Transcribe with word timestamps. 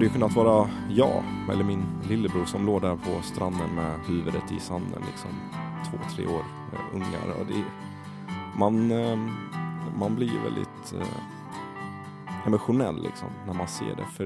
Hade 0.00 0.08
ju 0.08 0.12
kunnat 0.12 0.36
vara 0.36 0.68
jag 0.88 1.22
eller 1.52 1.64
min 1.64 1.84
lillebror 2.08 2.44
som 2.44 2.66
låg 2.66 2.82
där 2.82 2.96
på 2.96 3.22
stranden 3.22 3.74
med 3.74 4.00
huvudet 4.06 4.52
i 4.52 4.60
sanden 4.60 5.02
liksom 5.06 5.30
två, 5.90 5.98
tre 6.14 6.26
år 6.26 6.44
eh, 6.72 6.94
ungar. 6.94 7.40
Och 7.40 7.46
det, 7.46 7.64
man, 8.58 8.90
eh, 8.90 9.18
man 9.98 10.14
blir 10.14 10.26
ju 10.26 10.38
väldigt 10.38 10.92
eh, 11.00 12.46
emotionell 12.46 13.02
liksom 13.02 13.28
när 13.46 13.54
man 13.54 13.68
ser 13.68 13.96
det. 13.96 14.04
För 14.04 14.24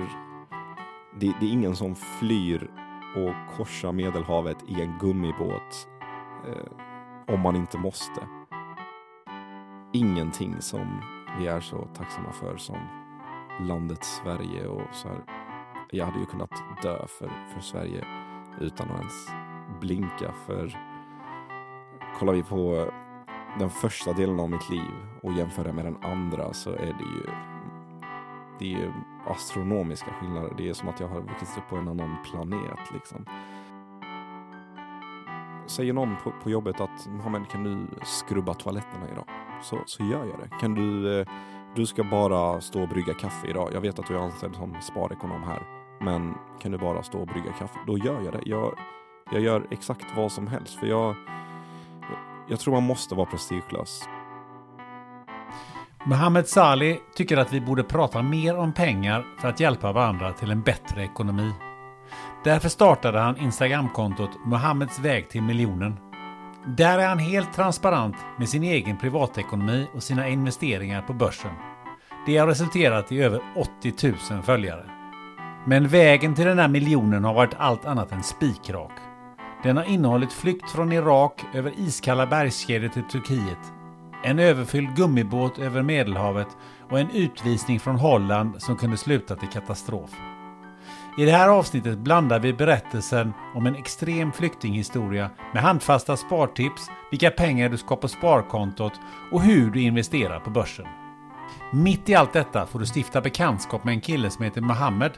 det, 1.20 1.32
det 1.40 1.46
är 1.46 1.52
ingen 1.52 1.76
som 1.76 1.94
flyr 1.94 2.70
och 3.16 3.56
korsar 3.56 3.92
Medelhavet 3.92 4.58
i 4.66 4.82
en 4.82 4.98
gummibåt 4.98 5.88
eh, 6.48 7.34
om 7.34 7.40
man 7.40 7.56
inte 7.56 7.78
måste. 7.78 8.20
Ingenting 9.92 10.56
som 10.60 11.00
vi 11.38 11.46
är 11.46 11.60
så 11.60 11.88
tacksamma 11.94 12.32
för 12.32 12.56
som 12.56 12.78
landet 13.60 14.04
Sverige 14.04 14.66
och 14.66 14.94
så 14.94 15.08
här. 15.08 15.43
Jag 15.96 16.04
hade 16.04 16.18
ju 16.18 16.26
kunnat 16.26 16.50
dö 16.82 17.06
för, 17.06 17.30
för 17.54 17.60
Sverige 17.60 18.04
utan 18.60 18.90
att 18.90 18.98
ens 18.98 19.28
blinka 19.80 20.32
för 20.46 20.78
kollar 22.18 22.32
vi 22.32 22.42
på 22.42 22.90
den 23.58 23.70
första 23.70 24.12
delen 24.12 24.40
av 24.40 24.50
mitt 24.50 24.70
liv 24.70 24.90
och 25.22 25.32
jämför 25.32 25.64
det 25.64 25.72
med 25.72 25.84
den 25.84 25.96
andra 25.96 26.52
så 26.52 26.70
är 26.70 26.76
det 26.76 27.04
ju 27.16 27.30
det 28.58 28.64
är 28.64 28.78
ju 28.78 28.92
astronomiska 29.26 30.12
skillnader. 30.12 30.54
Det 30.56 30.68
är 30.68 30.72
som 30.72 30.88
att 30.88 31.00
jag 31.00 31.08
har 31.08 31.20
vuxit 31.20 31.58
upp 31.58 31.68
på 31.68 31.76
en 31.76 31.88
annan 31.88 32.16
planet 32.24 32.92
liksom. 32.92 33.26
Säger 35.66 35.92
någon 35.92 36.16
på, 36.24 36.32
på 36.42 36.50
jobbet 36.50 36.80
att 36.80 37.08
kan 37.50 37.64
du 37.64 37.86
skrubba 38.04 38.54
toaletterna 38.54 39.10
idag? 39.12 39.26
Så, 39.62 39.78
så 39.86 40.04
gör 40.04 40.24
jag 40.24 40.38
det. 40.38 40.56
Kan 40.60 40.74
du 40.74 41.20
eh, 41.20 41.28
du 41.74 41.86
ska 41.86 42.04
bara 42.04 42.60
stå 42.60 42.82
och 42.82 42.88
brygga 42.88 43.14
kaffe 43.14 43.46
idag. 43.46 43.70
Jag 43.72 43.80
vet 43.80 43.98
att 43.98 44.06
du 44.06 44.14
är 44.14 44.18
anställd 44.18 44.56
som 44.56 44.76
sparekonom 44.80 45.42
här. 45.42 45.73
Men 46.00 46.34
kan 46.62 46.72
du 46.72 46.78
bara 46.78 47.02
stå 47.02 47.20
och 47.20 47.26
brygga 47.26 47.52
kaffe? 47.52 47.78
Då 47.86 47.98
gör 47.98 48.22
jag 48.22 48.32
det. 48.32 48.42
Jag, 48.44 48.78
jag 49.32 49.40
gör 49.40 49.66
exakt 49.70 50.06
vad 50.16 50.32
som 50.32 50.46
helst. 50.46 50.74
För 50.74 50.86
jag, 50.86 51.16
jag 52.48 52.60
tror 52.60 52.74
man 52.74 52.82
måste 52.82 53.14
vara 53.14 53.26
prestigelös. 53.26 54.08
Mohammed 56.06 56.48
Salih 56.48 56.96
tycker 57.14 57.36
att 57.36 57.52
vi 57.52 57.60
borde 57.60 57.82
prata 57.82 58.22
mer 58.22 58.58
om 58.58 58.72
pengar 58.72 59.24
för 59.40 59.48
att 59.48 59.60
hjälpa 59.60 59.92
varandra 59.92 60.32
till 60.32 60.50
en 60.50 60.62
bättre 60.62 61.04
ekonomi. 61.04 61.52
Därför 62.44 62.68
startade 62.68 63.20
han 63.20 63.36
Instagramkontot 63.36 64.30
Mohammeds 64.44 64.98
väg 64.98 65.28
till 65.28 65.42
miljonen. 65.42 65.96
Där 66.66 66.98
är 66.98 67.08
han 67.08 67.18
helt 67.18 67.54
transparent 67.54 68.16
med 68.38 68.48
sin 68.48 68.62
egen 68.62 68.98
privatekonomi 68.98 69.86
och 69.94 70.02
sina 70.02 70.28
investeringar 70.28 71.02
på 71.02 71.12
börsen. 71.12 71.52
Det 72.26 72.36
har 72.36 72.46
resulterat 72.46 73.12
i 73.12 73.22
över 73.22 73.40
80 73.56 74.12
000 74.30 74.42
följare. 74.42 74.90
Men 75.66 75.88
vägen 75.88 76.34
till 76.34 76.46
den 76.46 76.56
där 76.56 76.68
miljonen 76.68 77.24
har 77.24 77.34
varit 77.34 77.54
allt 77.58 77.84
annat 77.84 78.12
än 78.12 78.22
spikrak. 78.22 78.92
Den 79.62 79.76
har 79.76 79.84
innehållit 79.84 80.32
flykt 80.32 80.70
från 80.70 80.92
Irak 80.92 81.44
över 81.54 81.72
iskalla 81.78 82.26
bergskedjor 82.26 82.88
till 82.88 83.02
Turkiet, 83.02 83.72
en 84.24 84.38
överfylld 84.38 84.96
gummibåt 84.96 85.58
över 85.58 85.82
Medelhavet 85.82 86.48
och 86.90 87.00
en 87.00 87.10
utvisning 87.10 87.80
från 87.80 87.96
Holland 87.96 88.62
som 88.62 88.76
kunde 88.76 88.96
sluta 88.96 89.36
till 89.36 89.48
katastrof. 89.48 90.10
I 91.18 91.24
det 91.24 91.32
här 91.32 91.48
avsnittet 91.48 91.98
blandar 91.98 92.40
vi 92.40 92.52
berättelsen 92.52 93.32
om 93.54 93.66
en 93.66 93.76
extrem 93.76 94.32
flyktinghistoria 94.32 95.30
med 95.54 95.62
handfasta 95.62 96.16
spartips, 96.16 96.90
vilka 97.10 97.30
pengar 97.30 97.68
du 97.68 97.76
ska 97.76 97.88
ha 97.88 97.96
på 97.96 98.08
sparkontot 98.08 98.92
och 99.32 99.42
hur 99.42 99.70
du 99.70 99.80
investerar 99.80 100.40
på 100.40 100.50
börsen. 100.50 100.86
Mitt 101.72 102.08
i 102.08 102.14
allt 102.14 102.32
detta 102.32 102.66
får 102.66 102.78
du 102.78 102.86
stifta 102.86 103.20
bekantskap 103.20 103.84
med 103.84 103.94
en 103.94 104.00
kille 104.00 104.30
som 104.30 104.44
heter 104.44 104.60
Mohammed 104.60 105.12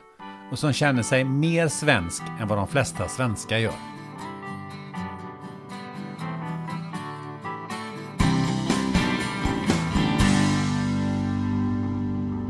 och 0.50 0.58
som 0.58 0.72
känner 0.72 1.02
sig 1.02 1.24
mer 1.24 1.68
svensk 1.68 2.22
än 2.40 2.48
vad 2.48 2.58
de 2.58 2.66
flesta 2.68 3.08
svenskar 3.08 3.58
gör. 3.58 3.74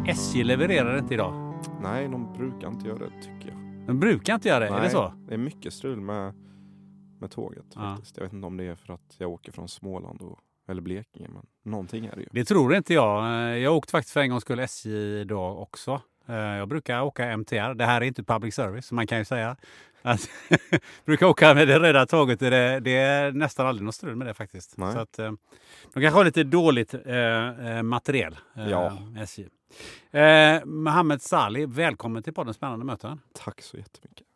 SJ 0.06 0.44
levererar 0.44 0.98
inte 0.98 1.14
idag. 1.14 1.54
Nej, 1.82 2.08
de 2.08 2.32
brukar 2.32 2.68
inte 2.68 2.88
göra 2.88 2.98
det 2.98 3.22
tycker 3.22 3.48
jag. 3.48 3.86
De 3.86 4.00
brukar 4.00 4.34
inte 4.34 4.48
göra 4.48 4.60
det, 4.64 4.70
Nej, 4.70 4.78
är 4.78 4.82
det 4.84 4.90
så? 4.90 5.12
Det 5.28 5.34
är 5.34 5.38
mycket 5.38 5.72
strul 5.72 6.00
med, 6.00 6.34
med 7.20 7.30
tåget 7.30 7.64
Ja. 7.74 7.80
faktiskt. 7.80 8.16
Jag 8.16 8.24
vet 8.24 8.32
inte 8.32 8.46
om 8.46 8.56
det 8.56 8.64
är 8.64 8.74
för 8.74 8.92
att 8.94 9.14
jag 9.18 9.30
åker 9.30 9.52
från 9.52 9.68
Småland 9.68 10.22
och, 10.22 10.38
eller 10.68 10.82
Blekinge, 10.82 11.28
men 11.28 11.46
någonting 11.64 12.06
är 12.06 12.16
det 12.16 12.20
ju. 12.22 12.28
Det 12.32 12.44
tror 12.44 12.74
inte 12.74 12.94
jag. 12.94 13.24
Eh, 13.24 13.56
Jag 13.58 13.76
åkte 13.76 13.90
faktiskt 13.90 14.12
för 14.12 14.20
en 14.20 14.30
gång 14.30 14.40
skulle 14.40 14.62
SJ 14.62 14.90
idag 15.20 15.58
också. 15.62 16.00
Eh, 16.28 16.34
Jag 16.36 16.68
brukar 16.68 17.02
åka 17.02 17.24
MTR. 17.36 17.74
Det 17.74 17.84
här 17.84 18.00
är 18.00 18.04
inte 18.04 18.22
public 18.22 18.54
service, 18.54 18.92
man 18.92 19.06
kan 19.06 19.18
ju 19.18 19.24
säga. 19.24 19.56
Att 20.02 20.28
brukar 21.04 21.26
åka 21.26 21.54
med 21.54 21.68
det 21.68 21.78
röda 21.78 22.06
tåget. 22.06 22.40
Det, 22.40 22.80
det 22.80 22.96
är 22.96 23.32
nästan 23.32 23.66
aldrig 23.66 23.84
något 23.84 23.94
strul 23.94 24.16
med 24.16 24.26
det 24.26 24.34
faktiskt. 24.34 24.76
Nej. 24.76 24.92
Så 24.92 24.98
att, 24.98 25.18
eh, 25.18 25.32
de 25.94 26.00
kanske 26.02 26.18
har 26.18 26.24
lite 26.24 26.44
dåligt 26.44 26.94
eh, 26.94 27.16
eh, 27.76 27.82
materiel, 27.82 28.36
eh, 28.56 28.68
Ja. 28.70 28.98
SJ. 29.22 29.46
Eh, 30.10 30.64
Mohammed 30.64 31.22
Salih, 31.22 31.68
välkommen 31.68 32.22
till 32.22 32.34
podden 32.34 32.54
Spännande 32.54 32.84
möten. 32.84 33.20
Tack 33.44 33.62
så 33.62 33.76
jättemycket. 33.76 34.26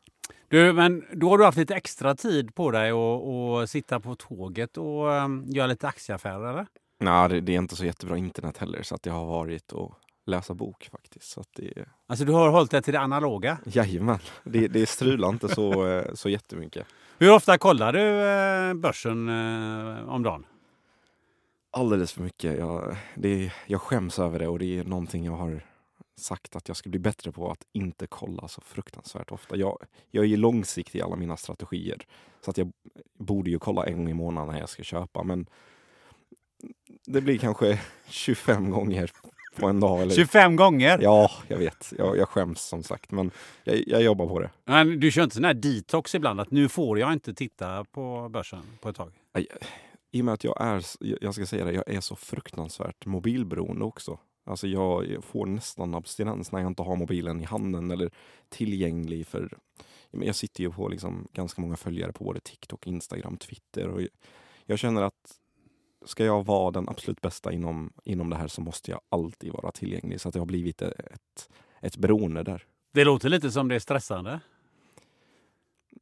Du, 0.49 0.73
men 0.73 1.05
då 1.13 1.29
har 1.31 1.39
du 1.39 1.45
haft 1.45 1.59
lite 1.59 1.75
extra 1.75 2.15
tid 2.15 2.55
på 2.55 2.71
dig 2.71 2.91
att 2.91 3.71
sitta 3.71 4.01
på 4.01 4.15
tåget 4.15 4.77
och 4.77 5.07
um, 5.07 5.45
göra 5.47 5.67
lite 5.67 5.89
aktieaffärer, 5.89 6.51
eller? 6.51 6.67
Nej, 7.01 7.29
det, 7.29 7.41
det 7.41 7.55
är 7.55 7.59
inte 7.59 7.77
så 7.77 7.85
jättebra 7.85 8.17
internet 8.17 8.59
heller, 8.59 8.83
så 8.83 8.95
att 8.95 9.07
jag 9.07 9.13
har 9.13 9.27
varit 9.27 9.73
och 9.73 9.95
läsa 10.31 10.55
bok 10.55 10.89
faktiskt. 10.93 11.31
Så 11.31 11.45
det, 11.57 11.73
Alltså 12.07 12.25
du 12.25 12.33
har 12.33 12.51
hållit 12.51 12.71
dig 12.71 12.83
till 12.83 12.93
det 12.93 13.01
analoga. 13.01 13.59
jajamän, 13.65 14.19
det, 14.45 14.69
det 14.69 14.87
strular 14.87 15.29
inte 15.29 15.49
så, 15.49 15.87
eh, 15.89 16.15
så 16.15 16.29
jättemycket. 16.29 16.87
Hur 17.19 17.33
ofta 17.33 17.59
kollar 17.59 17.93
du 17.93 18.21
eh, 18.71 18.75
börsen 18.75 19.29
eh, 19.29 20.09
om 20.09 20.23
dagen? 20.23 20.47
Alldeles 21.73 22.13
för 22.13 22.23
mycket. 22.23 22.59
Jag, 22.59 22.97
det, 23.15 23.53
jag 23.67 23.81
skäms 23.81 24.19
över 24.19 24.39
det 24.39 24.49
och 24.49 24.59
det 24.59 24.79
är 24.79 24.85
någonting 24.85 25.25
jag 25.25 25.33
har 25.37 25.67
sagt 26.17 26.57
att 26.57 26.69
jag 26.69 26.77
ska 26.77 26.91
bli 26.91 26.99
bättre 26.99 27.33
på 27.33 27.51
att 27.51 27.65
inte 27.73 28.07
kolla 28.07 28.49
så 28.49 28.61
fruktansvärt 28.61 29.31
ofta. 29.33 29.57
Jag, 29.57 29.79
jag 30.11 30.25
är 30.25 30.29
ju 30.29 30.37
långsiktig 30.37 30.99
i 30.99 31.03
alla 31.03 31.17
mina 31.17 31.37
strategier 31.37 32.07
så 32.45 32.51
att 32.51 32.59
jag 32.59 32.73
borde 33.19 33.51
ju 33.51 33.59
kolla 33.59 33.87
en 33.87 33.97
gång 33.97 34.09
i 34.11 34.15
månaden 34.15 34.53
när 34.53 34.61
jag 34.61 34.69
ska 34.69 34.83
köpa 34.83 35.23
men 35.23 35.47
det 37.07 37.21
blir 37.21 37.39
kanske 37.39 37.81
25 38.09 38.71
gånger 38.71 39.11
på 39.57 39.67
en 39.67 39.81
dag. 39.81 40.03
Eller? 40.03 40.15
25 40.15 40.57
gånger? 40.57 40.99
Ja, 41.03 41.31
jag 41.49 41.59
vet. 41.59 41.93
Jag, 41.99 42.17
jag 42.17 42.29
skäms 42.29 42.61
som 42.61 42.83
sagt 42.83 43.11
men 43.11 43.31
jag, 43.65 43.83
jag 43.87 44.03
jobbar 44.03 44.27
på 44.27 44.41
det. 44.41 44.51
Men 44.65 45.01
du 45.01 45.11
kör 45.11 45.23
inte 45.23 45.35
sån 45.35 45.45
här 45.45 45.55
detox 45.55 46.15
ibland? 46.15 46.41
Att 46.41 46.51
nu 46.51 46.69
får 46.69 46.99
jag 46.99 47.13
inte 47.13 47.35
titta 47.35 47.85
på 47.85 48.29
börsen 48.29 48.63
på 48.81 48.89
ett 48.89 48.97
tag? 48.97 49.13
Aj, 49.33 49.47
i 50.11 50.21
och 50.21 50.25
med 50.25 50.35
att 50.35 50.45
jag 50.45 50.61
är, 50.61 50.85
jag 51.01 51.35
ska 51.35 51.47
säga 51.47 51.65
det, 51.65 51.73
jag 51.73 51.89
är 51.89 52.01
så 52.01 52.17
fruktansvärt 52.17 53.07
mobilberoende 53.07 53.85
också. 53.85 54.19
Alltså 54.47 54.67
jag 54.67 55.25
får 55.25 55.47
nästan 55.47 55.95
abstinens 55.95 56.53
när 56.53 56.61
jag 56.61 56.67
inte 56.67 56.83
har 56.83 56.97
mobilen 56.97 57.41
i 57.41 57.45
handen 57.45 57.91
eller 57.91 58.11
tillgänglig 58.49 59.27
för 59.27 59.59
jag 60.11 60.35
sitter 60.35 60.65
ju 60.65 60.73
på 60.73 60.89
liksom 60.89 61.29
ganska 61.33 61.61
många 61.61 61.77
följare 61.77 62.13
på 62.13 62.25
både 62.25 62.41
TikTok, 62.41 62.87
Instagram, 62.87 63.37
Twitter 63.37 63.89
och 63.89 64.01
jag 64.67 64.79
känner 64.79 65.03
att 65.03 65.41
ska 66.05 66.25
jag 66.25 66.47
vara 66.47 66.71
den 66.71 66.89
absolut 66.89 67.21
bästa 67.21 67.53
inom, 67.53 67.93
inom 68.05 68.31
det 68.31 68.37
här 68.37 68.49
så 68.49 68.61
måste 68.61 68.91
jag 68.91 69.01
alltid 69.09 69.53
vara 69.53 69.73
tillgänglig 69.73 70.21
så 70.21 70.29
att 70.29 70.33
det 70.33 70.39
har 70.39 70.47
blivit 70.47 70.83
ett, 70.83 71.51
ett 71.81 71.97
beroende 71.97 72.43
där. 72.43 72.67
Det 72.93 73.05
låter 73.05 73.29
lite 73.29 73.51
som 73.51 73.69
det 73.69 73.75
är 73.75 73.79
stressande. 73.79 74.41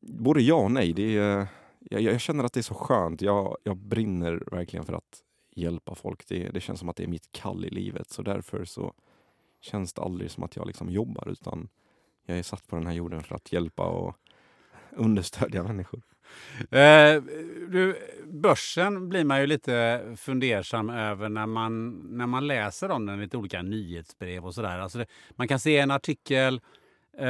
Både 0.00 0.40
ja 0.40 0.54
och 0.54 0.70
nej. 0.70 0.92
Det 0.92 1.18
är, 1.18 1.46
jag, 1.80 2.02
jag 2.02 2.20
känner 2.20 2.44
att 2.44 2.52
det 2.52 2.60
är 2.60 2.62
så 2.62 2.74
skönt. 2.74 3.22
Jag, 3.22 3.56
jag 3.62 3.76
brinner 3.76 4.42
verkligen 4.50 4.84
för 4.84 4.92
att 4.92 5.22
hjälpa 5.54 5.94
folk. 5.94 6.28
Det, 6.28 6.48
det 6.48 6.60
känns 6.60 6.80
som 6.80 6.88
att 6.88 6.96
det 6.96 7.02
är 7.02 7.08
mitt 7.08 7.32
kall 7.32 7.64
i 7.64 7.70
livet. 7.70 8.10
Så 8.10 8.22
därför 8.22 8.64
så 8.64 8.94
känns 9.60 9.92
det 9.92 10.02
aldrig 10.02 10.30
som 10.30 10.44
att 10.44 10.56
jag 10.56 10.66
liksom 10.66 10.90
jobbar 10.90 11.28
utan 11.28 11.68
jag 12.26 12.38
är 12.38 12.42
satt 12.42 12.66
på 12.66 12.76
den 12.76 12.86
här 12.86 12.94
jorden 12.94 13.22
för 13.22 13.34
att 13.34 13.52
hjälpa 13.52 13.86
och 13.86 14.16
understödja 14.90 15.62
människor. 15.62 16.02
Eh, 16.70 17.22
du, 17.68 17.96
börsen 18.26 19.08
blir 19.08 19.24
man 19.24 19.40
ju 19.40 19.46
lite 19.46 20.02
fundersam 20.16 20.90
över 20.90 21.28
när 21.28 21.46
man, 21.46 21.90
när 21.90 22.26
man 22.26 22.46
läser 22.46 22.90
om 22.90 23.06
den, 23.06 23.20
lite 23.20 23.36
olika 23.36 23.62
nyhetsbrev 23.62 24.46
och 24.46 24.54
sådär. 24.54 24.78
Alltså 24.78 25.04
man 25.30 25.48
kan 25.48 25.60
se 25.60 25.78
en 25.78 25.90
artikel 25.90 26.60
eh, 27.18 27.28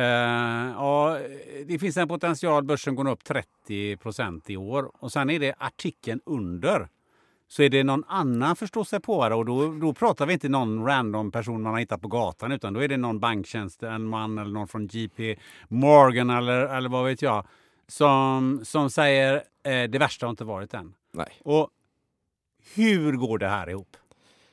ja, 0.76 1.18
det 1.66 1.78
finns 1.78 1.96
en 1.96 2.08
potential. 2.08 2.64
Börsen 2.64 2.94
går 2.94 3.08
upp 3.08 3.24
30 3.24 3.96
procent 3.96 4.50
i 4.50 4.56
år. 4.56 4.90
Och 4.98 5.12
sen 5.12 5.30
är 5.30 5.38
det 5.38 5.54
artikeln 5.58 6.20
under. 6.26 6.88
Så 7.50 7.62
är 7.62 7.68
det 7.68 7.84
någon 7.84 8.04
annan 8.08 8.56
förståsigpåare 8.56 9.34
och 9.34 9.44
då, 9.44 9.72
då 9.72 9.94
pratar 9.94 10.26
vi 10.26 10.32
inte 10.32 10.48
någon 10.48 10.86
random 10.86 11.32
person 11.32 11.62
man 11.62 11.72
har 11.72 11.80
hittat 11.80 12.02
på 12.02 12.08
gatan 12.08 12.52
utan 12.52 12.72
då 12.74 12.80
är 12.80 12.88
det 12.88 12.96
någon 12.96 13.20
banktjänsteman 13.20 14.38
eller 14.38 14.52
någon 14.52 14.68
från 14.68 14.86
JP 14.86 15.36
Morgan 15.68 16.30
eller, 16.30 16.76
eller 16.76 16.88
vad 16.88 17.04
vet 17.04 17.22
jag 17.22 17.46
som, 17.88 18.61
som 18.64 18.90
säger 18.90 19.35
eh, 19.62 19.90
det 19.90 19.99
värsta 19.99 20.26
har 20.26 20.31
inte 20.31 20.44
varit 20.44 20.75
än. 20.75 20.94
Nej. 21.12 21.40
Och 21.44 21.70
hur 22.75 23.12
går 23.12 23.38
det 23.38 23.49
här 23.49 23.70
ihop? 23.70 23.96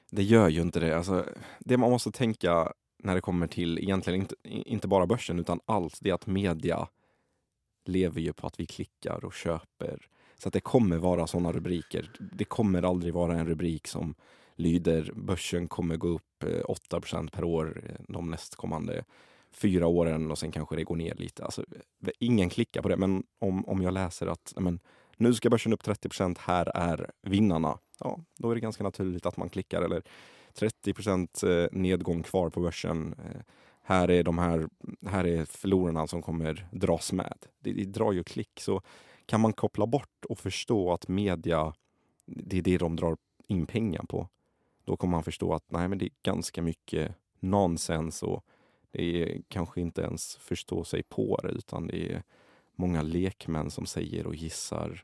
Det 0.09 0.23
gör 0.23 0.49
ju 0.49 0.61
inte 0.61 0.79
det. 0.79 0.97
Alltså, 0.97 1.25
det 1.59 1.77
man 1.77 1.91
måste 1.91 2.11
tänka 2.11 2.73
när 3.03 3.15
det 3.15 3.21
kommer 3.21 3.47
till 3.47 3.79
egentligen 3.79 4.21
inte, 4.21 4.35
inte 4.43 4.87
bara 4.87 5.07
börsen 5.07 5.39
utan 5.39 5.59
allt, 5.65 5.97
det 6.01 6.09
är 6.09 6.13
att 6.13 6.27
media 6.27 6.87
lever 7.85 8.21
ju 8.21 8.33
på 8.33 8.47
att 8.47 8.59
vi 8.59 8.65
klickar 8.65 9.25
och 9.25 9.33
köper. 9.33 10.07
Så 10.37 10.47
att 10.47 10.53
det 10.53 10.59
kommer 10.59 10.97
vara 10.97 11.27
sådana 11.27 11.51
rubriker. 11.51 12.11
Det 12.19 12.45
kommer 12.45 12.83
aldrig 12.83 13.13
vara 13.13 13.35
en 13.35 13.47
rubrik 13.47 13.87
som 13.87 14.15
lyder 14.55 15.11
börsen 15.15 15.67
kommer 15.67 15.95
gå 15.95 16.07
upp 16.07 16.43
8 16.65 16.97
eh, 16.97 17.23
per 17.31 17.43
år 17.43 17.83
eh, 17.85 18.05
de 18.07 18.31
nästkommande 18.31 19.03
fyra 19.55 19.87
åren 19.87 20.31
och 20.31 20.37
sen 20.37 20.51
kanske 20.51 20.75
det 20.75 20.83
går 20.83 20.95
ner 20.95 21.15
lite. 21.15 21.45
Alltså, 21.45 21.65
ingen 22.19 22.49
klickar 22.49 22.81
på 22.81 22.89
det, 22.89 22.97
men 22.97 23.23
om, 23.39 23.65
om 23.65 23.81
jag 23.81 23.93
läser 23.93 24.27
att 24.27 24.53
men, 24.57 24.79
nu 25.17 25.33
ska 25.33 25.49
börsen 25.49 25.73
upp 25.73 25.83
30% 25.83 26.37
här 26.39 26.71
är 26.75 27.11
vinnarna. 27.21 27.79
Ja, 27.99 28.19
då 28.37 28.51
är 28.51 28.55
det 28.55 28.61
ganska 28.61 28.83
naturligt 28.83 29.25
att 29.25 29.37
man 29.37 29.49
klickar. 29.49 29.81
Eller 29.81 30.03
30 30.53 30.93
eh, 31.47 31.67
nedgång 31.71 32.23
kvar 32.23 32.49
på 32.49 32.61
börsen. 32.61 33.15
Eh, 33.25 33.41
här 33.81 34.11
är 34.11 34.23
de 34.23 34.37
här, 34.37 34.67
här 35.05 35.27
är 35.27 35.45
förlorarna 35.45 36.07
som 36.07 36.21
kommer 36.21 36.67
dras 36.71 37.13
med. 37.13 37.37
Det, 37.59 37.73
det 37.73 37.85
drar 37.85 38.11
ju 38.11 38.23
klick. 38.23 38.59
Så 38.59 38.81
kan 39.25 39.41
man 39.41 39.53
koppla 39.53 39.87
bort 39.87 40.25
och 40.29 40.39
förstå 40.39 40.93
att 40.93 41.07
media, 41.07 41.73
det 42.25 42.57
är 42.57 42.61
det 42.61 42.77
de 42.77 42.95
drar 42.95 43.17
in 43.47 43.65
pengar 43.65 44.03
på. 44.03 44.29
Då 44.83 44.97
kommer 44.97 45.11
man 45.11 45.23
förstå 45.23 45.53
att 45.53 45.71
nej, 45.71 45.87
men 45.87 45.97
det 45.97 46.05
är 46.05 46.11
ganska 46.23 46.61
mycket 46.61 47.15
nonsens 47.39 48.23
och 48.23 48.45
det 48.97 49.21
är 49.21 49.41
kanske 49.47 49.81
inte 49.81 50.01
ens 50.01 50.35
förstå 50.35 50.83
sig 50.83 51.03
på 51.03 51.39
det 51.43 51.49
utan 51.49 51.87
det 51.87 52.13
är 52.13 52.23
många 52.75 53.01
lekmän 53.01 53.71
som 53.71 53.85
säger 53.85 54.27
och 54.27 54.35
gissar 54.35 55.03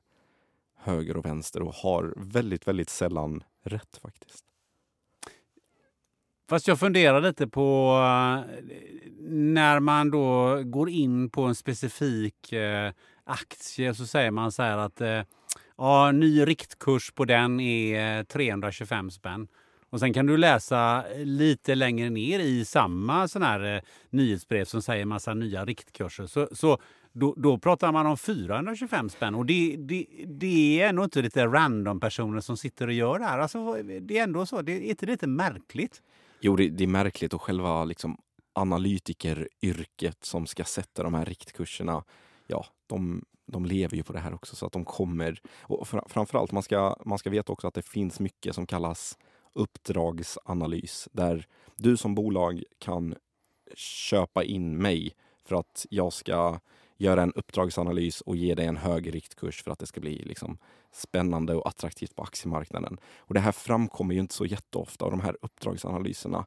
höger 0.75 1.17
och 1.17 1.25
vänster 1.25 1.61
och 1.61 1.73
har 1.73 2.13
väldigt, 2.17 2.67
väldigt 2.67 2.89
sällan 2.89 3.43
rätt 3.63 3.97
faktiskt. 4.01 4.45
Fast 6.49 6.67
jag 6.67 6.79
funderar 6.79 7.21
lite 7.21 7.47
på 7.47 7.97
eh, 7.97 8.63
när 9.29 9.79
man 9.79 10.11
då 10.11 10.61
går 10.63 10.89
in 10.89 11.29
på 11.29 11.43
en 11.43 11.55
specifik 11.55 12.53
eh, 12.53 12.91
aktie 13.23 13.93
så 13.93 14.05
säger 14.05 14.31
man 14.31 14.51
så 14.51 14.63
här 14.63 14.77
att 14.77 15.01
eh, 15.01 15.21
ja, 15.77 16.11
ny 16.11 16.45
riktkurs 16.45 17.11
på 17.11 17.25
den 17.25 17.59
är 17.59 18.23
325 18.23 19.11
spänn. 19.11 19.47
Och 19.91 19.99
sen 19.99 20.13
kan 20.13 20.25
du 20.25 20.37
läsa 20.37 21.03
eh, 21.11 21.25
lite 21.25 21.75
längre 21.75 22.09
ner 22.09 22.39
i 22.39 22.65
samma 22.65 23.27
sån 23.27 23.41
här 23.41 23.75
eh, 23.75 23.81
nyhetsbrev 24.09 24.65
som 24.65 24.81
säger 24.81 25.05
massa 25.05 25.33
nya 25.33 25.65
riktkurser. 25.65 26.27
Så, 26.27 26.47
så 26.51 26.77
då, 27.11 27.33
då, 27.37 27.57
pratar 27.57 27.91
man 27.91 28.05
om 28.05 28.17
425 28.17 29.09
spänn 29.09 29.35
och 29.35 29.45
det, 29.45 29.75
det, 29.79 30.05
det 30.25 30.81
är 30.81 30.89
ändå 30.89 31.03
inte 31.03 31.21
lite 31.21 31.45
random 31.45 31.99
personer 31.99 32.39
som 32.39 32.57
sitter 32.57 32.87
och 32.87 32.93
gör 32.93 33.19
det 33.19 33.25
här. 33.25 33.39
Alltså, 33.39 33.73
det 33.83 34.17
är 34.17 34.23
ändå 34.23 34.45
så. 34.45 34.61
Det 34.61 34.71
är 34.71 34.89
inte 34.89 35.05
lite 35.05 35.27
märkligt? 35.27 36.01
Jo, 36.39 36.55
det, 36.55 36.69
det 36.69 36.83
är 36.83 36.87
märkligt 36.87 37.33
och 37.33 37.41
själva 37.41 37.85
liksom 37.85 38.17
analytikeryrket 38.53 40.17
som 40.21 40.47
ska 40.47 40.63
sätta 40.63 41.03
de 41.03 41.13
här 41.13 41.25
riktkurserna, 41.25 42.03
ja, 42.47 42.65
de, 42.87 43.25
de 43.45 43.65
lever 43.65 43.97
ju 43.97 44.03
på 44.03 44.13
det 44.13 44.19
här 44.19 44.33
också 44.33 44.55
så 44.55 44.65
att 44.65 44.71
de 44.71 44.85
kommer... 44.85 45.41
Och 45.61 45.87
framförallt, 45.87 46.51
man 46.51 46.63
ska, 46.63 46.95
man 47.05 47.17
ska 47.17 47.29
veta 47.29 47.51
också 47.51 47.67
att 47.67 47.73
det 47.73 47.81
finns 47.81 48.19
mycket 48.19 48.55
som 48.55 48.65
kallas 48.65 49.17
uppdragsanalys 49.53 51.09
där 51.11 51.47
du 51.75 51.97
som 51.97 52.15
bolag 52.15 52.63
kan 52.77 53.15
köpa 53.75 54.43
in 54.43 54.77
mig 54.77 55.15
för 55.45 55.55
att 55.55 55.85
jag 55.89 56.13
ska 56.13 56.59
göra 56.97 57.21
en 57.21 57.33
uppdragsanalys 57.33 58.21
och 58.21 58.35
ge 58.35 58.55
dig 58.55 58.65
en 58.65 58.77
hög 58.77 59.15
riktkurs 59.15 59.63
för 59.63 59.71
att 59.71 59.79
det 59.79 59.85
ska 59.85 60.01
bli 60.01 60.23
liksom 60.23 60.57
spännande 60.91 61.55
och 61.55 61.67
attraktivt 61.67 62.15
på 62.15 62.23
aktiemarknaden. 62.23 62.97
Och 63.17 63.33
det 63.33 63.39
här 63.39 63.51
framkommer 63.51 64.13
ju 64.13 64.19
inte 64.19 64.33
så 64.33 64.45
jätteofta 64.45 65.05
och 65.05 65.11
de 65.11 65.19
här 65.19 65.37
uppdragsanalyserna. 65.41 66.45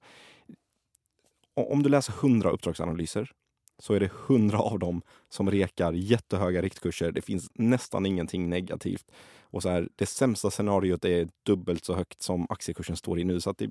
Om 1.54 1.82
du 1.82 1.88
läser 1.88 2.12
100 2.12 2.50
uppdragsanalyser 2.50 3.32
så 3.78 3.94
är 3.94 4.00
det 4.00 4.10
100 4.28 4.58
av 4.58 4.78
dem 4.78 5.02
som 5.28 5.50
rekar 5.50 5.92
jättehöga 5.92 6.62
riktkurser. 6.62 7.12
Det 7.12 7.22
finns 7.22 7.50
nästan 7.54 8.06
ingenting 8.06 8.48
negativt. 8.50 9.10
Och 9.42 9.62
så 9.62 9.68
här, 9.68 9.88
det 9.96 10.06
sämsta 10.06 10.50
scenariot 10.50 11.04
är 11.04 11.28
dubbelt 11.42 11.84
så 11.84 11.94
högt 11.94 12.22
som 12.22 12.46
aktiekursen 12.48 12.96
står 12.96 13.18
i 13.20 13.24
nu. 13.24 13.40
Så 13.40 13.54
det, 13.58 13.70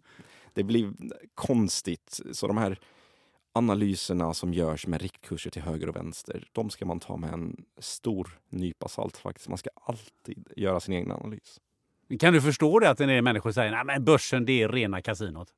det 0.53 0.63
blir 0.63 0.93
konstigt. 1.35 2.21
Så 2.31 2.47
de 2.47 2.57
här 2.57 2.79
analyserna 3.53 4.33
som 4.33 4.53
görs 4.53 4.87
med 4.87 5.01
riktkurser 5.01 5.49
till 5.49 5.61
höger 5.61 5.89
och 5.89 5.95
vänster, 5.95 6.47
de 6.51 6.69
ska 6.69 6.85
man 6.85 6.99
ta 6.99 7.17
med 7.17 7.33
en 7.33 7.65
stor 7.77 8.39
nypa 8.49 8.87
salt 8.87 9.17
faktiskt. 9.17 9.49
Man 9.49 9.57
ska 9.57 9.69
alltid 9.75 10.47
göra 10.55 10.79
sin 10.79 10.93
egen 10.93 11.11
analys. 11.11 11.59
Kan 12.19 12.33
du 12.33 12.41
förstå 12.41 12.79
det 12.79 12.89
att 12.89 13.01
en 13.01 13.09
del 13.09 13.23
människor 13.23 13.51
säger 13.51 13.73
att 13.73 14.01
börsen 14.01 14.45
det 14.45 14.61
är 14.61 14.69
rena 14.69 15.01
kasinot? 15.01 15.53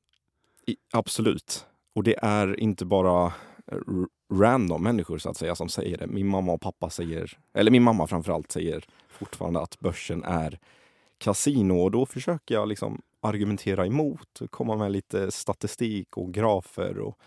I, 0.66 0.76
absolut. 0.92 1.66
Och 1.94 2.02
det 2.02 2.16
är 2.22 2.60
inte 2.60 2.84
bara 2.84 3.32
random 4.32 4.82
människor 4.82 5.18
så 5.18 5.30
att 5.30 5.36
säga 5.36 5.54
som 5.54 5.68
säger 5.68 5.98
det. 5.98 6.06
Min 6.06 6.26
mamma 6.26 6.52
och 6.52 6.60
pappa 6.60 6.90
säger, 6.90 7.38
eller 7.54 7.70
min 7.70 7.82
mamma 7.82 8.06
framförallt 8.06 8.52
säger 8.52 8.84
fortfarande 9.08 9.60
att 9.60 9.80
börsen 9.80 10.24
är 10.24 10.58
kasino 11.18 11.80
och 11.80 11.90
då 11.90 12.06
försöker 12.06 12.54
jag 12.54 12.68
liksom 12.68 13.02
argumentera 13.20 13.86
emot, 13.86 14.40
komma 14.50 14.76
med 14.76 14.92
lite 14.92 15.30
statistik 15.30 16.16
och 16.16 16.34
grafer 16.34 16.98
och 16.98 17.18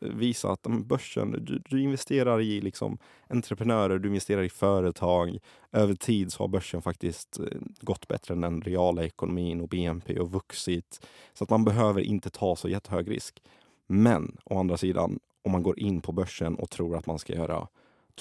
visa 0.00 0.50
att 0.52 0.62
börsen, 0.62 1.44
du, 1.44 1.62
du, 1.68 1.82
investerar 1.82 2.40
i 2.40 2.60
liksom 2.60 2.98
entreprenörer, 3.28 3.98
du 3.98 4.08
investerar 4.08 4.42
i 4.42 4.48
företag. 4.48 5.38
Över 5.72 5.94
tid 5.94 6.32
så 6.32 6.42
har 6.42 6.48
börsen 6.48 6.82
faktiskt 6.82 7.38
eh, 7.38 7.44
gått 7.80 8.08
bättre 8.08 8.34
än 8.34 8.40
den 8.40 8.62
reala 8.62 9.04
ekonomin 9.04 9.60
och 9.60 9.68
BNP 9.68 10.18
och 10.18 10.32
vuxit. 10.32 11.06
Så 11.34 11.44
att 11.44 11.50
man 11.50 11.64
behöver 11.64 12.00
inte 12.00 12.30
ta 12.30 12.56
så 12.56 12.68
jättehög 12.68 13.10
risk. 13.10 13.42
Men 13.86 14.36
å 14.44 14.58
andra 14.58 14.76
sidan, 14.76 15.18
om 15.48 15.52
man 15.52 15.62
går 15.62 15.78
in 15.78 16.00
på 16.00 16.12
börsen 16.12 16.54
och 16.54 16.70
tror 16.70 16.96
att 16.96 17.06
man 17.06 17.18
ska 17.18 17.32
göra 17.32 17.68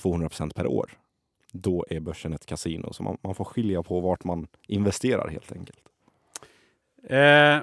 200% 0.01 0.53
per 0.53 0.67
år, 0.67 0.91
då 1.51 1.86
är 1.89 2.00
börsen 2.00 2.34
ett 2.34 2.46
kasino. 2.46 2.93
Så 2.93 3.03
man, 3.03 3.17
man, 3.22 3.36
får 3.36 3.46
skilja 3.46 3.84
på 3.84 4.00
vart 4.00 4.24
man 4.24 4.48
investerar 4.67 5.27
helt 5.27 5.51
enkelt. 5.51 5.79
Eh, 7.03 7.60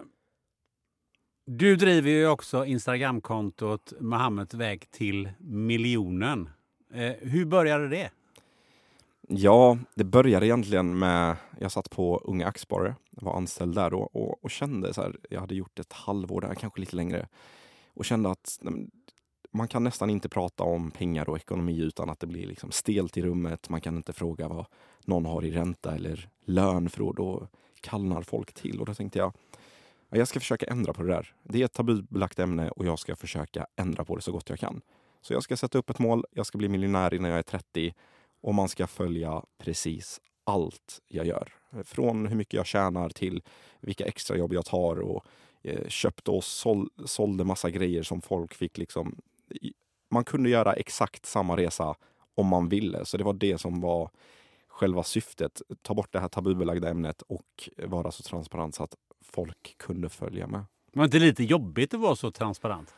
du 1.46 1.76
driver 1.76 2.10
ju 2.10 2.28
också 2.28 2.64
Instagramkontot 2.64 3.92
Mohammeds 4.00 4.54
väg 4.54 4.90
till 4.90 5.28
miljonen. 5.38 6.50
Eh, 6.94 7.12
hur 7.20 7.44
började 7.44 7.88
det? 7.88 8.10
Ja, 9.28 9.78
det 9.94 10.04
började 10.04 10.46
egentligen 10.46 10.98
med, 10.98 11.36
jag 11.60 11.72
satt 11.72 11.90
på 11.90 12.22
Unga 12.24 12.46
Aktiesparare, 12.46 12.94
var 13.10 13.36
anställd 13.36 13.74
där 13.74 13.90
då 13.90 13.98
och, 13.98 14.44
och, 14.44 14.50
kände 14.50 14.94
så 14.94 15.02
här, 15.02 15.16
jag 15.30 15.40
hade 15.40 15.54
gjort 15.54 15.78
ett 15.78 15.92
halvår 15.92 16.40
där, 16.40 16.54
kanske 16.54 16.80
lite 16.80 16.96
längre, 16.96 17.28
och 17.94 18.04
kände 18.04 18.30
att 18.30 18.58
man 19.54 19.68
kan 19.68 19.84
nästan 19.84 20.10
inte 20.10 20.28
prata 20.28 20.64
om 20.64 20.90
pengar 20.90 21.28
och 21.28 21.36
ekonomi 21.36 21.80
utan 21.80 22.10
att 22.10 22.20
det 22.20 22.26
blir 22.26 22.46
liksom 22.46 22.70
stelt 22.70 23.16
i 23.16 23.22
rummet. 23.22 23.68
Man 23.68 23.80
kan 23.80 23.96
inte 23.96 24.12
fråga 24.12 24.48
vad 24.48 24.66
någon 25.04 25.24
har 25.24 25.44
i 25.44 25.50
ränta 25.50 25.94
eller 25.94 26.28
lön 26.44 26.90
för 26.90 27.12
då 27.12 27.48
kallnar 27.80 28.22
folk 28.22 28.52
till. 28.52 28.80
Och 28.80 28.86
då 28.86 28.94
tänkte 28.94 29.18
jag, 29.18 29.32
jag 30.10 30.28
ska 30.28 30.40
försöka 30.40 30.66
ändra 30.66 30.92
på 30.92 31.02
det 31.02 31.08
där. 31.08 31.34
Det 31.42 31.60
är 31.60 31.64
ett 31.64 31.72
tabubelagt 31.72 32.38
ämne 32.38 32.70
och 32.70 32.86
jag 32.86 32.98
ska 32.98 33.16
försöka 33.16 33.66
ändra 33.76 34.04
på 34.04 34.16
det 34.16 34.22
så 34.22 34.32
gott 34.32 34.48
jag 34.48 34.58
kan. 34.58 34.80
Så 35.20 35.32
jag 35.32 35.42
ska 35.42 35.56
sätta 35.56 35.78
upp 35.78 35.90
ett 35.90 35.98
mål, 35.98 36.24
jag 36.30 36.46
ska 36.46 36.58
bli 36.58 36.68
miljonär 36.68 37.14
innan 37.14 37.30
jag 37.30 37.38
är 37.38 37.42
30 37.42 37.94
och 38.40 38.54
man 38.54 38.68
ska 38.68 38.86
följa 38.86 39.42
precis 39.58 40.20
allt 40.44 41.00
jag 41.08 41.26
gör. 41.26 41.52
Från 41.84 42.26
hur 42.26 42.36
mycket 42.36 42.54
jag 42.54 42.66
tjänar 42.66 43.08
till 43.08 43.42
vilka 43.80 44.04
extrajobb 44.04 44.52
jag 44.52 44.64
tar 44.64 45.00
och 45.00 45.26
eh, 45.62 45.88
köpte 45.88 46.30
och 46.30 46.44
sål, 46.44 46.90
sålde 47.04 47.44
massa 47.44 47.70
grejer 47.70 48.02
som 48.02 48.20
folk 48.20 48.54
fick 48.54 48.78
liksom... 48.78 49.16
Man 50.10 50.24
kunde 50.24 50.50
göra 50.50 50.72
exakt 50.72 51.26
samma 51.26 51.56
resa 51.56 51.94
om 52.34 52.46
man 52.46 52.68
ville. 52.68 53.04
Så 53.04 53.16
det 53.16 53.24
var 53.24 53.32
det 53.32 53.58
som 53.58 53.80
var 53.80 54.10
själva 54.68 55.02
syftet. 55.02 55.62
Ta 55.82 55.94
bort 55.94 56.12
det 56.12 56.20
här 56.20 56.28
tabubelagda 56.28 56.88
ämnet 56.88 57.22
och 57.22 57.68
vara 57.76 58.10
så 58.10 58.22
transparent 58.22 58.74
så 58.74 58.82
att 58.82 58.94
folk 59.20 59.74
kunde 59.78 60.08
följa 60.08 60.46
med. 60.46 60.64
Var 60.92 61.08
det 61.08 61.18
lite 61.18 61.44
jobbigt 61.44 61.94
att 61.94 62.00
vara 62.00 62.16
så 62.16 62.30
transparent? 62.30 62.94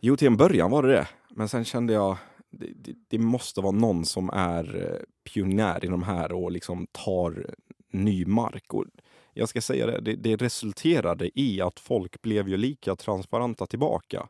Jo, 0.00 0.16
till 0.16 0.26
en 0.26 0.36
början 0.36 0.70
var 0.70 0.82
det 0.82 0.92
det. 0.92 1.08
Men 1.30 1.48
sen 1.48 1.64
kände 1.64 1.92
jag 1.92 2.16
det, 2.50 2.72
det, 2.74 2.94
det 3.08 3.18
måste 3.18 3.60
vara 3.60 3.72
någon 3.72 4.04
som 4.04 4.30
är 4.30 4.76
eh, 4.76 5.32
pionjär 5.32 5.84
i 5.84 5.88
de 5.88 6.02
här 6.02 6.32
och 6.32 6.52
liksom 6.52 6.86
tar 6.92 7.46
ny 7.90 8.26
mark. 8.26 8.74
Och 8.74 8.84
jag 9.32 9.48
ska 9.48 9.60
säga 9.60 9.86
det, 9.86 10.00
det, 10.00 10.16
det 10.16 10.36
resulterade 10.36 11.40
i 11.40 11.60
att 11.60 11.80
folk 11.80 12.22
blev 12.22 12.48
ju 12.48 12.56
lika 12.56 12.96
transparenta 12.96 13.66
tillbaka. 13.66 14.28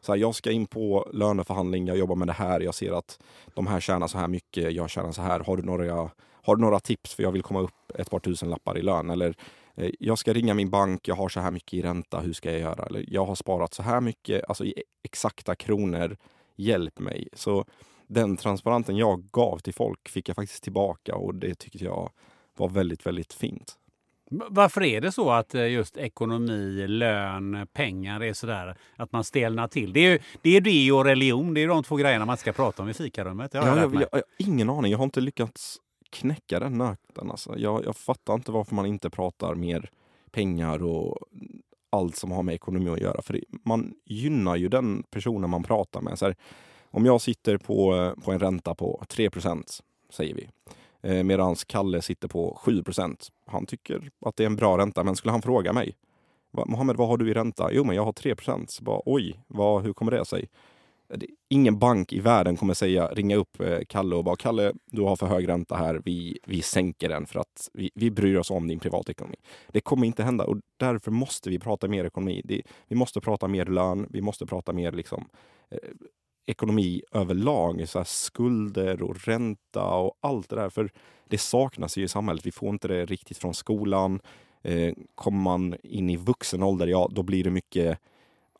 Så 0.00 0.12
här, 0.12 0.18
jag 0.18 0.34
ska 0.34 0.50
in 0.50 0.66
på 0.66 1.10
löneförhandling, 1.12 1.86
jag 1.86 1.98
jobbar 1.98 2.16
med 2.16 2.28
det 2.28 2.32
här, 2.32 2.60
jag 2.60 2.74
ser 2.74 2.92
att 2.92 3.18
de 3.54 3.66
här 3.66 3.80
tjänar 3.80 4.06
så 4.06 4.18
här 4.18 4.28
mycket, 4.28 4.72
jag 4.72 4.90
tjänar 4.90 5.12
så 5.12 5.22
här. 5.22 5.40
Har 5.40 5.56
du 5.56 5.62
några, 5.62 6.10
har 6.42 6.56
du 6.56 6.62
några 6.62 6.80
tips 6.80 7.14
för 7.14 7.22
jag 7.22 7.32
vill 7.32 7.42
komma 7.42 7.60
upp 7.60 7.92
ett 7.94 8.10
par 8.10 8.18
tusen 8.18 8.50
lappar 8.50 8.78
i 8.78 8.82
lön? 8.82 9.10
Eller 9.10 9.34
eh, 9.74 9.90
jag 9.98 10.18
ska 10.18 10.32
ringa 10.32 10.54
min 10.54 10.70
bank, 10.70 11.08
jag 11.08 11.14
har 11.14 11.28
så 11.28 11.40
här 11.40 11.50
mycket 11.50 11.74
i 11.74 11.82
ränta, 11.82 12.20
hur 12.20 12.32
ska 12.32 12.50
jag 12.50 12.60
göra? 12.60 12.86
Eller 12.86 13.04
jag 13.08 13.26
har 13.26 13.34
sparat 13.34 13.74
så 13.74 13.82
här 13.82 14.00
mycket, 14.00 14.44
alltså 14.48 14.64
i 14.64 14.82
exakta 15.02 15.54
kronor, 15.54 16.16
hjälp 16.56 16.98
mig. 16.98 17.28
Så 17.32 17.64
den 18.06 18.36
transparenten 18.36 18.96
jag 18.96 19.24
gav 19.30 19.58
till 19.58 19.74
folk 19.74 20.08
fick 20.08 20.28
jag 20.28 20.36
faktiskt 20.36 20.62
tillbaka 20.62 21.14
och 21.14 21.34
det 21.34 21.54
tyckte 21.54 21.84
jag 21.84 22.10
var 22.56 22.68
väldigt, 22.68 23.06
väldigt 23.06 23.32
fint. 23.32 23.78
Varför 24.30 24.82
är 24.82 25.00
det 25.00 25.12
så 25.12 25.30
att 25.30 25.54
eh, 25.54 25.66
just 25.66 25.96
ekonomi, 25.96 26.86
lön, 26.88 27.66
pengar 27.72 28.22
är 28.22 28.32
sådär 28.32 28.76
att 28.96 29.12
man 29.12 29.24
stelnar 29.24 29.68
till? 29.68 29.92
Det 29.92 30.00
är 30.00 30.10
ju 30.10 30.18
det, 30.42 30.56
är 30.56 30.60
det 30.60 30.92
och 30.92 31.04
religion, 31.04 31.54
det 31.54 31.62
är 31.62 31.68
de 31.68 31.82
två 31.82 31.96
grejerna 31.96 32.24
man 32.24 32.36
ska 32.36 32.52
prata 32.52 32.82
om 32.82 32.88
i 32.88 32.94
fikarummet. 32.94 33.54
Jag 33.54 33.62
har, 33.62 33.68
ja, 33.68 33.82
jag, 33.82 33.94
jag, 33.94 34.02
jag, 34.02 34.08
har 34.12 34.22
ingen 34.38 34.70
aning, 34.70 34.92
jag 34.92 34.98
har 34.98 35.04
inte 35.04 35.20
lyckats 35.20 35.78
knäcka 36.10 36.60
den 36.60 36.78
nöten. 36.78 37.30
Alltså. 37.30 37.58
Jag, 37.58 37.84
jag 37.84 37.96
fattar 37.96 38.34
inte 38.34 38.52
varför 38.52 38.74
man 38.74 38.86
inte 38.86 39.10
pratar 39.10 39.54
mer 39.54 39.90
pengar 40.30 40.82
och 40.82 41.18
allt 41.90 42.16
som 42.16 42.30
har 42.30 42.42
med 42.42 42.54
ekonomi 42.54 42.90
att 42.90 43.00
göra. 43.00 43.22
För 43.22 43.32
det, 43.32 43.44
man 43.64 43.94
gynnar 44.04 44.56
ju 44.56 44.68
den 44.68 45.02
personen 45.10 45.50
man 45.50 45.62
pratar 45.62 46.00
med. 46.00 46.18
Så 46.18 46.24
här, 46.24 46.36
om 46.90 47.06
jag 47.06 47.20
sitter 47.20 47.58
på, 47.58 47.96
eh, 47.96 48.24
på 48.24 48.32
en 48.32 48.38
ränta 48.38 48.74
på 48.74 49.04
3% 49.08 49.82
säger 50.10 50.34
vi. 50.34 50.48
Eh, 51.02 51.22
Medan 51.22 51.56
Kalle 51.66 52.02
sitter 52.02 52.28
på 52.28 52.60
7% 52.64 53.30
Han 53.46 53.66
tycker 53.66 54.10
att 54.26 54.36
det 54.36 54.44
är 54.44 54.46
en 54.46 54.56
bra 54.56 54.78
ränta, 54.78 55.04
men 55.04 55.16
skulle 55.16 55.32
han 55.32 55.42
fråga 55.42 55.72
mig 55.72 55.96
Mohammed, 56.52 56.96
vad 56.96 57.08
har 57.08 57.16
du 57.16 57.30
i 57.30 57.34
ränta? 57.34 57.72
Jo, 57.72 57.84
men 57.84 57.96
jag 57.96 58.04
har 58.04 58.12
3 58.12 58.34
bara, 58.80 59.00
Oj, 59.04 59.40
vad, 59.46 59.82
hur 59.82 59.92
kommer 59.92 60.12
det 60.12 60.24
sig? 60.24 60.48
Ingen 61.48 61.78
bank 61.78 62.12
i 62.12 62.20
världen 62.20 62.56
kommer 62.56 62.74
säga, 62.74 63.08
ringa 63.08 63.36
upp 63.36 63.60
eh, 63.60 63.78
Kalle 63.88 64.16
och 64.16 64.24
bara 64.24 64.36
Kalle, 64.36 64.72
du 64.86 65.02
har 65.02 65.16
för 65.16 65.26
hög 65.26 65.48
ränta 65.48 65.76
här. 65.76 66.02
Vi, 66.04 66.38
vi 66.46 66.62
sänker 66.62 67.08
den 67.08 67.26
för 67.26 67.40
att 67.40 67.68
vi, 67.72 67.90
vi 67.94 68.10
bryr 68.10 68.36
oss 68.36 68.50
om 68.50 68.68
din 68.68 68.78
privatekonomi. 68.78 69.36
Det 69.68 69.80
kommer 69.80 70.06
inte 70.06 70.22
hända 70.22 70.44
och 70.44 70.56
därför 70.76 71.10
måste 71.10 71.50
vi 71.50 71.58
prata 71.58 71.88
mer 71.88 72.04
ekonomi. 72.04 72.42
Det, 72.44 72.62
vi 72.88 72.96
måste 72.96 73.20
prata 73.20 73.48
mer 73.48 73.66
lön. 73.66 74.06
Vi 74.10 74.20
måste 74.20 74.46
prata 74.46 74.72
mer 74.72 74.92
liksom, 74.92 75.28
eh, 75.70 75.78
ekonomi 76.50 77.02
överlag. 77.12 77.88
Så 77.88 78.04
skulder 78.04 79.02
och 79.02 79.24
ränta 79.24 79.84
och 79.84 80.18
allt 80.20 80.48
det 80.48 80.56
där. 80.56 80.70
För 80.70 80.90
det 81.28 81.38
saknas 81.38 81.96
ju 81.96 82.04
i 82.04 82.08
samhället. 82.08 82.46
Vi 82.46 82.52
får 82.52 82.68
inte 82.68 82.88
det 82.88 83.06
riktigt 83.06 83.38
från 83.38 83.54
skolan. 83.54 84.20
Eh, 84.62 84.94
kommer 85.14 85.40
man 85.40 85.76
in 85.82 86.10
i 86.10 86.16
vuxen 86.16 86.62
ålder, 86.62 86.86
ja 86.86 87.08
då 87.10 87.22
blir 87.22 87.44
det 87.44 87.50
mycket 87.50 87.98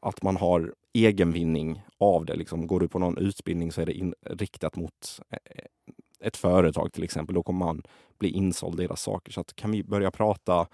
att 0.01 0.23
man 0.23 0.37
har 0.37 0.75
egenvinning 0.93 1.83
av 1.99 2.25
det. 2.25 2.37
Liksom, 2.37 2.67
går 2.67 2.81
du 2.81 2.89
på 2.89 2.99
någon 2.99 3.19
utbildning 3.19 3.73
så 3.73 3.81
är 3.81 3.87
det 3.87 4.13
riktat 4.35 4.77
mot 4.77 5.21
eh, 5.31 5.65
ett 6.21 6.37
företag 6.37 6.93
till 6.93 7.05
exempel. 7.05 7.35
Då 7.35 7.43
kommer 7.43 7.67
man 7.67 7.83
bli 8.19 8.29
insåld 8.29 8.81
i 8.81 8.87
deras 8.87 9.03
saker. 9.03 9.33
Så 9.33 9.41
att 9.41 9.57
kan 9.57 9.71
vi 9.71 9.83
börja 9.83 10.11
prata 10.11 10.67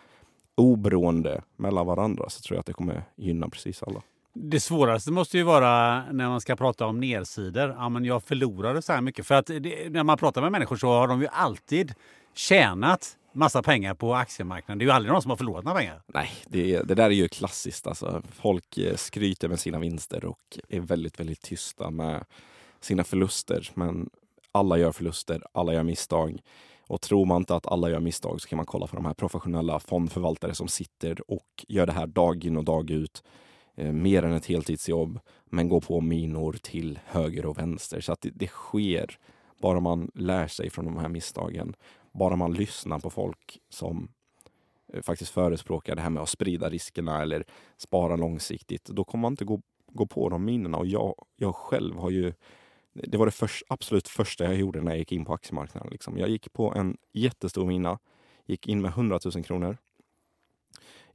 oberoende 0.54 1.42
mellan 1.56 1.86
varandra 1.86 2.28
så 2.28 2.40
tror 2.40 2.56
jag 2.56 2.60
att 2.60 2.66
det 2.66 2.72
kommer 2.72 3.02
gynna 3.16 3.48
precis 3.48 3.82
alla. 3.82 4.02
Det 4.38 4.60
svåraste 4.60 5.10
måste 5.10 5.38
ju 5.38 5.42
vara 5.42 6.04
när 6.12 6.28
man 6.28 6.40
ska 6.40 6.56
prata 6.56 6.86
om 6.86 7.00
nersidor. 7.00 7.74
Ja, 7.78 7.88
men 7.88 8.04
jag 8.04 8.22
förlorade 8.22 8.82
så 8.82 8.92
här 8.92 9.00
mycket. 9.00 9.26
För 9.26 9.34
att 9.34 9.46
det, 9.46 9.92
när 9.92 10.04
man 10.04 10.18
pratar 10.18 10.40
med 10.40 10.52
människor 10.52 10.76
så 10.76 10.88
har 10.88 11.08
de 11.08 11.20
ju 11.20 11.28
alltid 11.32 11.94
tjänat 12.34 13.16
massa 13.32 13.62
pengar 13.62 13.94
på 13.94 14.14
aktiemarknaden. 14.14 14.78
Det 14.78 14.82
är 14.82 14.86
ju 14.86 14.92
aldrig 14.92 15.12
någon 15.12 15.22
som 15.22 15.30
har 15.30 15.36
förlorat 15.36 15.64
några 15.64 15.78
pengar. 15.78 16.02
Nej, 16.06 16.30
det, 16.46 16.82
det 16.82 16.94
där 16.94 17.04
är 17.04 17.10
ju 17.10 17.28
klassiskt. 17.28 17.86
Alltså, 17.86 18.22
folk 18.32 18.78
eh, 18.78 18.96
skryter 18.96 19.48
med 19.48 19.60
sina 19.60 19.78
vinster 19.78 20.24
och 20.24 20.58
är 20.68 20.80
väldigt, 20.80 21.20
väldigt 21.20 21.42
tysta 21.42 21.90
med 21.90 22.24
sina 22.80 23.04
förluster. 23.04 23.70
Men 23.74 24.10
alla 24.52 24.78
gör 24.78 24.92
förluster, 24.92 25.42
alla 25.52 25.74
gör 25.74 25.82
misstag. 25.82 26.38
Och 26.88 27.00
tror 27.00 27.26
man 27.26 27.36
inte 27.36 27.56
att 27.56 27.66
alla 27.66 27.90
gör 27.90 28.00
misstag 28.00 28.40
så 28.40 28.48
kan 28.48 28.56
man 28.56 28.66
kolla 28.66 28.86
på 28.86 28.96
de 28.96 29.04
här 29.04 29.14
professionella 29.14 29.80
fondförvaltare 29.80 30.54
som 30.54 30.68
sitter 30.68 31.30
och 31.30 31.64
gör 31.68 31.86
det 31.86 31.92
här 31.92 32.06
dag 32.06 32.44
in 32.44 32.56
och 32.56 32.64
dag 32.64 32.90
ut. 32.90 33.22
Eh, 33.76 33.92
mer 33.92 34.22
än 34.22 34.32
ett 34.32 34.46
heltidsjobb, 34.46 35.20
men 35.44 35.68
går 35.68 35.80
på 35.80 36.00
minor 36.00 36.56
till 36.62 36.98
höger 37.04 37.46
och 37.46 37.58
vänster. 37.58 38.00
Så 38.00 38.12
att 38.12 38.20
det, 38.20 38.30
det 38.34 38.46
sker 38.46 39.18
bara 39.60 39.80
man 39.80 40.10
lär 40.14 40.46
sig 40.46 40.70
från 40.70 40.84
de 40.84 40.96
här 40.96 41.08
misstagen 41.08 41.76
bara 42.12 42.36
man 42.36 42.54
lyssnar 42.54 42.98
på 42.98 43.10
folk 43.10 43.60
som 43.68 44.08
eh, 44.92 45.02
faktiskt 45.02 45.30
förespråkar 45.30 45.96
det 45.96 46.02
här 46.02 46.10
med 46.10 46.22
att 46.22 46.28
sprida 46.28 46.70
riskerna 46.70 47.22
eller 47.22 47.44
spara 47.76 48.16
långsiktigt, 48.16 48.84
då 48.84 49.04
kommer 49.04 49.22
man 49.22 49.32
inte 49.32 49.44
gå, 49.44 49.60
gå 49.92 50.06
på 50.06 50.28
de 50.28 50.44
minorna. 50.44 50.78
Och 50.78 50.86
jag, 50.86 51.14
jag 51.36 51.54
själv 51.54 51.96
har 51.96 52.10
ju 52.10 52.32
det 52.92 53.18
var 53.18 53.26
det 53.26 53.32
först, 53.32 53.62
absolut 53.68 54.08
första 54.08 54.44
jag 54.44 54.54
gjorde 54.54 54.80
när 54.80 54.90
jag 54.90 54.98
gick 54.98 55.12
in 55.12 55.24
på 55.24 55.34
aktiemarknaden. 55.34 55.90
Liksom. 55.92 56.18
Jag 56.18 56.28
gick 56.28 56.52
på 56.52 56.74
en 56.74 56.96
jättestor 57.12 57.66
mina, 57.66 57.98
gick 58.46 58.68
in 58.68 58.82
med 58.82 58.88
100 58.88 59.18
000 59.34 59.44
kronor 59.44 59.76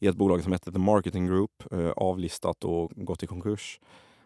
i 0.02 0.08
ett 0.08 0.16
bolag 0.16 0.44
som 0.44 0.52
hette 0.52 0.72
The 0.72 0.80
Marketing 0.80 1.28
Group, 1.28 1.64
eh, 1.72 1.90
avlistat 1.90 2.64
och 2.64 2.92
gått 2.96 3.24
i 3.24 3.28
konkurs. 3.28 3.80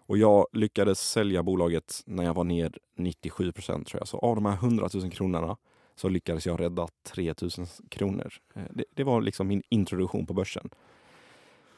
Och 0.07 0.17
jag 0.17 0.47
lyckades 0.53 0.99
sälja 0.99 1.43
bolaget 1.43 2.01
när 2.05 2.23
jag 2.23 2.33
var 2.33 2.43
ner 2.43 2.77
97 2.97 3.51
procent 3.51 3.87
tror 3.87 4.01
jag. 4.01 4.07
Så 4.07 4.17
av 4.17 4.35
de 4.35 4.45
här 4.45 4.53
100 4.53 4.89
000 4.93 5.11
kronorna 5.11 5.57
så 5.95 6.09
lyckades 6.09 6.45
jag 6.45 6.59
rädda 6.59 6.87
3 7.03 7.33
000 7.41 7.49
kronor. 7.89 8.33
Eh, 8.55 8.61
det, 8.69 8.83
det, 8.93 9.03
var 9.03 9.21
liksom 9.21 9.47
min 9.47 9.63
introduktion 9.69 10.25
på 10.25 10.33
börsen. 10.33 10.69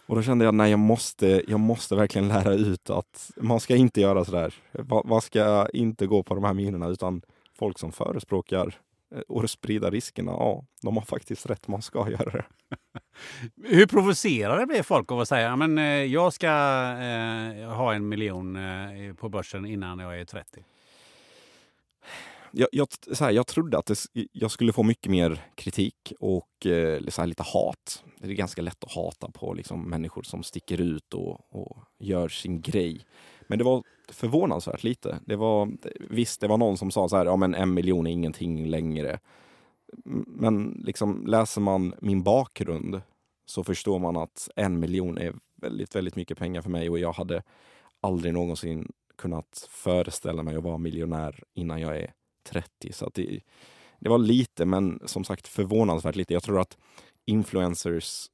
Och 0.05 0.15
då 0.15 0.21
kände 0.21 0.45
jag 0.45 0.53
nej, 0.53 0.71
jag 0.71 0.79
måste, 0.79 1.43
jag 1.47 1.59
måste 1.59 1.95
verkligen 1.95 2.27
lära 2.27 2.53
ut 2.53 2.89
att 2.89 3.31
man 3.37 3.59
ska 3.59 3.75
inte 3.75 4.01
göra 4.01 4.25
sådär. 4.25 4.53
Man 5.05 5.21
ska 5.21 5.67
inte 5.73 6.07
gå 6.07 6.23
på 6.23 6.35
de 6.35 6.43
här 6.43 6.53
minerna 6.53 6.87
utan 6.87 7.21
folk 7.53 7.79
som 7.79 7.91
förespråkar 7.91 8.75
och 9.27 9.49
sprida 9.49 9.89
riskerna, 9.89 10.31
ja, 10.31 10.65
de 10.81 10.97
har 10.97 11.03
faktiskt 11.03 11.45
rätt. 11.45 11.67
Man 11.67 11.81
ska 11.81 12.09
göra 12.09 12.31
det. 12.31 12.45
Hur 13.75 13.85
provocerade 13.85 14.65
blir 14.65 14.83
folk 14.83 15.11
av 15.11 15.19
att 15.19 15.27
säga 15.27 15.55
men 15.55 15.77
eh, 15.77 15.85
jag 15.85 16.33
ska 16.33 16.47
eh, 16.47 17.69
ha 17.69 17.93
en 17.93 18.09
miljon 18.09 18.55
eh, 18.55 19.13
på 19.13 19.29
börsen 19.29 19.65
innan 19.65 19.99
jag 19.99 20.19
är 20.19 20.25
30? 20.25 20.63
jag, 22.51 22.69
jag, 22.71 22.87
så 23.11 23.23
här, 23.23 23.31
jag 23.31 23.47
trodde 23.47 23.77
att 23.77 23.85
det, 23.85 24.27
jag 24.31 24.51
skulle 24.51 24.73
få 24.73 24.83
mycket 24.83 25.11
mer 25.11 25.45
kritik 25.55 26.13
och 26.19 26.65
eh, 26.65 27.01
så 27.07 27.21
här, 27.21 27.27
lite 27.27 27.43
hat. 27.43 28.03
Det 28.19 28.27
är 28.27 28.33
ganska 28.33 28.61
lätt 28.61 28.83
att 28.83 28.91
hata 28.91 29.31
på 29.31 29.53
liksom, 29.53 29.89
människor 29.89 30.23
som 30.23 30.43
sticker 30.43 30.81
ut 30.81 31.13
och, 31.13 31.55
och, 31.55 31.77
gör 31.99 32.29
sin 32.29 32.61
grej. 32.61 33.05
Men 33.47 33.57
det 33.57 33.65
var 33.65 33.83
förvånansvärt 34.09 34.83
lite. 34.83 35.19
Det 35.25 35.35
var, 35.35 35.71
visst, 36.09 36.41
det 36.41 36.47
var 36.47 36.57
någon 36.57 36.77
som 36.77 36.91
sa 36.91 37.09
så 37.09 37.17
här, 37.17 37.25
ja 37.25 37.35
men 37.35 37.55
en 37.55 37.73
miljon 37.73 38.07
är 38.07 38.11
ingenting 38.11 38.65
längre. 38.65 39.19
Men 40.27 40.81
liksom, 40.85 41.25
läser 41.27 41.61
man 41.61 41.93
min 42.01 42.23
bakgrund 42.23 43.01
så 43.45 43.63
förstår 43.63 43.99
man 43.99 44.17
att 44.17 44.49
en 44.55 44.79
miljon 44.79 45.17
är 45.17 45.33
väldigt, 45.55 45.95
väldigt 45.95 46.15
mycket 46.15 46.37
pengar 46.37 46.61
för 46.61 46.69
mig 46.69 46.89
och 46.89 46.99
jag 46.99 47.13
hade 47.13 47.43
aldrig 48.01 48.33
någonsin 48.33 48.91
kunnat 49.17 49.67
föreställa 49.69 50.43
mig 50.43 50.55
att 50.55 50.63
vara 50.63 50.77
miljonär 50.77 51.43
innan 51.53 51.81
jag 51.81 51.97
är 51.97 52.13
30. 52.49 52.93
Så 52.93 53.11
det, 53.13 53.39
det 53.99 54.09
var 54.09 54.17
lite, 54.17 54.65
men 54.65 54.99
som 55.05 55.23
sagt 55.23 55.47
förvånansvärt 55.47 56.15
lite. 56.15 56.33
Jag 56.33 56.43
tror 56.43 56.59
att 56.59 56.77
influencers, 57.25 58.27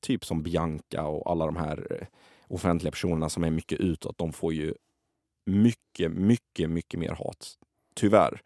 typ 0.00 0.24
som 0.24 0.42
Bianca 0.42 1.06
och 1.06 1.30
alla 1.30 1.46
de 1.46 1.56
här 1.56 1.86
eh, 1.90 2.06
offentliga 2.48 2.90
personerna 2.90 3.28
som 3.28 3.44
är 3.44 3.50
mycket 3.50 3.80
utåt, 3.80 4.18
de 4.18 4.32
får 4.32 4.54
ju 4.54 4.74
mycket, 5.46 6.12
mycket, 6.12 6.70
mycket 6.70 7.00
mer 7.00 7.10
hat. 7.10 7.54
Tyvärr. 7.94 8.40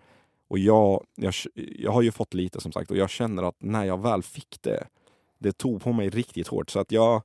Och 0.49 0.59
jag, 0.59 1.05
jag, 1.15 1.35
jag 1.55 1.93
har 1.93 2.03
ju 2.03 2.13
fått 2.13 2.35
lite 2.35 2.61
som 2.61 2.73
sagt 2.73 2.91
och 2.91 2.97
jag 2.97 3.11
känner 3.11 3.43
att 3.43 3.57
när 3.59 3.85
jag 3.85 4.03
väl 4.03 4.23
fick 4.23 4.59
det, 4.61 4.87
det 5.39 5.53
tog 5.53 5.83
på 5.83 5.93
mig 5.93 6.11
riktigt 6.11 6.49
hårt. 6.49 6.71
Så 6.71 6.81
att 6.81 6.93
jag, 6.93 7.23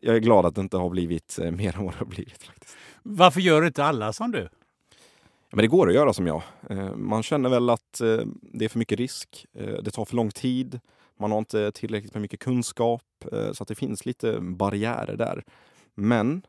jag, 0.00 0.16
är 0.16 0.20
glad 0.20 0.46
att 0.46 0.54
det 0.54 0.60
inte 0.60 0.76
har 0.76 0.90
blivit 0.90 1.38
eh, 1.38 1.50
mer 1.50 1.76
än 1.76 1.84
vad 1.84 1.94
det 1.94 1.98
har 1.98 2.06
blivit. 2.06 2.42
faktiskt. 2.42 2.76
Varför 3.02 3.40
gör 3.40 3.66
inte 3.66 3.84
alla 3.84 4.12
som 4.12 4.30
du? 4.30 4.48
Men 5.50 5.62
det 5.62 5.68
går 5.68 5.88
att 5.88 5.94
göra 5.94 6.12
som 6.12 6.26
jag. 6.26 6.42
Eh, 6.70 6.94
Man 6.94 7.22
känner 7.22 7.50
väl 7.50 7.70
att 7.70 8.00
eh, 8.00 8.20
det 8.40 8.64
är 8.64 8.68
för 8.68 8.78
mycket 8.78 8.98
risk. 8.98 9.46
Det 9.52 9.90
tar 9.90 10.04
för 10.04 10.16
lång 10.16 10.30
tid. 10.30 10.80
Man 11.18 11.30
har 11.30 11.38
inte 11.38 11.72
tillräckligt 11.72 12.14
med 12.14 12.22
mycket 12.22 12.40
kunskap. 12.40 13.02
Så 13.52 13.62
att 13.62 13.68
det 13.68 13.74
finns 13.74 14.06
lite 14.06 14.40
barriärer 14.40 15.16
där. 15.16 15.44
Men 15.94 16.46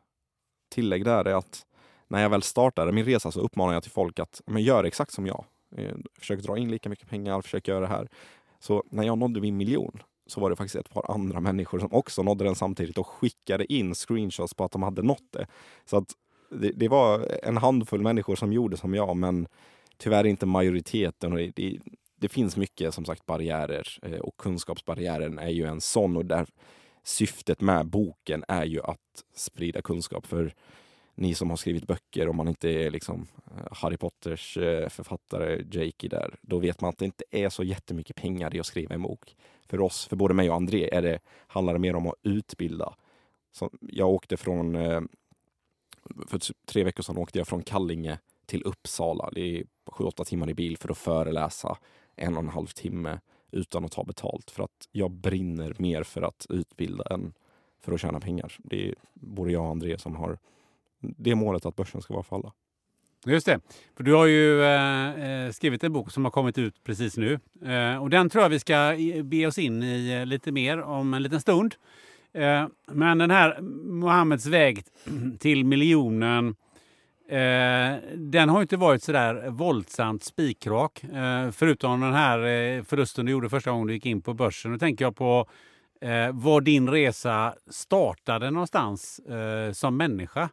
tillägg 0.69 1.05
där 1.05 1.25
är 1.25 1.33
att 1.33 1.65
när 2.07 2.21
jag 2.21 2.29
väl 2.29 2.41
startade 2.41 2.91
min 2.91 3.05
resa 3.05 3.31
så 3.31 3.39
uppmanade 3.39 3.75
jag 3.75 3.83
till 3.83 3.91
folk 3.91 4.19
att 4.19 4.41
men 4.45 4.63
gör 4.63 4.83
exakt 4.83 5.11
som 5.11 5.27
jag. 5.27 5.45
Eh, 5.75 5.95
försök 6.19 6.39
dra 6.39 6.57
in 6.57 6.71
lika 6.71 6.89
mycket 6.89 7.09
pengar, 7.09 7.41
försök 7.41 7.67
göra 7.67 7.79
det 7.79 7.87
här. 7.87 8.07
Så 8.59 8.83
när 8.89 9.03
jag 9.03 9.17
nådde 9.17 9.41
min 9.41 9.57
miljon 9.57 10.03
så 10.27 10.41
var 10.41 10.49
det 10.49 10.55
faktiskt 10.55 10.75
ett 10.75 10.93
par 10.93 11.11
andra 11.11 11.39
människor 11.39 11.79
som 11.79 11.93
också 11.93 12.23
nådde 12.23 12.43
den 12.43 12.55
samtidigt 12.55 12.97
och 12.97 13.07
skickade 13.07 13.73
in 13.73 13.95
screenshots 13.95 14.53
på 14.53 14.63
att 14.63 14.71
de 14.71 14.83
hade 14.83 15.01
nått 15.01 15.31
det. 15.31 15.47
Så 15.85 15.97
att 15.97 16.13
det, 16.51 16.71
det 16.71 16.87
var 16.87 17.39
en 17.43 17.57
handfull 17.57 18.01
människor 18.01 18.35
som 18.35 18.53
gjorde 18.53 18.77
som 18.77 18.93
jag, 18.93 19.17
men 19.17 19.47
tyvärr 19.97 20.25
inte 20.25 20.45
majoriteten. 20.45 21.31
Och 21.31 21.37
det, 21.37 21.51
det, 21.55 21.79
det 22.15 22.29
finns 22.29 22.57
mycket 22.57 22.93
som 22.93 23.05
sagt 23.05 23.25
barriärer 23.25 23.87
eh, 24.01 24.19
och 24.19 24.37
kunskapsbarriären 24.37 25.39
är 25.39 25.49
ju 25.49 25.65
en 25.65 25.81
sån. 25.81 26.17
Och 26.17 26.25
där 26.25 26.45
syftet 27.03 27.61
med 27.61 27.85
boken 27.85 28.43
är 28.47 28.65
ju 28.65 28.81
att 28.81 29.23
sprida 29.35 29.81
kunskap. 29.81 30.25
För 30.25 30.53
ni 31.15 31.33
som 31.33 31.49
har 31.49 31.57
skrivit 31.57 31.87
böcker, 31.87 32.29
om 32.29 32.37
man 32.37 32.47
inte 32.47 32.69
är 32.69 32.91
liksom 32.91 33.27
eh, 33.45 33.67
Harry 33.71 33.97
Potters 33.97 34.57
eh, 34.57 34.89
författare 34.89 35.65
Jakey 35.71 36.09
där, 36.09 36.35
då 36.41 36.59
vet 36.59 36.81
man 36.81 36.89
att 36.89 36.97
det 36.97 37.05
inte 37.05 37.23
är 37.31 37.49
så 37.49 37.63
jättemycket 37.63 38.15
pengar 38.15 38.55
i 38.55 38.59
att 38.59 38.65
skriva 38.65 38.95
en 38.95 39.01
bok. 39.01 39.35
För 39.65 39.81
oss, 39.81 40.07
för 40.07 40.15
både 40.15 40.33
mig 40.33 40.49
och 40.49 40.55
André, 40.55 40.89
är 40.93 41.01
det, 41.01 41.19
handlar 41.47 41.73
det 41.73 41.79
mer 41.79 41.95
om 41.95 42.07
att 42.07 42.15
utbilda. 42.23 42.95
Så 43.51 43.69
jag 43.81 44.09
åkte 44.09 44.37
från 44.37 44.75
eh, 44.75 45.01
för 46.27 46.39
typ 46.39 46.57
tre 46.65 46.83
veckor 46.83 47.03
sedan 47.03 47.17
åkte 47.17 47.37
jag 47.37 47.47
från 47.47 47.63
Kallinge 47.63 48.19
till 48.45 48.63
Uppsala. 48.63 49.29
Det 49.31 49.41
är 49.41 49.63
sju, 49.85 50.03
åtta 50.03 50.23
timmar 50.23 50.49
i 50.49 50.53
bil 50.53 50.77
för 50.77 50.91
att 50.91 50.97
föreläsa 50.97 51.77
en 52.15 52.37
och 52.37 52.43
en 52.43 52.49
halv 52.49 52.67
timme 52.67 53.19
utan 53.53 53.85
att 53.85 53.91
ta 53.91 54.03
betalt. 54.03 54.51
För 54.51 54.63
att 54.63 54.87
jag 54.91 55.11
brinner 55.11 55.75
mer 55.77 56.03
för 56.03 56.21
att 56.21 56.45
utbilda 56.49 57.03
än 57.11 57.33
för 57.81 57.91
att 57.93 58.01
tjäna 58.01 58.19
pengar. 58.19 58.55
Det 58.57 58.89
är 58.89 58.95
både 59.13 59.51
jag 59.51 59.63
och 59.63 59.71
André 59.71 59.97
som 59.97 60.15
har 60.15 60.37
det 60.99 61.35
målet 61.35 61.65
att 61.65 61.75
börsen 61.75 62.01
ska 62.01 62.13
vara 62.13 62.23
för 62.23 62.35
alla. 62.35 62.51
Just 63.25 63.45
det. 63.45 63.59
För 63.97 64.03
du 64.03 64.13
har 64.13 64.25
ju 64.25 64.63
eh, 64.63 65.45
eh, 65.45 65.51
skrivit 65.51 65.83
en 65.83 65.93
bok 65.93 66.11
som 66.11 66.23
har 66.25 66.31
kommit 66.31 66.57
ut 66.57 66.83
precis 66.83 67.17
nu. 67.17 67.39
Eh, 67.65 68.01
och 68.01 68.09
den 68.09 68.29
tror 68.29 68.41
jag 68.41 68.49
vi 68.49 68.59
ska 68.59 68.95
be 69.23 69.47
oss 69.47 69.57
in 69.57 69.83
i 69.83 70.13
eh, 70.13 70.25
lite 70.25 70.51
mer 70.51 70.81
om 70.81 71.13
en 71.13 71.23
liten 71.23 71.41
stund. 71.41 71.75
Eh, 72.33 72.67
men 72.91 73.17
den 73.17 73.31
här 73.31 73.61
Mohammeds 73.83 74.45
väg 74.45 74.83
till 75.39 75.65
miljonen 75.65 76.55
eh, 77.29 77.95
den 78.15 78.49
har 78.49 78.61
inte 78.61 78.77
varit 78.77 79.03
sådär 79.03 79.49
våldsamt 79.49 80.23
spikrak. 80.23 81.03
Eh, 81.03 81.51
förutom 81.51 82.01
den 82.01 82.13
här 82.13 82.39
eh, 82.39 82.83
förlusten 82.83 83.25
du 83.25 83.31
gjorde 83.31 83.49
första 83.49 83.71
gången 83.71 83.87
du 83.87 83.93
gick 83.93 84.05
in 84.05 84.21
på 84.21 84.33
börsen. 84.33 84.71
Nu 84.71 84.77
tänker 84.77 85.05
jag 85.05 85.15
på 85.15 85.47
eh, 86.01 86.31
var 86.31 86.61
din 86.61 86.89
resa 86.89 87.53
startade 87.69 88.51
någonstans 88.51 89.19
eh, 89.19 89.71
som 89.71 89.97
människa. 89.97 90.49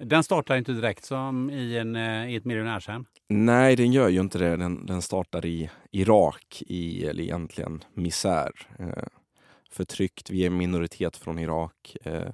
Den 0.00 0.22
startar 0.22 0.56
inte 0.56 0.72
direkt 0.72 1.04
som 1.04 1.50
i, 1.50 1.78
en, 1.78 1.96
eh, 1.96 2.30
i 2.30 2.36
ett 2.36 2.44
miljonärshem. 2.44 3.04
Nej, 3.28 3.76
den 3.76 3.92
gör 3.92 4.08
ju 4.08 4.20
inte 4.20 4.38
det. 4.38 4.56
Den, 4.56 4.86
den 4.86 5.02
startar 5.02 5.46
i 5.46 5.70
Irak, 5.90 6.62
i 6.66 7.06
eller 7.06 7.22
egentligen 7.22 7.84
misär. 7.94 8.50
Eh, 8.78 9.04
förtryckt, 9.70 10.30
vi 10.30 10.42
är 10.42 10.46
en 10.46 10.56
minoritet 10.56 11.16
från 11.16 11.38
Irak. 11.38 11.96
Eh, 12.04 12.30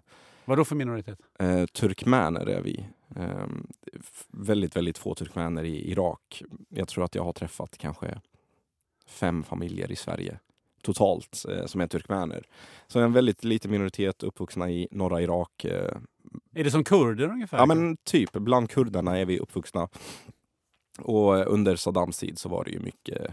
vad 0.49 0.59
då 0.59 0.65
för 0.65 0.77
minoritet? 0.77 1.19
Eh, 1.39 1.67
turkmäner 1.67 2.47
är 2.47 2.61
vi. 2.61 2.87
Eh, 3.17 3.47
väldigt, 4.29 4.77
väldigt 4.77 4.99
få 4.99 5.15
turkmäner 5.15 5.65
i 5.65 5.91
Irak. 5.91 6.43
Jag 6.69 6.89
tror 6.89 7.05
att 7.05 7.15
jag 7.15 7.25
har 7.25 7.33
träffat 7.33 7.79
kanske 7.79 8.21
fem 9.07 9.43
familjer 9.43 9.93
i 9.93 9.97
Sverige 9.97 10.39
totalt 10.83 11.45
eh, 11.49 11.67
som 11.67 11.81
är 11.81 11.87
turkmäner. 11.87 12.47
Så 12.87 13.01
en 13.01 13.13
väldigt 13.13 13.45
liten 13.45 13.71
minoritet 13.71 14.23
uppvuxna 14.23 14.71
i 14.71 14.89
norra 14.91 15.23
Irak. 15.23 15.65
Eh, 15.65 15.97
Är 16.55 16.65
det 16.65 16.71
som 16.71 16.85
kurder 16.85 17.29
ungefär? 17.29 17.59
ja 17.59 17.67
men 17.67 17.97
typ, 17.97 18.33
bland 18.33 18.71
kurderna 18.71 19.19
är 19.19 19.25
vi 19.25 19.39
uppvuxna. 19.39 19.89
Och 20.99 21.39
eh, 21.39 21.45
under 21.49 21.77
Saddams 21.77 22.19
tid 22.19 22.39
så 22.39 22.49
var 22.49 22.65
det 22.65 22.71
ju 22.71 22.81
mycket, 22.81 23.33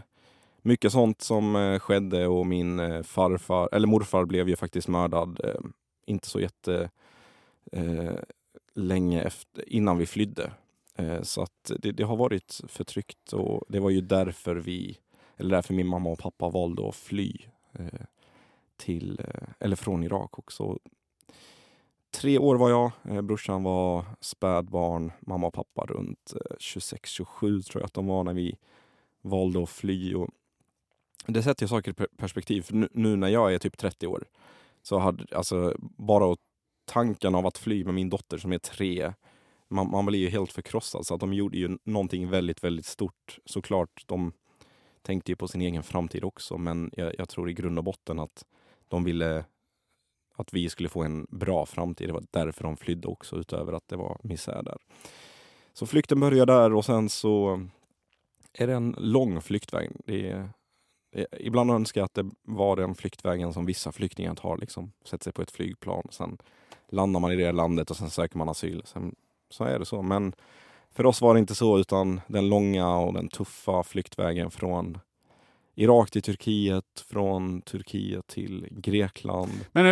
mycket 0.62 0.92
sånt 0.92 1.22
som 1.22 1.56
eh, 1.56 1.80
skedde 1.80 2.28
och 2.28 2.48
min 2.48 3.04
farfar, 3.04 3.70
eller 3.72 3.88
morfar 3.88 4.26
blev 4.26 4.50
ju 4.50 4.56
faktiskt 4.56 4.88
mördad 4.88 5.40
inte 6.06 6.30
så 6.30 6.40
jätte 6.40 6.90
eh, 7.72 8.20
länge 8.74 9.22
efter, 9.22 9.70
innan 9.74 9.98
vi 9.98 10.06
flydde. 10.06 10.52
Eh, 10.96 11.22
så 11.22 11.42
att 11.42 11.72
det, 11.80 11.92
det 11.92 12.04
har 12.04 12.16
varit 12.16 12.62
förtryckt 12.68 13.34
och 13.34 13.64
det 13.68 13.80
var 13.80 13.90
ju 13.90 14.02
därför 14.02 14.56
vi, 14.56 14.98
eller 15.38 15.56
därför 15.56 15.74
min 15.74 15.88
mamma 15.88 16.10
och 16.10 16.20
pappa 16.20 16.50
valde 16.50 16.90
att 16.90 16.96
fly 16.96 17.38
eh, 17.74 18.06
till, 18.78 19.20
eh, 19.20 19.48
eller 19.60 19.76
från 19.76 20.04
Irak 20.04 20.40
också. 20.40 20.80
Tre 22.12 22.38
år 22.38 22.56
var 22.56 22.70
jag, 22.70 22.92
eh, 23.04 23.22
brorsan 23.22 23.64
var 23.64 24.06
spädbarn, 24.20 25.12
mamma 25.20 25.48
och 25.48 25.54
pappa 25.54 25.86
runt 25.86 26.34
eh, 26.36 26.56
26-27 26.60 27.62
tror 27.62 27.82
jag 27.82 27.86
att 27.86 27.94
de 27.94 28.08
var 28.08 28.24
när 28.24 28.34
vi 28.34 28.58
valde 29.22 29.64
att 29.64 29.70
fly. 29.70 30.16
Och 30.16 30.30
det 31.26 31.44
sätter 31.44 31.64
ju 31.64 31.68
saker 31.68 31.92
i 31.92 32.08
perspektiv, 32.18 32.62
för 32.62 32.76
nu, 32.76 32.90
nu 32.92 33.16
när 33.16 33.28
jag 33.28 33.54
är 33.54 33.60
typ 33.60 33.78
30 33.78 34.08
år 34.08 34.26
så 34.82 34.98
hade 35.00 35.38
alltså 35.38 35.76
bara 35.80 36.34
att 36.34 36.40
tanken 36.86 37.36
av 37.36 37.46
att 37.46 37.58
fly 37.58 37.86
med 37.86 37.94
min 37.94 38.10
dotter 38.10 38.38
som 38.38 38.54
är 38.54 38.58
tre, 38.58 39.14
man, 39.68 39.90
man 39.90 40.06
blir 40.06 40.20
ju 40.20 40.30
helt 40.30 40.52
förkrossad. 40.52 41.06
Så 41.06 41.14
att 41.14 41.20
de 41.20 41.34
gjorde 41.34 41.58
ju 41.58 41.78
någonting 41.84 42.30
väldigt, 42.30 42.64
väldigt 42.64 42.86
stort. 42.86 43.40
Såklart, 43.46 44.04
de 44.06 44.32
tänkte 45.02 45.32
ju 45.32 45.36
på 45.36 45.48
sin 45.48 45.62
egen 45.62 45.84
framtid 45.84 46.24
också, 46.24 46.58
men 46.58 46.92
jag, 46.94 47.16
jag 47.18 47.30
tror 47.30 47.50
i 47.50 47.54
grund 47.54 47.78
och 47.78 47.84
botten 47.84 48.20
att 48.20 48.46
de 48.88 49.04
ville 49.04 49.46
att 50.38 50.54
vi 50.54 50.70
skulle 50.70 50.90
få 50.90 51.04
en 51.04 51.28
bra 51.30 51.66
framtid. 51.66 52.10
Det 52.10 52.14
var 52.14 52.24
därför 52.32 52.64
de 52.64 52.78
flydde 52.78 53.08
också, 53.08 53.36
utöver 53.36 53.74
att 53.74 53.88
det 53.88 53.96
var 53.96 54.18
misär 54.24 54.64
där. 54.64 54.78
Så 55.74 55.86
flykten 55.86 56.20
började 56.20 56.54
där 56.54 56.74
och 56.74 56.86
sen 56.86 57.10
så 57.10 57.62
är 58.54 58.68
det 58.68 58.74
en 58.74 58.96
lång 58.98 59.42
flyktväg. 59.42 59.92
Det 60.06 60.30
är, 60.30 60.50
ibland 61.40 61.72
önskar 61.72 62.02
jag 62.02 62.06
att 62.06 62.14
det 62.14 62.30
var 62.44 62.76
den 62.76 62.96
flyktvägen 62.96 63.54
som 63.54 63.66
vissa 63.66 63.92
flyktingar 63.92 64.36
tar. 64.36 64.58
Liksom, 64.58 64.92
sätter 65.04 65.24
sig 65.24 65.34
på 65.34 65.42
ett 65.42 65.52
flygplan, 65.52 66.08
sen 66.10 66.38
landar 66.92 67.20
man 67.20 67.32
i 67.32 67.36
det 67.36 67.52
landet 67.52 67.92
och 67.92 67.98
sen 67.98 68.10
söker 68.10 68.38
man 68.38 68.50
asyl. 68.50 68.82
Sen, 68.86 69.16
så 69.50 69.64
är 69.64 69.80
det 69.80 69.86
så. 69.86 70.02
Men 70.02 70.34
för 70.96 71.06
oss 71.06 71.22
var 71.22 71.34
det 71.34 71.40
inte 71.40 71.56
så, 71.56 71.80
utan 71.80 72.22
den 72.28 72.50
långa 72.50 72.98
och 72.98 73.14
den 73.14 73.28
tuffa 73.28 73.84
flyktvägen 73.84 74.52
från 74.52 74.98
Irak 75.76 76.12
till 76.12 76.22
Turkiet, 76.22 77.06
från 77.10 77.62
Turkiet 77.62 78.28
till 78.28 78.68
Grekland. 78.72 79.52
Men 79.72 79.86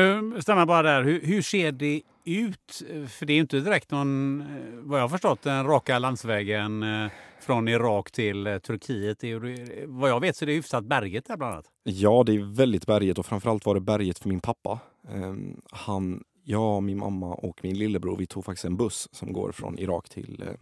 jag 0.47 0.67
bara 0.67 0.81
där. 0.81 1.03
Hur, 1.03 1.21
hur 1.21 1.41
ser 1.41 1.71
det 1.71 2.01
ut? 2.25 2.83
För 3.09 3.25
det 3.25 3.33
är 3.33 3.39
inte 3.39 3.59
direkt 3.59 3.91
någon, 3.91 4.41
eh, 4.41 4.47
vad 4.73 4.99
jag 4.99 5.03
har 5.03 5.09
förstått, 5.09 5.41
den 5.41 5.65
raka 5.65 5.99
landsvägen 5.99 6.83
eh, 6.83 7.11
från 7.41 7.67
Irak 7.67 8.11
till 8.11 8.47
eh, 8.47 8.57
Turkiet. 8.57 9.23
Är, 9.23 9.87
vad 9.87 10.09
jag 10.09 10.19
vet 10.19 10.35
så 10.35 10.45
är 10.45 10.47
det 10.47 10.53
hyfsat 10.53 10.83
berget 10.83 11.25
där 11.25 11.37
bland 11.37 11.53
annat. 11.53 11.65
Ja, 11.83 12.23
det 12.25 12.35
är 12.35 12.55
väldigt 12.55 12.85
berget 12.85 13.17
och 13.17 13.25
framförallt 13.25 13.65
var 13.65 13.75
det 13.75 13.81
berget 13.81 14.19
för 14.19 14.29
min 14.29 14.39
pappa. 14.39 14.79
Ehm, 15.09 15.61
han, 15.71 16.23
jag, 16.43 16.83
min 16.83 16.97
mamma 16.97 17.33
och 17.33 17.59
min 17.63 17.77
lillebror, 17.77 18.17
vi 18.17 18.25
tog 18.25 18.45
faktiskt 18.45 18.65
en 18.65 18.77
buss 18.77 19.09
som 19.11 19.33
går 19.33 19.51
från 19.51 19.79
Irak 19.79 20.09
till 20.09 20.43
eh, 20.47 20.53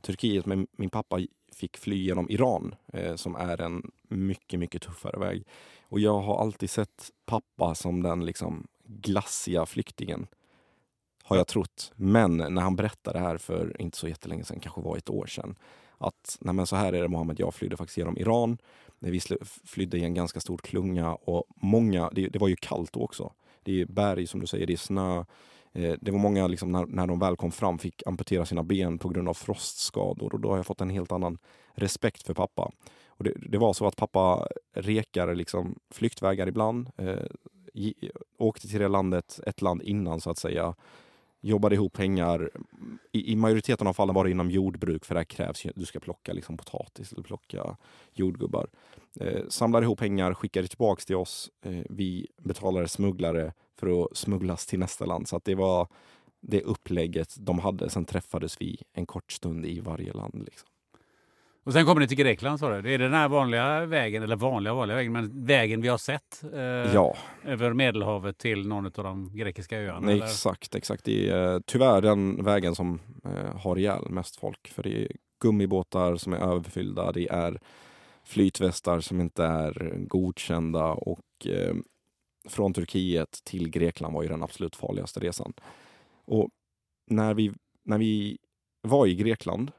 Turkiet. 0.00 0.46
Men 0.46 0.66
min 0.76 0.90
pappa 0.90 1.20
fick 1.52 1.76
fly 1.76 2.04
genom 2.04 2.30
Iran 2.30 2.74
eh, 2.92 3.14
som 3.14 3.36
är 3.36 3.60
en 3.60 3.90
mycket, 4.08 4.60
mycket 4.60 4.82
tuffare 4.82 5.18
väg. 5.18 5.46
Och 5.88 6.00
jag 6.00 6.20
har 6.20 6.40
alltid 6.40 6.70
sett 6.70 7.10
pappa 7.26 7.74
som 7.74 8.02
den 8.02 8.24
liksom 8.24 8.66
glassiga 8.84 9.66
flyktingen. 9.66 10.26
Har 11.22 11.36
jag 11.36 11.46
trott. 11.46 11.92
Men 11.96 12.36
när 12.36 12.62
han 12.62 12.76
berättade 12.76 13.18
det 13.18 13.24
här 13.24 13.38
för 13.38 13.80
inte 13.80 13.98
så 13.98 14.08
jättelänge 14.08 14.44
sedan, 14.44 14.60
kanske 14.60 14.80
var 14.80 14.96
ett 14.96 15.10
år 15.10 15.26
sedan. 15.26 15.56
Att 15.98 16.38
nej 16.40 16.54
men 16.54 16.66
så 16.66 16.76
här 16.76 16.92
är 16.92 17.02
det 17.02 17.08
Mohammed, 17.08 17.40
jag 17.40 17.54
flydde 17.54 17.76
faktiskt 17.76 17.98
genom 17.98 18.18
Iran. 18.18 18.58
Vi 18.98 19.20
flydde 19.64 19.98
i 19.98 20.04
en 20.04 20.14
ganska 20.14 20.40
stor 20.40 20.58
klunga 20.58 21.14
och 21.14 21.44
många, 21.56 22.10
det, 22.10 22.28
det 22.28 22.38
var 22.38 22.48
ju 22.48 22.56
kallt 22.56 22.92
då 22.92 23.00
också. 23.00 23.32
Det 23.64 23.80
är 23.80 23.86
berg 23.86 24.26
som 24.26 24.40
du 24.40 24.46
säger, 24.46 24.66
det 24.66 24.72
är 24.72 24.76
snö. 24.76 25.24
Eh, 25.72 25.94
det 26.00 26.10
var 26.10 26.18
många 26.18 26.46
liksom, 26.46 26.72
när, 26.72 26.86
när 26.86 27.06
de 27.06 27.18
väl 27.18 27.36
kom 27.36 27.52
fram 27.52 27.78
fick 27.78 28.02
amputera 28.06 28.46
sina 28.46 28.62
ben 28.62 28.98
på 28.98 29.08
grund 29.08 29.28
av 29.28 29.34
frostskador 29.34 30.34
och 30.34 30.40
då 30.40 30.50
har 30.50 30.56
jag 30.56 30.66
fått 30.66 30.80
en 30.80 30.90
helt 30.90 31.12
annan 31.12 31.38
respekt 31.74 32.26
för 32.26 32.34
pappa. 32.34 32.70
Och 33.08 33.24
det, 33.24 33.32
det 33.36 33.58
var 33.58 33.72
så 33.72 33.86
att 33.86 33.96
pappa 33.96 34.48
rekade 34.74 35.34
liksom 35.34 35.78
flyktvägar 35.90 36.46
ibland. 36.46 36.90
Eh, 36.96 37.26
åkte 38.38 38.68
till 38.68 38.80
det 38.80 38.88
landet, 38.88 39.40
ett 39.46 39.62
land 39.62 39.82
innan 39.82 40.20
så 40.20 40.30
att 40.30 40.38
säga 40.38 40.74
jobbade 41.44 41.74
ihop 41.74 41.92
pengar. 41.92 42.50
I, 43.12 43.32
I, 43.32 43.36
majoriteten 43.36 43.86
av 43.86 43.92
fallen 43.92 44.14
var 44.14 44.24
det 44.24 44.30
inom 44.30 44.50
jordbruk 44.50 45.04
för 45.04 45.14
det 45.14 45.24
krävs 45.24 45.66
du 45.74 45.86
ska 45.86 46.00
plocka 46.00 46.32
liksom 46.32 46.56
potatis 46.56 47.12
eller 47.12 47.22
plocka 47.22 47.76
jordgubbar. 48.12 48.66
Eh, 49.20 49.48
samlade 49.48 49.84
ihop 49.84 49.98
pengar, 49.98 50.34
skickade 50.34 50.68
tillbaks 50.68 51.06
till 51.06 51.16
oss. 51.16 51.50
Eh, 51.62 51.82
vi 51.90 52.26
betalade 52.38 52.88
smugglare 52.88 53.52
för 53.76 54.04
att 54.04 54.16
smugglas 54.16 54.66
till 54.66 54.78
nästa 54.78 55.04
land. 55.04 55.28
Så 55.28 55.36
att 55.36 55.44
det 55.44 55.54
var 55.54 55.88
det 56.40 56.62
upplägget 56.62 57.34
de 57.38 57.58
hade. 57.58 57.90
Sen 57.90 58.04
träffades 58.04 58.60
vi 58.60 58.82
en 58.92 59.06
kort 59.06 59.32
stund 59.32 59.66
i 59.66 59.80
varje 59.80 60.12
land. 60.12 60.42
Liksom. 60.44 60.68
Och 61.64 61.72
sen 61.72 61.86
kommer 61.86 62.00
ni 62.00 62.08
till 62.08 62.16
Grekland 62.16 62.60
sa 62.60 62.74
du. 62.74 62.82
Det 62.82 62.94
är 62.94 62.98
den 62.98 63.14
här 63.14 63.28
vanliga 63.28 63.86
vägen, 63.86 64.22
eller 64.22 64.36
vanliga 64.36 64.74
vanliga 64.74 64.96
vägen, 64.96 65.12
men 65.12 65.46
vägen 65.46 65.80
vi 65.80 65.88
har 65.88 65.98
sett 65.98 66.44
eh, 66.54 66.60
ja. 66.94 67.16
över 67.44 67.72
Medelhavet 67.72 68.38
till 68.38 68.68
någon 68.68 68.86
av 68.86 68.92
de 68.92 69.36
grekiska 69.36 69.78
öarna? 69.78 70.06
Nej, 70.06 70.18
exakt, 70.18 70.74
exakt. 70.74 71.04
Det 71.04 71.30
är 71.30 71.60
tyvärr 71.66 72.00
den 72.00 72.44
vägen 72.44 72.74
som 72.74 73.00
eh, 73.24 73.56
har 73.56 73.78
ihjäl 73.78 74.10
mest 74.10 74.36
folk. 74.36 74.68
För 74.68 74.82
det 74.82 75.02
är 75.02 75.08
gummibåtar 75.42 76.16
som 76.16 76.32
är 76.32 76.38
överfyllda, 76.38 77.12
det 77.12 77.28
är 77.28 77.60
flytvästar 78.24 79.00
som 79.00 79.20
inte 79.20 79.44
är 79.44 79.94
godkända 79.98 80.84
och 80.84 81.46
eh, 81.46 81.74
från 82.48 82.74
Turkiet 82.74 83.40
till 83.44 83.70
Grekland 83.70 84.14
var 84.14 84.22
ju 84.22 84.28
den 84.28 84.42
absolut 84.42 84.76
farligaste 84.76 85.20
resan. 85.20 85.52
Och 86.24 86.48
när 87.10 87.34
vi, 87.34 87.52
när 87.84 87.98
vi 87.98 88.38
var 88.82 89.06
i 89.06 89.14
Grekland 89.14 89.70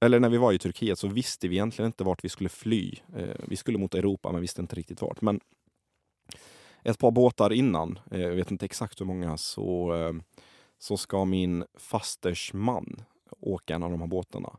eller 0.00 0.20
när 0.20 0.28
vi 0.28 0.36
var 0.36 0.52
i 0.52 0.58
Turkiet 0.58 0.98
så 0.98 1.08
visste 1.08 1.48
vi 1.48 1.56
egentligen 1.56 1.86
inte 1.86 2.04
vart 2.04 2.24
vi 2.24 2.28
skulle 2.28 2.48
fly. 2.48 2.94
Eh, 3.16 3.36
vi 3.48 3.56
skulle 3.56 3.78
mot 3.78 3.94
Europa 3.94 4.32
men 4.32 4.40
visste 4.40 4.60
inte 4.60 4.76
riktigt 4.76 5.02
vart. 5.02 5.20
Men 5.20 5.40
ett 6.82 6.98
par 6.98 7.10
båtar 7.10 7.52
innan, 7.52 7.98
eh, 8.10 8.20
jag 8.20 8.30
vet 8.30 8.50
inte 8.50 8.64
exakt 8.64 9.00
hur 9.00 9.06
många, 9.06 9.36
så, 9.36 9.94
eh, 9.94 10.12
så 10.78 10.96
ska 10.96 11.24
min 11.24 11.64
fasters 11.78 12.52
man 12.52 13.02
åka 13.40 13.74
en 13.74 13.82
av 13.82 13.90
de 13.90 14.00
här 14.00 14.08
båtarna. 14.08 14.56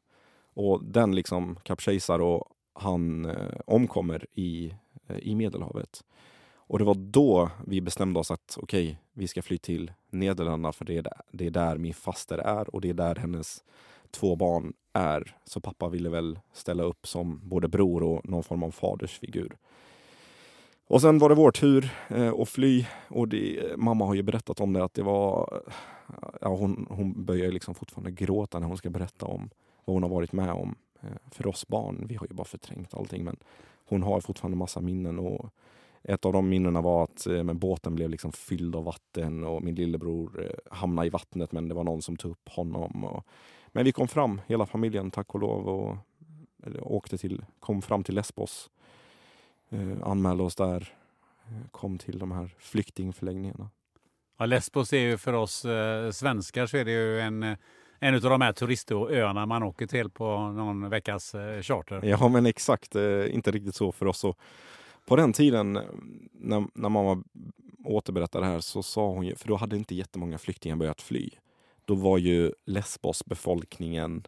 Och 0.54 0.84
den 0.84 1.16
liksom 1.16 1.56
kapsejsar 1.64 2.20
och 2.20 2.48
han 2.74 3.26
eh, 3.26 3.60
omkommer 3.66 4.26
i, 4.34 4.76
eh, 5.08 5.18
i 5.18 5.36
Medelhavet. 5.36 6.04
Och 6.54 6.80
det 6.80 6.86
var 6.86 6.96
då 6.96 7.50
vi 7.68 7.82
bestämde 7.82 8.20
oss 8.20 8.32
att 8.32 8.58
okej, 8.62 8.84
okay, 8.84 8.98
vi 9.14 9.28
ska 9.28 9.42
fly 9.42 9.58
till 9.58 9.92
Nederländerna 10.10 10.74
för 10.74 10.86
det 10.86 10.98
är, 10.98 11.02
där, 11.02 11.22
det 11.32 11.46
är 11.46 11.52
där 11.52 11.78
min 11.78 11.94
faster 11.94 12.38
är 12.38 12.76
och 12.76 12.82
det 12.82 12.90
är 12.90 12.94
där 12.94 13.16
hennes 13.16 13.64
två 14.12 14.36
barn 14.36 14.74
är. 14.93 15.36
Så 15.43 15.60
pappa 15.62 15.89
ville 15.89 16.10
väl 16.10 16.39
ställa 16.54 16.84
upp 16.84 17.08
som 17.08 17.41
både 17.43 17.67
bror 17.67 18.04
och 18.04 18.30
någon 18.30 18.43
form 18.43 18.63
av 18.63 18.71
fadersfigur. 18.71 19.58
Och 20.88 21.02
sen 21.02 21.19
var 21.19 21.30
det 21.30 21.36
vår 21.36 21.52
tur 21.52 21.89
eh, 22.10 22.34
att 22.34 22.50
fly 22.50 22.86
och 23.08 23.28
det, 23.28 23.78
mamma 23.78 24.06
har 24.06 24.13
ju 24.13 24.21
berättat 24.21 24.60
om 24.60 24.74
det 24.74 24.84
att 24.84 24.93
det 24.93 25.04
var... 25.04 25.62
Ja, 26.41 26.47
hon, 26.47 26.88
hon 26.89 27.26
börjar 27.26 27.52
liksom 27.52 27.76
fortfarande 27.76 28.12
gråta 28.12 28.60
när 28.60 28.67
hon 28.67 28.78
ska 28.78 28.89
berätta 28.89 29.26
om 29.26 29.50
vad 29.86 29.95
hon 29.95 30.04
har 30.04 30.10
varit 30.10 30.32
med 30.32 30.52
om. 30.52 30.76
Eh, 31.02 31.10
för 31.32 31.47
oss 31.47 31.67
barn, 31.67 32.06
vi 32.08 32.15
har 32.15 32.28
ju 32.30 32.36
bara 32.36 32.45
förträngt 32.45 32.93
allting 32.93 33.24
men 33.24 33.38
hon 33.86 34.04
har 34.04 34.21
fortfarande 34.21 34.58
massa 34.58 34.82
minnen 34.82 35.19
och 35.19 35.50
ett 36.04 36.26
av 36.26 36.34
de 36.34 36.50
minnena 36.50 36.82
var 36.82 37.04
att 37.04 37.28
eh, 37.28 37.43
men 37.43 37.60
båten 37.60 37.95
blev 37.95 38.10
liksom 38.10 38.32
fylld 38.32 38.76
av 38.76 38.84
vatten 38.84 39.43
och 39.43 39.63
min 39.63 39.76
lillebror 39.76 40.43
eh, 40.43 40.76
hamnade 40.78 41.08
i 41.08 41.10
vattnet 41.10 41.52
men 41.52 41.67
det 41.67 41.76
var 41.76 41.84
någon 41.84 42.02
som 42.02 42.17
tog 42.17 42.32
upp 42.32 42.50
honom. 42.50 43.04
Och, 43.06 43.26
men 43.72 43.86
vi 43.86 43.92
kom 43.92 44.08
fram, 44.08 44.42
hela 44.48 44.66
familjen 44.66 45.12
tack 45.12 45.36
och 45.36 45.40
lov, 45.40 45.68
och 45.68 45.98
eller, 46.66 46.88
åkte 46.88 47.18
till, 47.18 47.46
kom 47.60 47.82
fram 47.82 48.04
till 48.04 48.16
Lesbos. 48.16 48.70
Eh, 49.70 50.08
anmälde 50.08 50.44
oss 50.44 50.56
där, 50.56 50.94
eh, 51.48 51.70
kom 51.72 51.98
till 51.98 52.20
de 52.20 52.32
här 52.32 52.56
flyktingförläggningarna. 52.58 53.70
Ja, 54.38 54.46
Lesbos 54.46 54.94
är 54.94 55.00
ju 55.00 55.18
för 55.18 55.34
oss 55.34 55.66
eh, 55.66 56.12
svenskar 56.12 56.66
så 56.66 56.78
är 56.78 56.86
det 56.86 56.92
ju 56.92 57.20
en, 57.20 57.44
eh, 57.44 57.58
en 58.00 58.16
av 58.16 58.22
de 58.22 58.42
här 58.42 58.54
turistöarna 58.54 59.46
man 59.46 59.64
åker 59.64 59.88
till 59.88 60.10
på 60.10 60.38
någon 60.38 60.90
veckas 60.90 61.36
eh, 61.36 61.62
charter. 61.62 62.02
Ja 62.04 62.28
men 62.28 62.46
exakt, 62.46 62.96
eh, 62.96 63.36
inte 63.36 63.52
riktigt 63.52 63.76
så 63.76 63.92
för 63.92 64.06
oss. 64.06 64.24
Och 64.24 64.40
på 65.06 65.16
den 65.16 65.34
tiden 65.34 65.80
när, 66.32 66.68
när 66.74 66.90
mamma 66.90 67.24
återberättade 67.86 68.46
det 68.46 68.52
här 68.52 68.60
så 68.60 68.84
sa 68.84 69.08
hon 69.08 69.26
ju, 69.26 69.36
för 69.36 69.48
då 69.48 69.56
hade 69.56 69.76
inte 69.76 69.96
jättemånga 69.96 70.38
flyktingar 70.38 70.76
börjat 70.76 71.02
fly 71.02 71.30
då 71.86 71.96
var 71.96 72.17
ju 72.17 72.52
Lesbos 72.65 73.26
befolkningen 73.26 74.24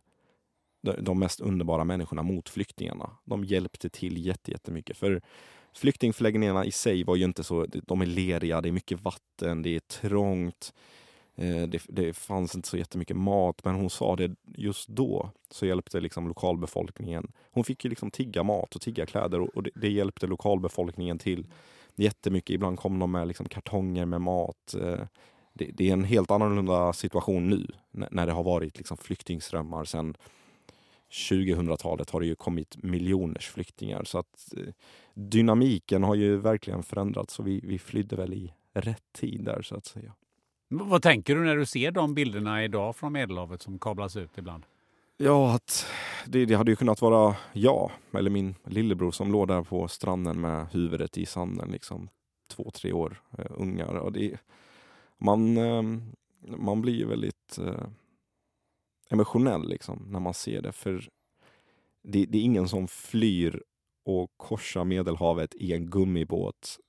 de 0.84 1.20
mest 1.20 1.40
underbara 1.40 1.84
människorna 1.84 2.24
mot 2.24 2.50
flyktingarna. 2.50 3.10
De 3.26 3.44
hjälpte 3.44 3.90
till 3.90 4.26
jättemycket. 4.26 4.98
För 4.98 5.22
flyktingförläggningarna 5.74 6.66
i 6.66 6.72
sig 6.72 7.04
var 7.04 7.16
ju 7.16 7.26
inte 7.26 7.44
så, 7.44 7.66
de 7.66 8.02
är 8.02 8.06
leriga, 8.06 8.62
det 8.62 8.70
är 8.70 8.74
mycket 8.74 9.02
vatten, 9.02 9.62
det 9.62 9.76
är 9.76 9.80
trångt. 9.80 10.74
Eh, 11.36 11.62
det, 11.62 11.84
det 11.88 12.14
fanns 12.14 12.56
inte 12.56 12.68
så 12.68 12.78
jättemycket 12.78 13.18
mat, 13.18 13.66
men 13.66 13.76
hon 13.76 13.90
sa 13.90 14.16
det 14.16 14.36
just 14.46 14.88
då 14.88 15.30
så 15.50 15.66
hjälpte 15.66 16.00
liksom 16.00 16.28
lokalbefolkningen. 16.28 17.32
Hon 17.52 17.64
fick 17.64 17.84
ju 17.86 17.90
liksom 17.90 18.12
tigga 18.12 18.44
mat 18.44 18.76
och 18.76 18.82
tigga 18.82 19.06
kläder 19.06 19.58
och 19.58 19.64
det, 19.64 19.70
det 19.76 19.90
hjälpte 19.90 20.28
lokalbefolkningen 20.28 21.20
till 21.20 21.48
jättemycket. 21.96 22.54
Ibland 22.54 22.80
kom 22.80 23.00
de 23.00 23.12
med 23.12 23.28
liksom 23.28 23.50
kartonger 23.50 24.06
med 24.06 24.22
mat. 24.22 24.76
Eh, 24.82 25.00
Eh, 25.54 25.66
det, 25.66 25.72
det, 25.74 25.90
är 25.90 25.94
en 25.94 26.04
helt 26.04 26.32
annorlunda 26.32 26.94
situation 26.94 27.50
nu 27.50 27.68
när 27.90 28.26
det 28.26 28.32
har 28.32 28.44
varit 28.44 28.78
liksom 28.78 28.98
flyktingströmmar 28.98 29.86
sedan 29.86 30.18
2000-talet 31.12 32.10
har 32.10 32.20
det 32.20 32.26
ju 32.26 32.36
kommit 32.36 32.84
miljoners 32.84 33.50
flyktingar. 33.50 34.04
Så 34.04 34.18
att 34.18 34.54
eh, 34.58 34.74
dynamiken 35.14 36.04
har 36.04 36.16
ju 36.16 36.38
verkligen 36.38 36.84
förändrats 36.84 37.40
och 37.40 37.48
vi, 37.48 37.60
vi 37.64 37.80
flydde 37.80 38.16
väl 38.16 38.34
i 38.34 38.54
rätt 38.74 39.14
tid 39.14 39.44
där 39.44 39.62
så 39.62 39.76
att 39.76 39.86
säga. 39.86 40.14
Vad 40.70 41.02
tänker 41.02 41.36
du 41.36 41.44
när 41.44 41.56
du 41.56 41.66
ser 41.66 41.92
de 41.92 42.14
bilderna 42.14 42.64
idag 42.64 42.96
från 42.96 43.14
Medelhavet 43.14 43.62
som 43.62 43.80
kablas 43.80 44.16
ut 44.16 44.38
ibland? 44.38 44.64
Ja, 45.18 45.56
att 45.56 45.86
det, 46.26 46.46
det 46.46 46.56
hade 46.56 46.72
ju 46.72 46.76
kunnat 46.76 47.02
vara 47.02 47.36
jag 47.54 47.92
eller 48.14 48.30
min 48.30 48.56
lillebror 48.66 49.12
som 49.12 49.32
låg 49.32 49.48
där 49.48 49.62
på 49.62 49.88
stranden 49.88 50.42
med 50.42 50.68
huvudet 50.72 51.18
i 51.18 51.26
sanden, 51.26 51.72
liksom 51.72 52.10
två, 52.52 52.72
tre 52.74 52.94
år 52.94 53.22
uh, 53.40 53.46
ungar. 53.50 53.96
Och 53.96 54.12
det, 54.12 54.38
man, 55.18 55.58
ehm, 55.58 56.02
man 56.40 56.82
blir 56.82 56.94
ju 56.94 57.08
väldigt 57.08 57.58
eh, 57.58 57.88
emotionell 59.10 59.70
liksom, 59.70 60.08
när 60.10 60.20
man 60.20 60.34
ser 60.34 60.62
det. 60.62 60.72
För 60.72 61.10
det, 62.04 62.26
det, 62.26 62.38
är 62.38 62.42
ingen 62.42 62.70
som 62.70 62.88
flyr 62.88 63.64
och 64.06 64.32
korsar 64.38 64.84
Medelhavet 64.84 65.56
i 65.56 65.74
en 65.74 65.86
gummibåt 65.86 66.80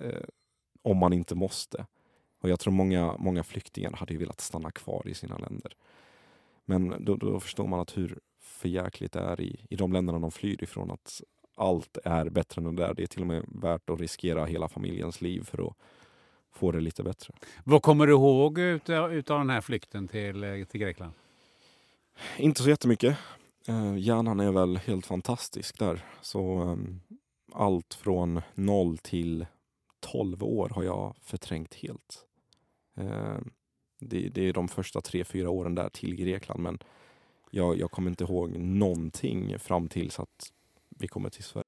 eh, 0.00 0.28
om 0.82 0.96
man 0.96 1.12
inte 1.12 1.34
måste. 1.34 1.86
Och 2.40 2.48
jag 2.48 2.60
tror 2.60 2.72
många, 2.72 3.16
många 3.18 3.44
flyktingar 3.44 3.92
hade 3.92 4.12
ju 4.12 4.18
velat 4.18 4.40
stanna 4.40 4.70
kvar 4.70 5.08
i 5.08 5.14
sina 5.14 5.38
länder. 5.38 5.76
Men 6.64 7.04
då, 7.04 7.16
då 7.16 7.40
förstår 7.40 7.66
man 7.66 7.80
att 7.80 7.96
hur 7.96 8.18
förjäkligt 8.40 9.12
det 9.12 9.20
är 9.20 9.40
i, 9.40 9.66
i 9.70 9.76
de 9.76 9.92
länderna 9.92 10.18
de 10.18 10.30
flyr 10.30 10.62
ifrån. 10.62 10.90
Att 10.90 11.22
allt 11.54 11.98
är 12.04 12.28
bättre 12.30 12.62
än 12.62 12.76
det 12.76 12.82
där. 12.82 12.94
Det 12.94 13.02
är 13.02 13.06
till 13.06 13.20
och 13.20 13.26
med 13.26 13.44
värt 13.48 13.90
att 13.90 14.00
riskera 14.00 14.44
hela 14.44 14.68
familjens 14.68 15.20
liv 15.20 15.44
för 15.44 15.66
att 15.66 15.76
få 16.58 16.72
det 16.72 16.80
lite 16.80 17.02
bättre. 17.02 17.34
Vad 17.64 17.82
kommer 17.82 18.06
du 18.06 18.12
ihåg 18.12 18.58
utav 18.58 19.38
den 19.38 19.50
här 19.50 19.60
flykten 19.60 20.08
till, 20.08 20.44
eh, 20.44 20.64
till 20.64 20.80
Grekland? 20.80 21.12
Inte 22.36 22.62
så 22.62 22.68
jättemycket. 22.70 23.16
Eh, 23.68 23.98
hjärnan 23.98 24.40
är 24.40 24.52
väl 24.52 24.76
helt 24.76 25.06
fantastisk 25.06 25.78
där. 25.78 26.04
Så 26.20 26.62
um, 26.62 27.00
allt 27.52 27.94
från 27.94 28.40
noll 28.54 28.98
till 28.98 29.46
12 30.00 30.44
år 30.44 30.68
har 30.68 30.82
jag 30.82 31.14
förträngt 31.22 31.74
helt. 31.74 32.24
Uh, 33.00 33.38
det, 34.00 34.28
det, 34.28 34.48
är 34.48 34.52
de 34.52 34.68
första 34.68 35.00
tre, 35.00 35.24
fyra 35.24 35.50
åren 35.50 35.74
där 35.74 35.88
till 35.88 36.16
Grekland 36.16 36.60
men 36.60 36.78
jag, 37.50 37.78
jag 37.78 37.90
kommer 37.90 38.10
inte 38.10 38.24
ihåg 38.24 38.56
någonting 38.56 39.58
fram 39.58 39.88
tills 39.88 40.18
att 40.18 40.52
vi 40.88 41.08
kommer 41.08 41.30
till 41.30 41.44
Sverige. 41.44 41.67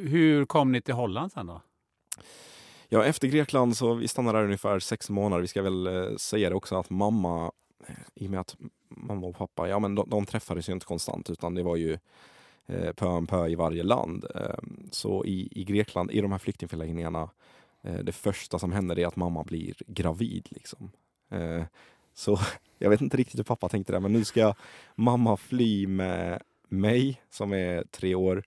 Hur 0.00 0.44
kom 0.44 0.72
ni 0.72 0.80
till 0.80 0.94
Holland 0.94 1.32
sen 1.32 1.46
då? 1.46 1.62
Ja, 2.88 3.04
efter 3.04 3.28
Grekland 3.28 3.76
så 3.76 3.94
vi 3.94 4.08
stannade 4.08 4.38
där 4.38 4.44
ungefär 4.44 4.78
sex 4.78 5.10
månader. 5.10 5.40
Vi 5.40 5.48
ska 5.48 5.62
väl 5.62 5.86
eh, 5.86 6.16
säga 6.16 6.48
det 6.48 6.56
också 6.56 6.76
att 6.76 6.90
mamma, 6.90 7.52
eh, 7.86 7.94
i 8.14 8.26
och 8.26 8.30
med 8.30 8.40
att 8.40 8.56
mamma 8.88 9.26
och 9.26 9.36
pappa, 9.36 9.68
ja 9.68 9.78
men 9.78 9.94
de, 9.94 10.10
de 10.10 10.26
träffades 10.26 10.68
ju 10.68 10.72
inte 10.72 10.86
konstant 10.86 11.30
utan 11.30 11.54
det 11.54 11.62
var 11.62 11.76
ju 11.76 11.98
eh, 12.66 12.92
pö 12.92 13.06
om 13.06 13.26
pö 13.26 13.48
i 13.48 13.54
varje 13.54 13.82
land. 13.82 14.24
Eh, 14.34 14.58
så 14.90 15.24
i, 15.24 15.48
i 15.50 15.64
Grekland, 15.64 16.10
i 16.10 16.20
de 16.20 16.32
här 16.32 16.38
flyktingförläggningarna, 16.38 17.30
eh, 17.82 17.98
det 17.98 18.12
första 18.12 18.58
som 18.58 18.72
händer 18.72 18.98
är 18.98 19.06
att 19.06 19.16
mamma 19.16 19.44
blir 19.44 19.74
gravid. 19.86 20.48
Liksom. 20.50 20.90
Eh, 21.30 21.62
så 22.14 22.38
jag 22.78 22.90
vet 22.90 23.00
inte 23.00 23.16
riktigt 23.16 23.38
hur 23.38 23.44
pappa 23.44 23.68
tänkte 23.68 23.92
där, 23.92 24.00
men 24.00 24.12
nu 24.12 24.24
ska 24.24 24.54
mamma 24.94 25.36
fly 25.36 25.86
med 25.86 26.42
mig 26.68 27.22
som 27.30 27.52
är 27.52 27.84
tre 27.90 28.14
år, 28.14 28.44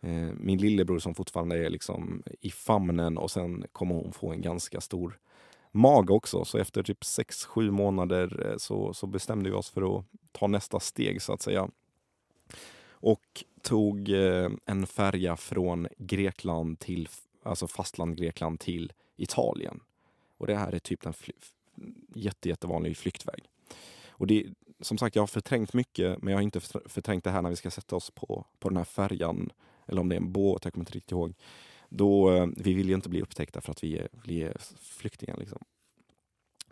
eh, 0.00 0.28
min 0.36 0.58
lillebror 0.58 0.98
som 0.98 1.14
fortfarande 1.14 1.66
är 1.66 1.70
liksom 1.70 2.22
i 2.40 2.50
famnen 2.50 3.18
och 3.18 3.30
sen 3.30 3.64
kommer 3.72 3.94
hon 3.94 4.12
få 4.12 4.32
en 4.32 4.42
ganska 4.42 4.80
stor 4.80 5.18
mage 5.72 6.12
också. 6.12 6.44
Så 6.44 6.58
efter 6.58 6.82
typ 6.82 7.04
sex 7.04 7.44
sju 7.44 7.70
månader 7.70 8.46
eh, 8.50 8.56
så, 8.56 8.94
så 8.94 9.06
bestämde 9.06 9.50
vi 9.50 9.56
oss 9.56 9.70
för 9.70 9.98
att 9.98 10.04
ta 10.32 10.46
nästa 10.46 10.80
steg 10.80 11.22
så 11.22 11.32
att 11.32 11.42
säga. 11.42 11.68
Och 12.90 13.44
tog 13.62 14.08
eh, 14.08 14.50
en 14.64 14.86
färja 14.86 15.36
från 15.36 15.88
Grekland 15.98 16.78
till, 16.78 17.08
alltså 17.42 17.66
fastland 17.66 18.16
Grekland 18.16 18.60
till 18.60 18.92
Italien. 19.16 19.80
Och 20.38 20.46
det 20.46 20.56
här 20.56 20.72
är 20.72 20.78
typ 20.78 21.06
en 21.06 21.12
fly, 21.12 21.32
jätte, 22.14 22.48
jättevanlig 22.48 22.96
flyktväg. 22.96 23.44
Och 24.08 24.26
det, 24.26 24.46
som 24.80 24.98
sagt, 24.98 25.16
jag 25.16 25.22
har 25.22 25.26
förträngt 25.26 25.72
mycket, 25.72 26.22
men 26.22 26.30
jag 26.30 26.38
har 26.38 26.42
inte 26.42 26.60
förträngt 26.86 27.24
det 27.24 27.30
här 27.30 27.42
när 27.42 27.50
vi 27.50 27.56
ska 27.56 27.70
sätta 27.70 27.96
oss 27.96 28.10
på, 28.10 28.44
på 28.58 28.68
den 28.68 28.76
här 28.76 28.84
färjan, 28.84 29.50
eller 29.88 30.00
om 30.00 30.08
det 30.08 30.14
är 30.14 30.20
en 30.20 30.32
båt, 30.32 30.64
jag 30.64 30.72
kommer 30.72 30.82
inte 30.82 30.92
riktigt 30.92 31.12
ihåg. 31.12 31.34
Då, 31.88 32.34
eh, 32.34 32.46
vi 32.56 32.74
vill 32.74 32.88
ju 32.88 32.94
inte 32.94 33.08
bli 33.08 33.22
upptäckta 33.22 33.60
för 33.60 33.72
att 33.72 33.84
vi 33.84 33.98
är, 33.98 34.08
vi 34.24 34.42
är 34.42 34.56
flyktingar. 34.80 35.36
Liksom. 35.36 35.58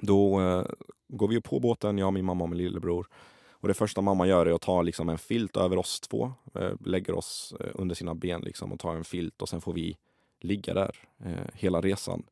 Då 0.00 0.40
eh, 0.40 0.64
går 1.09 1.29
vi 1.29 1.40
på 1.40 1.61
båten, 1.61 1.98
jag, 1.98 2.12
min 2.12 2.24
mamma 2.24 2.44
och 2.44 2.50
min 2.50 2.59
lillebror. 2.59 3.07
Och 3.50 3.68
det 3.68 3.74
första 3.74 4.00
mamma 4.00 4.26
gör 4.26 4.46
är 4.46 4.52
att 4.52 4.62
ta 4.62 4.83
liksom 4.83 5.09
en 5.09 5.18
filt 5.18 5.57
över 5.57 5.76
oss 5.76 6.00
två, 6.00 6.33
eh, 6.55 6.72
lägger 6.85 7.14
oss 7.14 7.55
eh, 7.61 7.70
under 7.74 7.94
sina 7.94 8.14
ben 8.14 8.40
liksom, 8.40 8.72
och 8.72 8.81
tar 8.81 8.94
en 8.94 9.05
filt 9.05 9.42
och 9.42 9.48
sen 9.48 9.61
får 9.61 9.72
vi 9.72 9.96
ligga 10.40 10.74
där 10.74 10.96
eh, 11.24 11.55
hela 11.55 11.81
resan. 11.81 12.22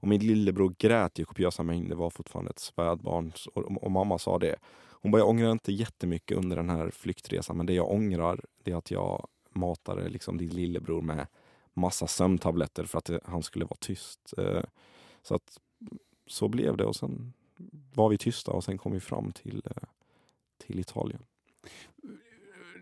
Och 0.00 0.08
min 0.08 0.20
lillebror 0.20 0.74
grät 0.78 1.18
i 1.18 1.24
kopiösa 1.24 1.62
mängder, 1.62 1.96
var 1.96 2.10
fortfarande 2.10 2.50
ett 2.50 2.58
spädbarn. 2.58 3.32
Och, 3.54 3.82
och, 3.84 3.90
mamma 3.90 4.18
sa 4.18 4.38
det. 4.38 4.56
Hon 4.90 5.12
bara, 5.12 5.18
jag 5.18 5.28
ångrar 5.28 5.52
inte 5.52 5.72
jättemycket 5.72 6.36
under 6.36 6.56
den 6.56 6.70
här 6.70 6.90
flyktresan, 6.90 7.56
men 7.56 7.66
det 7.66 7.72
jag 7.72 7.90
ångrar 7.90 8.44
är 8.64 8.74
att 8.74 8.90
jag 8.90 9.28
matade 9.50 10.08
liksom 10.08 10.38
din 10.38 10.50
lillebror 10.50 11.02
med 11.02 11.26
massa 11.74 12.06
sömntabletter 12.06 12.84
för 12.84 12.98
att 12.98 13.04
det, 13.04 13.20
han 13.24 13.42
skulle 13.42 13.64
vara 13.64 13.78
tyst. 13.80 14.34
Eh, 14.38 14.62
så 15.22 15.34
att 15.34 15.58
så 16.26 16.48
blev 16.48 16.76
det 16.76 16.84
och 16.84 16.96
sen 16.96 17.32
var 17.94 18.08
vi 18.08 18.18
tysta 18.18 18.50
och 18.50 18.64
sen 18.64 18.78
kom 18.78 18.92
vi 18.92 19.00
fram 19.00 19.32
till, 19.32 19.62
eh, 19.64 19.88
till 20.66 20.80
Italien. 20.80 21.20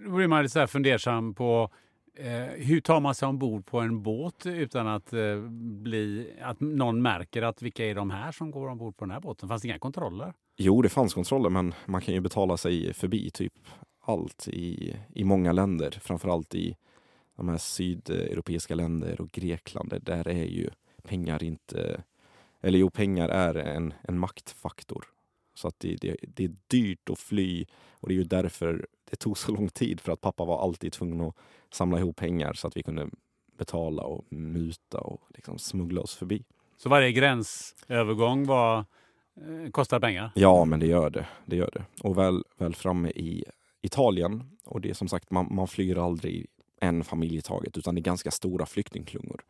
Då 0.04 0.10
blir 0.10 0.26
man 0.26 0.42
lite 0.42 0.52
så 0.52 0.58
här 0.58 0.66
fundersam 0.66 1.34
på 1.34 1.70
eh, 2.14 2.44
hur 2.44 2.80
tar 2.80 3.00
man 3.00 3.14
sig 3.14 3.28
ombord 3.28 3.66
på 3.66 3.80
en 3.80 4.02
båt 4.02 4.46
utan 4.46 4.86
att, 4.86 5.12
eh, 5.12 5.40
bli, 5.82 6.32
att 6.42 6.60
någon 6.60 7.02
märker 7.02 7.42
att 7.42 7.62
vilka 7.62 7.86
är 7.86 7.94
de 7.94 8.10
här 8.10 8.32
som 8.32 8.50
går 8.50 8.68
ombord 8.68 8.96
på 8.96 9.04
den 9.04 9.12
här 9.12 9.20
båten? 9.20 9.48
Fanns 9.48 9.62
det 9.62 9.68
inga 9.68 9.78
kontroller? 9.78 10.32
Jo, 10.56 10.82
det 10.82 10.88
fanns 10.88 11.14
kontroller, 11.14 11.50
men 11.50 11.74
man 11.86 12.00
kan 12.00 12.14
ju 12.14 12.20
betala 12.20 12.56
sig 12.56 12.94
förbi 12.94 13.30
typ 13.30 13.52
allt 14.06 14.48
i, 14.48 14.96
i 15.14 15.24
många 15.24 15.52
länder, 15.52 15.98
framförallt 16.02 16.54
i 16.54 16.76
de 17.36 17.48
här 17.48 17.58
sydeuropeiska 17.58 18.74
länder 18.74 19.20
och 19.20 19.30
Grekland. 19.30 19.94
Där 20.02 20.28
är 20.28 20.44
ju 20.44 20.70
pengar 21.02 21.42
inte, 21.42 22.02
eller 22.60 22.78
jo, 22.78 22.90
pengar 22.90 23.28
är 23.28 23.54
en, 23.54 23.94
en 24.02 24.18
maktfaktor. 24.18 25.04
Så 25.54 25.68
att 25.68 25.80
det, 25.80 25.96
det, 25.96 26.16
det, 26.22 26.44
är 26.44 26.52
dyrt 26.66 27.10
att 27.10 27.18
fly 27.18 27.66
och 27.90 28.08
det 28.08 28.14
är 28.14 28.16
ju 28.16 28.24
därför 28.24 28.86
det 29.10 29.16
tog 29.16 29.38
så 29.38 29.52
lång 29.52 29.68
tid 29.68 30.00
för 30.00 30.12
att 30.12 30.20
pappa 30.20 30.44
var 30.44 30.62
alltid 30.62 30.92
tvungen 30.92 31.20
att 31.20 31.34
samla 31.70 31.98
ihop 31.98 32.16
pengar 32.16 32.52
så 32.52 32.66
att 32.66 32.76
vi 32.76 32.82
kunde 32.82 33.08
betala 33.58 34.02
och 34.02 34.24
muta 34.32 34.98
och 34.98 35.20
liksom 35.34 35.58
smuggla 35.58 36.00
oss 36.00 36.14
förbi. 36.14 36.44
Så 36.76 36.88
varje 36.88 37.12
gränsövergång 37.12 38.46
var, 38.46 38.78
eh, 39.36 39.70
kostar 39.70 40.00
pengar? 40.00 40.30
Ja, 40.34 40.64
men 40.64 40.80
det 40.80 40.86
gör 40.86 41.10
det. 41.10 41.26
det, 41.46 41.56
gör 41.56 41.70
det. 41.72 41.84
Och 42.02 42.18
väl, 42.18 42.44
väl 42.56 42.74
framme 42.74 43.08
i 43.08 43.44
Italien, 43.86 44.44
och 44.64 44.80
det 44.80 44.90
är 44.90 44.94
som 44.94 45.08
sagt, 45.08 45.30
man, 45.30 45.48
man 45.50 45.68
flyr 45.68 45.98
aldrig 45.98 46.46
en 46.80 47.04
familj 47.04 47.36
i 47.36 47.42
taget 47.42 47.78
utan 47.78 47.94
det 47.94 48.00
är 48.00 48.02
ganska 48.02 48.30
stora 48.30 48.66
flyktingklungor. 48.66 49.44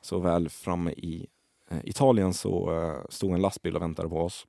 Så 0.00 0.18
väl 0.18 0.48
framme 0.48 0.90
i 0.90 1.26
eh, 1.70 1.78
Italien 1.84 2.34
så 2.34 2.72
eh, 2.72 3.06
stod 3.08 3.34
en 3.34 3.42
lastbil 3.42 3.76
och 3.76 3.82
väntade 3.82 4.08
på 4.08 4.20
oss. 4.20 4.46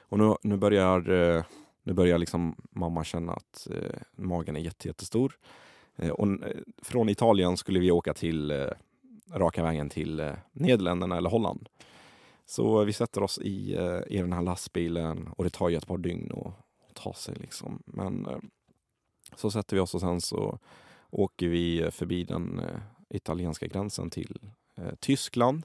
Och 0.00 0.18
nu, 0.18 0.34
nu 0.42 0.56
börjar, 0.56 1.10
eh, 1.10 1.44
nu 1.82 1.92
börjar 1.92 2.18
liksom 2.18 2.56
mamma 2.70 3.04
känna 3.04 3.32
att 3.32 3.68
eh, 3.70 4.00
magen 4.16 4.56
är 4.56 4.86
jättestor. 4.86 5.38
Eh, 5.96 6.10
och 6.10 6.26
eh, 6.26 6.56
från 6.82 7.08
Italien 7.08 7.56
skulle 7.56 7.80
vi 7.80 7.90
åka 7.90 8.14
till 8.14 8.50
eh, 8.50 8.66
raka 9.32 9.62
vägen 9.62 9.90
till 9.90 10.20
eh, 10.20 10.32
Nederländerna 10.52 11.16
eller 11.16 11.30
Holland. 11.30 11.68
Så 12.46 12.84
vi 12.84 12.92
sätter 12.92 13.22
oss 13.22 13.38
i, 13.38 13.76
i 14.06 14.16
den 14.16 14.32
här 14.32 14.42
lastbilen 14.42 15.28
och 15.36 15.44
det 15.44 15.50
tar 15.50 15.68
ju 15.68 15.76
ett 15.76 15.86
par 15.86 15.98
dygn 15.98 16.32
att 16.32 16.67
ta 17.02 17.14
sig. 17.14 17.34
Liksom. 17.34 17.82
Men 17.86 18.26
eh, 18.26 18.38
så 19.36 19.50
sätter 19.50 19.76
vi 19.76 19.80
oss 19.80 19.94
och 19.94 20.00
sen 20.00 20.20
så 20.20 20.58
åker 21.10 21.48
vi 21.48 21.80
eh, 21.80 21.90
förbi 21.90 22.24
den 22.24 22.58
eh, 22.58 22.80
italienska 23.08 23.66
gränsen 23.66 24.10
till 24.10 24.38
Tyskland. 25.00 25.62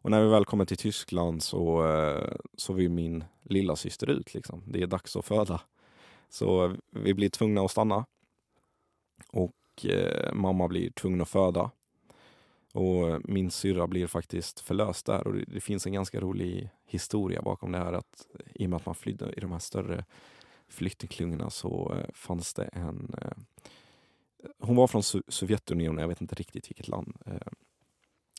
Och 0.00 0.10
när 0.10 0.22
vi 0.22 0.28
väl 0.28 0.44
kommer 0.44 0.64
till 0.64 0.76
Tyskland 0.76 1.42
så, 1.42 1.84
så 2.56 2.72
vill 2.72 2.90
min 2.90 3.24
lilla 3.42 3.76
syster 3.76 4.10
ut. 4.10 4.34
Liksom. 4.34 4.62
Det 4.66 4.82
är 4.82 4.86
dags 4.86 5.16
att 5.16 5.24
föda. 5.24 5.60
Så 6.28 6.76
vi 6.90 7.14
blir 7.14 7.28
tvungna 7.28 7.60
att 7.60 7.70
stanna. 7.70 8.06
Och 9.32 9.86
eh, 9.86 10.32
mamma 10.32 10.68
blir 10.68 10.90
tvungen 10.90 11.20
att 11.20 11.28
föda. 11.28 11.70
Och 12.72 13.20
min 13.24 13.50
syrra 13.50 13.86
blir 13.86 14.06
faktiskt 14.06 14.60
förlöst 14.60 15.06
där. 15.06 15.26
Och 15.26 15.32
det, 15.32 15.44
det, 15.44 15.60
finns 15.60 15.86
en 15.86 15.92
ganska 15.92 16.20
rolig 16.20 16.70
historia 16.86 17.42
bakom 17.42 17.72
det 17.72 17.78
här. 17.78 17.92
Att 17.92 18.26
I 18.54 18.66
och 18.66 18.70
med 18.70 18.76
att 18.76 18.86
man 18.86 18.94
flydde 18.94 19.32
i 19.36 19.40
de 19.40 19.52
här 19.52 19.58
större 19.58 20.04
flyktingklungorna 20.68 21.50
så 21.50 21.94
eh, 21.96 22.10
fanns 22.14 22.54
det 22.54 22.64
en... 22.64 23.14
Eh, 23.22 23.32
hon 24.58 24.76
var 24.76 24.86
från 24.86 25.02
Sovjetunionen, 25.28 26.00
jag 26.00 26.08
vet 26.08 26.20
inte 26.20 26.34
riktigt 26.34 26.70
vilket 26.70 26.88
land. 26.88 27.16
Eh, 27.26 27.52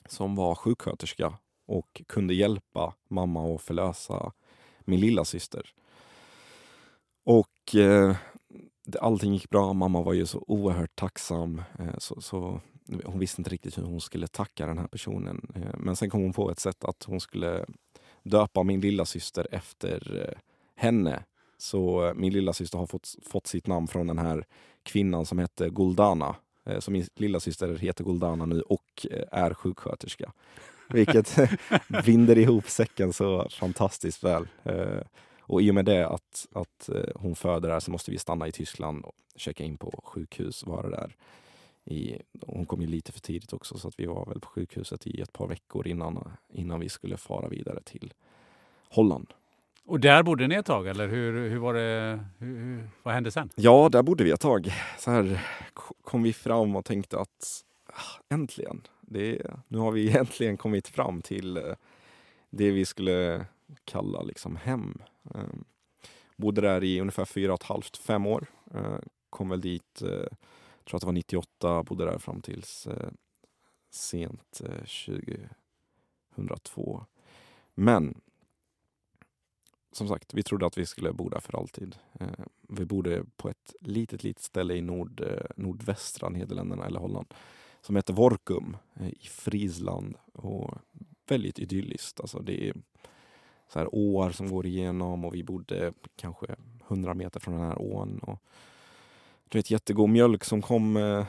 som 0.06 0.36
var 0.36 0.56
sjuksköterska 0.56 1.34
och 1.66 2.02
kunde 2.08 2.34
hjälpa 2.34 2.94
mamma 3.08 3.56
att 3.56 3.62
förlösa 3.62 4.32
min 4.80 5.00
lilla 5.00 5.26
syster. 5.26 5.74
Och 7.24 7.76
eh, 7.76 8.16
allting 9.00 9.34
gick 9.34 9.50
bra. 9.50 9.74
Mamma 9.74 10.02
var 10.02 10.14
ju 10.14 10.26
så 10.26 10.44
oerhört 10.48 10.96
tacksam. 10.96 11.62
Eh, 11.80 11.98
så, 11.98 12.22
så, 12.22 12.62
hon 13.06 13.20
visste 13.20 13.42
inte 13.42 13.52
riktigt 13.52 13.78
hur 13.78 13.84
hon 13.84 14.02
skulle 14.02 14.28
tacka 14.28 14.66
den 14.66 14.78
här 14.78 14.88
personen. 14.88 15.52
Eh, 15.56 15.80
men 15.80 15.96
sen 15.96 16.10
kom 16.10 16.22
hon 16.22 16.34
på 16.34 16.52
ett 16.52 16.60
sätt 16.60 16.84
att 16.84 17.04
hon 17.04 17.20
skulle 17.20 17.66
döpa 18.24 18.64
min 18.64 18.82
lilla 18.82 19.06
syster 19.06 19.48
efter 19.52 20.28
eh, 20.28 20.40
henne. 20.76 21.24
Så 21.60 22.08
eh, 22.08 22.14
min 22.14 22.34
lilla 22.34 22.54
syster 22.54 22.78
har 22.78 22.86
fått, 22.86 23.16
fått 23.26 23.48
sitt 23.48 23.68
namn 23.68 23.88
från 23.88 24.08
den 24.08 24.18
här 24.18 24.46
kvinnan 24.84 25.26
som 25.26 25.40
hette 25.40 25.70
Goldana. 25.70 26.36
Eh, 26.66 26.80
så 26.80 26.92
min 26.92 27.06
lilla 27.16 27.40
syster 27.40 27.76
heter 27.76 28.04
Goldana 28.04 28.46
nu 28.46 28.62
och 28.62 29.08
eh, 29.12 29.24
är 29.32 29.54
sjuksköterska. 29.54 30.32
Vilket 30.90 31.36
binder 32.06 32.38
ihop 32.38 32.70
säcken 32.70 33.14
så 33.14 33.50
fantastiskt 33.50 34.24
väl. 34.24 34.48
Eh, 34.64 35.02
och 35.42 35.62
i 35.62 35.72
och 35.72 35.76
med 35.76 35.86
det 35.86 36.08
att, 36.08 36.48
att 36.54 36.90
hon 37.16 37.36
föder 37.36 37.70
där 37.70 37.80
så 37.80 37.92
måste 37.92 38.12
vi 38.12 38.18
stanna 38.18 38.48
i 38.48 38.52
Tyskland 38.52 39.06
och 39.06 39.16
checka 39.36 39.64
in 39.64 39.78
på 39.78 40.02
sjukhus, 40.04 40.66
vara 40.66 40.90
där. 40.90 41.16
I, 41.86 42.22
hon 42.42 42.66
kom 42.66 42.82
ju 42.82 42.88
lite 42.88 43.12
för 43.12 43.20
tidigt 43.20 43.54
också 43.54 43.78
så 43.78 43.88
att 43.88 44.00
vi 44.00 44.06
var 44.06 44.26
väl 44.26 44.40
på 44.40 44.48
sjukhuset 44.48 45.08
i 45.08 45.22
ett 45.22 45.34
par 45.34 45.48
veckor 45.48 45.88
innan, 45.88 46.32
innan 46.54 46.80
vi 46.80 46.90
skulle 46.90 47.18
fara 47.18 47.48
vidare 47.48 47.82
till 47.84 48.14
Holland. 48.90 49.34
Och 49.86 50.00
där 50.00 50.24
bodde 50.24 50.48
ni 50.48 50.56
ett 50.56 50.66
tag 50.66 50.88
eller 50.88 51.08
hur, 51.08 51.50
hur 51.50 51.60
var 51.60 51.74
det, 51.74 52.20
hur, 52.38 52.90
vad 53.04 53.14
hände 53.14 53.32
sen? 53.32 53.50
Ja, 53.56 53.90
där 53.92 54.04
bodde 54.04 54.24
vi 54.24 54.32
ett 54.32 54.40
tag. 54.40 54.74
Så 54.98 55.12
här 55.12 55.42
kom 56.04 56.24
vi 56.24 56.34
fram 56.34 56.76
och 56.76 56.86
tänkte 56.86 57.20
att 57.20 57.64
ah, 57.86 58.20
äntligen, 58.30 58.88
det, 59.02 59.42
nu 59.68 59.78
har 59.78 59.92
vi 59.92 60.12
äntligen 60.18 60.58
kommit 60.58 60.88
fram 60.88 61.22
till 61.22 61.58
eh, 61.58 61.64
det 62.50 62.72
vi 62.72 62.86
skulle 62.86 63.46
kalla 63.86 64.22
liksom 64.22 64.56
hem. 64.56 65.02
Ehm, 65.36 65.64
bodde 66.36 66.62
där 66.62 66.84
i 66.84 67.02
ungefär 67.02 67.26
fyra 67.26 67.54
och 67.54 67.62
ett 67.62 67.68
halvt, 67.68 67.98
fem 67.98 68.26
år. 68.26 68.46
Eh, 68.74 68.98
kom 69.30 69.50
väl 69.50 69.62
dit, 69.62 70.02
jag 70.02 70.30
tror 70.86 70.98
att 70.98 71.02
det 71.02 71.06
var 71.06 71.14
98, 71.14 71.84
bodde 71.84 72.06
där 72.06 72.18
fram 72.18 72.42
tills 72.42 72.88
sent 73.92 74.62
2002. 76.36 77.06
Men 77.76 78.22
som 79.92 80.08
sagt, 80.08 80.34
vi 80.34 80.44
trodde 80.44 80.66
att 80.66 80.78
vi 80.78 80.86
skulle 80.86 81.14
bo 81.14 81.30
där 81.30 81.40
för 81.40 81.58
alltid. 81.58 81.96
Eh, 82.20 82.28
vi 82.62 82.86
bodde 82.86 83.24
på 83.38 83.50
ett 83.50 83.74
litet, 83.80 84.24
litet 84.24 84.44
ställe 84.44 84.74
i 84.74 84.82
nord, 84.82 85.22
eh, 85.22 85.46
nordvästra 85.56 86.30
Nederländerna 86.30 86.86
eller 86.86 87.00
Holland 87.00 87.34
som 87.82 87.96
heter 87.96 88.14
Vorkum 88.14 88.78
eh, 89.00 89.08
i 89.08 89.28
Friesland. 89.30 90.16
Och 90.34 90.74
väldigt 91.28 91.60
idylliskt. 91.60 92.20
Alltså 92.20 92.40
det 92.40 92.70
är 92.70 92.74
så 93.68 93.80
här 93.80 93.96
åar 93.96 94.32
som 94.32 94.52
går 94.52 94.66
igenom 94.66 95.26
och 95.26 95.36
vi 95.36 95.44
bodde 95.44 95.94
kanske 96.16 96.56
100 96.88 97.14
meter 97.14 97.40
från 97.40 97.56
den 97.56 97.66
här 97.66 97.82
ån. 97.82 98.20
Och, 98.20 98.40
du 99.50 99.58
vet 99.58 99.72
jättegod 99.72 100.10
mjölk 100.10 100.44
som 100.44 100.62
kom 100.62 100.98
eh, 100.98 101.26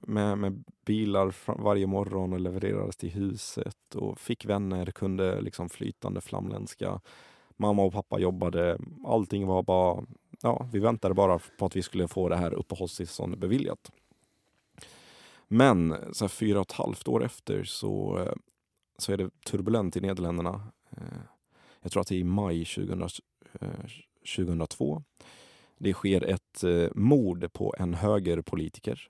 med, 0.00 0.38
med 0.38 0.64
bilar 0.84 1.34
varje 1.62 1.86
morgon 1.86 2.32
och 2.32 2.40
levererades 2.40 2.96
till 2.96 3.10
huset 3.10 3.94
och 3.94 4.18
fick 4.20 4.44
vänner, 4.44 4.86
kunde 4.86 5.40
liksom 5.40 5.68
flytande 5.68 6.20
flamländska 6.20 7.00
Mamma 7.62 7.82
och 7.82 7.92
pappa 7.92 8.18
jobbade. 8.18 8.78
Allting 9.04 9.46
var 9.46 9.62
bara... 9.62 10.04
Ja, 10.40 10.68
vi 10.72 10.78
väntade 10.78 11.14
bara 11.14 11.38
på 11.58 11.66
att 11.66 11.76
vi 11.76 11.82
skulle 11.82 12.08
få 12.08 12.28
det 12.28 12.36
här 12.36 12.54
uppehållstillståndet 12.54 13.40
beviljat. 13.40 13.92
Men 15.48 15.94
så 16.12 16.24
här, 16.24 16.28
fyra 16.28 16.60
och 16.60 16.70
ett 16.70 16.76
halvt 16.76 17.08
år 17.08 17.24
efter 17.24 17.64
så, 17.64 18.28
så 18.98 19.12
är 19.12 19.16
det 19.16 19.30
turbulent 19.44 19.96
i 19.96 20.00
Nederländerna. 20.00 20.72
Eh, 20.90 21.22
jag 21.80 21.92
tror 21.92 22.00
att 22.00 22.06
det 22.06 22.14
är 22.14 22.18
i 22.18 22.24
maj 22.24 22.64
2000, 22.64 23.08
2002. 24.36 24.94
Eh, 24.96 25.24
det 25.78 25.92
sker 25.92 26.24
ett 26.24 26.64
eh, 26.64 26.88
mord 26.94 27.52
på 27.52 27.74
en 27.78 27.94
högerpolitiker. 27.94 29.08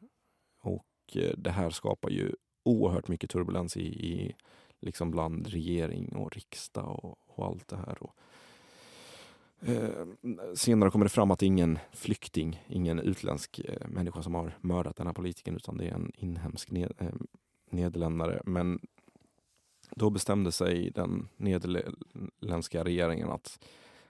Och 0.61 1.17
det 1.37 1.51
här 1.51 1.71
skapar 1.71 2.11
ju 2.11 2.35
oerhört 2.63 3.09
mycket 3.09 3.31
turbulens 3.31 3.77
i, 3.77 3.87
i 3.87 4.35
liksom 4.81 5.11
bland 5.11 5.47
regering 5.47 6.17
och 6.17 6.33
riksdag 6.33 7.05
och, 7.05 7.19
och 7.27 7.47
allt 7.47 7.69
det 7.69 7.77
här. 7.77 8.03
Och 8.03 8.15
Eh, 8.15 8.32
Eh, 9.67 10.07
senare 10.55 10.91
kommer 10.91 11.05
det 11.05 11.11
fram 11.11 11.31
att 11.31 11.39
det 11.39 11.47
är 11.47 11.49
ingen 11.49 11.79
flykting, 11.93 12.65
ingen 12.69 12.99
utländsk 12.99 13.59
eh, 13.59 13.89
människa 13.89 14.23
som 14.23 14.35
har 14.35 14.59
mördat 14.61 14.97
den 14.97 15.07
här 15.07 15.15
politikern 15.15 15.57
utan 15.57 15.77
det 15.77 15.85
är 15.85 15.95
en 15.95 16.13
inhemsk 16.15 16.71
ned, 16.71 16.93
eh, 16.99 17.09
nederländare. 17.71 18.43
Men 18.45 18.81
då 19.91 20.11
bestämde 20.11 20.53
sig 20.53 20.91
den 20.91 21.29
nederländska 21.37 22.85
regeringen 22.85 23.31
att 23.31 23.65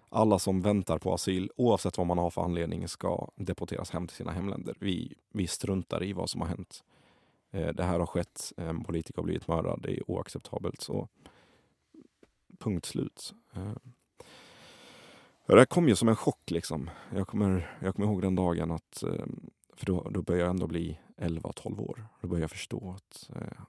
alla 0.09 0.39
som 0.39 0.63
väntar 0.63 0.99
på 0.99 1.15
asyl, 1.15 1.51
oavsett 1.57 1.99
vad 1.99 2.07
man 2.07 2.19
har 2.19 2.31
för 2.31 2.43
anledning, 2.43 2.89
ska 2.89 3.31
deporteras 3.37 3.91
hem 3.91 4.07
till 4.07 4.17
sina 4.17 4.33
hemländer. 4.33 4.77
Vi, 4.81 5.15
vi 5.33 5.47
struntar 5.47 6.03
i 6.03 6.13
vad 6.13 6.31
som 6.31 6.41
har 6.41 6.49
hänt. 6.49 6.85
Eh, 7.51 7.69
det 7.69 7.85
här 7.85 7.99
har 7.99 8.07
skett, 8.07 8.53
en 8.57 8.85
politiker 8.85 9.19
har 9.19 9.25
blivit 9.25 9.49
mördad, 9.49 9.81
det 9.83 9.97
är 9.97 10.11
oacceptabelt. 10.11 10.81
Så 10.81 11.09
punkt 12.59 12.87
slut. 12.87 13.35
Eh, 13.55 13.73
det 15.55 15.61
här 15.61 15.67
kom 15.67 15.89
ju 15.89 15.97
som 15.97 16.09
en 16.09 16.17
chock. 16.17 16.51
Liksom. 16.51 16.91
Jag, 17.15 17.29
kommer, 17.29 17.77
jag 17.81 17.95
kommer 17.95 18.09
ihåg 18.09 18.23
den 18.23 18.35
dagen 18.35 18.71
att, 18.71 19.03
eh, 19.03 19.27
för 19.77 19.87
då, 19.87 20.09
då 20.11 20.23
började 20.23 20.43
jag 20.43 20.51
ändå 20.51 20.67
bli 20.67 20.99
11-12 21.17 21.81
år. 21.81 22.07
Då 22.21 22.29
började 22.29 22.43
jag 22.43 22.51
förstå 22.51 22.97
att 22.97 23.31
eh, 23.37 23.63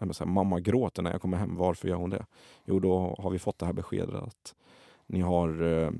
här, 0.00 0.24
mamma 0.24 0.60
gråter 0.60 1.02
när 1.02 1.10
jag 1.10 1.22
kommer 1.22 1.36
hem. 1.36 1.56
Varför 1.56 1.88
gör 1.88 1.96
hon 1.96 2.10
det? 2.10 2.26
Jo, 2.64 2.80
då 2.80 3.16
har 3.18 3.30
vi 3.30 3.38
fått 3.38 3.58
det 3.58 3.66
här 3.66 3.72
beskedet 3.72 4.14
att 4.14 4.54
ni 5.06 5.20
har, 5.20 5.62
eh, 5.62 5.90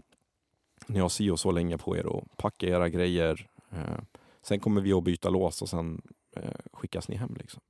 ni 0.86 0.98
har 0.98 1.08
si 1.08 1.30
och 1.30 1.40
så 1.40 1.50
länge 1.50 1.78
på 1.78 1.96
er 1.96 2.18
att 2.18 2.36
packa 2.36 2.66
era 2.66 2.88
grejer. 2.88 3.48
Eh, 3.70 4.00
sen 4.42 4.60
kommer 4.60 4.80
vi 4.80 4.92
att 4.92 5.04
byta 5.04 5.30
lås 5.30 5.62
och 5.62 5.68
sen 5.68 6.02
eh, 6.36 6.60
skickas 6.72 7.08
ni 7.08 7.16
hem. 7.16 7.36
Liksom. 7.38 7.60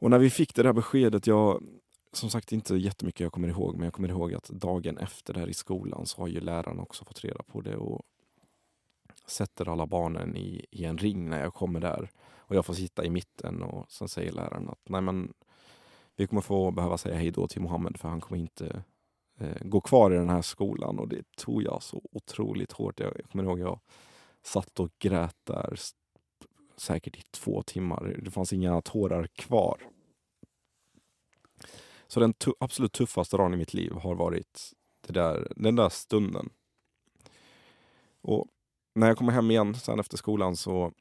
Och 0.00 0.10
när 0.10 0.18
vi 0.18 0.30
fick 0.30 0.54
det 0.54 0.62
där 0.62 0.72
beskedet, 0.72 1.26
jag, 1.26 1.62
som 2.18 2.30
sagt 2.30 2.52
inte 2.52 2.74
jättemycket 2.74 3.20
jag 3.20 3.32
kommer 3.32 3.48
ihåg, 3.48 3.74
men 3.74 3.84
jag 3.84 3.92
kommer 3.92 4.08
ihåg 4.08 4.34
att 4.34 4.48
dagen 4.48 4.98
efter 4.98 5.34
det 5.34 5.40
här 5.40 5.48
i 5.48 5.54
skolan 5.54 6.06
så 6.06 6.20
har 6.20 6.28
ju 6.28 6.40
läraren 6.40 6.80
också 6.80 7.04
fått 7.04 7.24
reda 7.24 7.42
på 7.42 7.60
det 7.60 7.76
och 7.76 8.02
sätter 9.26 9.68
alla 9.68 9.86
barnen 9.86 10.36
i, 10.36 10.66
i 10.70 10.84
en 10.84 10.98
ring 10.98 11.30
när 11.30 11.40
jag 11.40 11.54
kommer 11.54 11.80
där. 11.80 12.10
Och 12.36 12.56
jag 12.56 12.66
får 12.66 12.74
sitta 12.74 13.04
i 13.04 13.10
mitten 13.10 13.62
och 13.62 13.92
sen 13.92 14.08
säger 14.08 14.32
läraren 14.32 14.68
att 14.68 14.88
nej 14.88 15.00
men 15.00 15.32
vi 16.16 16.26
kommer 16.26 16.42
få 16.42 16.70
behöva 16.70 16.98
säga 16.98 17.16
hej 17.16 17.30
då 17.30 17.48
till 17.48 17.62
Mohammed 17.62 17.96
för 17.96 18.08
han 18.08 18.20
kommer 18.20 18.40
inte 18.40 18.82
eh, 19.38 19.56
gå 19.60 19.80
kvar 19.80 20.10
i 20.10 20.16
den 20.16 20.30
här 20.30 20.42
skolan 20.42 20.98
och 20.98 21.08
det 21.08 21.36
tog 21.36 21.62
jag 21.62 21.82
så 21.82 22.02
otroligt 22.12 22.72
hårt. 22.72 23.00
Jag, 23.00 23.12
jag 23.16 23.30
kommer 23.30 23.44
ihåg 23.44 23.58
jag 23.58 23.80
satt 24.42 24.80
och 24.80 24.90
grät 24.98 25.36
där 25.44 25.78
säkert 26.76 27.16
i 27.16 27.22
två 27.30 27.62
timmar. 27.62 28.20
Det 28.22 28.30
fanns 28.30 28.52
inga 28.52 28.80
tårar 28.80 29.26
kvar. 29.26 29.78
Så 32.08 32.20
den 32.20 32.32
tu 32.32 32.52
absolut 32.60 32.92
tuffaste 32.92 33.36
dagen 33.36 33.54
i 33.54 33.56
mitt 33.56 33.74
liv 33.74 33.92
har 33.92 34.14
varit 34.14 34.72
det 35.06 35.12
där, 35.12 35.52
den 35.56 35.76
där 35.76 35.88
stunden. 35.88 36.50
Och 38.20 38.46
när 38.94 39.06
jag 39.06 39.18
kommer 39.18 39.32
hem 39.32 39.50
igen 39.50 39.74
sen 39.74 40.00
efter 40.00 40.16
skolan 40.16 40.56
så, 40.56 40.92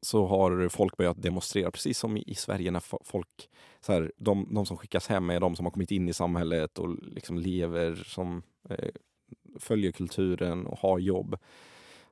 så 0.00 0.26
har 0.26 0.68
folk 0.68 0.96
börjat 0.96 1.22
demonstrera, 1.22 1.70
precis 1.70 1.98
som 1.98 2.16
i, 2.16 2.24
i 2.26 2.34
Sverige 2.34 2.70
när 2.70 3.04
folk, 3.04 3.48
så 3.80 3.92
här, 3.92 4.12
de, 4.16 4.48
de 4.54 4.66
som 4.66 4.76
skickas 4.76 5.08
hem 5.08 5.30
är 5.30 5.40
de 5.40 5.56
som 5.56 5.66
har 5.66 5.70
kommit 5.70 5.90
in 5.90 6.08
i 6.08 6.12
samhället 6.12 6.78
och 6.78 6.96
liksom 7.02 7.38
lever, 7.38 7.94
som 7.94 8.42
eh, 8.68 8.88
följer 9.58 9.92
kulturen 9.92 10.66
och 10.66 10.78
har 10.78 10.98
jobb. 10.98 11.36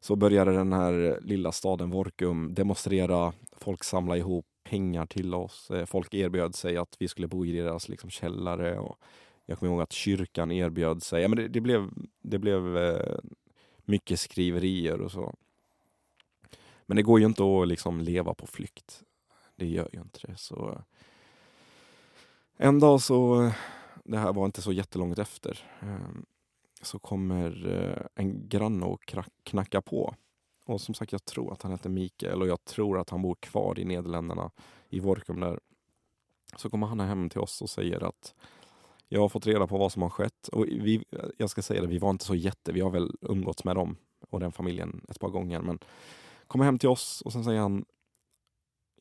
Så 0.01 0.17
började 0.17 0.53
den 0.53 0.73
här 0.73 1.19
lilla 1.23 1.53
staden 1.53 1.91
Vorkum 1.91 2.55
demonstrera, 2.55 3.33
folk 3.53 3.85
samla 3.85 4.17
ihop 4.17 4.50
pengar 4.71 5.07
till 5.07 5.35
oss. 5.35 5.71
Eh, 5.71 5.87
folk 5.87 6.15
erbjöd 6.15 6.55
sig 6.55 6.77
att 6.77 6.97
vi 6.99 7.09
skulle 7.09 7.29
bo 7.29 7.45
i 7.47 7.53
deras 7.53 7.89
liksom, 7.89 8.11
källare. 8.11 8.79
Och 8.79 8.99
jag 9.47 9.59
kommer 9.59 9.73
ihåg 9.73 9.83
att 9.83 9.93
kyrkan 9.93 10.51
erbjöd 10.51 11.03
sig. 11.03 11.23
Ja, 11.23 11.29
men 11.29 11.39
det, 11.39 11.49
det 11.49 11.61
blev, 11.61 11.91
det 12.23 12.39
blev 12.39 12.77
eh, 12.79 13.19
mycket 13.85 14.21
skriverier 14.21 15.01
och 15.01 15.13
så. 15.13 15.35
Men 16.87 16.97
det 16.97 17.03
går 17.03 17.21
ju 17.21 17.27
inte 17.27 17.43
att 17.45 17.69
liksom 17.69 18.01
leva 18.01 18.35
på 18.35 18.47
flykt. 18.47 19.03
Det 19.57 19.67
gör 19.67 19.89
ju 19.93 20.01
inte 20.01 20.27
det. 20.27 20.37
Så 20.37 20.71
eh, 20.73 20.83
en 22.57 22.81
dag 22.81 23.03
så, 23.03 23.51
det 24.05 24.19
här 24.19 24.33
var 24.33 24.45
inte 24.45 24.63
så 24.63 24.73
jättelångt 24.73 25.19
efter, 25.19 25.65
eh, 25.81 26.21
så 26.83 26.99
kommer 26.99 27.67
eh, 27.67 28.07
en 28.15 28.49
granne 28.49 28.87
och 28.87 29.15
knacka 29.45 29.83
på 29.83 30.15
och 30.71 30.81
som 30.81 30.95
sagt, 30.95 31.13
jag 31.13 31.25
tror 31.25 31.53
att 31.53 31.63
han 31.63 31.73
heter 31.73 31.91
Mikael 31.91 32.43
och 32.43 32.49
jag 32.49 32.65
tror 32.65 32.99
att 32.99 33.11
han 33.11 33.23
bor 33.23 33.35
kvar 33.35 33.79
i 33.79 33.85
Nederländerna, 33.85 34.51
i 34.89 35.01
Vorkum 35.01 35.41
där. 35.41 35.61
Så 36.57 36.71
kommer 36.71 36.87
han 36.87 37.01
hem 37.01 37.29
till 37.29 37.41
oss 37.41 37.63
och 37.63 37.71
säger 37.71 38.05
att 38.05 38.35
jag 39.09 39.21
har 39.21 39.29
fått 39.29 39.47
reda 39.47 39.67
på 39.67 39.79
vad 39.79 39.93
som 39.93 40.03
har 40.03 40.11
skett. 40.11 40.49
Och 40.49 40.67
vi, 40.67 41.05
jag 41.37 41.51
ska 41.51 41.63
säga 41.63 41.81
det, 41.81 41.87
vi 41.87 41.99
var 41.99 42.11
inte 42.11 42.25
så 42.25 42.35
jätte, 42.35 42.73
vi 42.73 42.81
har 42.81 42.91
väl 42.91 43.17
umgåtts 43.21 43.65
med 43.65 43.77
dem 43.77 43.97
och 44.31 44.41
den 44.41 44.53
familjen 44.53 45.05
ett 45.09 45.21
par 45.21 45.29
gånger. 45.29 45.61
Men 45.61 45.79
kommer 46.47 46.65
hem 46.65 46.79
till 46.79 46.89
oss 46.89 47.23
och 47.25 47.33
sen 47.33 47.45
säger 47.45 47.61
han 47.61 47.85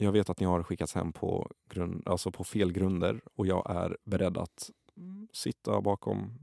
jag 0.02 0.12
vet 0.12 0.30
att 0.30 0.40
ni 0.40 0.46
har 0.46 0.64
skickats 0.64 0.96
hem 0.96 1.14
på, 1.14 1.52
grund, 1.70 2.04
alltså 2.06 2.32
på 2.32 2.44
fel 2.44 2.72
grunder 2.72 3.22
och 3.36 3.48
jag 3.48 3.72
är 3.72 3.98
beredd 4.04 4.38
att 4.38 4.70
sitta 5.34 5.82
bakom 5.82 6.38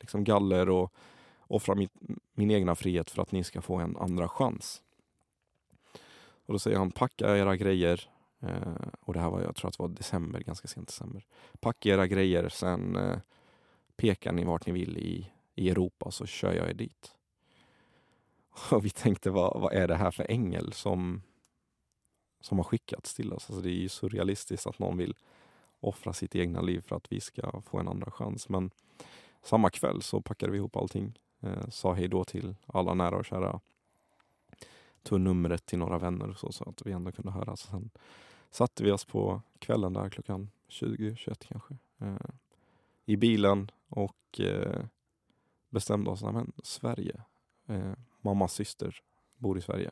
liksom 0.00 0.24
galler 0.24 0.68
och 0.68 0.94
offra 1.48 1.74
min, 1.74 1.88
min 2.34 2.50
egna 2.50 2.74
frihet 2.74 3.10
för 3.10 3.22
att 3.22 3.32
ni 3.32 3.44
ska 3.44 3.62
få 3.62 3.76
en 3.76 3.96
andra 3.96 4.28
chans. 4.28 4.82
Och 6.46 6.52
då 6.52 6.58
säger 6.58 6.78
han, 6.78 6.90
packa 6.90 7.36
era 7.36 7.56
grejer. 7.56 8.10
Eh, 8.40 8.88
och 9.00 9.14
det 9.14 9.20
här 9.20 9.30
var, 9.30 9.40
jag 9.40 9.56
tror 9.56 9.68
att 9.68 9.76
det 9.76 9.82
var 9.82 9.88
december, 9.88 10.40
ganska 10.40 10.68
sent 10.68 10.88
december. 10.88 11.26
Packa 11.60 11.88
era 11.88 12.06
grejer, 12.06 12.48
sen 12.48 12.96
eh, 12.96 13.18
pekar 13.96 14.32
ni 14.32 14.44
vart 14.44 14.66
ni 14.66 14.72
vill 14.72 14.98
i, 14.98 15.30
i 15.54 15.70
Europa 15.70 16.10
så 16.10 16.26
kör 16.26 16.52
jag 16.52 16.68
er 16.68 16.74
dit. 16.74 17.14
Och 18.70 18.84
vi 18.84 18.90
tänkte, 18.90 19.30
vad, 19.30 19.60
vad 19.60 19.72
är 19.72 19.88
det 19.88 19.96
här 19.96 20.10
för 20.10 20.30
ängel 20.30 20.72
som, 20.72 21.22
som 22.40 22.58
har 22.58 22.64
skickats 22.64 23.14
till 23.14 23.32
oss? 23.32 23.50
Alltså 23.50 23.62
det 23.62 23.70
är 23.70 23.80
ju 23.80 23.88
surrealistiskt 23.88 24.66
att 24.66 24.78
någon 24.78 24.96
vill 24.96 25.14
offra 25.80 26.12
sitt 26.12 26.36
egna 26.36 26.60
liv 26.60 26.80
för 26.80 26.96
att 26.96 27.12
vi 27.12 27.20
ska 27.20 27.60
få 27.60 27.78
en 27.78 27.88
andra 27.88 28.10
chans. 28.10 28.48
Men 28.48 28.70
samma 29.42 29.70
kväll 29.70 30.02
så 30.02 30.20
packade 30.20 30.52
vi 30.52 30.58
ihop 30.58 30.76
allting 30.76 31.18
Eh, 31.40 31.68
sa 31.68 31.92
hej 31.92 32.08
då 32.08 32.24
till 32.24 32.54
alla 32.66 32.94
nära 32.94 33.16
och 33.16 33.24
kära. 33.24 33.60
Tog 35.02 35.20
numret 35.20 35.66
till 35.66 35.78
några 35.78 35.98
vänner 35.98 36.32
så, 36.32 36.52
så 36.52 36.68
att 36.68 36.86
vi 36.86 36.92
ändå 36.92 37.12
kunde 37.12 37.32
höras. 37.32 37.60
Sen 37.60 37.90
satte 38.50 38.84
vi 38.84 38.92
oss 38.92 39.04
på 39.04 39.42
kvällen 39.58 39.92
där 39.92 40.08
klockan 40.08 40.50
20, 40.68 41.16
21 41.16 41.46
kanske. 41.48 41.76
Eh, 41.98 42.16
I 43.04 43.16
bilen 43.16 43.70
och 43.88 44.40
eh, 44.40 44.84
bestämde 45.70 46.10
oss, 46.10 46.22
men 46.22 46.52
Sverige. 46.62 47.22
Eh, 47.66 47.92
mammas 48.20 48.52
syster 48.52 49.02
bor 49.36 49.58
i 49.58 49.60
Sverige. 49.60 49.90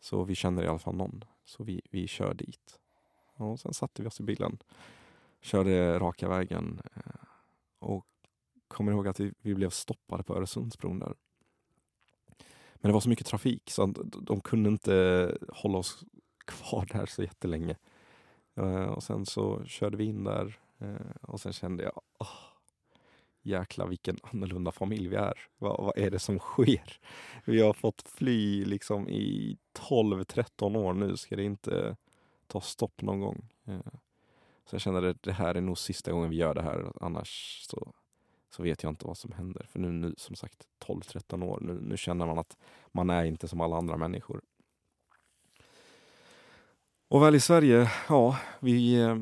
Så 0.00 0.24
vi 0.24 0.34
känner 0.34 0.62
i 0.62 0.66
alla 0.66 0.78
fall 0.78 0.96
någon. 0.96 1.24
Så 1.44 1.64
vi, 1.64 1.80
vi 1.90 2.08
kör 2.08 2.34
dit. 2.34 2.80
Och 3.34 3.60
sen 3.60 3.74
satte 3.74 4.02
vi 4.02 4.08
oss 4.08 4.20
i 4.20 4.22
bilen. 4.22 4.58
Körde 5.40 5.98
raka 5.98 6.28
vägen. 6.28 6.80
Eh, 6.94 7.26
och 7.78 8.06
kommer 8.72 8.92
ihåg 8.92 9.08
att 9.08 9.20
vi, 9.20 9.32
vi 9.40 9.54
blev 9.54 9.70
stoppade 9.70 10.22
på 10.22 10.36
Öresundsbron 10.36 10.98
där. 10.98 11.14
Men 12.74 12.88
det 12.88 12.92
var 12.92 13.00
så 13.00 13.08
mycket 13.08 13.26
trafik 13.26 13.70
så 13.70 13.82
att 13.82 13.96
de 14.12 14.40
kunde 14.40 14.68
inte 14.68 15.38
hålla 15.48 15.78
oss 15.78 16.04
kvar 16.44 16.88
där 16.92 17.06
så 17.06 17.22
jättelänge. 17.22 17.76
Uh, 18.58 18.84
och 18.84 19.02
sen 19.02 19.26
så 19.26 19.64
körde 19.64 19.96
vi 19.96 20.04
in 20.04 20.24
där 20.24 20.58
uh, 20.82 20.96
och 21.20 21.40
sen 21.40 21.52
kände 21.52 21.82
jag, 21.82 22.00
oh, 22.18 22.38
jäklar 23.42 23.86
vilken 23.86 24.18
annorlunda 24.22 24.72
familj 24.72 25.08
vi 25.08 25.16
är. 25.16 25.38
Vad, 25.58 25.84
vad 25.84 25.98
är 25.98 26.10
det 26.10 26.18
som 26.18 26.38
sker? 26.38 27.00
Vi 27.44 27.60
har 27.60 27.72
fått 27.72 28.02
fly 28.08 28.64
liksom 28.64 29.08
i 29.08 29.58
12-13 29.90 30.76
år 30.76 30.92
nu, 30.92 31.16
ska 31.16 31.36
det 31.36 31.44
inte 31.44 31.96
ta 32.46 32.60
stopp 32.60 33.02
någon 33.02 33.20
gång. 33.20 33.48
Uh, 33.68 33.80
så 34.64 34.74
jag 34.74 34.80
kände 34.80 35.10
att 35.10 35.22
det 35.22 35.32
här 35.32 35.54
är 35.54 35.60
nog 35.60 35.78
sista 35.78 36.12
gången 36.12 36.30
vi 36.30 36.36
gör 36.36 36.54
det 36.54 36.62
här, 36.62 36.92
annars 37.00 37.62
så, 37.70 37.94
så 38.54 38.62
vet 38.62 38.82
jag 38.82 38.90
inte 38.90 39.06
vad 39.06 39.18
som 39.18 39.32
händer. 39.32 39.66
För 39.70 39.78
nu, 39.78 39.92
nu 39.92 40.14
som 40.16 40.36
sagt 40.36 40.66
12-13 40.86 41.44
år, 41.44 41.58
nu, 41.60 41.80
nu 41.80 41.96
känner 41.96 42.26
man 42.26 42.38
att 42.38 42.56
man 42.92 43.10
är 43.10 43.24
inte 43.24 43.48
som 43.48 43.60
alla 43.60 43.76
andra 43.76 43.96
människor. 43.96 44.40
Och 47.08 47.22
väl 47.22 47.34
i 47.34 47.40
Sverige, 47.40 47.90
ja, 48.08 48.38
vi 48.60 49.00
eh, 49.00 49.18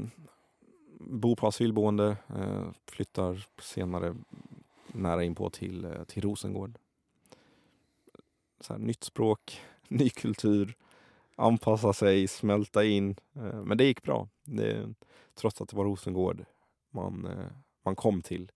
bor 1.01 1.37
på 1.37 1.47
asylboende, 1.47 2.17
eh, 2.37 2.69
flyttar 2.87 3.47
senare 3.63 4.15
nära 4.87 5.25
inpå 5.25 5.51
till, 5.51 5.85
eh, 5.85 6.05
till 6.05 6.23
Rosengård. 6.23 6.79
Så 8.61 8.73
här, 8.73 8.81
nytt 8.81 9.05
språk, 9.05 9.61
ny 9.89 10.11
kultur, 10.11 10.75
anpassa 11.37 11.93
sig, 11.93 12.29
smälta 12.29 12.85
in. 12.85 13.17
Eh, 13.37 13.63
men 13.63 13.79
det 13.79 13.85
gick 13.85 14.03
bra. 14.03 14.29
Det, 14.45 14.95
trots 15.35 15.61
att 15.61 15.69
det 15.69 15.77
var 15.77 15.85
Rosengård 15.85 16.45
man, 16.91 17.27
eh, 17.27 17.47
man 17.85 17.97
kom 17.97 18.23
till. 18.23 18.51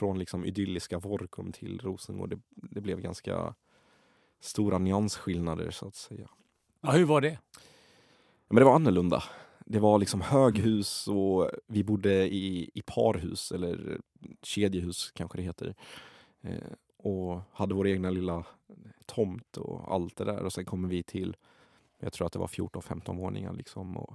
Från 0.00 0.18
liksom 0.18 0.44
idylliska 0.44 0.98
Vorkum 0.98 1.52
till 1.52 1.80
Rosengård. 1.80 2.30
Det, 2.30 2.38
det 2.54 2.80
blev 2.80 3.00
ganska 3.00 3.54
stora 4.40 4.78
nyansskillnader 4.78 5.70
så 5.70 5.86
att 5.86 5.94
säga. 5.94 6.28
Ja, 6.80 6.90
hur 6.90 7.04
var 7.04 7.20
det? 7.20 7.38
Men 8.48 8.56
det 8.56 8.64
var 8.64 8.74
annorlunda. 8.74 9.22
Det 9.58 9.78
var 9.78 9.98
liksom 9.98 10.20
höghus 10.20 11.08
och 11.08 11.50
vi 11.66 11.84
bodde 11.84 12.34
i, 12.34 12.70
i 12.74 12.82
parhus 12.82 13.52
eller 13.52 14.00
kedjehus 14.42 15.10
kanske 15.10 15.38
det 15.38 15.42
heter. 15.42 15.74
Eh, 16.40 16.72
och 16.96 17.40
hade 17.52 17.74
vår 17.74 17.88
egna 17.88 18.10
lilla 18.10 18.44
tomt 19.06 19.56
och 19.56 19.94
allt 19.94 20.16
det 20.16 20.24
där. 20.24 20.42
Och 20.42 20.52
sen 20.52 20.64
kommer 20.64 20.88
vi 20.88 21.02
till, 21.02 21.36
jag 21.98 22.12
tror 22.12 22.26
att 22.26 22.32
det 22.32 22.38
var 22.38 22.46
14-15 22.46 23.16
våningar 23.16 23.52
liksom. 23.52 23.96
Och 23.96 24.14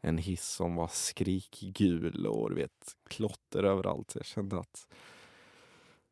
en 0.00 0.18
hiss 0.18 0.48
som 0.48 0.74
var 0.74 0.88
skrikgul 0.88 2.26
och 2.26 2.50
du 2.50 2.56
vet 2.56 2.96
klotter 3.08 3.62
överallt. 3.62 4.12
Jag 4.14 4.24
kände 4.24 4.58
att 4.58 4.86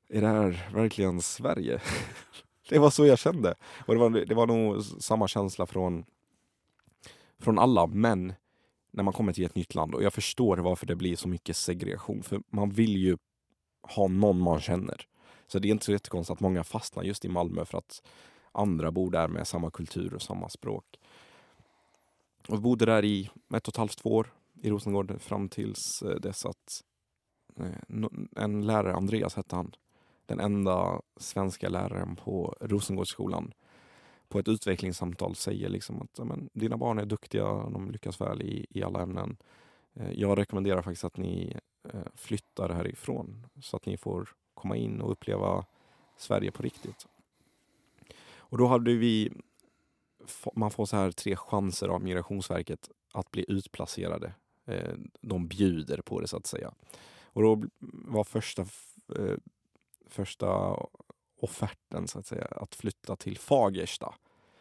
är 0.09 0.20
det 0.20 0.26
här 0.26 0.70
verkligen 0.74 1.22
Sverige? 1.22 1.80
det 2.68 2.78
var 2.78 2.90
så 2.90 3.06
jag 3.06 3.18
kände. 3.18 3.54
Och 3.86 3.94
det 3.94 4.00
var, 4.00 4.11
det 4.11 4.34
var 4.34 4.46
nog 4.46 4.82
samma 4.82 5.28
känsla 5.28 5.66
från 5.66 6.04
från 7.38 7.59
alla, 7.59 7.86
men 7.86 8.32
när 8.90 9.02
man 9.02 9.12
kommer 9.12 9.32
till 9.32 9.44
ett 9.44 9.54
nytt 9.54 9.74
land 9.74 9.94
och 9.94 10.02
jag 10.02 10.12
förstår 10.12 10.56
varför 10.56 10.86
det 10.86 10.96
blir 10.96 11.16
så 11.16 11.28
mycket 11.28 11.56
segregation. 11.56 12.22
För 12.22 12.42
man 12.50 12.70
vill 12.70 12.96
ju 12.96 13.16
ha 13.82 14.09
någon 14.09 14.40
man 14.40 14.61
känner. 14.61 15.06
Så 15.46 15.59
det 15.59 15.68
är 15.68 15.70
inte 15.70 15.84
så 15.84 15.92
jättekonstigt 15.92 16.36
att 16.36 16.40
många 16.40 16.64
fastnar 16.64 17.02
just 17.02 17.24
i 17.24 17.28
Malmö 17.28 17.64
för 17.64 17.78
att 17.78 18.02
andra 18.52 18.90
bor 18.90 19.11
där 19.11 19.28
med 19.28 19.46
samma 19.46 19.70
kultur 19.70 20.14
och 20.14 20.22
samma 20.22 20.48
språk. 20.48 20.84
Och 22.48 22.54
vi 22.54 22.61
bodde 22.61 22.86
där 22.86 23.04
i 23.04 23.30
ett 23.54 23.68
och 23.68 23.74
ett 23.74 23.76
halvt, 23.76 23.98
två 23.98 24.11
år 24.11 24.32
i 24.62 24.70
Rosengård 24.70 25.20
fram 25.20 25.48
tills 25.48 26.02
eh, 26.02 26.14
dess 26.14 26.46
att 26.46 26.84
eh, 27.56 28.04
en 28.36 28.66
lärare, 28.66 28.94
Andreas 28.94 29.34
hette 29.34 29.56
han, 29.56 29.72
den 30.29 30.41
enda 30.41 31.03
svenska 31.16 31.68
läraren 31.68 32.16
på 32.16 32.57
Rosengårdsskolan 32.61 33.53
på 34.29 34.39
ett 34.39 34.49
utvecklingssamtal 34.49 35.35
säger 35.35 35.68
liksom 35.68 36.03
att 36.03 36.26
men, 36.26 36.51
dina 36.53 36.76
barn 36.76 36.99
är 36.99 37.07
duktiga, 37.07 37.45
de 37.45 37.91
lyckas 37.91 38.20
väl 38.20 38.43
i, 38.43 38.66
i 38.70 38.83
alla 38.83 39.03
ämnen. 39.03 39.37
Eh, 39.95 40.11
jag 40.12 40.39
rekommenderar 40.39 40.83
faktiskt 40.83 41.05
att 41.05 41.16
ni 41.16 41.57
eh, 41.93 42.01
flyttar 42.14 42.68
härifrån 42.68 43.47
så 43.62 43.76
att 43.76 43.87
ni 43.87 43.97
får 43.97 44.29
komma 44.55 44.76
in 44.76 45.01
och 45.01 45.12
uppleva 45.12 45.64
Sverige 46.16 46.51
på 46.51 46.62
riktigt. 46.62 47.07
Och 48.37 48.59
då 48.59 48.66
hade 48.66 48.95
vi, 48.95 49.33
man 50.55 50.70
får 50.70 50.87
så 50.87 50.97
här 50.97 51.11
tre 51.11 51.37
chanser 51.37 51.89
av 51.89 52.03
Migrationsverket 52.03 52.91
att 53.12 53.31
bli 53.31 53.45
utplacerade. 53.49 54.35
Eh, 54.66 54.95
de 55.20 55.49
bjuder 55.49 56.01
på 56.01 56.20
det 56.20 56.29
så 56.29 56.37
att 56.37 56.47
säga. 56.47 56.72
Och 57.22 57.43
då 57.43 57.62
var 58.09 58.24
första, 58.24 58.66
första 60.09 60.76
offerten 61.40 62.09
så 62.09 62.18
att 62.18 62.26
säga, 62.26 62.44
att 62.44 62.74
flytta 62.74 63.16
till 63.16 63.38
Fagersta. 63.38 64.14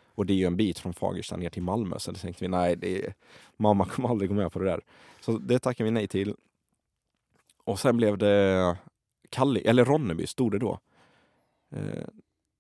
Och 0.06 0.26
det 0.26 0.34
är 0.34 0.38
ju 0.38 0.46
en 0.46 0.58
bit 0.58 0.80
från 0.80 0.94
Fagersta 0.94 1.38
ner 1.38 1.50
till 1.50 1.64
Malmö 1.64 2.00
så 2.00 2.12
det 2.12 2.20
tänkte 2.20 2.44
vi 2.44 2.48
nej, 2.48 2.76
det 2.76 3.06
är, 3.06 3.14
mamma 3.58 3.86
kommer 3.86 4.10
aldrig 4.10 4.30
gå 4.30 4.36
med 4.36 4.52
på 4.52 4.60
det 4.60 4.66
där. 4.66 4.82
Så 5.22 5.38
det 5.38 5.60
tackade 5.60 5.86
vi 5.86 5.92
nej 5.92 6.08
till. 6.08 6.36
Och 7.64 7.80
sen 7.80 7.98
blev 7.98 8.18
det 8.18 8.78
Kalli, 9.30 9.62
eller 9.62 9.86
Ronneby 9.86 10.28
stod 10.28 10.52
det 10.52 10.60
då. 10.60 10.80
Eh, 11.70 12.08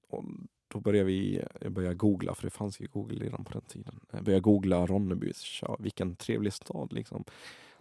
och 0.09 0.23
då 0.67 0.79
började 0.79 1.07
vi 1.07 1.43
började 1.69 1.95
googla, 1.95 2.35
för 2.35 2.43
det 2.43 2.49
fanns 2.49 2.79
ju 2.79 2.87
Google 2.87 3.25
redan 3.25 3.43
på 3.43 3.53
den 3.53 3.61
tiden. 3.61 3.99
Jag 4.11 4.23
började 4.23 4.41
googla 4.41 4.85
Ronneby, 4.85 5.33
så, 5.33 5.77
vilken 5.79 6.15
trevlig 6.15 6.53
stad 6.53 6.93
liksom. 6.93 7.23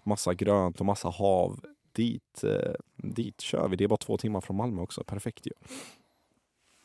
Massa 0.03 0.35
grönt 0.35 0.81
och 0.81 0.87
massa 0.87 1.09
hav. 1.09 1.61
Dit, 1.97 2.45
eh, 2.45 2.75
dit 2.97 3.41
kör 3.41 3.69
vi. 3.69 3.77
Det 3.77 3.85
är 3.85 3.89
bara 3.89 3.97
två 3.97 4.17
timmar 4.17 4.41
från 4.41 4.57
Malmö 4.57 4.83
också, 4.83 5.05
perfekt 5.05 5.47
ju. 5.47 5.53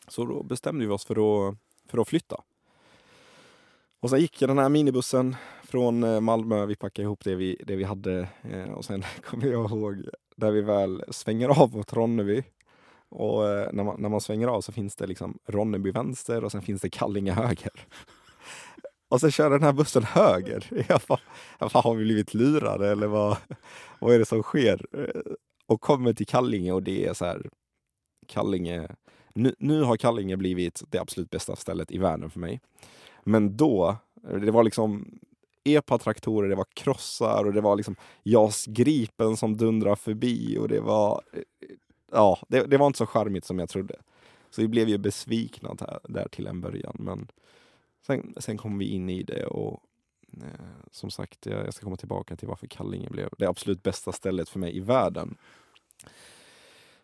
Så 0.07 0.25
då 0.25 0.43
bestämde 0.43 0.85
vi 0.85 0.91
oss 0.91 1.05
för 1.05 1.47
att, 1.49 1.55
för 1.87 1.97
att 1.97 2.07
flytta. 2.07 2.41
Och 3.99 4.09
sen 4.09 4.19
gick 4.19 4.39
den 4.39 4.57
här 4.57 4.69
minibussen 4.69 5.35
från 5.63 6.03
eh, 6.03 6.19
Malmö. 6.19 6.65
Vi 6.65 6.75
packade 6.75 7.03
ihop 7.03 7.23
det 7.23 7.35
vi, 7.35 7.57
det 7.65 7.75
vi 7.75 7.83
hade 7.83 8.27
eh, 8.43 8.71
och 8.71 8.85
sen 8.85 9.03
kommer 9.23 9.47
jag 9.47 9.69
ihåg 9.69 10.05
där 10.35 10.51
vi 10.51 10.61
väl 10.61 11.03
svänger 11.09 11.49
av 11.61 11.75
mot 11.75 11.93
Ronneby. 11.93 12.43
Och 13.09 13.41
när 13.73 13.83
man, 13.83 14.01
när 14.01 14.09
man 14.09 14.21
svänger 14.21 14.47
av 14.47 14.61
så 14.61 14.71
finns 14.71 14.95
det 14.95 15.07
liksom 15.07 15.39
Ronneby 15.45 15.91
vänster 15.91 16.43
och 16.43 16.51
sen 16.51 16.61
finns 16.61 16.81
det 16.81 16.89
Kallinge 16.89 17.31
höger. 17.31 17.87
Och 19.11 19.21
sen 19.21 19.31
kör 19.31 19.49
den 19.49 19.63
här 19.63 19.73
bussen 19.73 20.03
höger. 20.03 20.67
Jag 20.87 21.01
bara, 21.07 21.81
har 21.81 21.95
vi 21.95 22.03
blivit 22.03 22.33
lurade 22.33 22.91
eller 22.91 23.07
vad, 23.07 23.37
vad 23.99 24.13
är 24.13 24.19
det 24.19 24.25
som 24.25 24.43
sker? 24.43 24.85
Och 25.65 25.81
kommer 25.81 26.13
till 26.13 26.27
Kallinge 26.27 26.71
och 26.71 26.83
det 26.83 27.05
är 27.05 27.13
så 27.13 27.25
här 27.25 27.49
Kallinge 28.27 28.87
nu, 29.35 29.55
nu 29.59 29.81
har 29.81 29.97
Kallinge 29.97 30.37
blivit 30.37 30.83
det 30.89 30.99
absolut 30.99 31.29
bästa 31.29 31.55
stället 31.55 31.91
i 31.91 31.97
världen 31.97 32.29
för 32.29 32.39
mig. 32.39 32.61
Men 33.23 33.57
då, 33.57 33.95
det 34.41 34.51
var 34.51 34.63
liksom 34.63 35.19
EPA-traktorer, 35.63 36.49
det 36.49 36.55
var 36.55 36.67
krossar 36.73 37.43
och 37.45 37.53
det 37.53 37.61
var 37.61 37.75
liksom 37.75 37.95
JAS 38.23 38.65
Gripen 38.65 39.37
som 39.37 39.57
dundrar 39.57 39.95
förbi 39.95 40.57
och 40.57 40.67
det 40.67 40.79
var... 40.79 41.21
Ja, 42.11 42.39
det, 42.47 42.63
det 42.63 42.77
var 42.77 42.87
inte 42.87 42.97
så 42.97 43.05
charmigt 43.05 43.45
som 43.45 43.59
jag 43.59 43.69
trodde. 43.69 43.95
Så 44.49 44.61
vi 44.61 44.67
blev 44.67 44.89
ju 44.89 44.97
besvikna 44.97 45.73
där, 45.73 45.99
där 46.03 46.27
till 46.27 46.47
en 46.47 46.61
början. 46.61 46.95
Men 46.99 47.27
sen, 48.07 48.35
sen 48.37 48.57
kom 48.57 48.77
vi 48.77 48.85
in 48.85 49.09
i 49.09 49.23
det 49.23 49.45
och 49.45 49.83
eh, 50.37 50.47
som 50.91 51.11
sagt, 51.11 51.45
jag, 51.45 51.65
jag 51.65 51.73
ska 51.73 51.83
komma 51.83 51.97
tillbaka 51.97 52.35
till 52.35 52.47
varför 52.47 52.67
Kallinge 52.67 53.09
blev 53.09 53.29
det 53.37 53.45
absolut 53.45 53.83
bästa 53.83 54.11
stället 54.11 54.49
för 54.49 54.59
mig 54.59 54.77
i 54.77 54.79
världen. 54.79 55.37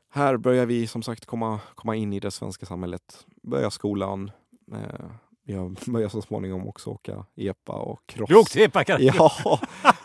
Här 0.10 0.38
börjar 0.38 0.66
vi 0.66 0.88
som 0.88 1.04
sagt 1.04 1.26
komma, 1.26 1.60
komma 1.76 1.95
in 1.95 2.14
i 2.14 2.20
det 2.20 2.32
svenska 2.32 2.66
samhället. 2.66 3.26
Börja 3.41 3.72
skolan. 3.72 4.32
Eh, 4.72 5.10
jag 5.43 5.78
börjar 5.86 6.10
så 6.10 6.22
småningom 6.22 6.68
också 6.68 6.89
åka 6.89 7.26
epa 7.36 7.74
och 7.74 8.02
cross. 8.06 8.30
Du 8.30 8.36
åkte 8.36 8.64
epa? 8.64 8.84
Ja, 9.00 9.32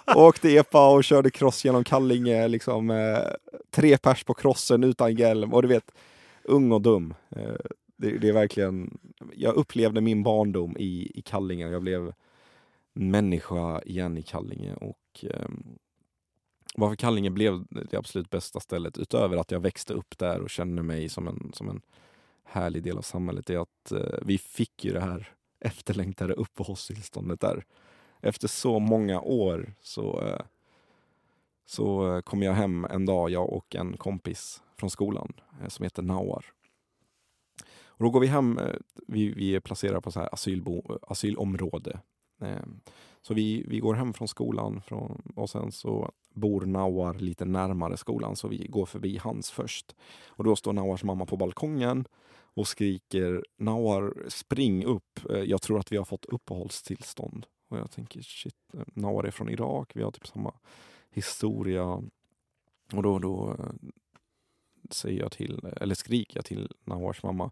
åkte 0.17 0.57
epa 0.57 0.95
och 0.95 1.05
körde 1.05 1.31
cross 1.31 1.65
genom 1.65 1.85
Kallinge. 1.85 2.49
Liksom, 2.49 2.91
eh, 2.91 3.19
tre 3.71 3.99
pers 3.99 4.25
på 4.25 4.35
crossen 4.35 4.85
utan 4.85 5.15
hjälm. 5.15 5.53
Och 5.55 5.63
du 5.63 5.69
vet, 5.69 5.93
ung 6.45 6.73
och 6.73 6.83
dum. 6.83 7.15
Eh, 7.37 7.55
det, 8.03 8.19
det, 8.19 8.29
är 8.29 8.33
verkligen... 8.33 8.99
Jag 9.35 9.55
upplevde 9.55 10.01
min 10.01 10.23
barndom 10.23 10.77
i, 10.79 11.13
i 11.15 11.23
Kallinge. 11.23 11.69
Jag 11.69 11.83
blev 11.83 12.13
människa 12.93 13.83
igen 13.83 14.19
i 14.19 14.23
Kallinge. 14.23 14.75
Och 14.75 15.25
eh, 15.31 15.49
varför 16.75 16.97
Kallinge 16.97 17.31
blev 17.31 17.65
det 17.71 17.97
absolut 17.97 18.31
bästa 18.31 18.61
stället, 18.61 18.99
utöver 18.99 19.37
att 19.37 19.51
jag 19.51 19.61
växte 19.61 19.95
upp 19.95 20.19
där 20.19 20.41
och 20.41 20.51
kände 20.51 20.83
mig 20.83 21.09
som 21.09 21.29
en, 21.29 21.51
som 21.55 21.69
en 21.69 21.81
härlig 22.45 22.83
del 22.83 22.99
av 22.99 23.03
samhället, 23.03 23.51
är 23.51 23.59
att 23.59 23.93
eh, 23.93 24.19
vi 24.23 24.39
fick 24.39 24.85
ju 24.85 24.93
det 24.93 25.01
här 25.01 25.33
efterlängtade 25.61 26.35
uppehållstillståndet 26.35 27.41
där. 27.41 27.65
Efter 28.21 28.49
så 28.49 28.79
många 28.79 29.21
år 29.21 29.75
så, 29.81 30.21
eh, 30.21 30.41
så 31.67 32.21
kom 32.25 32.43
jag 32.43 32.53
hem 32.53 32.85
en 32.85 33.07
dag, 33.07 33.31
jag 33.31 33.53
och 33.53 33.77
en 33.77 33.97
kompis 33.97 34.63
från 34.77 34.91
skolan 34.91 35.33
eh, 35.63 35.69
som 35.69 35.83
heter 35.83 36.03
Nawar. 36.03 36.45
Och 38.03 38.07
då 38.07 38.11
går 38.11 38.21
vi 38.21 38.27
hem, 38.27 38.59
eh, 38.59 38.75
vi, 39.07 39.33
vi 39.33 39.55
är 39.55 39.61
placerade 39.61 40.01
på 40.01 40.11
så 40.13 40.21
här 40.21 40.29
asylbo, 40.33 40.99
asylområde. 41.03 42.01
Eh, 42.41 42.63
så 43.21 43.35
vi, 43.35 43.65
vi 43.69 43.79
går 43.79 43.95
hem 43.95 44.13
från 44.13 44.29
skolan 44.29 44.83
från, 44.83 45.33
och 45.37 45.51
sen 45.51 45.73
så 45.73 46.13
bor 46.35 46.61
Nawar 46.61 47.15
lite 47.15 47.45
närmare 47.45 47.97
skolan 47.97 48.37
så 48.37 48.49
vi 48.49 48.67
går 48.67 48.87
förbi 48.87 49.19
hans 49.19 49.51
först. 49.51 49.97
Och 50.27 50.45
då 50.45 50.57
står 50.57 50.73
Nawars 50.73 51.05
mamma 51.05 51.27
på 51.27 51.37
balkongen 51.37 52.05
och 52.55 52.69
skriker 52.69 53.45
“Nawar, 53.59 54.15
spring 54.29 54.85
upp, 54.85 55.31
eh, 55.31 55.43
jag 55.43 55.63
tror 55.63 55.79
att 55.79 55.93
vi 55.93 55.97
har 55.97 56.05
fått 56.05 56.25
uppehållstillstånd. 56.25 57.47
Och 57.69 57.79
jag 57.79 57.91
tänker 57.91 58.23
shit, 58.23 58.55
Nawar 58.95 59.25
är 59.25 59.31
från 59.31 59.49
Irak, 59.49 59.93
vi 59.95 60.03
har 60.03 60.11
typ 60.11 60.27
samma 60.27 60.55
historia. 61.11 61.85
Och 62.93 63.03
då, 63.03 63.19
då 63.19 63.57
säger 64.91 65.21
jag 65.21 65.33
till, 65.33 65.61
eller 65.77 65.95
skriker 65.95 66.37
jag 66.37 66.45
till 66.45 66.73
Nawars 66.85 67.23
mamma, 67.23 67.51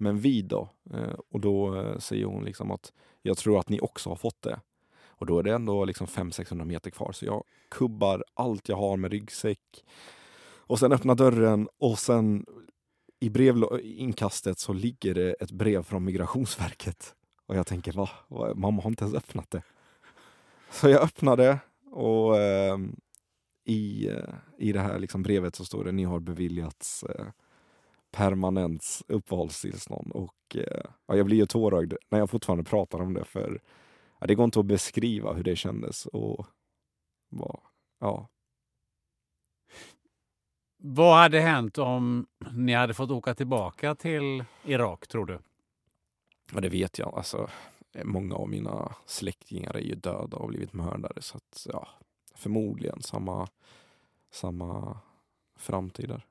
men 0.00 0.18
vi 0.18 0.42
då? 0.42 0.68
Eh, 0.94 1.14
och 1.30 1.40
då 1.40 1.76
eh, 1.76 1.98
säger 1.98 2.24
hon 2.24 2.44
liksom 2.44 2.70
att 2.70 2.92
jag 3.22 3.38
tror 3.38 3.58
att 3.58 3.68
ni 3.68 3.80
också 3.80 4.08
har 4.08 4.16
fått 4.16 4.42
det. 4.42 4.60
Och 5.02 5.26
då 5.26 5.38
är 5.38 5.42
det 5.42 5.54
ändå 5.54 5.84
liksom 5.84 6.06
500-600 6.06 6.64
meter 6.64 6.90
kvar 6.90 7.12
så 7.12 7.24
jag 7.24 7.44
kubbar 7.68 8.24
allt 8.34 8.68
jag 8.68 8.76
har 8.76 8.96
med 8.96 9.10
ryggsäck. 9.10 9.84
Och 10.42 10.78
sen 10.78 10.92
öppnar 10.92 11.14
dörren 11.14 11.68
och 11.78 11.98
sen 11.98 12.46
i 13.20 13.30
brevinkastet 13.30 14.58
så 14.58 14.72
ligger 14.72 15.14
det 15.14 15.32
ett 15.32 15.50
brev 15.50 15.82
från 15.82 16.04
Migrationsverket. 16.04 17.14
Och 17.46 17.56
jag 17.56 17.66
tänker, 17.66 17.92
va? 17.92 18.10
va? 18.28 18.54
Mamma 18.54 18.82
har 18.82 18.90
inte 18.90 19.04
ens 19.04 19.16
öppnat 19.16 19.50
det. 19.50 19.62
Så 20.70 20.88
jag 20.88 21.02
öppnade 21.02 21.58
och 21.90 22.38
eh, 22.38 22.78
i, 23.64 24.08
eh, 24.08 24.34
i 24.58 24.72
det 24.72 24.80
här 24.80 24.98
liksom 24.98 25.22
brevet 25.22 25.56
så 25.56 25.64
står 25.64 25.84
det 25.84 25.92
ni 25.92 26.04
har 26.04 26.20
beviljats 26.20 27.02
eh, 27.02 27.26
permanent 28.10 29.02
uppehållstillstånd. 29.08 30.12
Och 30.12 30.56
eh, 30.56 30.82
ja, 31.06 31.16
jag 31.16 31.26
blir 31.26 31.36
ju 31.36 31.46
tårögd 31.46 31.94
när 32.10 32.18
jag 32.18 32.30
fortfarande 32.30 32.64
pratar 32.64 33.00
om 33.00 33.14
det 33.14 33.24
för 33.24 33.60
ja, 34.18 34.26
det 34.26 34.34
går 34.34 34.44
inte 34.44 34.60
att 34.60 34.66
beskriva 34.66 35.32
hur 35.32 35.44
det 35.44 35.56
kändes. 35.56 36.06
Och, 36.06 36.46
var, 37.28 37.60
ja. 38.00 38.28
Vad 40.82 41.18
hade 41.18 41.40
hänt 41.40 41.78
om 41.78 42.26
ni 42.52 42.74
hade 42.74 42.94
fått 42.94 43.10
åka 43.10 43.34
tillbaka 43.34 43.94
till 43.94 44.44
Irak, 44.64 45.08
tror 45.08 45.26
du? 45.26 45.38
Ja, 46.52 46.60
det 46.60 46.68
vet 46.68 46.98
jag. 46.98 47.14
Alltså, 47.14 47.50
många 48.04 48.34
av 48.34 48.48
mina 48.48 48.94
släktingar 49.06 49.76
är 49.76 49.80
ju 49.80 49.94
döda 49.94 50.36
och 50.36 50.48
blivit 50.48 50.72
mördade. 50.72 51.22
Så 51.22 51.36
att, 51.36 51.66
ja, 51.72 51.88
förmodligen 52.34 53.02
samma, 53.02 53.48
samma 54.30 54.98
framtider. 55.56 56.26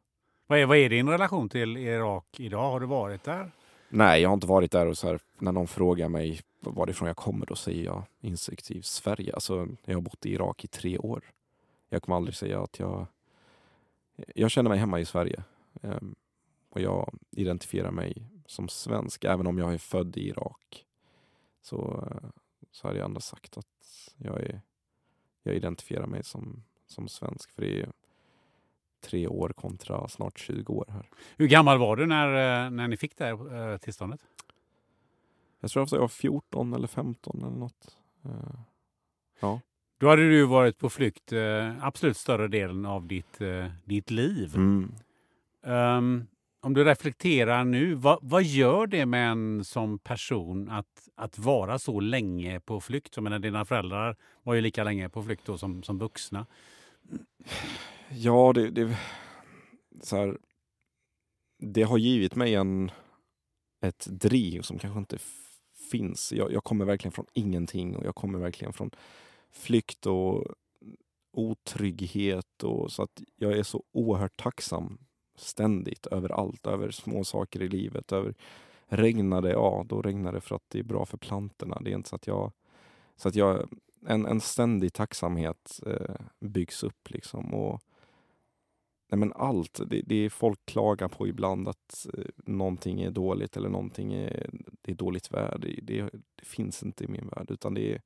Vad 0.49 0.59
är, 0.59 0.65
vad 0.65 0.77
är 0.77 0.89
din 0.89 1.09
relation 1.09 1.49
till 1.49 1.77
Irak 1.77 2.39
idag? 2.39 2.71
Har 2.71 2.79
du 2.79 2.85
varit 2.85 3.23
där? 3.23 3.51
Nej, 3.89 4.21
jag 4.21 4.29
har 4.29 4.33
inte 4.33 4.47
varit 4.47 4.71
där. 4.71 4.85
och 4.85 4.97
så 4.97 5.07
här, 5.07 5.19
När 5.37 5.51
någon 5.51 5.67
frågar 5.67 6.09
mig 6.09 6.41
varifrån 6.59 7.07
jag 7.07 7.17
kommer, 7.17 7.45
då 7.45 7.55
säger 7.55 7.85
jag 7.85 8.03
instinktivt 8.21 8.85
Sverige. 8.85 9.33
Alltså, 9.33 9.67
jag 9.85 9.95
har 9.95 10.01
bott 10.01 10.25
i 10.25 10.33
Irak 10.33 10.63
i 10.63 10.67
tre 10.67 10.97
år. 10.97 11.23
Jag 11.89 12.01
kommer 12.01 12.15
aldrig 12.15 12.35
säga 12.35 12.61
att 12.61 12.79
jag... 12.79 13.05
Jag 14.35 14.51
känner 14.51 14.69
mig 14.69 14.79
hemma 14.79 14.99
i 14.99 15.05
Sverige. 15.05 15.43
Ehm, 15.81 16.15
och 16.69 16.81
jag 16.81 17.13
identifierar 17.31 17.91
mig 17.91 18.23
som 18.45 18.69
svensk, 18.69 19.23
även 19.23 19.47
om 19.47 19.57
jag 19.57 19.73
är 19.73 19.77
född 19.77 20.17
i 20.17 20.27
Irak. 20.27 20.85
Så, 21.61 22.07
så 22.71 22.87
hade 22.87 22.99
jag 22.99 23.05
ändå 23.05 23.19
sagt 23.19 23.57
att 23.57 24.13
jag, 24.17 24.41
är, 24.41 24.61
jag 25.43 25.55
identifierar 25.55 26.07
mig 26.07 26.23
som, 26.23 26.63
som 26.87 27.07
svensk. 27.07 27.51
För 27.51 27.61
det 27.61 27.81
är 27.81 27.91
tre 29.01 29.27
år 29.27 29.49
kontra 29.49 30.07
snart 30.07 30.39
20 30.39 30.73
år 30.73 30.85
här. 30.89 31.09
Hur 31.37 31.47
gammal 31.47 31.79
var 31.79 31.95
du 31.95 32.05
när, 32.05 32.27
eh, 32.65 32.69
när 32.69 32.87
ni 32.87 32.97
fick 32.97 33.17
det 33.17 33.25
här 33.25 33.71
eh, 33.71 33.77
tillståndet? 33.77 34.19
Jag 35.59 35.71
tror 35.71 35.83
att 35.83 35.91
jag 35.91 35.99
var 35.99 36.07
14 36.07 36.73
eller 36.73 36.87
15 36.87 37.43
eller 37.43 37.57
något. 37.57 37.97
Eh, 38.25 38.59
ja. 39.39 39.61
Då 39.97 40.09
hade 40.09 40.29
du 40.29 40.45
varit 40.45 40.77
på 40.77 40.89
flykt 40.89 41.33
absolut 41.81 42.17
större 42.17 42.47
delen 42.47 42.85
av 42.85 43.07
ditt, 43.07 43.39
ditt 43.83 44.11
liv. 44.11 44.55
Mm. 44.55 44.91
Um, 45.61 46.27
om 46.61 46.73
du 46.73 46.83
reflekterar 46.83 47.63
nu, 47.63 47.93
vad, 47.93 48.19
vad, 48.21 48.43
gör 48.43 48.87
det 48.87 49.05
med 49.05 49.31
en 49.31 49.65
som 49.65 49.99
person 49.99 50.69
att, 50.69 51.09
att 51.15 51.39
vara 51.39 51.79
så 51.79 51.99
länge 51.99 52.59
på 52.59 52.81
flykt? 52.81 53.15
Jag 53.15 53.23
menar, 53.23 53.39
dina 53.39 53.65
föräldrar 53.65 54.15
var 54.43 54.53
ju 54.53 54.61
lika 54.61 54.83
länge 54.83 55.09
på 55.09 55.23
flykt 55.23 55.45
då 55.45 55.57
som, 55.57 55.83
som 55.83 55.99
vuxna. 55.99 56.45
Ja, 58.11 58.53
det, 58.53 58.69
det, 58.69 58.97
så 60.01 60.15
här, 60.15 60.37
det 61.59 61.83
har 61.83 61.97
givit 61.97 62.35
mig 62.35 62.55
en, 62.55 62.91
ett 63.81 64.07
driv 64.09 64.61
som 64.61 64.79
kanske 64.79 64.99
inte 64.99 65.17
finns. 65.91 66.31
Jag, 66.31 66.51
jag, 66.51 66.63
kommer 66.63 66.85
verkligen 66.85 67.11
från 67.11 67.25
ingenting 67.33 67.95
och 67.95 68.05
jag 68.05 68.15
kommer 68.15 68.39
verkligen 68.39 68.73
från 68.73 68.91
flykt 69.51 70.05
och 70.05 70.45
otrygghet. 71.33 72.63
Och, 72.63 72.91
så 72.91 73.03
att 73.03 73.21
jag 73.35 73.57
är 73.57 73.63
så 73.63 73.83
oerhört 73.91 74.37
tacksam 74.37 74.97
ständigt 75.35 76.05
över 76.05 76.29
allt, 76.29 76.67
över 76.67 76.91
små 76.91 77.23
saker 77.23 77.61
i 77.61 77.67
livet. 77.67 78.11
Över, 78.11 78.35
regnar 78.87 79.41
det, 79.41 79.51
ja 79.51 79.85
då 79.89 80.01
regnar 80.01 80.33
det 80.33 80.41
för 80.41 80.55
att 80.55 80.65
det 80.67 80.79
är 80.79 80.83
bra 80.83 81.05
för 81.05 81.17
plantorna. 81.17 81.77
Det 81.81 81.91
är 81.91 81.95
inte 81.95 82.09
så 82.09 82.15
att 82.15 82.27
jag... 82.27 82.51
Så 83.15 83.27
att 83.27 83.35
jag 83.35 83.69
en, 84.07 84.25
en 84.25 84.41
ständig 84.41 84.93
tacksamhet 84.93 85.79
eh, 85.85 86.15
byggs 86.39 86.83
upp 86.83 87.09
liksom. 87.09 87.53
Och, 87.53 87.81
nej 89.09 89.19
men 89.19 89.33
allt, 89.33 89.79
det, 89.87 90.01
det 90.05 90.15
är 90.15 90.29
folk 90.29 90.65
klagar 90.65 91.07
på 91.07 91.27
ibland 91.27 91.67
att 91.67 92.07
eh, 92.17 92.23
någonting 92.45 93.01
är 93.01 93.11
dåligt 93.11 93.57
eller 93.57 93.69
någonting 93.69 94.13
är, 94.13 94.49
det 94.81 94.91
är 94.91 94.95
dåligt 94.95 95.31
väder. 95.31 95.57
Det, 95.59 95.79
det, 95.83 96.09
finns 96.43 96.83
inte 96.83 97.03
i 97.03 97.07
min 97.07 97.27
värld 97.27 97.51
utan 97.51 97.73
det 97.73 97.93
är 97.93 98.01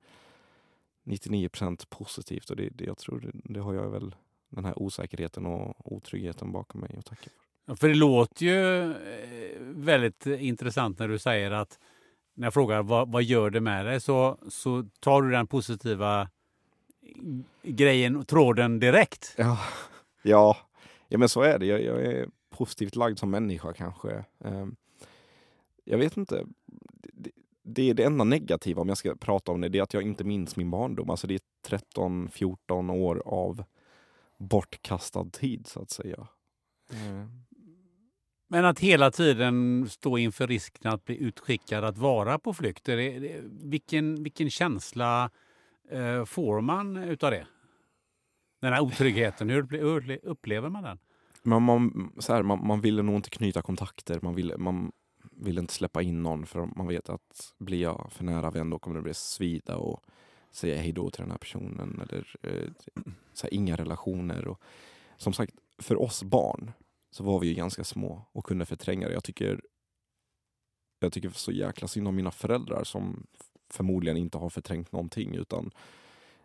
99% 1.04 1.86
positivt 1.90 2.50
och 2.50 2.56
det, 2.56 2.70
det, 2.70 2.86
jag 2.86 2.98
tror 2.98 3.20
det, 3.20 3.32
det 3.34 3.60
har 3.60 3.74
jag 3.74 3.90
väl 3.90 4.16
den 4.50 4.66
här 4.66 4.80
osäkerheten 4.80 5.46
och 5.46 5.94
otryggheten 5.94 6.52
bakom 6.52 6.82
mig 6.82 6.96
att 6.98 7.06
tacka 7.06 7.30
för. 7.30 7.44
Ja, 7.66 7.76
för 7.76 7.88
det 7.88 7.96
låter 7.96 8.46
ju 8.46 8.92
eh, 8.92 9.60
väldigt 9.60 10.26
intressant 10.26 11.00
när 11.00 11.08
du 11.08 11.20
säger 11.20 11.52
att 11.52 11.80
när 12.34 12.46
jag 12.48 12.54
frågar 12.54 12.84
vad, 12.84 13.12
vad 13.12 13.24
gör 13.24 13.50
det 13.50 13.62
med 13.62 13.86
dig 13.86 14.02
så, 14.02 14.38
så 14.50 14.86
tar 15.00 15.22
du 15.22 15.32
den 15.32 15.48
positiva 15.48 16.30
grejen, 17.64 18.26
tråden 18.26 18.80
direkt. 18.80 19.36
Ja, 19.38 19.60
ja 20.22 20.58
ja 21.14 21.20
men 21.20 21.30
så 21.30 21.42
är 21.42 21.60
det. 21.60 21.66
Jag, 21.66 21.84
jag 21.84 22.02
är 22.02 22.30
positivt 22.50 22.96
lagd 22.96 23.20
som 23.20 23.32
människa 23.32 23.74
kanske. 23.74 24.26
Ehm, 24.40 24.76
jag 25.84 25.98
vet 25.98 26.18
inte. 26.18 26.46
Det, 27.14 27.32
det, 27.64 27.90
är 27.90 27.94
det 27.94 28.04
enda 28.04 28.24
negativa 28.24 28.82
om 28.82 28.90
jag 28.90 28.98
ska 28.98 29.16
prata 29.16 29.52
om 29.52 29.62
det, 29.62 29.70
det 29.70 29.78
är 29.78 29.84
att 29.84 29.94
jag 29.94 30.04
inte 30.04 30.24
minns 30.24 30.56
min 30.56 30.72
barndom. 30.72 31.10
Alltså 31.10 31.28
det 31.28 31.34
är 31.34 31.42
13-14 31.96 32.92
år 32.92 33.22
av 33.26 33.64
bortkastad 34.38 35.30
tid 35.30 35.68
så 35.68 35.82
att 35.82 35.90
säga. 35.90 36.28
Mm. 36.92 37.30
men 38.48 38.66
att 38.66 38.80
hela 38.80 39.12
tiden 39.12 39.88
stå 39.90 40.18
inför 40.18 40.48
risken 40.48 40.92
att 40.92 41.06
bli 41.06 41.18
utskickad 41.18 41.84
att 41.84 41.98
vara 41.98 42.40
på 42.40 42.54
flykt, 42.54 42.90
är 42.90 42.98
det, 42.98 43.42
vilken, 43.62 44.24
vilken 44.24 44.50
känsla 44.50 45.30
eh, 45.90 46.26
får 46.26 46.62
man 46.62 46.98
utav 46.98 47.32
det? 47.32 47.48
Den 48.64 48.74
här 48.74 48.82
otryggheten, 48.82 49.50
hur, 49.50 50.20
upplever 50.24 50.70
man 50.70 50.84
den? 50.84 51.00
Man, 51.44 51.64
man, 51.64 52.12
så 52.20 52.34
här, 52.34 52.44
man, 52.44 52.68
man 52.68 52.82
ville 52.82 53.02
nog 53.02 53.16
inte 53.16 53.30
knyta 53.30 53.62
kontakter, 53.62 54.20
man 54.22 54.36
ville 54.36 54.58
man 54.58 54.92
ville 55.32 55.62
inte 55.62 55.74
släppa 55.74 56.02
in 56.02 56.24
någon 56.24 56.46
för 56.46 56.66
man 56.66 56.88
vet 56.88 57.10
att 57.10 57.54
blir 57.58 57.82
jag 57.82 58.12
för 58.12 58.24
nära 58.24 58.52
vän 58.52 58.70
då 58.70 58.80
kommer 58.80 58.96
det 58.96 59.02
bli 59.02 59.14
svida 59.14 59.78
och 59.78 60.04
säga 60.52 60.82
hej 60.82 60.92
då 60.92 61.10
till 61.10 61.22
den 61.22 61.32
här 61.32 61.38
personen. 61.38 62.02
Eller 62.02 62.36
eh, 62.42 62.70
så 63.34 63.48
här, 63.48 63.54
inga 63.54 63.76
relationer. 63.76 64.48
Och, 64.48 64.62
som 65.18 65.34
sagt, 65.34 65.54
för 65.78 66.02
oss 66.02 66.24
barn 66.24 66.72
så 67.12 67.24
var 67.24 67.40
vi 67.40 67.48
ju 67.48 67.54
ganska 67.54 67.84
små 67.84 68.26
och 68.32 68.46
kunde 68.46 68.66
förtränga 68.66 69.08
det. 69.08 69.14
Jag 69.14 69.24
tycker, 69.24 69.62
jag 71.00 71.14
tycker 71.14 71.30
så 71.30 71.52
jäkla 71.52 71.88
synd 71.88 72.08
om 72.08 72.16
mina 72.16 72.32
föräldrar 72.32 72.84
som 72.84 73.28
förmodligen 73.70 74.18
inte 74.18 74.38
har 74.38 74.50
förträngt 74.50 74.92
någonting 74.92 75.36
utan 75.36 75.72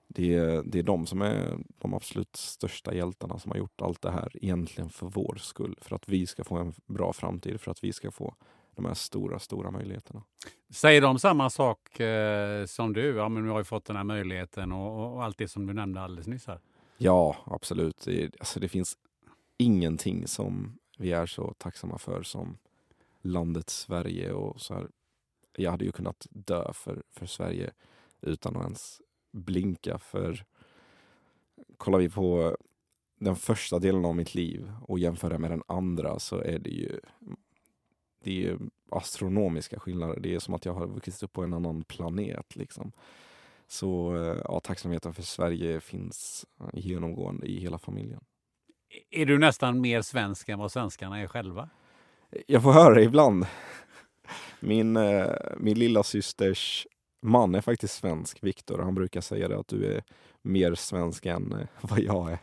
det 0.08 0.34
är, 0.34 0.62
det 0.62 0.78
är 0.78 0.82
de 0.82 1.06
som 1.06 1.22
är 1.22 1.58
de 1.78 1.94
absolut 1.94 2.36
största 2.36 2.94
hjältarna 2.94 3.38
som 3.38 3.50
har 3.50 3.58
gjort 3.58 3.82
allt 3.82 4.02
det 4.02 4.10
här 4.10 4.30
egentligen 4.34 4.90
för 4.90 5.06
vår 5.06 5.36
skull. 5.40 5.78
För 5.80 5.96
att 5.96 6.08
vi 6.08 6.26
ska 6.26 6.44
få 6.44 6.56
en 6.56 6.74
bra 6.86 7.12
framtid, 7.12 7.60
för 7.60 7.70
att 7.70 7.84
vi 7.84 7.92
ska 7.92 8.10
få 8.10 8.34
de 8.74 8.84
här 8.84 8.94
stora, 8.94 9.38
stora 9.38 9.70
möjligheterna. 9.70 10.22
Säger 10.70 11.00
de 11.00 11.18
samma 11.18 11.50
sak 11.50 12.00
eh, 12.00 12.64
som 12.64 12.92
du? 12.92 13.16
Ja, 13.16 13.28
men 13.28 13.42
nu 13.42 13.50
har 13.50 13.58
ju 13.58 13.64
fått 13.64 13.84
den 13.84 13.96
här 13.96 14.04
möjligheten 14.04 14.72
och, 14.72 15.14
och, 15.14 15.24
allt 15.24 15.38
det 15.38 15.48
som 15.48 15.66
du 15.66 15.72
nämnde 15.72 16.00
alldeles 16.00 16.26
nyss 16.26 16.46
här. 16.46 16.60
Ja, 16.96 17.36
absolut. 17.44 18.02
Det, 18.04 18.30
alltså 18.40 18.60
det 18.60 18.68
finns 18.68 18.98
ingenting 19.56 20.26
som 20.26 20.78
vi 20.98 21.12
är 21.12 21.26
så 21.26 21.54
tacksamma 21.58 21.98
för 21.98 22.22
som 22.22 22.58
landet 23.22 23.70
Sverige. 23.70 24.32
Och 24.32 24.60
så 24.60 24.74
här, 24.74 24.88
jag 25.56 25.70
hade 25.70 25.84
ju 25.84 25.92
kunnat 25.92 26.26
dö 26.30 26.72
för, 26.72 27.02
för 27.10 27.26
Sverige 27.26 27.70
utan 28.20 28.56
att 28.56 28.62
ens 28.62 29.00
blinka. 29.32 29.98
För 29.98 30.44
kollar 31.76 31.98
vi 31.98 32.10
på 32.10 32.56
den 33.20 33.36
första 33.36 33.78
delen 33.78 34.04
av 34.04 34.16
mitt 34.16 34.34
liv 34.34 34.72
och 34.82 34.98
jämför 34.98 35.38
med 35.38 35.50
den 35.50 35.62
andra 35.66 36.18
så 36.18 36.38
är 36.38 36.58
det 36.58 36.70
ju 36.70 37.00
det 38.24 38.46
är 38.46 38.58
astronomiska 38.90 39.80
skillnader. 39.80 40.20
Det 40.20 40.34
är 40.34 40.38
som 40.38 40.54
att 40.54 40.64
jag 40.64 40.74
har 40.74 40.86
vuxit 40.86 41.22
upp 41.22 41.32
på 41.32 41.42
en 41.42 41.54
annan 41.54 41.84
planet. 41.84 42.56
Liksom. 42.56 42.92
Så 43.66 44.14
ja, 44.44 44.60
tacksamheten 44.60 45.14
för 45.14 45.22
Sverige 45.22 45.80
finns 45.80 46.46
genomgående 46.72 47.46
i 47.46 47.60
hela 47.60 47.78
familjen 47.78 48.20
är 49.10 49.26
du 49.26 49.38
nästan 49.38 49.80
mer 49.80 50.02
svensk 50.02 50.48
än 50.48 50.58
vad 50.58 50.72
svenskarna 50.72 51.20
är 51.20 51.26
själva? 51.26 51.68
Jag 52.46 52.62
får 52.62 52.72
höra 52.72 52.94
det 52.94 53.02
ibland. 53.02 53.46
Min, 54.60 54.96
eh, 54.96 55.26
min 55.56 55.78
lilla 55.78 56.02
systers 56.02 56.86
man 57.20 57.54
är 57.54 57.60
faktiskt 57.60 57.94
svensk, 57.94 58.38
Viktor. 58.42 58.78
Han 58.78 58.94
brukar 58.94 59.20
säga 59.20 59.48
det 59.48 59.58
att 59.58 59.68
du 59.68 59.94
är 59.94 60.02
mer 60.42 60.74
svensk 60.74 61.26
än 61.26 61.52
eh, 61.52 61.66
vad 61.80 62.00
jag 62.00 62.32
är. 62.32 62.38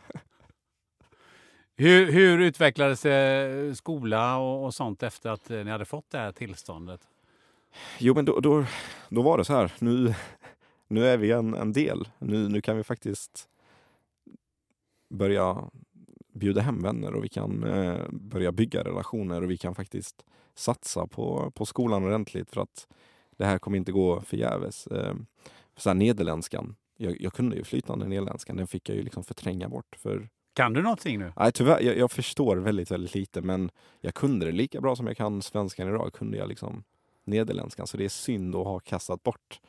Hur, 1.76 2.12
hur 2.12 2.38
utvecklades 2.38 3.06
eh, 3.06 3.72
skola 3.72 4.36
och, 4.36 4.64
och 4.64 4.74
sånt 4.74 5.02
efter 5.02 5.30
att 5.30 5.50
eh, 5.50 5.64
ni 5.64 5.70
hade 5.70 5.84
fått 5.84 6.10
det 6.10 6.18
här 6.18 6.32
tillståndet? 6.32 7.00
Jo, 7.98 8.14
men 8.14 8.24
då, 8.24 8.40
då, 8.40 8.64
då 9.08 9.22
var 9.22 9.38
det 9.38 9.44
så 9.44 9.52
här. 9.52 9.72
Nu, 9.78 10.14
nu 10.88 11.06
är 11.06 11.16
vi 11.16 11.30
en, 11.30 11.54
en 11.54 11.72
del. 11.72 12.08
Nu, 12.18 12.48
nu 12.48 12.60
kan 12.60 12.76
vi 12.76 12.84
faktiskt 12.84 13.48
börja 15.10 15.70
bjuda 16.32 16.60
hem 16.60 16.82
vänner 16.82 17.14
och 17.14 17.24
vi 17.24 17.28
kan 17.28 17.64
eh, 17.64 18.00
börja 18.10 18.52
bygga 18.52 18.84
relationer 18.84 19.42
och 19.42 19.50
vi 19.50 19.56
kan 19.56 19.74
faktiskt 19.74 20.24
satsa 20.54 21.06
på, 21.06 21.50
på 21.54 21.66
skolan 21.66 22.04
ordentligt 22.04 22.50
för 22.50 22.60
att 22.60 22.88
det 23.36 23.44
här 23.44 23.58
kommer 23.58 23.76
inte 23.76 23.92
gå 23.92 24.20
förgäves. 24.20 24.86
Eh, 24.86 25.14
för 25.74 25.80
så 25.82 25.90
här, 25.90 25.94
nederländskan, 25.94 26.76
jag, 26.96 27.20
jag 27.20 27.32
kunde 27.32 27.56
ju 27.56 27.64
flytande 27.64 28.06
nederländskan, 28.08 28.56
den 28.56 28.66
fick 28.66 28.88
jag 28.88 28.96
ju 28.96 29.02
liksom 29.02 29.24
förtränga 29.24 29.68
bort. 29.68 29.96
För, 29.96 30.28
Kan 30.52 30.72
du 30.72 30.82
någonting 30.82 31.18
nu? 31.18 31.32
nej, 31.36 31.52
tyvärr, 31.52 31.80
jag, 31.80 31.98
jag 31.98 32.10
förstår 32.10 32.56
väldigt, 32.56 32.90
väldigt 32.90 33.14
lite 33.14 33.40
men 33.42 33.70
jag 34.00 34.14
kunde 34.14 34.46
det 34.46 34.52
lika 34.52 34.80
bra 34.80 34.96
som 34.96 35.06
jag 35.06 35.16
kan 35.16 35.42
svenskan 35.42 35.88
idag, 35.88 36.12
kunde 36.12 36.36
jag 36.36 36.48
liksom 36.48 36.84
nederländskan. 37.24 37.86
Så 37.86 37.96
det 37.96 38.04
är 38.04 38.08
synd 38.08 38.56
att 38.56 38.64
ha 38.64 38.78
kastat 38.80 39.22
bort 39.22 39.60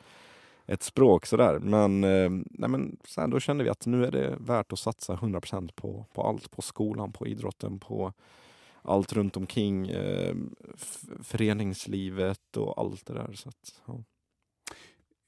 ett 0.66 0.82
språk 0.82 1.26
sådär. 1.26 1.58
Men, 1.58 2.04
eh, 2.04 2.30
nej, 2.50 2.70
men 2.70 2.96
så 3.04 3.20
här, 3.20 3.28
då 3.28 3.40
kände 3.40 3.64
vi 3.64 3.70
att 3.70 3.86
nu 3.86 4.04
är 4.04 4.10
det 4.10 4.36
värt 4.40 4.72
att 4.72 4.78
satsa 4.78 5.16
100% 5.16 5.72
på, 5.74 6.06
på 6.14 6.22
allt. 6.22 6.50
På 6.50 6.62
skolan, 6.62 7.12
på 7.12 7.26
idrotten, 7.26 7.78
på 7.78 8.12
allt 8.82 9.12
runt 9.12 9.36
omkring. 9.36 9.88
Eh, 9.88 10.34
föreningslivet 11.22 12.56
och 12.56 12.80
allt 12.80 13.06
det 13.06 13.14
där. 13.14 13.32
Så 13.32 13.48
att, 13.48 13.82
ja. 13.86 14.04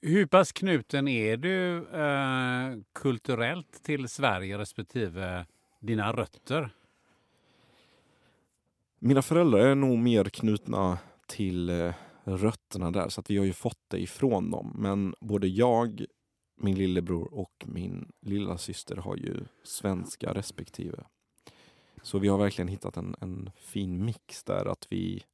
Hur 0.03 0.27
pass 0.27 0.53
knuten 0.53 1.09
är 1.09 1.37
du 1.37 1.77
eh, 1.89 2.83
kulturellt 2.93 3.83
till 3.83 4.09
Sverige 4.09 4.59
respektive 4.59 5.47
dina 5.81 6.13
rötter? 6.13 6.71
Mina 8.99 9.23
föräldrar 9.23 9.59
är 9.59 9.75
nog 9.75 9.99
mer 9.99 10.25
knutna 10.25 10.99
till 11.27 11.71
eh, 11.71 11.95
rötterna 12.25 12.91
där, 12.91 13.09
så 13.09 13.21
att 13.21 13.31
vi 13.31 13.39
har 13.39 13.45
ju 13.45 13.53
fått 13.53 13.85
det 13.89 13.99
ifrån 14.03 14.51
dem. 14.51 14.77
Men 14.79 15.15
både 15.21 15.49
jag, 15.49 16.05
min 16.57 16.75
lillebror 16.75 17.35
och 17.35 17.65
min 17.67 18.13
lilla 18.21 18.59
syster 18.59 18.97
har 18.97 19.17
ju 19.17 19.45
svenska 19.65 20.35
respektive. 20.35 21.05
Så 22.03 22.19
vi 22.19 22.29
har 22.29 22.39
verkligen 22.39 22.69
hittat 22.69 22.97
en, 22.97 23.15
en 23.21 23.51
fin 23.57 24.05
mix 24.05 24.45
där, 24.45 24.67
att 24.67 24.87
vi 24.91 25.25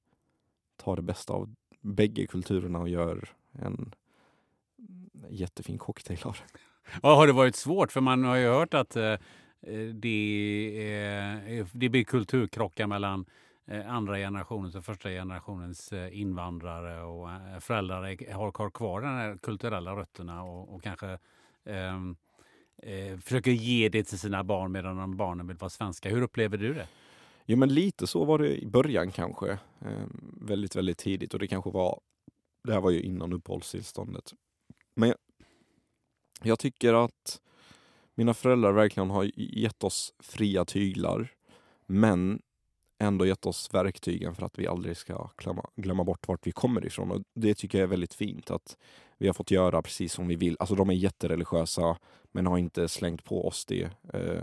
tar 0.77 0.97
det 0.97 1.03
bästa 1.03 1.33
av 1.33 1.55
bägge 1.81 2.27
kulturerna 2.27 2.79
och 2.79 2.89
gör 2.89 3.29
en 3.53 3.95
jättefin 5.29 5.79
cocktail 5.79 6.19
av 6.25 6.33
det. 6.33 6.59
Ja, 7.03 7.15
har 7.15 7.27
det 7.27 7.33
varit 7.33 7.57
svårt? 7.57 7.93
För 7.93 8.01
man 8.01 8.25
har 8.25 8.37
ju 8.37 8.49
hört 8.49 8.75
att 8.75 8.97
eh, 8.97 9.05
eh 9.05 9.19
det, 9.95 11.59
eh, 11.59 11.67
det 11.73 11.89
blir 11.89 12.05
kulturkrockar 12.05 12.87
mellan 12.87 13.27
eh, 13.67 13.93
andra 13.93 14.17
generationens 14.17 14.75
och 14.75 14.85
första 14.85 15.09
generationens 15.09 15.93
eh, 15.93 16.21
invandrare 16.21 17.03
och 17.03 17.31
eh, 17.31 17.59
föräldrar 17.61 18.33
har, 18.33 18.59
har 18.59 18.71
kvar 18.71 19.01
de 19.01 19.07
här 19.07 19.37
kulturella 19.37 19.97
rötterna 19.97 20.43
och, 20.43 20.75
och 20.75 20.83
kanske 20.83 21.19
ehm, 21.65 22.17
eh, 22.83 23.19
försöker 23.19 23.51
ge 23.51 23.89
det 23.89 24.05
till 24.05 24.19
sina 24.19 24.45
barn 24.45 24.73
medan 24.73 24.97
de 24.97 25.17
barnen 25.17 25.47
vill 25.47 25.57
vara 25.57 25.71
svenska. 25.71 26.09
Hur 26.09 26.23
upplever 26.23 26.59
du 26.59 26.75
det? 26.75 26.89
Jo 27.47 27.57
men 27.57 27.75
lite 27.75 28.07
så 28.07 28.25
var 28.25 28.39
det 28.39 28.57
i 28.57 28.67
början 28.67 29.13
kanske. 29.13 29.51
Eh, 29.81 30.07
väldigt, 30.41 30.77
väldigt 30.77 30.99
tidigt 30.99 31.35
och 31.35 31.41
det 31.41 31.47
kanske 31.47 31.71
var, 31.71 32.01
det 32.65 32.73
här 32.73 32.81
var 32.81 32.91
ju 32.91 33.03
innan 33.03 33.33
uppehållstillståndet. 33.33 34.33
Men 34.95 35.09
jag, 35.09 35.19
jag 36.43 36.59
tycker 36.59 37.05
att 37.05 37.41
mina 38.15 38.35
föräldrar 38.35 38.73
verkligen 38.73 39.11
har 39.11 39.31
gett 39.37 39.85
oss 39.85 40.15
fria 40.19 40.65
tyglar 40.65 41.33
men 41.87 42.43
ändå 42.99 43.27
gett 43.27 43.47
oss 43.47 43.75
verktygen 43.75 44.35
för 44.35 44.47
att 44.47 44.59
vi 44.59 44.67
aldrig 44.67 44.97
ska 44.97 45.31
glömma, 45.37 45.71
glömma 45.77 46.05
bort 46.05 46.29
vart 46.29 46.47
vi 46.47 46.53
kommer 46.53 46.87
ifrån. 46.87 47.11
Och 47.11 47.23
det 47.35 47.55
tycker 47.55 47.79
jag 47.79 47.83
är 47.83 47.91
väldigt 47.91 48.15
fint 48.15 48.51
att 48.51 48.77
vi 49.19 49.27
har 49.27 49.35
fått 49.35 49.51
göra 49.51 49.83
precis 49.83 50.13
som 50.13 50.29
vi 50.29 50.37
vill. 50.37 50.57
Alltså 50.59 50.75
de 50.75 50.91
är 50.91 50.95
jättereligiösa 50.95 51.97
men 52.33 52.47
har 52.47 52.59
inte 52.59 52.89
slängt 52.89 53.25
på 53.25 53.49
oss 53.49 53.65
det. 53.65 53.91
Eh, 54.13 54.43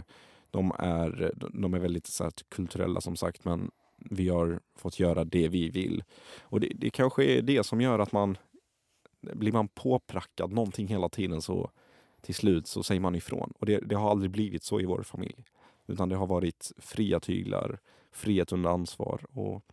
de 0.52 0.72
är, 0.80 1.34
de 1.54 1.74
är 1.74 1.80
väldigt 1.80 2.08
så 2.08 2.24
här, 2.24 2.34
kulturella 2.50 3.02
som 3.02 3.16
sagt 3.16 3.46
men 3.46 3.72
vi 3.98 4.30
har 4.30 4.60
fått 4.76 5.00
göra 5.00 5.24
det 5.24 5.48
vi 5.48 5.70
vill. 5.70 6.04
Och 6.42 6.60
det, 6.60 6.72
det 6.76 6.90
kanske 6.90 7.24
är 7.24 7.42
det 7.42 7.66
som 7.66 7.82
gör 7.82 8.00
att 8.00 8.12
man 8.12 8.38
blir 9.22 9.52
man 9.52 9.68
påprackad 9.68 10.52
någonting 10.52 10.88
hela 10.88 11.10
tiden 11.10 11.42
så 11.42 11.70
till 12.22 12.36
slut 12.36 12.68
så 12.68 12.84
säger 12.84 13.02
man 13.02 13.16
ifrån. 13.16 13.54
Och 13.60 13.66
det, 13.66 13.78
det 13.78 13.96
har 13.96 14.12
aldrig 14.12 14.32
blivit 14.32 14.64
så 14.64 14.80
i 14.80 14.86
vår 14.86 15.04
familj. 15.04 15.44
Utan 15.88 16.10
det 16.10 16.16
har 16.16 16.28
varit 16.28 16.72
fria 16.78 17.20
tyglar, 17.20 17.80
frihet 18.14 18.52
under 18.52 18.70
ansvar 18.70 19.22
och 19.30 19.66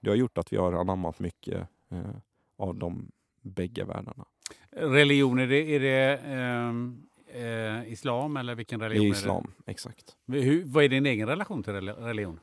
det 0.00 0.10
har 0.10 0.16
gjort 0.16 0.38
att 0.38 0.52
vi 0.52 0.56
har 0.56 0.72
anammat 0.72 1.18
mycket 1.18 1.68
eh, 1.90 2.10
av 2.56 2.74
de 2.78 3.10
bägge 3.40 3.84
världarna. 3.84 4.24
Religion, 4.70 5.38
är 5.38 5.46
det, 5.46 5.56
är 5.76 5.80
det 5.80 6.18
ehm, 6.24 7.06
eh, 7.26 7.92
islam 7.92 8.36
eller 8.36 8.54
vilken 8.54 8.80
Det 8.80 8.88
religion? 8.88 9.04
är 9.04 9.08
är 9.08 9.12
det? 9.12 9.18
islam, 9.18 9.52
exakt. 9.66 10.16
Hur, 10.26 10.64
vad 10.64 10.84
är 10.84 10.88
din 10.88 11.06
egen 11.06 11.28
relation 11.28 11.62
till 11.62 11.72
reli- 11.72 12.00
religion? 12.04 12.40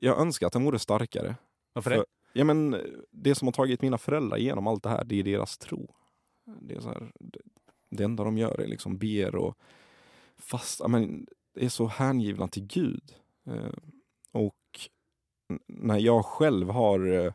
Jag 0.00 0.20
önskar 0.20 0.46
att 0.46 0.52
den 0.52 0.64
vore 0.64 0.78
starkare. 0.78 1.36
Varför 1.72 1.90
det? 1.90 2.04
Ja, 2.32 2.44
men 2.44 2.76
det 3.10 3.34
som 3.34 3.48
har 3.48 3.52
tagit 3.52 3.82
mina 3.82 3.98
föräldrar 3.98 4.36
igenom 4.38 4.66
allt 4.66 4.82
det 4.82 4.88
här, 4.88 5.04
det 5.04 5.18
är 5.18 5.22
deras 5.22 5.58
tro. 5.58 5.94
Det, 6.60 6.74
är 6.74 6.80
så 6.80 6.88
här, 6.88 7.12
det, 7.20 7.40
det 7.90 8.04
enda 8.04 8.24
de 8.24 8.38
gör 8.38 8.60
är 8.60 8.66
liksom 8.66 8.98
ber 8.98 9.34
och 9.36 9.58
fast, 10.36 10.80
ja, 10.80 10.88
men, 10.88 11.26
är 11.56 11.68
så 11.68 11.86
hängivna 11.86 12.48
till 12.48 12.66
Gud. 12.66 13.14
Eh, 13.46 13.72
och 14.32 14.54
när 15.66 15.98
jag 15.98 16.24
själv 16.24 16.70
har 16.70 17.12
eh, 17.12 17.32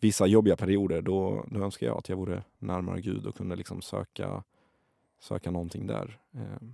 vissa 0.00 0.26
jobbiga 0.26 0.56
perioder, 0.56 1.02
då, 1.02 1.44
då 1.50 1.60
önskar 1.60 1.86
jag 1.86 1.98
att 1.98 2.08
jag 2.08 2.16
vore 2.16 2.42
närmare 2.58 3.00
Gud 3.00 3.26
och 3.26 3.36
kunde 3.36 3.56
liksom 3.56 3.82
söka, 3.82 4.44
söka 5.20 5.50
någonting 5.50 5.86
där. 5.86 6.18
Eh, 6.34 6.68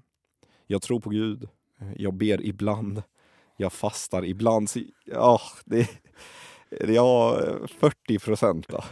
jag 0.66 0.82
tror 0.82 1.00
på 1.00 1.10
Gud, 1.10 1.48
jag 1.96 2.14
ber 2.14 2.46
ibland, 2.46 3.02
jag 3.56 3.72
fastar 3.72 4.24
ibland. 4.24 4.70
Så, 4.70 4.80
ja, 5.04 5.40
det, 5.64 5.80
är 6.70 7.66
40 7.66 8.18
procent 8.18 8.68
då. 8.68 8.84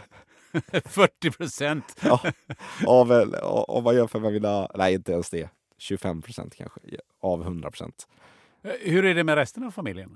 40 0.85 1.31
procent? 1.31 1.95
Ja, 2.03 2.21
av, 2.87 3.11
om 3.67 3.83
man 3.83 3.95
jämför 3.95 4.19
med 4.19 4.33
mina, 4.33 4.71
nej 4.75 4.93
inte 4.93 5.11
ens 5.11 5.29
det, 5.29 5.49
25 5.77 6.21
procent 6.21 6.55
kanske, 6.55 6.79
av 7.21 7.41
100 7.41 7.71
procent. 7.71 8.07
Hur 8.63 9.05
är 9.05 9.15
det 9.15 9.23
med 9.23 9.35
resten 9.35 9.63
av 9.63 9.71
familjen? 9.71 10.15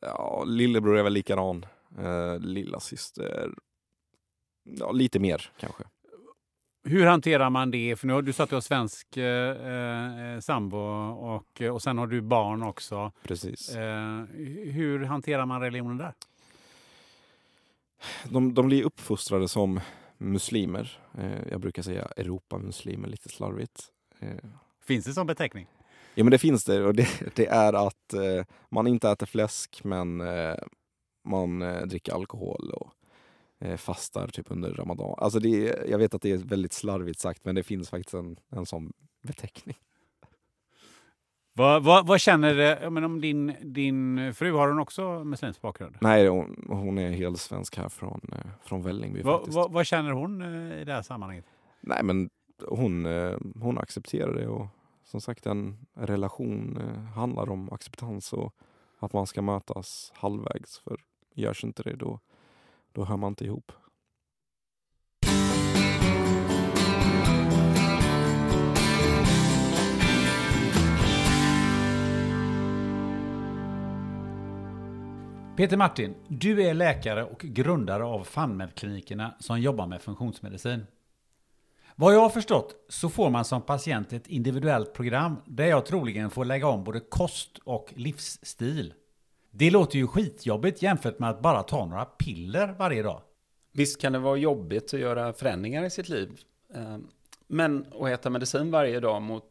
Ja, 0.00 0.44
lillebror 0.46 0.96
är 0.98 1.02
väl 1.02 1.12
likadan. 1.12 1.66
Eh, 1.98 2.38
lilla 2.38 2.80
syster, 2.80 3.54
ja, 4.64 4.92
lite 4.92 5.18
mer 5.18 5.50
kanske. 5.56 5.84
Hur 6.86 7.06
hanterar 7.06 7.50
man 7.50 7.70
det? 7.70 7.96
För 7.96 8.06
nu 8.06 8.12
har 8.12 8.22
du 8.22 8.32
sagt 8.32 8.42
att 8.42 8.48
du 8.50 8.56
har 8.56 8.60
svensk 8.60 9.16
eh, 9.16 10.32
eh, 10.34 10.40
sambo 10.40 10.76
och, 11.10 11.60
och 11.72 11.82
sen 11.82 11.98
har 11.98 12.06
du 12.06 12.20
barn 12.20 12.62
också. 12.62 13.12
Precis. 13.22 13.76
Eh, 13.76 14.22
hur 14.72 15.04
hanterar 15.04 15.46
man 15.46 15.60
religionen 15.60 15.96
där? 15.98 16.12
De, 18.24 18.54
de 18.54 18.66
blir 18.66 18.82
uppfostrade 18.82 19.48
som 19.48 19.80
muslimer. 20.18 20.98
Eh, 21.18 21.48
jag 21.50 21.60
brukar 21.60 21.82
säga 21.82 22.08
Europamuslimer 22.16 23.08
lite 23.08 23.28
slarvigt. 23.28 23.82
Eh, 24.20 24.28
Finns 24.86 25.04
det 25.04 25.12
som 25.12 25.26
beteckning? 25.26 25.66
Ja 26.14 26.24
men 26.24 26.30
det 26.30 26.38
finns 26.38 26.64
det 26.64 26.84
och 26.84 26.94
det, 26.94 27.08
det 27.34 27.46
är 27.46 27.72
att 27.72 28.12
eh, 28.14 28.44
man 28.70 28.86
inte 28.86 29.10
äter 29.10 29.26
fläsk 29.26 29.80
men 29.84 30.20
eh, 30.20 30.54
man 31.28 31.62
eh, 31.62 31.82
dricker 31.82 32.12
alkohol 32.12 32.70
och 32.70 32.92
eh, 33.60 33.76
fastar 33.76 34.28
typ 34.28 34.46
under 34.50 34.74
ramadan. 34.74 35.14
Alltså 35.18 35.38
det 35.38 35.88
jag 35.88 35.98
vet 35.98 36.14
att 36.14 36.22
det 36.22 36.30
är 36.32 36.36
väldigt 36.36 36.72
slarvigt 36.72 37.20
sagt 37.20 37.44
men 37.44 37.54
det 37.54 37.62
finns 37.62 37.90
faktiskt 37.90 38.14
en, 38.14 38.36
en 38.50 38.66
sån 38.66 38.92
beteckning. 39.22 39.76
Vad, 41.56 41.84
vad, 41.84 42.06
vad 42.06 42.20
känner 42.20 42.54
du 42.54 42.62
jag 42.62 42.92
menar, 42.92 43.06
om 43.06 43.20
din, 43.20 43.54
din 43.62 44.34
fru? 44.34 44.52
Har 44.52 44.68
hon 44.68 44.78
också 44.78 45.24
muslimsk 45.24 45.60
bakgrund? 45.60 45.96
Nej 46.00 46.28
hon, 46.28 46.66
hon 46.68 46.98
är 46.98 47.10
helt 47.10 47.40
svensk 47.40 47.76
här 47.76 47.88
från, 47.88 48.20
eh, 48.32 48.38
från 48.64 48.82
Vällingby 48.82 49.22
Vad, 49.22 49.40
faktiskt. 49.40 49.58
vad, 49.70 49.86
känner 49.86 50.10
hon 50.10 50.42
eh, 50.42 50.80
i 50.80 50.84
det 50.84 50.92
här 50.92 51.02
sammanhanget? 51.02 51.44
Nej 51.80 52.02
men 52.02 52.30
hon, 52.68 53.06
eh, 53.06 53.38
hon 53.60 53.78
accepterar 53.78 54.34
det 54.34 54.48
och 54.48 54.66
som 55.14 55.20
sagt 55.20 55.46
en 55.46 55.86
relation 55.94 56.76
eh, 56.76 57.02
handlar 57.02 57.50
om 57.50 57.72
acceptans 57.72 58.32
och 58.32 58.54
att 58.98 59.12
man 59.12 59.26
ska 59.26 59.42
mötas 59.42 60.12
halvvägs 60.14 60.78
för 60.78 60.96
görs 61.34 61.64
inte 61.64 61.82
det 61.82 61.96
då, 61.96 62.20
då 62.92 63.04
hör 63.04 63.16
man 63.16 63.32
inte 63.32 63.44
ihop. 63.44 63.72
Peter 75.56 75.76
Martin, 75.76 76.14
du 76.28 76.62
är 76.62 76.74
läkare 76.74 77.24
och 77.24 77.40
grundare 77.40 78.04
av 78.04 78.24
FANMED-klinikerna 78.24 79.34
som 79.38 79.60
jobbar 79.60 79.86
med 79.86 80.02
funktionsmedicin. 80.02 80.86
Vad 81.96 82.14
jag 82.14 82.20
har 82.20 82.28
förstått 82.28 82.74
så 82.88 83.08
får 83.08 83.30
man 83.30 83.44
som 83.44 83.62
patient 83.62 84.12
ett 84.12 84.26
individuellt 84.26 84.92
program 84.92 85.36
där 85.46 85.66
jag 85.66 85.86
troligen 85.86 86.30
får 86.30 86.44
lägga 86.44 86.66
om 86.66 86.84
både 86.84 87.00
kost 87.00 87.58
och 87.64 87.92
livsstil. 87.96 88.94
Det 89.50 89.70
låter 89.70 89.98
ju 89.98 90.06
skitjobbigt 90.06 90.82
jämfört 90.82 91.18
med 91.18 91.30
att 91.30 91.40
bara 91.40 91.62
ta 91.62 91.86
några 91.86 92.04
piller 92.04 92.74
varje 92.78 93.02
dag. 93.02 93.20
Visst 93.72 94.00
kan 94.00 94.12
det 94.12 94.18
vara 94.18 94.36
jobbigt 94.36 94.94
att 94.94 95.00
göra 95.00 95.32
förändringar 95.32 95.84
i 95.84 95.90
sitt 95.90 96.08
liv. 96.08 96.40
Eh, 96.74 96.96
men 97.46 97.86
att 98.00 98.08
äta 98.08 98.30
medicin 98.30 98.70
varje 98.70 99.00
dag 99.00 99.22
mot 99.22 99.44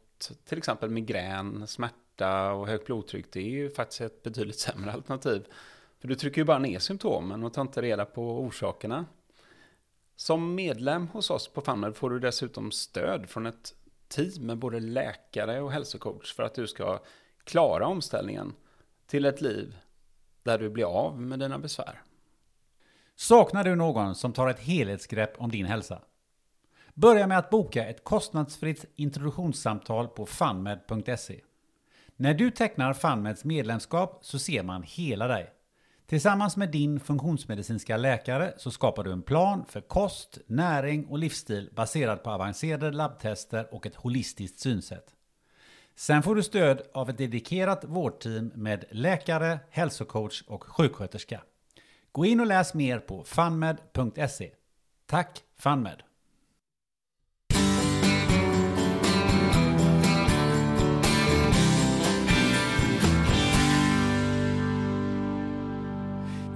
till 0.46 0.58
exempel 0.58 0.90
migrän, 0.90 1.68
smärta 1.68 2.52
och 2.52 2.68
högt 2.68 2.86
blodtryck, 2.86 3.26
det 3.32 3.40
är 3.40 3.50
ju 3.50 3.70
faktiskt 3.70 4.02
ett 4.02 4.24
betydligt 4.24 4.60
sämre 4.60 4.92
alternativ. 4.92 5.44
För 6.00 6.08
du 6.08 6.16
trycker 6.16 6.42
ju 6.42 6.46
bara 6.46 6.60
ner 6.60 6.80
symptomen 6.80 7.44
och 7.44 7.54
tar 7.54 7.62
inte 7.62 7.82
reda 7.82 8.06
på 8.06 8.40
orsakerna. 8.40 9.06
Som 10.16 10.56
medlem 10.56 11.08
hos 11.08 11.30
oss 11.30 11.48
på 11.48 11.62
FunMed 11.62 11.96
får 11.96 12.10
du 12.10 12.20
dessutom 12.20 12.72
stöd 12.72 13.30
från 13.30 13.46
ett 13.46 13.74
team 14.08 14.46
med 14.46 14.58
både 14.58 14.80
läkare 14.80 15.62
och 15.62 15.72
hälsocoach 15.72 16.34
för 16.34 16.44
att 16.44 16.56
du 16.56 16.68
ska 16.68 17.00
klara 17.44 17.88
omställningen 17.88 18.54
till 19.08 19.26
ett 19.26 19.42
liv 19.42 19.76
där 20.44 20.60
du 20.60 20.70
blir 20.70 20.86
av 20.86 21.22
med 21.22 21.40
dina 21.40 21.60
besvär. 21.60 22.02
Saknar 23.16 23.64
du 23.64 23.76
någon 23.76 24.16
som 24.16 24.34
tar 24.34 24.48
ett 24.48 24.60
helhetsgrepp 24.60 25.42
om 25.42 25.52
din 25.52 25.66
hälsa? 25.66 26.02
Börja 26.94 27.28
med 27.28 27.38
att 27.38 27.50
boka 27.50 27.86
ett 27.86 28.04
kostnadsfritt 28.04 28.86
introduktionssamtal 28.96 30.08
på 30.08 30.26
funmed.se. 30.26 31.42
När 32.16 32.34
du 32.34 32.52
tecknar 32.52 32.94
FunMeds 32.94 33.46
medlemskap 33.46 34.20
så 34.22 34.40
ser 34.40 34.64
man 34.64 34.84
hela 34.84 35.28
dig. 35.28 35.54
Tillsammans 36.06 36.58
med 36.58 36.70
din 36.70 37.00
funktionsmedicinska 37.00 37.98
läkare 37.98 38.54
så 38.58 38.72
skapar 38.72 39.04
du 39.04 39.12
en 39.12 39.22
plan 39.22 39.66
för 39.70 39.82
kost, 39.82 40.38
näring 40.48 41.06
och 41.06 41.18
livsstil 41.18 41.70
baserad 41.76 42.24
på 42.24 42.32
avancerade 42.32 42.92
labbtester 42.92 43.74
och 43.74 43.86
ett 43.86 43.96
holistiskt 43.96 44.60
synsätt. 44.60 45.14
Sen 45.96 46.24
får 46.24 46.36
du 46.36 46.44
stöd 46.44 46.82
av 46.94 47.10
ett 47.10 47.18
dedikerat 47.18 47.84
vårdteam 47.84 48.52
med 48.56 48.86
läkare, 48.92 49.60
hälsocoach 49.70 50.44
och 50.48 50.64
sjuksköterska. 50.64 51.42
Gå 52.12 52.26
in 52.26 52.40
och 52.40 52.48
läs 52.48 52.74
mer 52.74 53.00
på 53.00 53.24
funmed.se. 53.24 54.52
Tack 55.06 55.44
FunMed! 55.58 56.04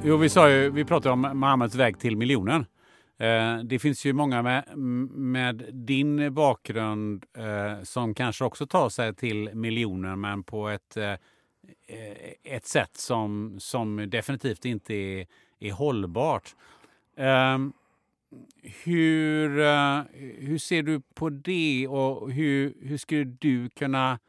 Jo, 0.08 0.18
vi, 0.18 0.30
sa 0.30 0.50
ju, 0.50 0.70
vi 0.70 0.86
pratade 0.86 1.14
om 1.14 1.22
Mohammeds 1.22 1.76
väg 1.76 2.00
till 2.00 2.18
miljonen. 2.18 2.66
Eh, 3.18 3.58
det 3.64 3.80
finns 3.80 4.06
ju 4.06 4.14
många 4.14 4.42
med, 4.42 4.78
med 5.18 5.64
din 5.74 6.34
bakgrund 6.34 7.26
eh, 7.38 7.84
som 7.84 8.14
kanske 8.14 8.46
också 8.46 8.68
tar 8.68 8.90
sig 8.90 9.16
till 9.16 9.56
miljonen 9.56 10.22
men 10.22 10.44
på 10.44 10.68
ett, 10.70 10.98
eh, 10.98 11.14
ett 12.44 12.66
sätt 12.66 12.98
som, 12.98 13.56
som 13.60 14.10
definitivt 14.10 14.66
inte 14.66 14.94
är, 14.94 15.28
är 15.60 15.72
hållbart. 15.72 16.56
Ehm, 17.18 17.74
hur, 18.84 19.60
eh, 19.60 20.02
hur 20.38 20.58
ser 20.58 20.84
du 20.84 21.02
på 21.14 21.30
det 21.30 21.88
och 21.88 22.32
hur, 22.32 22.74
hur 22.82 22.98
skulle 22.98 23.24
du 23.24 23.70
kunna 23.70 24.20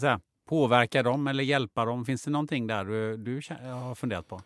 säga, 0.00 0.20
påverka 0.48 1.02
dem 1.02 1.26
eller 1.26 1.44
hjälpa 1.44 1.84
dem? 1.84 2.04
Finns 2.04 2.24
det 2.24 2.30
någonting 2.30 2.66
där 2.66 2.84
du, 2.84 3.16
du 3.16 3.40
har 3.62 3.94
funderat 3.94 4.28
på? 4.28 4.40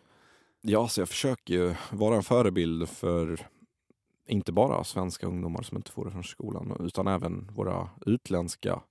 Ja, 0.67 0.87
så 0.87 1.01
jag 1.01 1.09
försöker 1.09 1.53
ju 1.53 1.75
vara 1.91 2.15
en 2.15 2.23
förebild 2.23 2.89
för 2.89 3.47
inte 4.27 4.51
bara 4.51 4.83
svenska 4.83 5.27
ungdomar 5.27 5.61
som 5.61 5.77
inte 5.77 5.91
får 5.91 6.05
det 6.05 6.11
från 6.11 6.23
skolan 6.23 6.77
utan 6.79 7.07
även 7.07 7.51
våra 7.53 7.89
utländska 8.05 8.81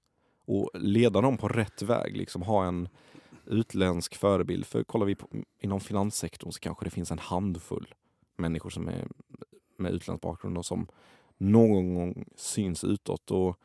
och 0.46 0.70
leda 0.74 1.20
dem 1.20 1.38
på 1.38 1.48
rätt 1.48 1.82
väg. 1.82 2.16
Liksom 2.16 2.42
ha 2.42 2.64
en 2.64 2.88
utländsk 3.46 4.14
förebild. 4.14 4.66
För 4.66 4.84
kollar 4.84 5.06
vi 5.06 5.14
på, 5.14 5.28
inom 5.60 5.80
finanssektorn 5.80 6.52
så 6.52 6.60
kanske 6.60 6.84
det 6.84 6.90
finns 6.90 7.10
en 7.10 7.18
handfull 7.18 7.94
människor 8.36 8.70
som 8.70 8.88
är 8.88 9.08
med 9.76 9.92
utländsk 9.92 10.22
bakgrund 10.22 10.58
och 10.58 10.66
som 10.66 10.86
någon 11.36 11.94
gång 11.94 12.24
syns 12.36 12.84
utåt. 12.84 13.30
Och 13.30 13.60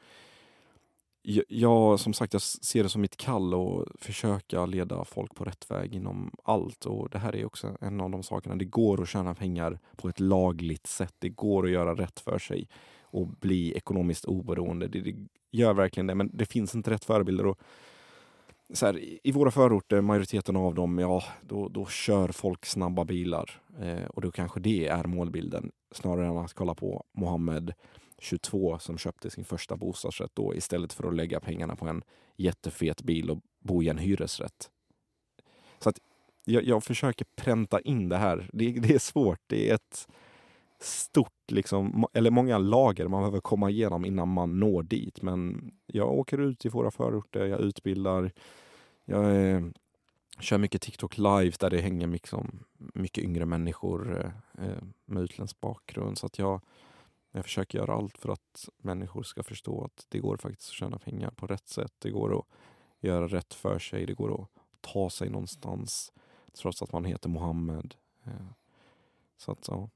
jag, 1.48 2.00
som 2.00 2.14
sagt, 2.14 2.34
jag 2.34 2.42
ser 2.42 2.84
det 2.84 2.90
som 2.90 3.02
mitt 3.02 3.18
kall 3.18 3.54
att 3.54 4.02
försöka 4.02 4.66
leda 4.66 5.06
folk 5.06 5.36
på 5.36 5.44
rätt 5.44 5.72
väg 5.72 5.96
inom 5.96 6.32
allt. 6.44 6.86
Och 6.86 7.10
det 7.10 7.18
här 7.18 7.36
är 7.36 7.46
också 7.46 7.78
en 7.82 8.02
av 8.02 8.10
de 8.10 8.24
sakerna. 8.24 8.56
Det 8.56 8.66
går 8.66 9.02
att 9.02 9.10
tjäna 9.10 9.36
pengar 9.36 9.80
på 9.96 10.10
ett 10.10 10.20
lagligt 10.20 10.88
sätt. 10.88 11.14
Det 11.20 11.30
går 11.30 11.66
att 11.66 11.72
göra 11.72 11.96
rätt 11.96 12.20
för 12.20 12.40
sig 12.40 12.68
och 13.02 13.28
bli 13.28 13.74
ekonomiskt 13.74 14.26
oberoende. 14.26 14.88
Det, 14.88 15.02
det 15.02 15.16
gör 15.52 15.74
verkligen 15.74 16.08
det, 16.08 16.16
men 16.16 16.30
det 16.34 16.46
finns 16.46 16.76
inte 16.76 16.92
rätt 16.92 17.06
förebilder. 17.06 17.46
Och 17.46 17.60
så 18.74 18.86
här, 18.86 19.00
I 19.28 19.32
våra 19.32 19.52
förorter, 19.52 20.02
majoriteten 20.02 20.56
av 20.56 20.76
dem, 20.76 21.00
ja, 21.00 21.24
då, 21.42 21.70
då 21.70 21.86
kör 21.86 22.28
folk 22.30 22.66
snabba 22.66 23.06
bilar. 23.06 23.62
Eh, 23.82 24.06
och 24.06 24.22
då 24.22 24.32
kanske 24.32 24.60
det 24.60 24.88
är 24.88 25.04
målbilden, 25.04 25.72
snarare 25.92 26.28
än 26.28 26.38
att 26.38 26.54
kolla 26.54 26.76
på 26.76 27.04
Mohammed 27.12 27.74
22 28.22 28.80
som 28.80 28.98
köpte 28.98 29.30
sin 29.30 29.46
första 29.46 29.78
bostadsrätt 29.78 30.32
då 30.34 30.56
istället 30.56 30.94
för 30.94 31.08
att 31.08 31.16
lägga 31.16 31.40
pengarna 31.40 31.76
på 31.76 31.88
en 31.88 32.04
jättefet 32.36 33.02
bil 33.02 33.32
och 33.32 33.40
bo 33.60 33.84
i 33.84 33.90
en 33.90 33.98
hyresrätt. 33.98 34.70
Så 35.80 35.90
att 35.90 36.00
jag, 36.46 36.64
jag 36.64 36.84
försöker 36.84 37.26
pränta 37.36 37.80
in 37.80 38.10
det 38.10 38.18
här. 38.18 38.50
Det, 38.54 38.72
det, 38.72 38.94
är 38.96 39.00
svårt. 39.00 39.40
Det 39.48 39.70
är 39.70 39.76
ett 39.76 40.08
stort, 40.80 41.52
liksom, 41.52 42.06
eller 42.14 42.32
många 42.32 42.58
lager 42.58 43.08
man 43.08 43.22
behöver 43.22 43.40
komma 43.40 43.70
igenom 43.70 44.06
innan 44.06 44.28
man 44.28 44.60
når 44.60 44.84
dit. 44.84 45.22
Men 45.22 45.72
jag 45.86 46.12
åker 46.12 46.38
ut 46.38 46.66
i 46.66 46.70
våra 46.70 46.92
förorter, 46.92 47.46
jag 47.46 47.60
utbildar, 47.60 48.32
jag 49.06 49.36
eh, 49.36 49.62
kör 50.40 50.58
mycket 50.58 50.82
TikTok 50.82 51.18
live 51.18 51.52
där 51.60 51.70
det 51.70 51.82
hänger 51.82 52.08
liksom 52.08 52.60
mycket 52.78 53.24
yngre 53.24 53.46
människor 53.46 54.32
eh, 54.58 54.84
med 55.06 55.24
utländsk 55.24 55.62
bakgrund. 55.62 56.18
Så 56.18 56.26
att 56.26 56.40
jag 56.40 56.62
jag 57.32 57.44
försöker 57.44 57.78
göra 57.78 57.94
allt 57.94 58.18
för 58.18 58.30
att 58.30 58.70
människor 58.78 59.24
ska 59.24 59.44
förstå 59.44 59.84
att 59.84 60.06
det 60.10 60.20
går 60.20 60.38
faktiskt 60.38 60.70
att 60.70 60.74
tjäna 60.74 61.00
pengar 61.00 61.32
på 61.32 61.48
rätt 61.48 61.68
sätt. 61.68 61.94
Det 62.00 62.10
går 62.10 62.40
att 62.40 62.46
göra 63.00 63.28
rätt 63.28 63.54
för 63.54 63.80
sig. 63.80 64.06
Det 64.06 64.14
går 64.14 64.42
att 64.42 64.50
ta 64.82 65.10
sig 65.10 65.30
någonstans 65.30 66.14
trots 66.62 66.82
att 66.82 66.92
man 66.92 67.06
heter 67.06 67.30
Mohammed. 67.30 67.96
Eh, 68.26 68.32
så 69.38 69.52
att, 69.52 69.68
ja. 69.68 69.90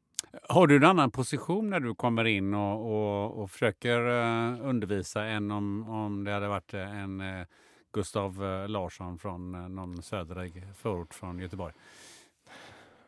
Har 0.50 0.68
du 0.68 0.76
en 0.76 0.84
annan 0.84 1.12
position 1.12 1.70
när 1.70 1.80
du 1.80 1.96
kommer 1.96 2.26
in 2.26 2.54
och, 2.54 2.92
och, 2.92 3.42
och 3.42 3.52
försöker 3.52 4.08
eh, 4.08 4.70
undervisa 4.70 5.26
än 5.26 5.52
om, 5.52 5.90
om 5.90 6.24
det 6.24 6.32
hade 6.32 6.48
varit 6.48 6.74
eh, 6.74 7.00
en 7.00 7.46
Gustav 7.92 8.38
Larsson 8.68 9.20
från 9.20 9.76
någon 9.76 10.04
södra 10.04 10.42
förort 10.76 11.14
från 11.14 11.40
Göteborg? 11.40 11.74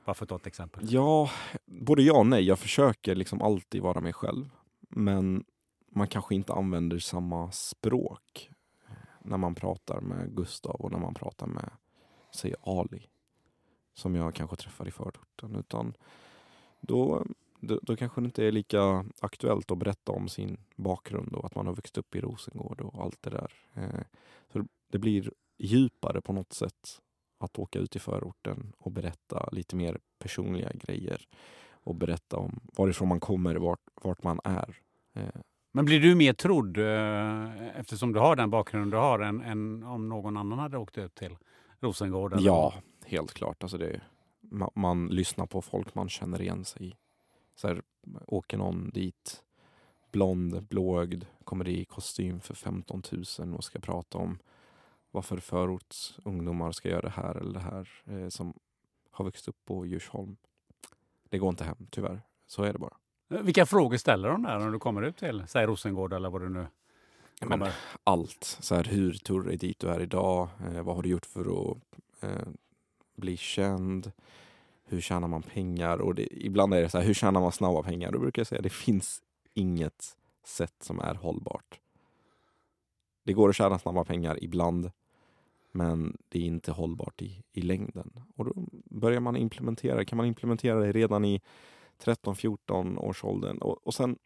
Bara 0.06 0.14
för 0.14 0.26
att 0.26 0.30
ta 0.30 0.36
ett 0.36 0.48
exempel. 0.48 0.94
Ja, 0.94 1.30
både 1.66 2.02
ja 2.02 2.18
och 2.18 2.28
nej. 2.28 2.44
Jag 2.44 2.60
försöker 2.60 3.16
liksom 3.16 3.42
alltid 3.42 3.82
vara 3.82 4.02
mig 4.02 4.14
själv. 4.14 4.50
Men 4.90 5.46
man 5.90 6.08
kanske 6.08 6.36
inte 6.36 6.54
använder 6.54 7.00
samma 7.00 7.52
språk 7.52 8.52
eh, 8.90 8.96
när 9.22 9.38
man 9.38 9.56
pratar 9.56 10.02
med 10.02 10.36
Gustav 10.36 10.76
och 10.76 10.92
när 10.92 11.00
man 11.00 11.14
pratar 11.14 11.48
med, 11.48 11.70
säg 12.32 12.56
Ali, 12.64 13.08
som 13.94 14.16
jag 14.16 14.36
kanske 14.36 14.56
träffar 14.56 14.88
i 14.88 14.92
förorten. 14.92 15.56
Utan 15.56 15.94
då, 16.82 17.26
då, 17.60 17.80
då 17.82 17.96
kanske 17.96 18.22
det 18.22 18.26
inte 18.26 18.46
är 18.46 18.52
lika 18.52 19.06
aktuellt 19.20 19.72
att 19.72 19.78
berätta 19.78 20.12
om 20.12 20.30
sin 20.30 20.58
bakgrund 20.76 21.34
och 21.34 21.46
att 21.46 21.56
man 21.56 21.68
har 21.68 21.74
vuxit 21.74 21.98
upp 21.98 22.16
i 22.16 22.22
Rosengård 22.22 22.82
och 22.82 23.04
allt 23.04 23.22
det 23.22 23.30
där. 23.30 23.52
Eh, 23.74 24.06
så 24.54 24.66
det 24.88 24.98
blir 24.98 25.32
djupare 25.58 26.22
på 26.22 26.34
något 26.34 26.54
sätt 26.54 27.02
att 27.46 27.60
åka 27.60 27.80
ut 27.80 27.96
i 27.96 28.00
förorten 28.00 28.74
och 28.78 28.92
berätta 28.92 29.50
lite 29.52 29.76
mer 29.76 30.00
personliga 30.20 30.72
grejer 30.74 31.28
och 31.72 31.96
berätta 31.96 32.38
om 32.38 32.60
varifrån 32.78 33.08
man 33.08 33.20
kommer, 33.20 33.56
vart, 33.56 33.80
vart 34.02 34.24
man 34.24 34.40
är. 34.44 34.80
Eh. 35.14 35.42
Men 35.72 35.86
blir 35.86 36.00
du 36.00 36.16
mer 36.16 36.34
trodd 36.34 36.78
eh, 36.78 37.80
eftersom 37.80 38.14
du 38.14 38.20
har 38.20 38.36
den 38.36 38.50
bakgrunden 38.50 38.90
du 38.90 38.98
har 38.98 39.20
än, 39.20 39.42
än 39.42 39.84
om 39.84 40.10
någon 40.10 40.38
annan 40.38 40.60
hade 40.60 40.78
åkt 40.78 40.98
ut 40.98 41.16
till 41.16 41.38
Rosengård? 41.80 42.34
Eller? 42.34 42.46
Ja, 42.46 42.74
helt 43.06 43.34
klart. 43.34 43.64
Alltså 43.64 43.78
det, 43.78 44.02
man, 44.42 44.70
man, 44.76 45.08
lyssnar 45.08 45.46
på 45.46 45.62
folk 45.62 45.96
man 45.96 46.10
känner 46.10 46.42
igen 46.42 46.66
sig 46.66 46.88
i. 46.88 46.94
Så 47.56 47.68
här, 47.68 47.82
åker 48.28 48.58
någon 48.58 48.90
dit 48.90 49.44
blond, 50.12 50.64
blåögd, 50.64 51.24
kommer 51.44 51.68
i 51.68 51.86
kostym 51.86 52.40
för 52.40 52.54
15 52.54 53.02
000 53.40 53.56
och 53.56 53.64
ska 53.64 53.80
prata 53.80 54.18
om 54.18 54.38
varför 55.16 55.38
förortsungdomar 55.38 56.72
ska 56.72 56.90
göra 56.90 57.02
det 57.02 57.10
här 57.10 57.36
eller 57.36 57.54
det 57.54 57.60
här 57.60 57.90
eh, 58.06 58.30
som 58.30 58.54
har 59.12 59.26
vuxit 59.26 59.48
upp 59.48 59.66
på 59.66 59.86
Djursholm. 59.86 60.38
Det 61.30 61.38
går 61.38 61.50
inte 61.50 61.64
hem, 61.64 61.88
tyvärr. 61.90 62.22
Så 62.48 62.64
är 62.64 62.74
det 62.74 62.80
bara. 62.80 62.94
Eh, 63.30 63.42
vilka 63.42 63.66
frågor 63.66 63.98
ställer 63.98 64.30
de 64.30 64.44
där 64.44 64.60
när 64.60 64.72
du 64.72 64.80
kommer 64.80 65.02
ut 65.02 65.18
till, 65.18 65.44
säg 65.48 65.66
Rosengård 65.66 66.14
eller 66.14 66.30
vad 66.30 66.42
du 66.42 66.50
nu 66.50 66.68
kommer? 67.40 67.58
Men, 67.58 67.72
allt. 68.04 68.44
Så 68.60 68.76
här, 68.76 68.84
hur 68.84 69.20
du 69.26 69.42
dig 69.42 69.58
dit 69.58 69.80
du 69.80 69.88
är 69.88 70.02
idag? 70.02 70.50
Eh, 70.60 70.82
vad 70.82 70.96
har 70.96 71.04
du 71.04 71.10
gjort 71.10 71.26
för 71.26 71.72
att 71.72 71.78
eh, 72.22 72.48
bli 73.16 73.38
känd? 73.38 74.12
Hur 74.86 75.02
tjänar 75.02 75.28
man 75.28 75.42
pengar? 75.42 76.02
Och 76.02 76.16
det, 76.16 76.28
ibland 76.32 76.74
är 76.74 76.82
det 76.82 76.90
så 76.90 76.98
här, 76.98 77.06
hur 77.06 77.14
tjänar 77.14 77.42
man 77.42 77.52
snabba 77.52 77.84
pengar? 77.84 78.12
Då 78.12 78.20
brukar 78.20 78.40
jag 78.40 78.48
säga, 78.48 78.62
det 78.62 78.70
finns 78.70 79.22
inget 79.54 80.18
sätt 80.46 80.76
som 80.80 81.00
är 81.00 81.16
hållbart. 81.16 81.80
Det 83.24 83.34
går 83.34 83.50
att 83.50 83.56
tjäna 83.56 83.80
snabba 83.80 84.04
pengar 84.04 84.44
ibland, 84.44 84.92
men 85.76 86.18
det 86.30 86.40
är 86.40 86.44
inte 86.44 86.72
hållbart 86.72 87.22
i, 87.22 87.44
i 87.52 87.62
längden. 87.62 88.12
Och 88.36 88.46
då 88.46 88.54
börjar 88.86 89.20
man 89.20 89.36
implementera, 89.36 90.06
kan 90.06 90.18
man 90.18 90.26
implementera 90.26 90.80
det 90.80 90.92
redan 90.92 91.26
i 91.26 91.42
13-14 92.04 92.98
års 92.98 93.24
åldern. 93.24 93.58
Och, 93.58 93.88
och 93.88 93.94
sen 93.94 94.18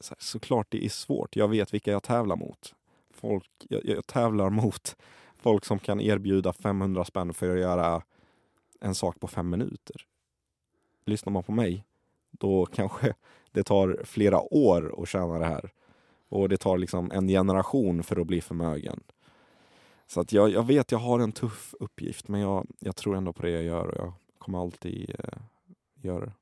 så 0.00 0.14
här, 0.14 0.20
såklart 0.20 0.66
det 0.70 0.84
är 0.84 0.88
svårt. 0.88 1.36
Jag 1.36 1.48
vet 1.48 1.74
vilka 1.74 1.90
jag 1.90 2.02
tävlar 2.02 2.36
mot. 2.36 2.74
Folk, 3.10 3.50
jag, 3.68 3.84
jag 3.84 4.06
tävlar 4.06 4.50
mot 4.62 4.96
folk 5.36 5.64
som 5.64 5.78
kan 5.78 6.00
erbjuda 6.00 6.52
500 6.52 7.04
spänn 7.04 7.34
för 7.34 7.54
att 7.54 7.60
göra 7.60 8.02
en 8.80 8.94
sak 8.94 9.20
på 9.20 9.28
fem 9.28 9.50
minuter. 9.50 9.96
Lyssnar 11.04 11.30
man 11.32 11.42
på 11.42 11.52
mig, 11.52 11.84
då 12.30 12.66
kanske 12.66 13.14
det 13.52 13.62
tar 13.62 14.00
flera 14.04 14.54
år 14.54 15.02
att 15.02 15.08
tjäna 15.08 15.38
det 15.38 15.46
här. 15.46 15.72
Och 16.28 16.48
det 16.48 16.56
tar 16.56 16.78
liksom 16.78 17.10
en 17.10 17.28
generation 17.28 18.02
för 18.02 18.20
att 18.20 18.26
bli 18.26 18.40
förmögen. 18.40 19.00
Så 20.06 20.20
att 20.20 20.32
jag, 20.32 20.50
jag 20.50 20.66
vet, 20.66 20.92
jag 20.92 20.98
har 20.98 21.18
en 21.20 21.32
tuff 21.32 21.74
uppgift, 21.80 22.28
men 22.28 22.40
jag, 22.40 22.66
jag 22.80 22.96
tror 22.96 23.16
ändå 23.16 23.32
på 23.32 23.42
det 23.42 23.50
jag 23.50 23.62
gör 23.62 23.86
och 23.86 23.96
jag 23.96 24.12
kommer 24.38 24.60
alltid 24.60 25.16
eh, 25.18 25.38
göra 26.02 26.24
det. 26.26 26.32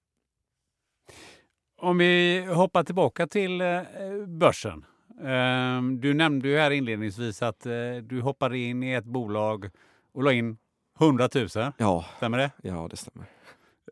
Om 1.81 1.99
vi 1.99 2.41
hoppar 2.55 2.85
tillbaka 2.85 3.27
till 3.27 3.61
eh, 3.61 3.83
börsen. 4.27 4.85
Eh, 5.21 5.83
du 5.99 6.15
nämnde 6.15 6.49
ju 6.49 6.57
här 6.59 6.71
inledningsvis 6.71 7.43
att 7.43 7.67
eh, 7.67 7.73
du 8.03 8.21
hoppade 8.21 8.59
in 8.59 8.83
i 8.83 8.93
ett 8.93 9.05
bolag 9.05 9.71
och 10.13 10.23
la 10.23 10.33
in 10.33 10.59
100 11.01 11.29
000. 11.35 11.49
Ja, 11.79 12.05
Stämmer 12.17 12.39
det? 12.39 12.51
ja 12.63 12.89
det 12.91 12.97
stämmer. 12.97 13.27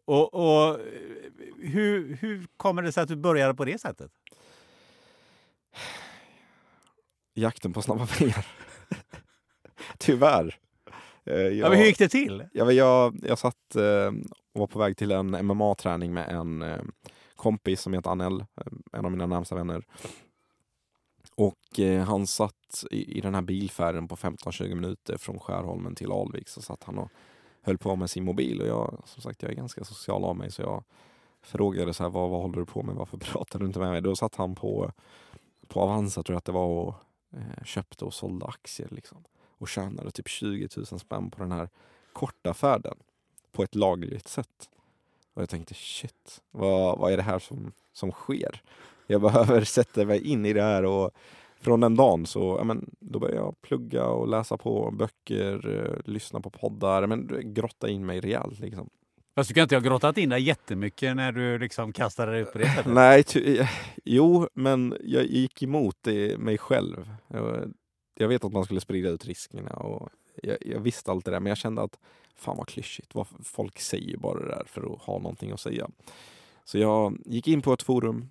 Och, 0.04 0.34
och 0.34 0.78
hur, 1.58 2.16
hur 2.20 2.46
kommer 2.56 2.82
det 2.82 2.92
sig 2.92 3.02
att 3.02 3.08
du 3.08 3.16
började 3.16 3.54
på 3.54 3.64
det 3.64 3.80
sättet? 3.80 4.10
Jakten 7.34 7.72
på 7.72 7.82
snabba 7.82 8.06
pengar. 8.06 8.46
Tyvärr. 9.98 10.58
Eh, 11.24 11.34
Ja, 11.34 11.40
jag, 11.40 11.70
men 11.70 11.78
hur 11.78 11.86
gick 11.86 11.98
det 11.98 12.08
till? 12.08 12.44
Ja, 12.52 12.64
men 12.64 12.76
jag, 12.76 13.20
jag 13.22 13.38
satt 13.38 13.76
eh, 13.76 14.12
och 14.52 14.60
var 14.60 14.66
på 14.66 14.78
väg 14.78 14.96
till 14.96 15.10
en 15.12 15.46
MMA-träning 15.46 16.12
med 16.14 16.28
en 16.28 16.62
eh, 16.62 16.80
kompis 17.36 17.80
som 17.80 17.92
heter 17.92 18.10
Anel, 18.10 18.44
en 18.92 19.04
av 19.04 19.10
mina 19.10 19.26
närmsta 19.26 19.54
vänner. 19.54 19.84
Och 21.34 21.80
han 22.06 22.26
satt 22.26 22.84
i, 22.90 23.18
i 23.18 23.20
den 23.20 23.34
här 23.34 23.42
bilfärden 23.42 24.08
på 24.08 24.16
15-20 24.16 24.74
minuter 24.74 25.16
från 25.18 25.38
Skärholmen 25.38 25.94
till 25.94 26.12
Alvik 26.12 26.48
så 26.48 26.62
satt 26.62 26.84
han 26.84 26.98
och 26.98 27.10
höll 27.62 27.78
på 27.78 27.96
med 27.96 28.10
sin 28.10 28.24
mobil 28.24 28.60
och 28.60 28.66
jag, 28.66 29.02
som 29.04 29.22
sagt, 29.22 29.42
jag 29.42 29.50
är 29.52 29.56
ganska 29.56 29.84
social 29.84 30.24
av 30.24 30.36
mig 30.36 30.50
så 30.50 30.62
jag 30.62 30.84
frågade 31.42 31.94
så 31.94 32.02
här, 32.02 32.10
vad, 32.10 32.30
vad 32.30 32.42
håller 32.42 32.58
du 32.58 32.64
på 32.64 32.82
med, 32.82 32.94
varför 32.94 33.16
pratar 33.32 33.58
du 33.58 33.66
inte 33.66 33.78
med 33.78 33.90
mig? 33.90 34.00
Då 34.00 34.16
satt 34.16 34.34
han 34.34 34.54
på, 34.54 34.92
på 35.68 35.80
Avanza 35.80 36.22
tror 36.22 36.34
jag 36.34 36.38
att 36.38 36.44
det 36.44 36.52
var 36.52 36.66
och 36.66 36.94
eh, 37.32 37.64
köpte 37.64 38.04
och 38.04 38.14
sålde 38.14 38.46
aktier 38.46 38.88
liksom 38.90 39.24
och 39.62 39.68
tjänade 39.68 40.10
typ 40.10 40.28
20 40.28 40.68
000 40.76 40.86
spänn 40.86 41.30
på 41.30 41.42
den 41.42 41.52
här 41.52 41.68
korta 42.12 42.54
färden 42.54 42.94
på 43.52 43.62
ett 43.62 43.74
lagligt 43.74 44.28
sätt. 44.28 44.70
Och 45.34 45.42
jag 45.42 45.48
tänkte 45.48 45.74
shit, 45.74 46.42
vad, 46.50 46.98
vad 46.98 47.12
är 47.12 47.16
det 47.16 47.22
här 47.22 47.38
som, 47.38 47.72
som 47.92 48.10
sker? 48.10 48.62
Jag 49.06 49.20
behöver 49.20 49.64
sätta 49.78 50.04
mig 50.04 50.26
in 50.26 50.46
i 50.46 50.52
det 50.52 50.62
här 50.62 50.84
och 50.84 51.10
från 51.60 51.80
den 51.80 51.96
dagen 51.96 52.26
så 52.26 52.56
ja, 52.58 52.64
men, 52.64 52.90
då 53.00 53.18
började 53.18 53.40
jag 53.40 53.62
plugga 53.62 54.06
och 54.06 54.28
läsa 54.28 54.56
på 54.56 54.90
böcker, 54.90 55.68
eh, 55.68 56.12
lyssna 56.12 56.40
på 56.40 56.50
poddar, 56.50 57.06
men 57.06 57.28
grotta 57.54 57.88
in 57.88 58.06
mig 58.06 58.20
rejält. 58.20 58.60
Liksom. 58.60 58.90
Fast 59.34 59.48
du 59.48 59.54
kan 59.54 59.62
inte 59.62 59.74
ha 59.74 59.80
grottat 59.80 60.18
in 60.18 60.28
dig 60.28 60.42
jättemycket 60.42 61.16
när 61.16 61.32
du 61.32 61.58
liksom 61.58 61.92
kastade 61.92 62.32
dig 62.32 62.40
ut 62.40 62.52
på 62.52 62.58
det. 62.58 62.84
Nej, 62.86 63.22
ty, 63.22 63.58
eh, 63.58 63.70
jo, 64.04 64.48
men 64.54 64.96
jag 65.04 65.24
gick 65.24 65.62
emot 65.62 65.96
det, 66.00 66.38
mig 66.38 66.58
själv. 66.58 67.10
Jag, 68.22 68.28
vet 68.28 68.44
att 68.44 68.52
man 68.52 68.64
skulle 68.64 68.80
sprida 68.80 69.08
ut 69.08 69.26
riskerna 69.26 69.70
och 69.70 70.08
jag, 70.42 70.56
jag 70.60 70.80
visste 70.80 71.10
allt 71.10 71.24
det 71.24 71.30
där, 71.30 71.40
men 71.40 71.50
jag 71.50 71.58
kände 71.58 71.82
att 71.82 71.98
fan 72.36 72.56
vad 72.56 72.68
klyschigt. 72.68 73.14
Vad, 73.14 73.26
folk 73.44 73.80
säger 73.80 74.16
bara 74.16 74.38
det 74.40 74.48
där 74.48 74.64
för 74.66 74.92
att 74.92 75.02
ha 75.02 75.18
någonting 75.18 75.50
att 75.50 75.60
säga. 75.60 75.90
Så 76.64 76.78
jag 76.78 77.18
gick 77.24 77.48
in 77.48 77.62
på 77.62 77.72
ett 77.72 77.82
forum, 77.82 78.28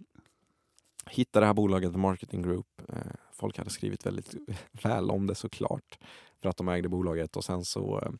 hittade 1.10 1.44
det 1.44 1.48
här 1.48 1.54
bolaget 1.54 1.92
The 1.92 1.98
Marketing 1.98 2.42
Group. 2.42 2.82
Eh, 2.90 2.96
folk 3.34 3.58
hade 3.58 3.70
skrivit 3.70 4.06
väldigt 4.06 4.34
väl 4.72 5.12
om 5.12 5.28
det 5.28 5.36
såklart, 5.36 6.00
för 6.42 6.50
att 6.50 6.58
de 6.58 6.68
ägde 6.68 6.90
bolaget 6.90 7.38
och 7.38 7.44
sen 7.44 7.66
så 7.66 8.00
eh, 8.00 8.12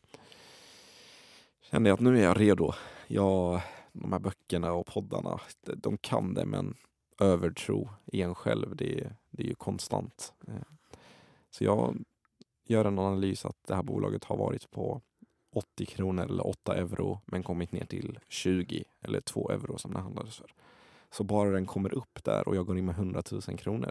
kände 1.70 1.88
jag 1.90 1.94
att 1.94 2.00
nu 2.00 2.18
är 2.18 2.22
jag 2.24 2.40
redo. 2.40 2.72
Jag, 3.06 3.60
de 3.92 4.12
här 4.12 4.20
böckerna 4.20 4.72
och 4.72 4.86
poddarna, 4.86 5.40
de- 5.66 5.74
de 5.74 5.98
kan 5.98 6.34
det 6.34 6.44
men 6.44 6.76
övertro 7.20 7.90
i 8.06 8.22
en 8.22 8.34
själv, 8.34 8.76
det, 8.76 9.12
det 9.30 9.42
är 9.42 9.46
ju 9.46 9.54
konstant. 9.54 10.32
Eh, 10.48 10.54
så 11.52 11.64
jag 11.64 12.04
gör 12.64 12.84
en 12.84 12.98
analys 12.98 13.44
att 13.44 13.56
det 13.66 13.74
här 13.74 13.82
bolaget 13.82 14.24
har 14.24 14.36
varit 14.36 14.70
på 14.70 15.00
80 15.52 15.86
kronor 15.86 16.24
eller 16.24 16.46
8 16.46 16.74
euro 16.74 17.20
men 17.26 17.42
kommit 17.42 17.72
ner 17.72 17.84
till 17.84 18.18
20 18.28 18.84
eller 19.00 19.20
2 19.20 19.50
euro 19.50 19.78
som 19.78 19.94
det 19.94 20.00
handlades 20.00 20.36
för. 20.36 20.54
Så 21.10 21.24
bara 21.24 21.50
den 21.50 21.66
kommer 21.66 21.94
upp 21.94 22.24
där 22.24 22.48
och 22.48 22.56
jag 22.56 22.66
går 22.66 22.78
in 22.78 22.84
med 22.84 22.94
100 22.94 23.22
000 23.30 23.40
kronor, 23.58 23.90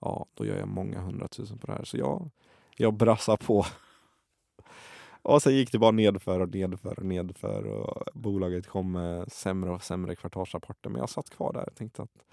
ja 0.00 0.26
då 0.34 0.46
gör 0.46 0.58
jag 0.58 0.68
många 0.68 1.00
hundratusen 1.00 1.58
på 1.58 1.66
det 1.66 1.72
här. 1.72 1.84
Så 1.84 1.96
jag, 1.96 2.30
jag 2.76 2.94
brassar 2.94 3.36
på. 3.36 3.66
Och 5.22 5.42
sen 5.42 5.54
gick 5.54 5.72
det 5.72 5.78
bara 5.78 5.90
nedför 5.90 6.40
och 6.40 6.54
nedför 6.54 6.98
och 6.98 7.04
nedför 7.04 7.64
och 7.64 8.04
bolaget 8.14 8.66
kom 8.66 8.92
med 8.92 9.32
sämre 9.32 9.70
och 9.70 9.82
sämre 9.82 10.16
kvartalsrapporter. 10.16 10.90
Men 10.90 11.00
jag 11.00 11.10
satt 11.10 11.30
kvar 11.30 11.52
där 11.52 11.68
och 11.68 11.74
tänkte 11.74 12.02
att 12.02 12.24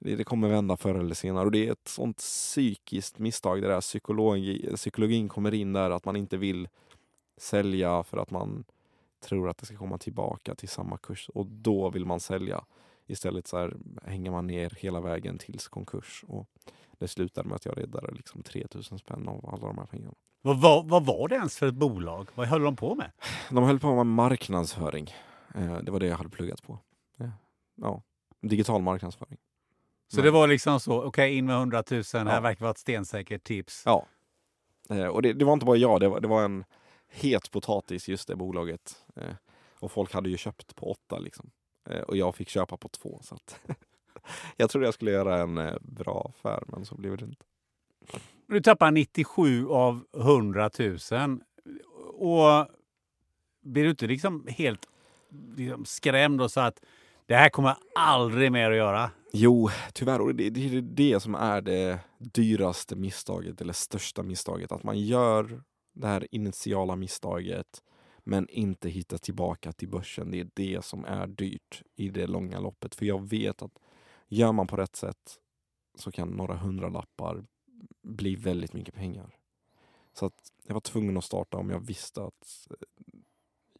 det, 0.00 0.16
det 0.16 0.24
kommer 0.24 0.48
vända 0.48 0.76
förr 0.76 0.94
eller 0.94 1.14
senare. 1.14 1.44
Och 1.44 1.52
det 1.52 1.68
är 1.68 1.72
ett 1.72 1.88
sånt 1.88 2.16
psykiskt 2.16 3.18
misstag 3.18 3.62
det 3.62 3.68
där. 3.68 3.80
Psykologi, 3.80 4.72
psykologin 4.76 5.28
kommer 5.28 5.54
in 5.54 5.72
där 5.72 5.90
att 5.90 6.04
man 6.04 6.16
inte 6.16 6.36
vill 6.36 6.68
sälja 7.36 8.02
för 8.02 8.18
att 8.18 8.30
man 8.30 8.64
tror 9.24 9.48
att 9.48 9.58
det 9.58 9.66
ska 9.66 9.76
komma 9.76 9.98
tillbaka 9.98 10.54
till 10.54 10.68
samma 10.68 10.98
kurs 10.98 11.28
och 11.28 11.46
då 11.46 11.90
vill 11.90 12.04
man 12.06 12.20
sälja. 12.20 12.64
Istället 13.06 13.46
så 13.46 13.58
här 13.58 13.76
hänger 14.04 14.30
man 14.30 14.46
ner 14.46 14.76
hela 14.78 15.00
vägen 15.00 15.38
tills 15.38 15.68
konkurs. 15.68 16.24
Och 16.28 16.46
det 16.98 17.08
slutade 17.08 17.48
med 17.48 17.56
att 17.56 17.64
jag 17.64 17.78
räddade 17.78 18.12
liksom 18.14 18.42
3000 18.42 18.98
spänn 18.98 19.28
av 19.28 19.50
alla 19.54 19.66
de 19.66 19.78
här 19.78 19.86
pengarna. 19.86 20.14
Vad, 20.42 20.60
vad, 20.60 20.88
vad 20.88 21.06
var 21.06 21.28
det 21.28 21.34
ens 21.34 21.56
för 21.58 21.66
ett 21.68 21.74
bolag? 21.74 22.28
Vad 22.34 22.46
höll 22.48 22.62
de 22.62 22.76
på 22.76 22.94
med? 22.94 23.10
De 23.50 23.64
höll 23.64 23.80
på 23.80 23.94
med 23.94 24.06
marknadsföring. 24.06 25.10
Eh, 25.54 25.78
Det 25.78 25.90
var 25.90 26.00
det 26.00 26.06
jag 26.06 26.16
hade 26.16 26.30
pluggat 26.30 26.62
på. 26.62 26.78
Ja, 27.16 27.30
ja. 27.76 28.02
digital 28.40 28.82
marknadsföring. 28.82 29.38
Så 30.12 30.16
Nej. 30.16 30.24
det 30.24 30.30
var 30.30 30.46
liksom 30.48 30.80
så, 30.80 31.02
okej 31.02 31.36
in 31.36 31.46
med 31.46 31.56
100 31.56 31.82
000, 31.90 32.02
här 32.14 32.34
Ja. 32.34 32.40
verkar 32.40 32.60
vara 32.60 32.70
ett 32.70 32.78
stensäkert 32.78 33.44
tips. 33.44 33.82
Ja. 33.86 34.06
Eh, 34.90 35.06
Och 35.06 35.22
det, 35.22 35.32
det 35.32 35.44
var 35.44 35.52
inte 35.52 35.66
bara 35.66 35.76
jag, 35.76 36.00
det 36.00 36.08
var, 36.08 36.20
det 36.20 36.28
var 36.28 36.44
en 36.44 36.64
het 37.08 37.50
potatis 37.50 38.08
just 38.08 38.28
det 38.28 38.36
bolaget. 38.36 39.04
Eh, 39.16 39.34
Och 39.80 39.92
folk 39.92 40.12
hade 40.14 40.30
ju 40.30 40.36
köpt 40.36 40.76
på 40.76 40.90
åtta 40.90 41.18
liksom. 41.18 41.50
Eh, 41.90 42.00
Och 42.00 42.16
jag 42.16 42.34
fick 42.34 42.48
köpa 42.48 42.76
på 42.76 42.88
två. 42.88 43.20
Så 43.22 43.34
att 43.34 43.60
jag 44.56 44.70
trodde 44.70 44.86
jag 44.86 44.94
skulle 44.94 45.10
göra 45.10 45.38
en 45.42 45.58
eh, 45.58 45.74
bra 45.80 46.32
affär, 46.34 46.64
men 46.66 46.84
så 46.84 46.94
blev 46.94 47.16
det 47.16 47.24
inte. 47.24 47.44
Du 48.46 48.60
tappar 48.60 48.90
97 48.90 49.68
av 49.68 50.04
100 50.16 50.70
000. 50.78 50.98
Och 52.14 52.66
blir 53.60 53.84
du 53.84 53.90
inte 53.90 54.06
liksom 54.06 54.46
helt 54.48 54.86
liksom 55.56 55.84
skrämd 55.84 56.40
och 56.42 56.50
så 56.50 56.60
att 56.60 56.82
det 57.30 57.36
här 57.36 57.50
kommer 57.50 57.68
jag 57.68 57.78
aldrig 57.94 58.52
mer 58.52 58.70
att 58.70 58.76
göra? 58.76 59.10
Jo, 59.32 59.68
tyvärr. 59.92 60.20
Och 60.20 60.34
det, 60.34 60.50
det 60.50 60.76
är 60.76 60.82
det 60.82 61.20
som 61.20 61.34
är 61.34 61.60
det 61.60 61.98
dyraste 62.18 62.96
misstaget, 62.96 63.60
eller 63.60 63.72
största 63.72 64.22
misstaget. 64.22 64.72
Att 64.72 64.82
man 64.82 64.98
gör 64.98 65.62
det 65.92 66.06
här 66.06 66.26
initiala 66.30 66.96
misstaget 66.96 67.82
men 68.18 68.48
inte 68.48 68.88
hittar 68.88 69.18
tillbaka 69.18 69.72
till 69.72 69.88
börsen. 69.88 70.30
Det 70.30 70.40
är 70.40 70.48
det 70.54 70.84
som 70.84 71.04
är 71.04 71.26
dyrt 71.26 71.82
i 71.96 72.08
det 72.08 72.26
långa 72.26 72.60
loppet. 72.60 72.94
För 72.94 73.06
jag 73.06 73.28
vet 73.28 73.62
att 73.62 73.78
gör 74.28 74.52
man 74.52 74.66
på 74.66 74.76
rätt 74.76 74.96
sätt 74.96 75.38
så 75.94 76.12
kan 76.12 76.28
några 76.28 76.56
hundralappar 76.56 77.44
bli 78.02 78.34
väldigt 78.34 78.72
mycket 78.72 78.94
pengar. 78.94 79.36
Så 80.12 80.26
att 80.26 80.52
jag 80.66 80.74
var 80.74 80.80
tvungen 80.80 81.16
att 81.16 81.24
starta 81.24 81.56
om 81.56 81.70
jag 81.70 81.80
visste 81.80 82.22
att 82.22 82.66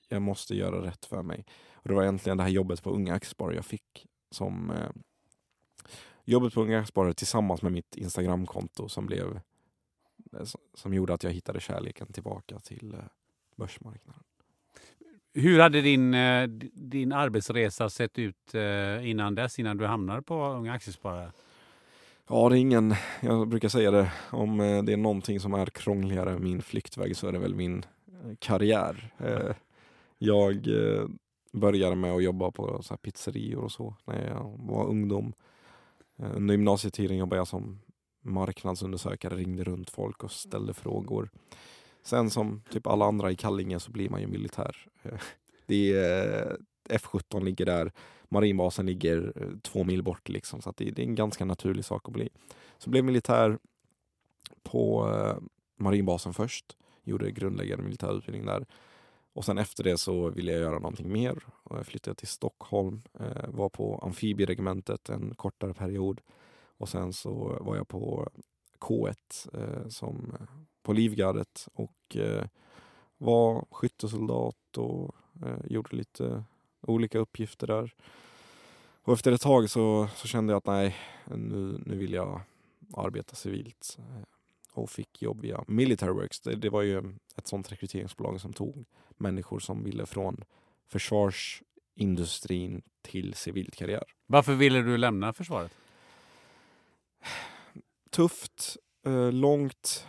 jag 0.09 0.23
måste 0.23 0.55
göra 0.57 0.87
rätt 0.87 1.05
för 1.05 1.23
mig. 1.23 1.45
Och 1.83 1.89
det 1.89 1.95
var 1.95 2.03
egentligen 2.03 2.39
det 2.39 2.45
här 2.45 2.51
jobbet 2.51 2.83
på 2.83 2.91
Unga 2.91 3.15
Aktiesparare 3.15 3.55
jag 3.55 3.65
fick 3.65 4.07
som 4.31 4.71
eh, 4.71 4.91
jobbet 6.25 6.55
på 6.55 6.63
Unga 6.63 6.79
Aktiesparare 6.79 7.15
tillsammans 7.15 7.63
med 7.63 7.73
mitt 7.73 7.97
Instagramkonto 7.97 8.89
som 8.89 9.07
blev 9.07 9.41
eh, 10.33 10.47
som 10.75 10.95
gjorde 10.95 11.15
att 11.15 11.25
jag 11.25 11.31
hittade 11.31 11.61
kärleken 11.61 12.13
tillbaka 12.13 12.59
till 12.59 12.95
eh, 12.95 13.01
börsmarknaden. 13.57 14.23
Hur 15.35 15.59
hade 15.61 15.81
din, 15.81 16.15
eh, 16.15 16.49
din 16.75 17.13
arbetsresa 17.13 17.91
sett 17.91 18.19
ut 18.19 18.55
eh, 18.55 19.11
innan 19.11 19.35
dess, 19.35 19.59
innan 19.59 19.77
du 19.77 19.87
hamnade 19.87 20.23
på 20.23 20.47
Unga 20.47 20.73
Aktiesparare? 20.73 21.33
Ja, 22.29 22.49
det 22.49 22.57
är 22.57 22.61
ingen, 22.61 22.95
jag 23.21 23.49
brukar 23.49 23.69
säga 23.69 23.91
det, 23.91 24.13
om 24.31 24.59
det 24.59 24.93
är 24.93 24.97
någonting 24.97 25.41
som 25.41 25.55
är 25.55 25.67
krångligare 25.67 26.33
än 26.33 26.45
min 26.45 26.63
flyktväg 26.63 27.17
så 27.17 27.29
är 27.29 27.33
det 27.33 27.39
väl 27.39 27.55
min 27.55 27.85
karriär. 28.39 29.15
Jag 30.19 30.67
började 31.53 31.97
med 31.97 32.13
att 32.13 32.23
jobba 32.23 32.51
på 32.51 32.83
så 32.83 32.93
här 32.95 32.99
pizzerior 32.99 33.65
och 33.65 33.73
så 33.73 33.95
när 34.05 34.29
jag 34.29 34.55
var 34.59 34.87
ungdom. 34.87 35.33
Eh, 36.19 36.37
under 36.37 36.55
gymnasietiden 36.55 37.17
jobbade 37.17 37.41
jag 37.41 37.49
som 37.49 37.81
marknadsundersökare, 38.23 39.37
ringde 39.37 39.65
runt 39.65 39.91
folk 39.91 40.25
och 40.25 40.33
ställde 40.33 40.75
frågor. 40.75 41.31
Sen 42.03 42.31
som 42.31 42.63
typ 42.71 42.87
alla 42.87 43.05
andra 43.05 43.31
i 43.31 43.37
Kallinge 43.37 43.81
så 43.81 43.91
blir 43.91 44.11
man 44.11 44.21
ju 44.21 44.27
militär. 44.27 44.77
Eh, 45.03 45.19
det 45.67 45.93
är, 45.93 46.53
eh, 46.91 46.97
F17 46.97 47.45
ligger 47.45 47.67
där, 47.67 47.93
marinbasen 48.29 48.87
ligger 48.87 49.33
två 49.63 49.85
mil 49.85 50.03
bort 50.03 50.29
liksom, 50.29 50.63
så 50.63 50.73
det, 50.77 50.91
det, 50.91 51.03
är 51.03 51.07
en 51.07 51.15
ganska 51.15 51.45
naturlig 51.45 51.85
sak 51.85 52.09
att 52.09 52.13
bli. 52.13 52.29
Så 52.79 52.91
blev 52.91 53.05
militär 53.05 53.59
på 54.63 55.09
marinbasen 55.77 56.35
först, 56.35 56.77
gjorde 57.03 57.31
grundläggande 57.31 57.85
militärutbildning 57.85 58.47
där. 58.47 58.67
Och 59.33 59.45
sen 59.45 59.59
efter 59.59 59.85
det 59.85 59.99
så 59.99 60.31
ville 60.31 60.53
jag 60.53 60.61
göra 60.61 60.79
någonting 60.79 61.13
mer 61.13 61.45
och 61.63 61.79
jag 61.79 61.87
flyttade 61.87 62.15
till 62.15 62.29
Stockholm, 62.29 63.03
eh, 63.21 63.49
var 63.49 63.69
på 63.69 63.99
amfibieregementet 63.99 65.09
en 65.09 65.35
kortare 65.35 65.75
period 65.75 66.21
och 66.77 66.89
sen 66.89 67.13
så 67.13 67.59
var 67.61 67.77
jag 67.77 67.89
på 67.89 68.29
K1 68.79 69.15
eh, 69.55 69.89
som 69.89 70.37
eh, 70.41 70.47
på 70.83 70.93
Livgardet 70.93 71.69
och 71.75 72.17
eh, 72.17 72.45
var 73.19 73.65
skyttesoldat 73.71 74.77
och 74.77 75.15
eh, 75.47 75.59
gjorde 75.65 75.97
lite 75.97 76.45
olika 76.81 77.19
uppgifter 77.19 77.67
där. 77.67 77.95
Och 79.03 79.13
efter 79.13 79.33
ett 79.33 79.41
tag 79.41 79.71
så, 79.71 80.09
så 80.15 80.29
kände 80.29 80.53
jag 80.53 80.59
att 80.59 80.67
nej, 80.67 80.97
nu, 81.25 81.83
nu 81.87 81.97
vill 81.97 82.13
jag 82.13 82.41
arbeta 82.97 83.37
civilt 83.37 83.99
eh, 83.99 84.25
och 84.73 84.91
fick 84.91 85.23
jobb 85.23 85.41
via 85.41 85.65
Military 85.67 86.13
Works. 86.13 86.41
Det, 86.41 86.55
det, 86.55 86.71
var 86.71 86.83
ju 86.83 86.99
ett 87.37 87.47
sånt 87.47 87.73
rekryteringsbolag 87.73 88.41
som 88.41 88.53
tog 88.53 88.85
människor 89.17 89.59
som 89.59 89.85
ville 89.85 90.07
från 90.07 90.45
försvarsindustrin 90.89 92.83
till 93.03 93.35
civilt 93.35 93.77
karriär. 93.77 94.05
Varför 94.27 94.55
ville 94.55 94.83
du 94.83 94.97
lämna 94.97 95.33
försvaret? 95.33 95.73
Tufft, 98.11 98.77
eh, 99.07 99.33
långt, 99.33 100.07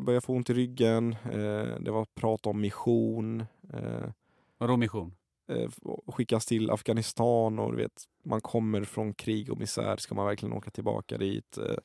började 0.00 0.20
få 0.20 0.32
ont 0.32 0.50
i 0.50 0.54
ryggen. 0.54 1.16
Eh, 1.24 1.80
det 1.80 1.90
var 1.90 2.04
prat 2.04 2.46
om 2.46 2.60
mission. 2.60 3.40
Eh, 3.72 4.10
Vadå 4.58 4.76
mission? 4.76 5.14
Eh, 5.48 5.70
skickas 6.06 6.46
till 6.46 6.70
Afghanistan 6.70 7.58
och 7.58 7.70
du 7.72 7.76
vet, 7.76 8.04
man 8.24 8.40
kommer 8.40 8.84
från 8.84 9.14
krig 9.14 9.50
och 9.50 9.58
misär. 9.58 9.96
Ska 9.96 10.14
man 10.14 10.26
verkligen 10.26 10.52
åka 10.52 10.70
tillbaka 10.70 11.18
dit? 11.18 11.58
Eh, 11.58 11.76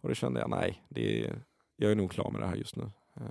och 0.00 0.08
då 0.08 0.14
kände 0.14 0.40
jag, 0.40 0.50
nej, 0.50 0.82
det 0.88 1.24
är, 1.24 1.42
jag 1.80 1.92
är 1.92 1.96
nog 1.96 2.10
klar 2.10 2.30
med 2.30 2.40
det 2.40 2.46
här 2.46 2.56
just 2.56 2.76
nu. 2.76 2.90
Eh, 3.14 3.22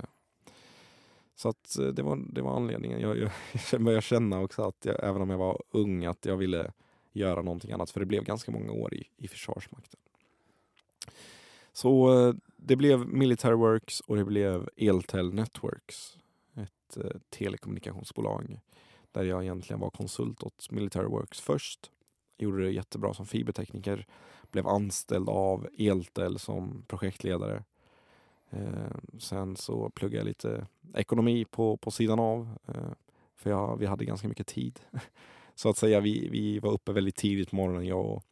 så 1.36 1.50
att 1.50 1.78
eh, 1.78 1.88
det 1.88 2.04
var, 2.04 2.20
det 2.34 2.42
var 2.42 2.56
anledningen. 2.56 3.00
Jag, 3.00 3.18
jag, 3.18 3.32
jag 3.72 3.82
började 3.82 4.02
känna 4.02 4.40
också 4.40 4.64
att 4.64 4.86
jag, 4.86 5.04
även 5.04 5.22
om 5.22 5.30
jag 5.30 5.38
var 5.38 5.62
ung, 5.72 6.06
att 6.06 6.26
jag 6.26 6.38
ville 6.38 6.72
göra 7.12 7.42
någonting 7.42 7.72
annat. 7.72 7.90
För 7.90 8.00
det 8.00 8.06
blev 8.06 8.24
ganska 8.24 8.52
många 8.52 8.72
år 8.72 8.94
i, 8.94 9.08
i 9.18 9.28
Försvarsmakten. 9.28 10.00
Så 11.74 12.20
eh, 12.28 12.34
det 12.58 12.76
blev 12.76 13.08
Military 13.08 13.56
Works 13.56 14.00
och 14.00 14.16
det 14.16 14.26
blev 14.26 14.70
Eltel 14.78 15.34
Networks. 15.34 16.18
Ett 16.56 16.98
eh, 16.98 17.20
telekommunikationsbolag 17.30 18.60
där 19.12 19.24
jag 19.24 19.44
egentligen 19.44 19.80
var 19.80 19.90
konsult 19.90 20.44
åt 20.44 20.72
Military 20.72 21.08
Works 21.08 21.42
först. 21.42 21.92
Gjorde 22.38 22.64
det 22.64 22.72
jättebra 22.72 23.14
som 23.14 23.26
fibertekniker. 23.26 24.06
Blev 24.52 24.68
anställd 24.68 25.30
av 25.30 25.68
Eltel 25.78 26.40
som 26.40 26.84
projektledare. 26.88 27.64
Eh, 28.50 29.20
sen 29.20 29.56
så 29.56 29.90
pluggade 29.90 30.18
jag 30.18 30.28
lite 30.28 30.68
ekonomi 30.94 31.46
på, 31.46 31.78
på 31.78 31.92
sidan 31.92 32.20
av. 32.20 32.50
Eh, 32.68 32.92
för 33.36 33.50
jag, 33.50 33.78
vi 33.78 33.86
hade 33.86 34.06
ganska 34.06 34.28
mycket 34.28 34.48
tid. 34.48 34.80
så 35.56 35.70
att 35.70 35.78
säga, 35.78 36.00
vi, 36.00 36.30
vi 36.30 36.60
var 36.60 36.72
uppe 36.72 36.92
väldigt 36.92 37.16
tidigt 37.16 37.50
på 37.50 37.56
morgonen, 37.56 37.86
jag 37.86 38.06
och 38.06 38.24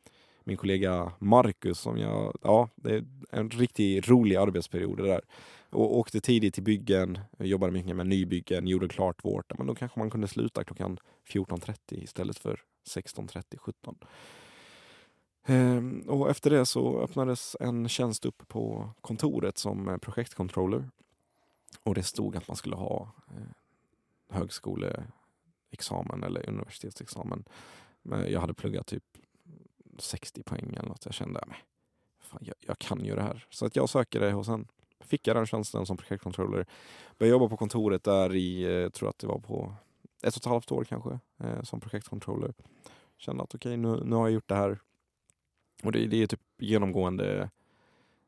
min 0.44 0.58
kollega 0.58 1.12
Marcus 1.20 1.80
som 1.80 1.98
jag, 1.98 2.38
ja, 2.42 2.70
det 2.76 2.96
är 2.96 3.06
en 3.32 3.50
riktigt 3.50 4.08
rolig 4.08 4.36
arbetsperiod 4.36 4.98
det 4.98 5.08
där. 5.08 5.22
Och 5.70 5.98
åkte 5.98 6.20
tidigt 6.22 6.54
till 6.54 6.64
byggen, 6.64 7.20
jobbade 7.40 7.72
mycket 7.72 7.96
med 7.96 8.08
nybyggen, 8.08 8.68
gjorde 8.68 8.88
klart 8.88 9.26
vårt. 9.26 9.58
Men 9.58 9.68
då 9.68 9.76
kanske 9.76 10.00
man 10.00 10.10
kunde 10.10 10.28
sluta 10.28 10.64
klockan 10.64 11.00
14.30 11.30 12.04
istället 12.04 12.38
för 12.38 12.60
16.30, 12.88 13.58
17. 13.58 13.96
Ehm, 15.50 16.02
och 16.08 16.30
efter 16.30 16.50
det 16.50 16.66
så 16.66 17.02
öppnades 17.02 17.56
en 17.60 17.90
tjänst 17.90 18.26
upp 18.26 18.48
på 18.48 18.90
kontoret 19.02 19.58
som 19.58 20.00
projektcontroller. 20.02 20.90
Och 21.84 21.96
det 21.96 22.04
stod 22.04 22.36
att 22.36 22.48
man 22.48 22.58
skulle 22.58 22.76
ha 22.76 23.12
eh, 23.28 23.44
högskoleexamen 24.30 26.24
eller 26.24 26.50
universitetsexamen. 26.50 27.44
Men 28.02 28.32
jag 28.32 28.42
hade 28.42 28.54
pluggat 28.54 28.88
typ 28.88 29.04
60 29.98 30.44
poäng 30.44 30.76
eller 30.78 30.90
något. 30.90 31.06
Jag 31.06 31.14
kände, 31.14 31.40
att 31.40 31.48
jag, 32.40 32.56
jag, 32.60 32.80
kan 32.80 33.06
ju 33.06 33.16
det 33.16 33.22
här. 33.22 33.46
Så 33.50 33.66
att 33.66 33.76
jag 33.76 33.90
söker 33.90 34.20
det 34.20 34.34
och 34.34 34.46
sen 34.46 34.68
fick 35.00 35.28
jag 35.28 35.36
den 35.36 35.46
tjänsten 35.46 35.86
som 35.86 35.98
projektcontroller. 35.98 36.66
Började 37.18 37.32
jobba 37.32 37.50
på 37.50 37.58
kontoret 37.58 38.04
där 38.04 38.36
i, 38.36 38.64
jag 38.64 38.84
eh, 38.84 38.90
tror 38.90 39.10
att 39.10 39.20
det 39.20 39.28
var 39.28 39.40
på 39.40 39.76
ett 40.22 40.36
och 40.36 40.42
ett 40.42 40.46
halvt 40.46 40.72
år 40.72 40.84
kanske, 40.84 41.20
eh, 41.38 41.62
som 41.62 41.80
projektcontroller. 41.80 42.54
Kände 43.18 43.44
att 43.44 43.56
okej, 43.56 43.70
okay, 43.70 43.78
nu, 43.78 44.04
nu 44.06 44.16
har 44.16 44.28
jag 44.28 44.34
gjort 44.34 44.50
det 44.50 44.56
här. 44.56 44.80
Och 45.84 45.92
det, 45.92 46.08
det 46.08 46.24
är 46.24 46.28
typ 46.28 46.42
genomgående 46.58 47.50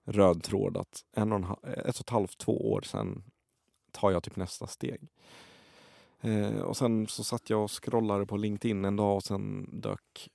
röd 0.05 0.43
tråd 0.43 0.77
att 0.77 1.05
en 1.11 1.31
och 1.31 1.39
en, 1.39 1.73
ett 1.77 1.95
och 1.95 2.01
ett 2.01 2.09
halvt, 2.09 2.37
två 2.37 2.71
år 2.71 2.81
sen 2.81 3.23
tar 3.91 4.11
jag 4.11 4.23
typ 4.23 4.35
nästa 4.35 4.67
steg. 4.67 5.09
Eh, 6.21 6.59
och 6.59 6.77
sen 6.77 7.07
så 7.07 7.23
satt 7.23 7.49
jag 7.49 7.63
och 7.63 7.83
scrollade 7.83 8.25
på 8.25 8.37
LinkedIn 8.37 8.85
en 8.85 8.95
dag 8.95 9.15
och 9.15 9.23
sen 9.23 9.69
dök 9.71 10.29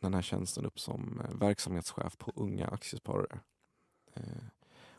den 0.00 0.14
här 0.14 0.22
tjänsten 0.22 0.66
upp 0.66 0.80
som 0.80 1.20
eh, 1.20 1.36
verksamhetschef 1.38 2.18
på 2.18 2.32
Unga 2.34 2.66
Aktiesparare. 2.66 3.40
Eh, 4.14 4.44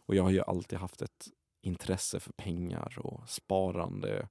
och 0.06 0.16
jag 0.16 0.24
har 0.24 0.32
ju 0.32 0.41
alltid 0.41 0.80
haft 0.80 1.01
ett 1.01 1.28
intresse 1.62 2.20
för 2.20 2.34
pengar 2.34 2.99
och 2.99 3.30
sparande 3.30 4.20
eh, 4.20 4.26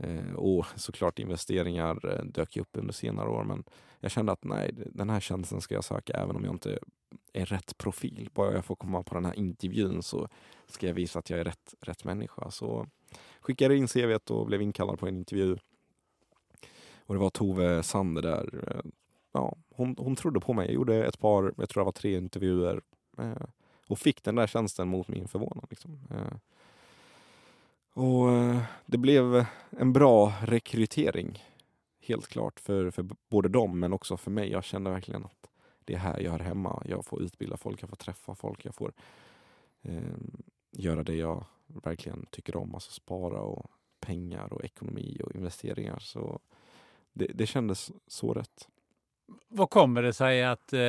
Eh, 0.00 0.34
och 0.34 0.66
såklart 0.76 1.18
investeringar 1.18 2.08
eh, 2.12 2.24
dök 2.24 2.56
upp 2.56 2.68
under 2.72 2.92
senare 2.92 3.28
år 3.28 3.44
men 3.44 3.64
jag 4.00 4.10
kände 4.10 4.32
att 4.32 4.44
nej, 4.44 4.74
den 4.74 5.10
här 5.10 5.20
tjänsten 5.20 5.60
ska 5.60 5.74
jag 5.74 5.84
söka 5.84 6.12
även 6.12 6.36
om 6.36 6.44
jag 6.44 6.54
inte 6.54 6.78
är 7.32 7.46
rätt 7.46 7.78
profil. 7.78 8.28
Bara 8.34 8.54
jag 8.54 8.64
får 8.64 8.76
komma 8.76 9.02
på 9.02 9.14
den 9.14 9.24
här 9.24 9.38
intervjun 9.38 10.02
så 10.02 10.28
ska 10.66 10.86
jag 10.86 10.94
visa 10.94 11.18
att 11.18 11.30
jag 11.30 11.40
är 11.40 11.44
rätt, 11.44 11.74
rätt 11.80 12.04
människa. 12.04 12.50
Så 12.50 12.86
skickade 13.40 13.76
in 13.76 13.88
CVt 13.88 14.30
och 14.30 14.46
blev 14.46 14.62
inkallad 14.62 14.98
på 14.98 15.06
en 15.06 15.16
intervju. 15.16 15.56
Och 17.06 17.14
det 17.14 17.20
var 17.20 17.30
Tove 17.30 17.82
Sander 17.82 18.22
där 18.22 18.64
eh, 18.68 18.90
ja, 19.32 19.56
hon, 19.70 19.94
hon 19.98 20.16
trodde 20.16 20.40
på 20.40 20.52
mig. 20.52 20.66
Jag 20.66 20.74
gjorde 20.74 21.06
ett 21.06 21.18
par, 21.18 21.54
jag 21.56 21.68
tror 21.68 21.80
det 21.80 21.84
var 21.84 21.92
tre 21.92 22.16
intervjuer 22.16 22.80
och 23.86 23.98
fick 23.98 24.22
den 24.22 24.34
där 24.34 24.46
tjänsten 24.46 24.88
mot 24.88 25.08
min 25.08 25.28
förvånan. 25.28 25.66
Liksom. 25.70 25.98
Och 27.92 28.30
eh, 28.30 28.62
det 28.86 28.98
blev 28.98 29.44
en 29.70 29.92
bra 29.92 30.32
rekrytering, 30.42 31.44
helt 32.00 32.28
klart, 32.28 32.60
för, 32.60 32.90
för 32.90 33.06
både 33.28 33.48
dem 33.48 33.80
men 33.80 33.92
också 33.92 34.16
för 34.16 34.30
mig. 34.30 34.50
Jag 34.50 34.64
kände 34.64 34.90
verkligen 34.90 35.24
att 35.24 35.50
det 35.84 35.94
är 35.94 35.98
här 35.98 36.20
jag 36.20 36.30
hör 36.30 36.38
hemma. 36.38 36.82
Jag 36.86 37.04
får 37.04 37.22
utbilda 37.22 37.56
folk, 37.56 37.82
jag 37.82 37.88
får 37.88 37.96
träffa 37.96 38.34
folk, 38.34 38.64
jag 38.64 38.74
får 38.74 38.92
eh, 39.82 40.02
göra 40.70 41.02
det 41.02 41.14
jag 41.14 41.44
verkligen 41.66 42.26
tycker 42.30 42.56
om, 42.56 42.74
alltså 42.74 42.92
spara 42.92 43.40
och 43.40 43.70
pengar 44.00 44.52
och 44.52 44.64
ekonomi 44.64 45.20
och 45.24 45.34
investeringar. 45.34 45.98
Så 45.98 46.40
det, 47.12 47.26
det 47.34 47.46
kändes 47.46 47.92
så 48.06 48.32
rätt. 48.34 48.68
Vad 49.48 49.70
kommer 49.70 50.02
det 50.02 50.12
sig 50.12 50.44
att 50.44 50.72
eh, 50.72 50.80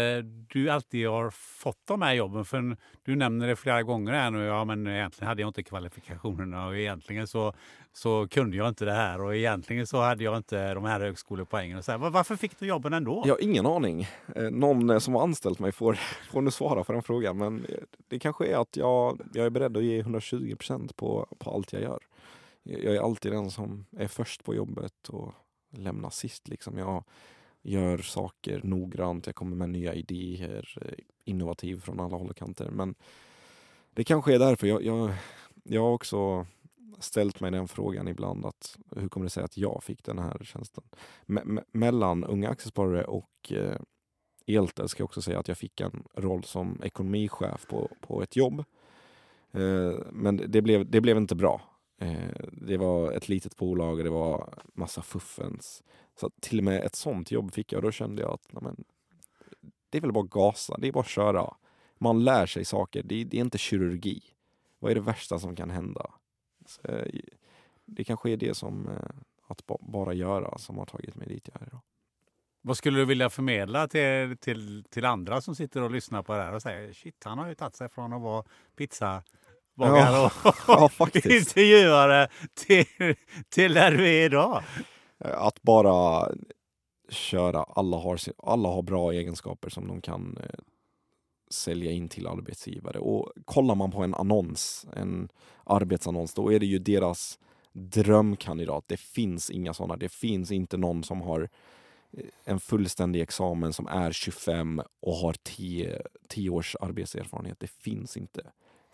du 0.47 0.69
alltid 0.69 1.07
har 1.07 1.29
fått 1.31 1.81
de 1.85 2.01
här 2.01 2.13
jobben? 2.13 2.45
För 2.45 2.77
du 3.03 3.15
nämner 3.15 3.47
det 3.47 3.55
flera 3.55 3.83
gånger 3.83 4.13
här 4.13 4.31
nu. 4.31 4.43
Ja, 4.43 4.65
men 4.65 4.87
egentligen 4.87 5.27
hade 5.27 5.41
jag 5.41 5.49
inte 5.49 5.63
kvalifikationerna 5.63 6.67
och 6.67 6.77
egentligen 6.77 7.27
så, 7.27 7.53
så 7.93 8.27
kunde 8.27 8.57
jag 8.57 8.67
inte 8.67 8.85
det 8.85 8.93
här 8.93 9.21
och 9.21 9.35
egentligen 9.35 9.87
så 9.87 10.01
hade 10.01 10.23
jag 10.23 10.37
inte 10.37 10.73
de 10.73 10.83
här 10.83 10.99
högskolepoängen. 10.99 11.77
Och 11.77 11.85
så 11.85 11.91
här. 11.91 11.97
Varför 11.97 12.35
fick 12.35 12.59
du 12.59 12.67
jobben 12.67 12.93
ändå? 12.93 13.23
Jag 13.25 13.33
har 13.33 13.43
ingen 13.43 13.65
aning. 13.65 14.07
Eh, 14.35 14.51
någon 14.51 14.89
eh, 14.89 14.99
som 14.99 15.15
har 15.15 15.23
anställt 15.23 15.59
mig 15.59 15.71
får, 15.71 15.93
får 16.31 16.41
nu 16.41 16.51
svara 16.51 16.83
på 16.83 16.93
den 16.93 17.03
frågan. 17.03 17.37
Men 17.37 17.65
eh, 17.65 17.75
det 18.07 18.19
kanske 18.19 18.45
är 18.47 18.61
att 18.61 18.77
jag, 18.77 19.21
jag 19.33 19.45
är 19.45 19.49
beredd 19.49 19.77
att 19.77 19.83
ge 19.83 19.99
120 19.99 20.55
procent 20.55 20.95
på, 20.95 21.27
på 21.39 21.51
allt 21.51 21.73
jag 21.73 21.81
gör. 21.81 21.99
Jag 22.63 22.95
är 22.95 23.01
alltid 23.01 23.31
den 23.31 23.51
som 23.51 23.85
är 23.97 24.07
först 24.07 24.43
på 24.43 24.55
jobbet 24.55 25.09
och 25.09 25.33
lämnar 25.71 26.09
sist. 26.09 26.47
Liksom. 26.47 26.77
Jag 26.77 27.03
gör 27.61 27.97
saker 27.97 28.61
noggrant, 28.63 29.25
jag 29.25 29.35
kommer 29.35 29.55
med 29.55 29.69
nya 29.69 29.93
idéer, 29.93 30.77
eh, 30.81 31.03
innovativ 31.25 31.79
från 31.79 31.99
alla 31.99 32.17
håll 32.17 32.29
och 32.29 32.37
kanter. 32.37 32.69
Men 32.69 32.95
det 33.93 34.03
kanske 34.03 34.35
är 34.35 34.39
därför. 34.39 34.67
Jag, 34.67 34.83
jag, 34.83 35.13
jag 35.63 35.81
har 35.81 35.91
också 35.91 36.45
ställt 36.99 37.39
mig 37.39 37.51
den 37.51 37.67
frågan 37.67 38.07
ibland 38.07 38.45
att 38.45 38.77
hur 38.95 39.09
kommer 39.09 39.25
det 39.25 39.29
sig 39.29 39.43
att 39.43 39.57
jag 39.57 39.83
fick 39.83 40.03
den 40.03 40.19
här 40.19 40.43
tjänsten? 40.43 40.83
Me 41.25 41.41
me 41.45 41.61
mellan 41.71 42.23
Unga 42.23 42.49
Aktiesparare 42.49 43.03
och 43.03 43.51
eh, 43.51 43.81
Eltel 44.47 44.89
ska 44.89 45.01
jag 45.01 45.05
också 45.05 45.21
säga 45.21 45.39
att 45.39 45.47
jag 45.47 45.57
fick 45.57 45.81
en 45.81 46.03
roll 46.15 46.43
som 46.43 46.81
ekonomichef 46.83 47.67
på, 47.67 47.89
på 48.01 48.23
ett 48.23 48.35
jobb. 48.35 48.63
Eh, 49.51 49.93
men 50.11 50.41
det 50.47 50.61
blev, 50.61 50.91
det 50.91 51.01
blev 51.01 51.17
inte 51.17 51.35
bra. 51.35 51.70
Eh, 52.01 52.45
det 52.51 52.77
var 52.77 53.11
ett 53.11 53.29
litet 53.29 53.57
bolag 53.57 53.97
och 53.97 54.03
det 54.03 54.09
var 54.09 54.53
massa 54.73 55.01
fuffens. 55.01 55.83
Så 56.15 56.29
till 56.41 56.57
och 56.57 56.63
med 56.63 56.83
ett 56.83 56.95
sånt 56.95 57.31
jobb 57.31 57.53
fick 57.53 57.73
jag 57.73 57.77
och 57.77 57.83
då 57.83 57.91
kände 57.91 58.21
jag 58.21 58.31
att 58.31 58.61
men, 58.61 58.83
det 59.89 59.97
är 59.97 60.01
väl 60.01 60.11
bara 60.11 60.23
att 60.23 60.29
gasa, 60.29 60.77
det 60.77 60.87
är 60.87 60.91
bara 60.91 60.99
att 60.99 61.07
köra. 61.07 61.53
Man 61.97 62.23
lär 62.23 62.45
sig 62.45 62.65
saker, 62.65 63.03
det, 63.03 63.23
det 63.23 63.37
är 63.37 63.41
inte 63.41 63.57
kirurgi. 63.57 64.21
Vad 64.79 64.91
är 64.91 64.95
det 64.95 65.01
värsta 65.01 65.39
som 65.39 65.55
kan 65.55 65.69
hända? 65.69 66.11
Så, 66.65 66.87
eh, 66.87 67.21
det 67.85 68.03
kanske 68.03 68.29
är 68.29 68.37
det 68.37 68.57
som 68.57 68.87
eh, 68.87 69.09
att 69.47 69.63
bara 69.79 70.13
göra 70.13 70.57
som 70.57 70.77
har 70.77 70.85
tagit 70.85 71.15
mig 71.15 71.27
dit 71.27 71.49
jag 71.53 71.61
är 71.61 71.67
idag. 71.67 71.81
Vad 72.61 72.77
skulle 72.77 72.99
du 72.99 73.05
vilja 73.05 73.29
förmedla 73.29 73.87
till, 73.87 74.37
till, 74.37 74.83
till 74.89 75.05
andra 75.05 75.41
som 75.41 75.55
sitter 75.55 75.81
och 75.81 75.91
lyssnar 75.91 76.23
på 76.23 76.33
det 76.33 76.43
här 76.43 76.53
och 76.53 76.61
säger 76.61 76.93
shit, 76.93 77.23
han 77.23 77.37
har 77.37 77.47
ju 77.47 77.55
tagit 77.55 77.75
sig 77.75 77.89
från 77.89 78.13
att 78.13 78.21
vara 78.21 78.43
pizza 78.75 79.23
pizzabagare 79.81 80.11
Ja, 80.15 80.31
och 80.43 80.55
ja, 80.67 80.89
faktiskt. 80.89 81.25
intervjuare 81.25 82.27
till, 82.53 83.15
till 83.49 83.73
där 83.73 83.91
du 83.91 84.07
är 84.07 84.25
idag? 84.25 84.63
Att 85.19 85.61
bara 85.61 86.31
köra, 87.09 87.63
alla 87.63 87.97
har, 87.97 88.19
alla 88.43 88.69
har 88.69 88.81
bra 88.81 89.11
egenskaper 89.11 89.69
som 89.69 89.87
de 89.87 90.01
kan 90.01 90.37
eh, 90.37 90.59
sälja 91.51 91.91
in 91.91 92.09
till 92.09 92.27
arbetsgivare. 92.27 92.99
Och 92.99 93.31
kollar 93.45 93.75
man 93.75 93.91
på 93.91 94.03
en 94.03 94.15
annons, 94.15 94.85
en 94.95 95.29
arbetsannons, 95.63 96.33
då 96.33 96.53
är 96.53 96.59
det 96.59 96.65
ju 96.65 96.79
deras 96.79 97.39
drömkandidat. 97.73 98.83
Det 98.87 98.99
finns 98.99 99.49
inga 99.49 99.73
sådana. 99.73 99.97
Det 99.97 100.09
finns 100.11 100.51
inte 100.51 100.77
någon 100.77 101.03
som 101.03 101.21
har 101.21 101.49
eh, 102.17 102.25
en 102.45 102.59
fullständig 102.59 103.21
examen 103.21 103.73
som 103.73 103.87
är 103.87 104.11
25 104.11 104.81
och 105.01 105.13
har 105.15 105.35
10, 105.43 106.01
10 106.29 106.49
års 106.49 106.75
arbetserfarenhet. 106.81 107.59
Det 107.59 107.71
finns 107.71 108.17
inte. 108.17 108.41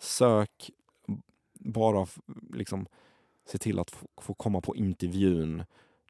Sök, 0.00 0.70
bara 1.58 2.06
liksom 2.52 2.86
se 3.46 3.58
till 3.58 3.78
att 3.78 3.90
få, 3.90 4.06
få 4.20 4.34
komma 4.34 4.60
på 4.60 4.76
intervjun. 4.76 5.64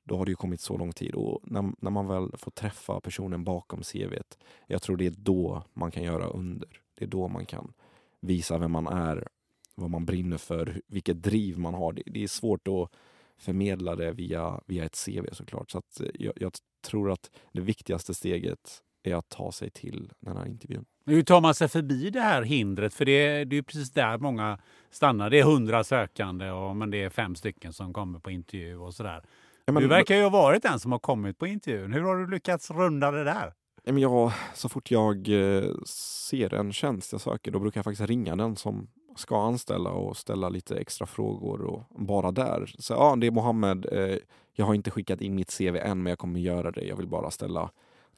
Då 0.05 0.16
har 0.16 0.24
det 0.24 0.30
ju 0.30 0.36
kommit 0.36 0.61
så 0.61 0.76
lång 0.76 0.92
tid 0.92 1.14
och 1.14 1.40
när, 1.42 1.72
när 1.80 1.90
man 1.90 2.07
väl 2.07 2.30
får 2.38 2.51
träffa 2.51 3.01
personen 3.01 3.44
bakom 3.44 3.82
CVt, 3.82 4.38
jag 4.66 4.82
tror 4.82 4.96
det 4.96 5.07
är 5.07 5.14
då 5.18 5.62
man 5.74 5.90
kan 5.90 6.03
göra 6.03 6.26
under. 6.26 6.68
Det 6.94 7.05
är 7.05 7.09
då 7.09 7.28
man 7.28 7.46
kan 7.46 7.72
visa 8.20 8.59
vem 8.59 8.70
man 8.70 8.86
är, 8.86 9.28
vad 9.74 9.90
man 9.90 10.07
brinner 10.07 10.38
för, 10.38 10.82
vilket 10.86 11.22
driv 11.22 11.59
man 11.59 11.74
har. 11.74 11.92
Det, 11.92 12.03
det 12.07 12.22
är 12.22 12.28
svårt 12.28 12.68
att 12.68 12.90
förmedla 13.38 13.96
det 13.96 14.12
via, 14.12 14.61
via 14.66 14.84
ett 14.84 15.05
CV 15.05 15.26
såklart. 15.32 15.70
Så 15.70 15.78
att 15.78 16.01
eh, 16.01 16.09
jag, 16.14 16.32
jag 16.36 16.53
tror 16.80 17.11
att 17.11 17.30
det 17.53 17.61
viktigaste 17.61 18.14
steget 18.14 18.82
är 19.03 19.14
att 19.14 19.28
ta 19.28 19.53
sig 19.53 19.70
till 19.70 20.12
den 20.20 20.36
här 20.36 20.46
intervjun. 20.46 20.84
Hur 21.07 21.22
tar 21.22 21.40
man 21.40 21.55
sig 21.55 21.68
förbi 21.68 22.11
det 22.11 22.20
här 22.20 22.42
hindret? 22.42 22.94
För 22.94 23.05
det, 23.05 23.12
är- 23.26 23.44
det 23.44 23.57
är 23.59 23.62
precis 23.62 23.90
där 23.92 24.18
många 24.18 24.59
stannar. 24.90 25.30
Det 25.30 25.38
är 25.38 25.44
hundra 25.44 25.84
sökande 25.84 26.51
och, 26.51 26.76
men 26.76 26.90
det 26.90 27.03
är 27.05 27.11
fem 27.11 27.34
stycken 27.34 27.72
som 27.72 27.92
kommer 27.92 28.18
på 28.18 28.30
intervju 28.30 28.76
och 28.78 28.94
sådär. 28.94 29.22
Ja, 29.64 29.72
men- 29.72 29.82
du 29.82 29.88
verkar 29.88 30.16
ju 30.16 30.22
ha 30.22 30.30
varit 30.30 30.62
den 30.62 30.80
som 30.80 30.92
har 30.92 30.99
kommit 30.99 31.38
på 31.38 31.46
intervjun. 31.46 31.92
Hur 31.92 32.03
har 32.03 32.16
du 32.16 32.30
lyckats 32.30 32.70
runda 32.70 33.11
det 33.11 33.24
där? 33.24 33.53
Ja, 33.84 33.92
men 33.92 34.03
jag, 34.03 34.32
så 34.55 34.68
fort 34.68 34.90
jag 34.90 35.16
eh, 35.28 35.64
ser 35.86 36.55
en 36.55 36.72
tjänst 36.72 37.12
jag 37.12 37.20
söker, 37.20 37.51
då 37.51 37.59
brukar 37.59 37.78
jag 37.78 37.84
faktiskt 37.84 38.09
ringa 38.09 38.36
den 38.36 38.57
som 38.57 38.88
ska 39.16 39.42
anställa 39.42 39.90
och 39.90 40.16
ställa 40.16 40.49
lite 40.49 40.76
extra 40.78 41.07
frågor 41.07 41.61
och 41.62 41.82
bara 41.90 42.30
där. 42.30 42.74
Så 42.78 42.92
ja, 42.92 43.16
det 43.16 43.26
är 43.26 43.30
Mohammed. 43.30 43.86
Eh, 43.92 44.16
jag 44.53 44.66
har 44.66 44.74
inte 44.74 44.90
skickat 44.90 45.20
in 45.20 45.34
mitt 45.34 45.59
CV 45.59 45.76
än, 45.76 46.03
men 46.03 46.11
jag 46.11 46.18
kommer 46.18 46.40
göra 46.40 46.70
det. 46.70 46.84
Jag 46.84 46.96
vill 46.96 47.09
bara 47.09 47.30
ställa 47.30 47.70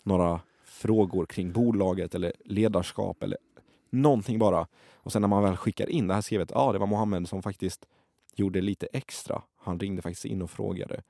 några 0.03 0.41
frågor 0.81 1.27
kring 1.27 1.53
bolaget 1.53 2.15
eller 2.15 2.33
ledarskap 2.45 3.23
eller 3.23 3.39
någonting 3.91 4.39
bara. 4.39 4.67
Och 4.95 5.13
sen 5.13 5.23
när 5.23 5.29
man 5.29 5.43
väl 5.43 5.57
skickar 5.57 5.91
in 5.91 6.07
det 6.09 6.15
här 6.15 6.23
CVt, 6.23 6.51
ja, 6.55 6.73
det 6.73 6.79
var 6.79 6.87
Mohammed 6.87 7.29
som 7.29 7.43
faktiskt 7.43 7.87
gjorde 8.35 8.61
lite 8.61 8.89
extra. 8.93 9.43
Han 9.57 9.79
ringde 9.79 10.03
faktiskt 10.03 10.25
in 10.25 10.43
och 10.43 10.51
frågade. 10.51 11.03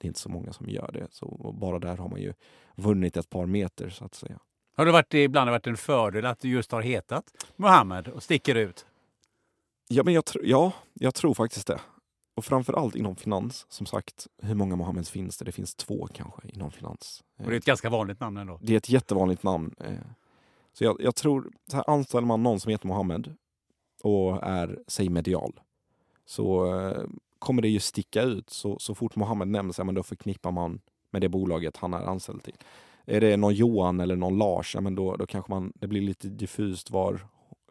Det 0.00 0.04
är 0.04 0.08
inte 0.08 0.20
så 0.20 0.28
många 0.28 0.52
som 0.52 0.68
gör 0.68 0.90
det, 0.92 1.06
så 1.10 1.54
bara 1.60 1.78
där 1.78 1.96
har 1.96 2.08
man 2.08 2.20
ju 2.20 2.32
vunnit 2.76 3.16
ett 3.16 3.30
par 3.30 3.46
meter 3.46 3.90
så 3.90 4.04
att 4.04 4.14
säga. 4.14 4.38
Har 4.76 4.86
det 4.86 4.92
varit, 4.92 5.14
ibland 5.14 5.50
varit 5.50 5.66
en 5.66 5.76
fördel 5.76 6.26
att 6.26 6.40
du 6.40 6.48
just 6.48 6.72
har 6.72 6.82
hetat 6.82 7.24
Mohammed 7.56 8.08
och 8.08 8.22
sticker 8.22 8.54
ut? 8.54 8.86
Ja, 9.88 10.02
men 10.04 10.14
jag, 10.14 10.24
tr- 10.24 10.40
ja, 10.44 10.72
jag 10.92 11.14
tror 11.14 11.34
faktiskt 11.34 11.66
det. 11.66 11.80
Och 12.38 12.44
framförallt 12.44 12.96
inom 12.96 13.16
finans. 13.16 13.66
Som 13.68 13.86
sagt, 13.86 14.26
hur 14.42 14.54
många 14.54 14.76
Mohammeds 14.76 15.10
finns 15.10 15.36
det? 15.38 15.44
Det 15.44 15.52
finns 15.52 15.74
två 15.74 16.08
kanske 16.14 16.48
inom 16.48 16.70
finans. 16.70 17.24
Och 17.38 17.44
det 17.50 17.52
är 17.52 17.58
ett 17.58 17.64
ganska 17.64 17.90
vanligt 17.90 18.20
namn 18.20 18.36
ändå. 18.36 18.58
Det 18.62 18.72
är 18.72 18.76
ett 18.76 18.88
jättevanligt 18.88 19.42
namn. 19.42 19.74
eh. 19.80 19.92
Så 20.72 20.84
jag, 20.84 20.96
jag 21.00 21.14
tror, 21.14 21.52
så 21.70 21.76
här 21.76 21.90
anställer 21.90 22.26
man 22.26 22.42
någon 22.42 22.60
som 22.60 22.70
heter 22.70 22.86
Mohammed 22.86 23.34
och 24.02 24.42
är, 24.42 24.78
säg 24.86 25.08
medial, 25.08 25.60
så 26.26 26.76
eh, 26.76 27.04
kommer 27.38 27.62
det 27.62 27.68
ju 27.68 27.80
sticka 27.80 28.22
ut. 28.22 28.50
Så, 28.50 28.78
så 28.78 28.94
fort 28.94 29.16
Mohammed 29.16 29.48
nämns, 29.48 29.78
ja, 29.78 29.84
men 29.84 29.94
då 29.94 30.02
förknippar 30.02 30.50
man 30.50 30.80
med 31.10 31.22
det 31.22 31.28
bolaget 31.28 31.76
han 31.76 31.94
är 31.94 32.02
anställd 32.02 32.42
till. 32.42 32.56
Är 33.06 33.20
det 33.20 33.36
någon 33.36 33.54
Johan 33.54 34.00
eller 34.00 34.16
någon 34.16 34.38
Lars, 34.38 34.74
ja, 34.74 34.80
men 34.80 34.94
då, 34.94 35.16
då 35.16 35.26
kanske 35.26 35.52
man, 35.52 35.72
det 35.74 35.86
blir 35.86 36.00
lite 36.00 36.28
diffust 36.28 36.90
var 36.90 37.20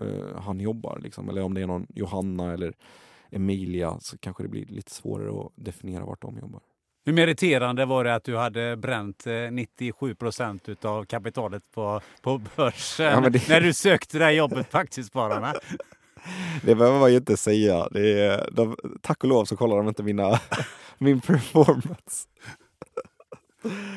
eh, 0.01 0.41
han 0.41 0.59
jobbar. 0.59 0.99
Liksom. 0.99 1.30
Eller 1.30 1.41
om 1.41 1.53
det 1.53 1.61
är 1.61 1.68
någon 1.68 1.88
Johanna 1.89 2.53
eller 2.53 2.74
Emilia 3.32 3.98
så 4.02 4.18
kanske 4.18 4.44
det 4.44 4.50
blir 4.50 4.66
lite 4.66 4.92
svårare 4.92 5.42
att 5.46 5.52
definiera 5.56 6.06
vart 6.06 6.22
de 6.22 6.38
jobbar. 6.38 6.62
Hur 7.06 7.14
meriterande 7.14 7.86
var 7.86 8.04
det 8.04 8.16
att 8.16 8.24
du 8.24 8.38
hade 8.38 8.78
bränt 8.78 9.28
eh, 9.28 9.34
97 9.52 10.16
procent 10.16 10.70
utav 10.70 11.04
kapitalet 11.04 11.64
på, 11.72 12.02
på 12.22 12.42
börsen 12.56 13.24
Ja, 13.24 13.30
det- 13.30 13.50
när 13.50 13.62
du 13.62 13.74
sökte 13.74 14.18
det 14.18 14.24
här 14.26 14.32
jobbet 14.32 14.72
på 14.72 14.78
Aktiespararna? 14.78 15.54
Det 16.64 16.76
behöver 16.76 17.00
man 17.00 17.12
ju 17.12 17.18
inte 17.18 17.38
säga. 17.38 17.88
Det 17.92 18.20
är, 18.22 18.50
de, 18.52 18.76
tack 19.02 19.24
och 19.24 19.30
lov 19.30 19.46
så 19.46 19.58
kollar 19.58 19.78
de 19.78 19.88
inte 19.88 20.04
mina, 20.04 20.40
min 20.98 21.22
performance. 21.22 22.28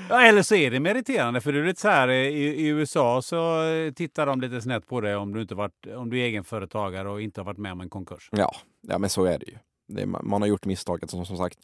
Ja, 0.08 0.22
eller 0.22 0.42
så 0.42 0.54
är 0.54 0.70
det 0.70 0.80
meriterande 0.80 1.40
för 1.40 1.52
du 1.52 1.60
är 1.62 1.66
lite 1.66 1.80
så 1.80 1.88
här, 1.88 2.08
eh, 2.08 2.14
i, 2.14 2.44
i 2.44 2.66
USA 2.66 3.22
så 3.22 3.62
eh, 3.64 3.92
tittar 3.92 4.26
de 4.26 4.40
lite 4.40 4.60
snett 4.60 4.86
på 4.86 5.00
dig 5.00 5.16
om 5.16 5.32
du, 5.34 5.42
inte 5.42 5.54
varit, 5.54 5.86
om 5.96 6.10
du 6.10 6.18
är 6.20 6.24
egenföretagare 6.24 7.08
och 7.10 7.22
inte 7.22 7.40
har 7.40 7.44
varit 7.46 7.58
med 7.58 7.72
om 7.72 7.80
en 7.80 7.88
konkurs. 7.90 8.28
Ja, 8.32 8.52
ja 8.80 8.98
men 8.98 9.10
så 9.10 9.24
är 9.24 9.38
det 9.38 9.46
ju. 9.46 9.56
Det 9.88 10.02
är, 10.02 10.06
man 10.06 10.42
har 10.42 10.48
gjort 10.48 10.64
misstaget 10.64 11.10
som, 11.10 11.26
som 11.26 11.36
sagt. 11.36 11.58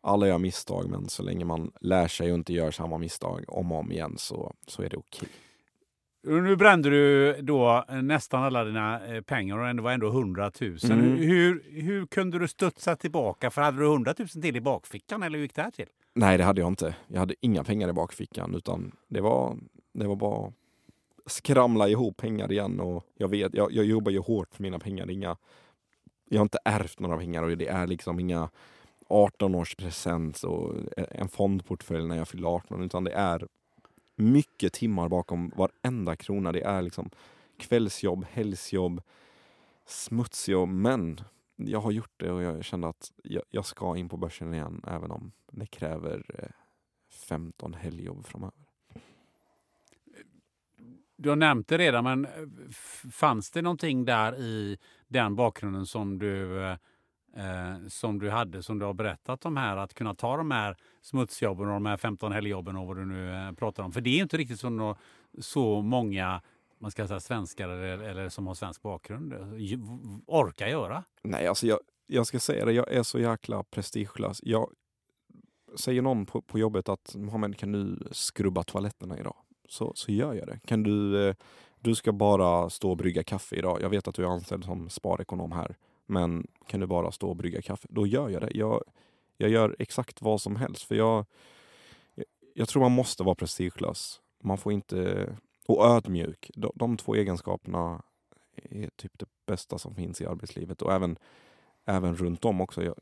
Alla 0.00 0.26
gör 0.26 0.38
misstag 0.38 0.90
men 0.90 1.08
så 1.08 1.22
länge 1.22 1.44
man 1.44 1.70
lär 1.80 2.08
sig 2.08 2.32
och 2.32 2.38
inte 2.38 2.52
gör 2.52 2.70
samma 2.70 2.98
misstag 2.98 3.44
om 3.48 3.72
och 3.72 3.78
om 3.78 3.92
igen 3.92 4.14
så, 4.18 4.54
så 4.66 4.82
är 4.82 4.88
det 4.88 4.96
okej. 4.96 5.28
Och 6.26 6.42
Nu 6.42 6.56
brände 6.56 6.90
du 6.90 7.32
då 7.42 7.84
nästan 8.02 8.42
alla 8.42 8.64
dina 8.64 9.06
eh, 9.06 9.20
pengar 9.20 9.58
och 9.58 9.76
det 9.76 9.82
var 9.82 9.92
ändå 9.92 10.08
100 10.08 10.50
000. 10.60 10.76
Mm. 10.84 11.16
Hur, 11.16 11.62
hur 11.70 12.06
kunde 12.06 12.38
du 12.38 12.48
studsa 12.48 12.96
tillbaka? 12.96 13.50
För 13.50 13.62
hade 13.62 13.78
du 13.78 13.84
100 13.86 14.14
000 14.18 14.28
till 14.28 14.56
i 14.56 14.60
bakfickan 14.60 15.22
eller 15.22 15.38
hur 15.38 15.42
gick 15.42 15.54
det 15.54 15.62
här 15.62 15.70
till? 15.70 15.86
Nej 16.14 16.38
det 16.38 16.44
hade 16.44 16.60
jag 16.60 16.68
inte. 16.68 16.94
Jag 17.06 17.20
hade 17.20 17.34
inga 17.40 17.64
pengar 17.64 17.88
i 17.88 17.92
bakfickan 17.92 18.54
utan 18.54 18.92
det 19.08 19.20
var, 19.20 19.56
det 19.92 20.06
var 20.06 20.16
bara 20.16 20.52
skramla 21.26 21.88
ihop 21.88 22.16
pengar 22.16 22.52
igen 22.52 22.80
och 22.80 23.04
jag 23.14 23.28
vet, 23.28 23.54
jag, 23.54 23.72
jag 23.72 23.84
jobbar 23.84 24.12
ju 24.12 24.18
hårt 24.18 24.54
för 24.54 24.62
mina 24.62 24.78
pengar. 24.78 25.10
Inga, 25.10 25.36
jag 26.28 26.38
har 26.38 26.44
inte 26.44 26.58
ärvt 26.64 27.00
några 27.00 27.18
pengar 27.18 27.42
och 27.42 27.58
det 27.58 27.68
är 27.68 27.86
liksom 27.86 28.20
inga 28.20 28.50
18-årspresent 29.08 30.44
och 30.44 30.74
en 30.96 31.28
fondportfölj 31.28 32.08
när 32.08 32.16
jag 32.16 32.28
fyllde 32.28 32.48
18 32.48 32.82
utan 32.82 33.04
det 33.04 33.12
är 33.12 33.48
mycket 34.16 34.72
timmar 34.72 35.08
bakom 35.08 35.52
varenda 35.56 36.16
krona. 36.16 36.52
Det 36.52 36.62
är 36.62 36.82
liksom 36.82 37.10
kvällsjobb, 37.58 38.26
helgsjobb, 38.30 39.02
smutsjobb 39.86 40.68
men 40.68 41.20
jag 41.56 41.80
har 41.80 41.90
gjort 41.90 42.12
det 42.16 42.30
och 42.30 42.42
jag 42.42 42.64
kände 42.64 42.88
att 42.88 43.12
jag, 43.22 43.42
jag 43.50 43.66
ska 43.66 43.96
in 43.96 44.08
på 44.08 44.16
börsen 44.16 44.54
igen 44.54 44.84
även 44.86 45.10
om 45.10 45.32
det 45.50 45.66
kräver 45.66 46.24
eh, 46.38 46.48
15 47.10 47.74
helgjobb 47.74 48.26
framöver. 48.26 48.67
Du 51.18 51.28
har 51.28 51.36
nämnt 51.36 51.68
det 51.68 51.78
redan, 51.78 52.04
men 52.04 52.24
eh, 52.24 52.30
fanns 53.12 53.50
det 53.50 53.62
någonting 53.62 54.04
där 54.04 54.40
i 54.40 54.78
den 55.08 55.36
bakgrunden 55.36 55.86
som 55.86 56.18
du, 56.18 56.62
eh, 56.62 56.76
eh, 57.36 57.88
som 57.88 58.18
du 58.18 58.30
hade, 58.30 58.62
som 58.62 58.78
du 58.78 58.86
har 58.86 58.94
berättat 58.94 59.44
om 59.44 59.56
här, 59.56 59.76
att 59.76 59.94
kunna 59.94 60.14
ta 60.14 60.36
de 60.36 60.50
här 60.50 60.76
smutsjobben 61.02 61.66
och 61.66 61.72
de 61.72 61.86
här 61.86 61.96
15 61.96 62.32
helgjobben 62.32 62.76
och 62.76 62.86
vad 62.86 62.96
du 62.96 63.06
nu 63.06 63.34
eh, 63.34 63.52
pratar 63.52 63.82
om? 63.82 63.92
För 63.92 64.00
det 64.00 64.10
är 64.10 64.22
inte 64.22 64.36
riktigt 64.36 64.60
så, 64.60 64.96
så 65.40 65.82
många 65.82 66.42
man 66.78 66.90
ska 66.90 67.08
säga 67.08 67.20
svenskar 67.20 67.68
eller, 67.68 67.98
eller 67.98 68.28
som 68.28 68.46
har 68.46 68.54
svensk 68.54 68.82
bakgrund 68.82 69.32
orkar 70.26 70.66
göra. 70.66 71.04
Nej, 71.22 71.46
alltså 71.46 71.66
jag, 71.66 71.78
jag 72.06 72.26
ska 72.26 72.40
säga 72.40 72.64
det, 72.64 72.72
jag 72.72 72.92
är 72.92 73.02
så 73.02 73.18
jäkla 73.18 73.62
prestigelös. 73.62 74.40
Jag 74.42 74.70
säger 75.76 76.02
någon 76.02 76.26
på, 76.26 76.42
på 76.42 76.58
jobbet 76.58 76.88
att 76.88 77.14
Mohammed 77.14 77.58
kan 77.58 77.72
nu 77.72 78.08
skrubba 78.10 78.62
toaletterna 78.62 79.18
idag? 79.18 79.36
Så, 79.68 79.92
så 79.94 80.12
gör 80.12 80.34
jag 80.34 80.46
det. 80.46 80.60
Kan 80.64 80.82
du, 80.82 81.28
eh, 81.28 81.34
du 81.80 81.94
ska 81.94 82.12
bara 82.12 82.70
stå 82.70 82.90
och 82.90 82.96
brygga 82.96 83.22
kaffe 83.22 83.56
idag. 83.56 83.82
Jag 83.82 83.90
vet 83.90 84.08
att 84.08 84.14
du 84.14 84.22
är 84.22 84.28
anställd 84.28 84.64
som 84.64 84.90
sparekonom 84.90 85.52
här. 85.52 85.76
Men 86.06 86.46
kan 86.66 86.80
du 86.80 86.86
bara 86.86 87.12
stå 87.12 87.28
och 87.28 87.36
brygga 87.36 87.62
kaffe? 87.62 87.88
Då 87.90 88.06
gör 88.06 88.28
jag 88.28 88.42
det. 88.42 88.50
Jag, 88.54 88.82
jag 89.36 89.50
gör 89.50 89.76
exakt 89.78 90.22
vad 90.22 90.40
som 90.40 90.56
helst. 90.56 90.82
För 90.82 90.94
jag, 90.94 91.26
jag, 92.14 92.26
jag 92.54 92.68
tror 92.68 92.82
man 92.82 92.92
måste 92.92 93.22
vara 93.22 93.34
prestigelös. 93.34 94.20
Man 94.42 94.58
får 94.58 94.72
inte... 94.72 95.28
Och 95.66 95.84
ödmjuk. 95.86 96.50
De, 96.54 96.72
de 96.74 96.96
två 96.96 97.14
egenskaperna 97.14 98.02
är 98.62 98.90
typ 98.96 99.18
det 99.18 99.26
bästa 99.46 99.78
som 99.78 99.94
finns 99.94 100.20
i 100.20 100.26
arbetslivet. 100.26 100.82
Och 100.82 100.92
även, 100.92 101.18
även 101.86 102.16
runt 102.16 102.44
om 102.44 102.60
också. 102.60 102.84
Jag, 102.84 102.94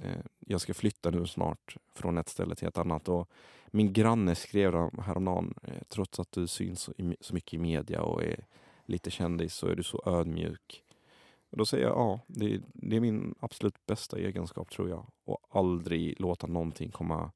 Eh, 0.00 0.24
jag 0.52 0.60
ska 0.60 0.74
flytta 0.74 1.10
nu 1.10 1.26
snart 1.26 1.76
från 1.94 2.18
ett 2.18 2.28
ställe 2.28 2.54
till 2.54 2.68
ett 2.68 2.78
annat 2.78 3.08
och 3.08 3.28
min 3.66 3.92
granne 3.92 4.34
skrev 4.34 4.72
häromdagen, 5.00 5.54
eh, 5.62 5.82
trots 5.88 6.20
att 6.20 6.32
du 6.32 6.46
syns 6.46 6.90
så 7.20 7.34
mycket 7.34 7.54
i 7.54 7.58
media 7.58 8.02
och 8.02 8.22
är 8.22 8.46
lite 8.84 9.10
kändis 9.10 9.54
så 9.54 9.66
är 9.66 9.76
du 9.76 9.82
så 9.82 10.02
ödmjuk. 10.06 10.84
Och 11.50 11.58
då 11.58 11.66
säger 11.66 11.84
jag 11.84 11.96
ja, 11.96 12.20
det, 12.26 12.60
det 12.72 12.96
är 12.96 13.00
min 13.00 13.34
absolut 13.40 13.86
bästa 13.86 14.18
egenskap 14.18 14.70
tror 14.70 14.88
jag. 14.88 15.06
Och 15.24 15.38
aldrig 15.50 16.20
låta 16.20 16.46
någonting 16.46 16.90
komma 16.90 17.32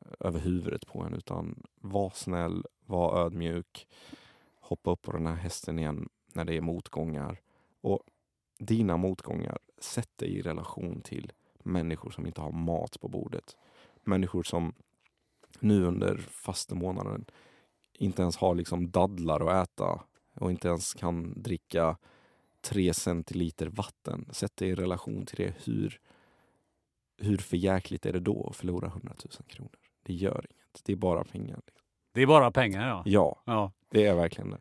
eh, 0.00 0.12
över 0.20 0.40
huvudet 0.40 0.86
på 0.86 1.02
en 1.02 1.14
utan 1.14 1.62
var 1.74 2.10
snäll, 2.10 2.64
var 2.86 3.24
ödmjuk, 3.24 3.86
hoppa 4.60 4.90
upp 4.90 5.02
på 5.02 5.12
den 5.12 5.26
här 5.26 5.34
hästen 5.34 5.78
igen 5.78 6.08
när 6.32 6.44
det 6.44 6.56
är 6.56 6.60
motgångar. 6.60 7.40
Och 7.80 8.02
dina 8.58 8.96
motgångar, 8.96 9.58
sätt 9.78 10.10
dig 10.16 10.28
i 10.28 10.42
relation 10.42 11.00
till 11.00 11.32
människor 11.68 12.10
som 12.10 12.26
inte 12.26 12.40
har 12.40 12.52
mat 12.52 13.00
på 13.00 13.08
bordet. 13.08 13.56
Människor 14.04 14.42
som 14.42 14.74
nu 15.60 15.84
under 15.84 16.16
fastemånaden 16.16 17.24
inte 17.98 18.22
ens 18.22 18.36
har 18.36 18.54
liksom 18.54 18.90
dadlar 18.90 19.46
att 19.46 19.68
äta 19.68 20.00
och 20.34 20.50
inte 20.50 20.68
ens 20.68 20.94
kan 20.94 21.42
dricka 21.42 21.96
tre 22.60 22.94
centiliter 22.94 23.66
vatten. 23.66 24.28
Sätt 24.30 24.56
dig 24.56 24.68
i 24.68 24.74
relation 24.74 25.26
till 25.26 25.36
det. 25.36 25.54
Hur, 25.64 26.00
hur 27.18 27.38
förjäkligt 27.38 28.06
är 28.06 28.12
det 28.12 28.20
då 28.20 28.46
att 28.50 28.56
förlora 28.56 28.86
100 28.86 29.12
000 29.24 29.48
kronor? 29.48 29.70
Det 30.02 30.14
gör 30.14 30.46
inget. 30.50 30.84
Det 30.84 30.92
är 30.92 30.96
bara 30.96 31.24
pengar. 31.24 31.60
Det 32.12 32.22
är 32.22 32.26
bara 32.26 32.50
pengar 32.50 32.88
ja. 32.88 33.02
Ja, 33.06 33.42
ja. 33.44 33.72
det 33.90 34.06
är 34.06 34.14
verkligen 34.14 34.50
det. 34.50 34.60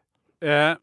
Eh, 0.54 0.78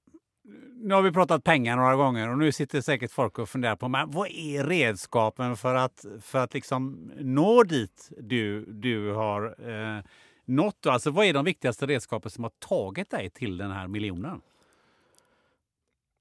nu 0.75 0.95
har 0.95 1.03
vi 1.03 1.13
pratat 1.13 1.45
pengar 1.45 1.77
några 1.77 1.97
gånger 1.97 2.31
och 2.31 2.39
nu 2.39 2.53
sitter 2.53 2.81
säkert 2.81 3.11
folk 3.11 3.39
och 3.39 3.49
funderar 3.49 3.77
på 3.77 3.89
men 3.89 4.11
vad 4.11 4.29
är 4.29 4.65
redskapen 4.65 5.57
för 5.57 5.75
att, 5.75 6.05
för 6.21 6.39
att 6.39 6.55
liksom 6.55 7.13
nå 7.19 7.63
dit 7.63 8.11
du, 8.19 8.65
du 8.65 9.11
har 9.13 9.71
eh, 9.71 10.05
nått? 10.45 10.87
Alltså, 10.87 11.11
vad 11.11 11.27
är 11.27 11.33
de 11.33 11.45
viktigaste 11.45 11.87
redskapen 11.87 12.31
som 12.31 12.45
har 12.45 12.53
tagit 12.59 13.11
dig 13.11 13.31
till 13.31 13.57
den 13.57 13.71
här 13.71 13.89
miljonen? 13.89 14.41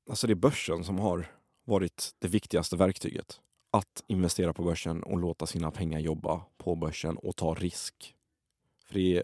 Alltså 0.09 0.27
det 0.27 0.33
är 0.33 0.35
börsen 0.35 0.83
som 0.83 0.99
har 0.99 1.25
varit 1.65 2.11
det 2.19 2.27
viktigaste 2.27 2.77
verktyget. 2.77 3.39
Att 3.71 4.03
investera 4.07 4.53
på 4.53 4.63
börsen 4.63 5.03
och 5.03 5.17
låta 5.17 5.45
sina 5.45 5.71
pengar 5.71 5.99
jobba 5.99 6.41
på 6.57 6.75
börsen 6.75 7.17
och 7.17 7.35
ta 7.35 7.53
risk. 7.53 8.15
För 8.85 8.93
det 8.93 9.17
är, 9.17 9.23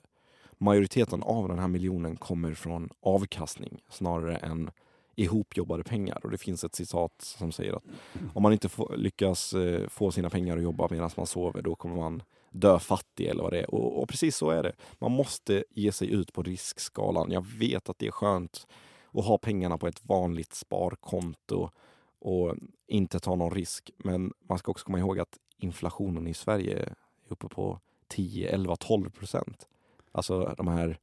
majoriteten 0.57 1.23
av 1.23 1.47
den 1.47 1.59
här 1.59 1.67
miljonen 1.67 2.17
kommer 2.17 2.53
från 2.53 2.89
avkastning 3.01 3.81
snarare 3.89 4.37
än 4.37 4.71
ihopjobbade 5.19 5.83
pengar. 5.83 6.19
Och 6.23 6.31
det 6.31 6.37
finns 6.37 6.63
ett 6.63 6.75
citat 6.75 7.13
som 7.17 7.51
säger 7.51 7.73
att 7.73 7.83
om 8.33 8.43
man 8.43 8.53
inte 8.53 8.69
få, 8.69 8.95
lyckas 8.95 9.53
eh, 9.53 9.87
få 9.87 10.11
sina 10.11 10.29
pengar 10.29 10.57
att 10.57 10.63
jobba 10.63 10.87
medan 10.91 11.09
man 11.17 11.27
sover, 11.27 11.61
då 11.61 11.75
kommer 11.75 11.95
man 11.95 12.23
dö 12.51 12.79
fattig 12.79 13.27
eller 13.27 13.43
vad 13.43 13.53
det 13.53 13.59
är. 13.59 13.75
Och, 13.75 14.01
och, 14.01 14.09
precis 14.09 14.35
så 14.35 14.49
är 14.49 14.63
det. 14.63 14.73
Man 14.99 15.11
måste 15.11 15.63
ge 15.69 15.91
sig 15.91 16.11
ut 16.11 16.33
på 16.33 16.43
riskskalan. 16.43 17.31
Jag 17.31 17.45
vet 17.45 17.89
att 17.89 17.99
det 17.99 18.07
är 18.07 18.11
skönt 18.11 18.67
att 19.13 19.25
ha 19.25 19.37
pengarna 19.37 19.77
på 19.77 19.87
ett 19.87 20.05
vanligt 20.05 20.53
sparkonto 20.53 21.69
och 22.19 22.55
inte 22.87 23.19
ta 23.19 23.35
någon 23.35 23.51
risk. 23.51 23.91
Men 23.97 24.33
man 24.49 24.57
ska 24.57 24.71
också 24.71 24.85
komma 24.85 24.99
ihåg 24.99 25.19
att 25.19 25.37
inflationen 25.57 26.27
i 26.27 26.33
Sverige 26.33 26.79
är 26.79 26.93
uppe 27.27 27.47
på 27.47 27.79
10, 28.07 28.49
11, 28.49 28.75
12 28.75 29.09
procent. 29.09 29.67
Alltså 30.11 30.53
de 30.57 30.67
här, 30.67 30.99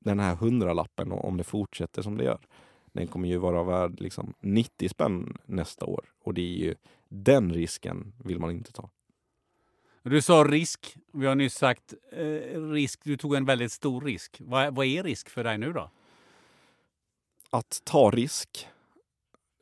den 0.00 0.20
här 0.20 0.34
hundralappen, 0.34 1.12
om 1.12 1.36
det 1.36 1.44
fortsätter 1.44 2.02
som 2.02 2.16
det 2.16 2.24
gör, 2.24 2.40
den 2.92 3.06
kommer 3.06 3.28
ju 3.28 3.38
vara 3.38 3.62
värd 3.62 4.00
liksom 4.00 4.34
90 4.40 4.88
spänn 4.88 5.38
nästa 5.46 5.86
år. 5.86 6.04
Och 6.24 6.34
det 6.34 6.42
är 6.42 6.56
ju 6.56 6.74
den 7.08 7.52
risken 7.52 8.12
vill 8.24 8.38
man 8.38 8.50
inte 8.50 8.72
ta. 8.72 8.90
Du 10.02 10.22
sa 10.22 10.44
risk. 10.48 10.96
Vi 11.12 11.26
har 11.26 11.34
nyss 11.34 11.54
sagt 11.54 11.94
eh, 12.12 12.60
risk. 12.70 13.00
Du 13.04 13.16
tog 13.16 13.34
en 13.34 13.44
väldigt 13.44 13.72
stor 13.72 14.00
risk. 14.00 14.36
Vad, 14.40 14.74
vad 14.74 14.86
är 14.86 15.02
risk 15.02 15.28
för 15.28 15.44
dig 15.44 15.58
nu 15.58 15.72
då? 15.72 15.90
Att 17.50 17.80
ta 17.84 18.10
risk. 18.10 18.68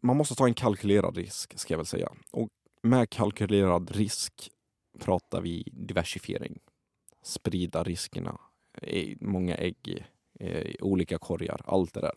Man 0.03 0.17
måste 0.17 0.35
ta 0.35 0.47
en 0.47 0.55
kalkylerad 0.55 1.17
risk, 1.17 1.59
ska 1.59 1.73
jag 1.75 1.79
väl 1.79 1.87
säga. 1.87 2.13
Och 2.31 2.49
med 2.83 3.11
kalkylerad 3.11 3.91
risk 3.91 4.51
pratar 4.99 5.41
vi 5.41 5.65
diversifiering. 5.73 6.59
Sprida 7.23 7.83
riskerna. 7.83 8.41
Många 9.21 9.57
ägg 9.57 10.07
i 10.41 10.77
olika 10.81 11.19
korgar. 11.19 11.61
Allt 11.65 11.95
det 11.95 12.01
där 12.01 12.15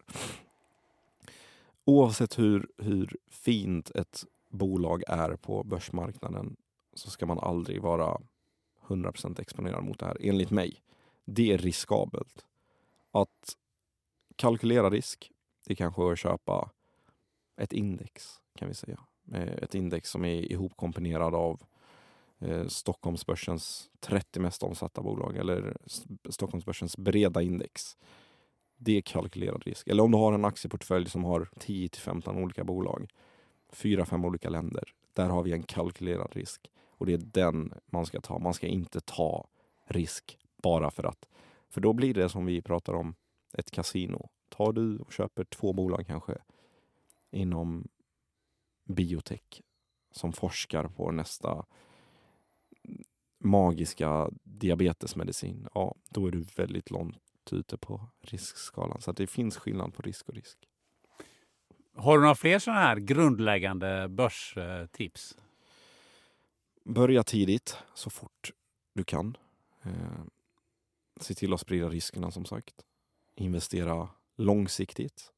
oavsett 1.85 2.39
hur, 2.39 2.67
hur 2.77 3.17
fint 3.29 3.89
ett 3.89 4.25
bolag 4.49 5.03
är 5.07 5.35
på 5.35 5.63
börsmarknaden 5.63 6.55
så 6.93 7.09
ska 7.09 7.25
man 7.25 7.39
aldrig 7.39 7.81
vara 7.81 8.21
100% 8.87 9.41
exponerad 9.41 9.83
mot 9.83 9.99
det 9.99 10.05
här, 10.05 10.17
enligt 10.19 10.51
mig. 10.51 10.81
Det 11.25 11.53
är 11.53 11.57
riskabelt. 11.57 12.45
Att 13.11 13.57
kalkylera 14.35 14.89
risk, 14.89 15.31
det 15.65 15.73
är 15.73 15.75
kanske 15.75 16.03
är 16.03 16.11
att 16.11 16.19
köpa 16.19 16.71
ett 17.57 17.73
index, 17.73 18.39
kan 18.55 18.67
vi 18.67 18.73
säga. 18.73 18.99
Eh, 19.31 19.53
ett 19.53 19.75
index 19.75 20.09
som 20.09 20.25
är 20.25 20.51
ihopkomponerad 20.51 21.35
av 21.35 21.61
eh, 22.39 22.67
Stockholmsbörsens 22.67 23.89
30 23.99 24.39
mest 24.39 24.63
omsatta 24.63 25.01
bolag 25.01 25.37
eller 25.37 25.77
Stockholmsbörsens 26.29 26.97
breda 26.97 27.41
index 27.41 27.97
det 28.83 28.97
är 28.97 29.01
kalkylerad 29.01 29.63
risk. 29.63 29.87
Eller 29.87 30.03
om 30.03 30.11
du 30.11 30.17
har 30.17 30.33
en 30.33 30.45
aktieportfölj 30.45 31.09
som 31.09 31.23
har 31.23 31.49
10 31.59 31.89
till 31.89 32.01
15 32.01 32.37
olika 32.37 32.63
bolag, 32.63 33.09
4-5 33.71 34.25
olika 34.25 34.49
länder. 34.49 34.83
Där 35.13 35.29
har 35.29 35.43
vi 35.43 35.51
en 35.51 35.63
kalkylerad 35.63 36.35
risk 36.35 36.71
och 36.97 37.05
det 37.05 37.13
är 37.13 37.17
den 37.17 37.73
man 37.85 38.05
ska 38.05 38.21
ta. 38.21 38.39
Man 38.39 38.53
ska 38.53 38.67
inte 38.67 39.01
ta 39.01 39.47
risk 39.85 40.37
bara 40.63 40.91
för 40.91 41.03
att. 41.03 41.27
För 41.69 41.81
då 41.81 41.93
blir 41.93 42.13
det 42.13 42.29
som 42.29 42.45
vi 42.45 42.61
pratar 42.61 42.93
om, 42.93 43.15
ett 43.53 43.71
kasino. 43.71 44.29
Tar 44.49 44.73
du 44.73 44.97
och 44.97 45.13
köper 45.13 45.43
två 45.43 45.73
bolag 45.73 46.07
kanske 46.07 46.37
inom 47.31 47.87
biotech 48.83 49.61
som 50.11 50.33
forskar 50.33 50.87
på 50.87 51.11
nästa 51.11 51.65
magiska 53.39 54.29
diabetesmedicin, 54.43 55.67
ja, 55.73 55.95
då 56.09 56.27
är 56.27 56.31
du 56.31 56.45
väldigt 56.55 56.91
långt 56.91 57.32
ute 57.51 57.77
på 57.77 58.09
riskskalan. 58.21 59.01
Så 59.01 59.11
det 59.11 59.27
finns 59.27 59.57
skillnad 59.57 59.93
på 59.93 60.01
risk 60.01 60.29
och 60.29 60.35
risk. 60.35 60.57
Har 61.95 62.17
du 62.17 62.21
några 62.21 62.35
fler 62.35 62.59
sådana 62.59 62.81
här 62.81 62.95
grundläggande 62.95 64.07
börstips? 64.09 65.37
Börja 66.83 67.23
tidigt, 67.23 67.77
så 67.93 68.09
fort 68.09 68.51
du 68.93 69.03
kan. 69.03 69.37
Eh, 69.83 70.23
se 71.19 71.33
till 71.33 71.53
att 71.53 71.59
sprida 71.59 71.89
riskerna 71.89 72.31
som 72.31 72.45
sagt. 72.45 72.75
Investera 73.35 74.09
långsiktigt. 74.35 75.31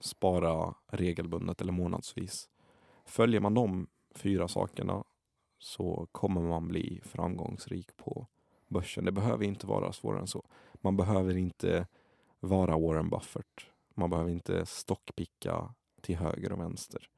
Spara 0.00 0.74
regelbundet 0.86 1.60
eller 1.60 1.72
månadsvis. 1.72 2.48
Följer 3.04 3.40
man 3.40 3.54
de 3.54 3.86
fyra 4.14 4.48
sakerna 4.48 5.04
så 5.58 6.08
kommer 6.12 6.40
man 6.40 6.68
bli 6.68 7.00
framgångsrik 7.04 7.96
på 7.96 8.26
börsen. 8.68 9.04
Det 9.04 9.12
behöver 9.12 9.44
inte 9.44 9.66
vara 9.66 9.92
svårare 9.92 10.20
än 10.20 10.26
så. 10.26 10.44
Man 10.80 10.96
behöver 10.96 11.36
inte 11.36 11.86
vara 12.40 12.78
Warren 12.78 13.10
Buffett. 13.10 13.66
Man 13.94 14.10
behöver 14.10 14.30
inte 14.30 14.66
stockpicka 14.66 15.74
till 16.00 16.16
höger 16.16 16.52
och 16.52 16.60
vänster. 16.60 17.08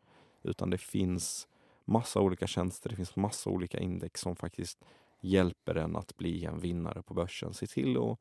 Utan 0.42 0.70
det 0.70 0.78
finns 0.78 1.48
massa 1.84 2.20
olika 2.20 2.46
tjänster, 2.46 2.90
det 2.90 2.96
finns 2.96 3.16
massa 3.16 3.50
olika 3.50 3.78
index 3.78 4.20
som 4.20 4.36
faktiskt 4.36 4.84
hjälper 5.20 5.74
en 5.74 5.96
att 5.96 6.16
bli 6.16 6.44
en 6.44 6.58
vinnare 6.58 7.02
på 7.02 7.14
börsen. 7.14 7.54
Se 7.54 7.66
till 7.66 7.96
att 7.96 8.18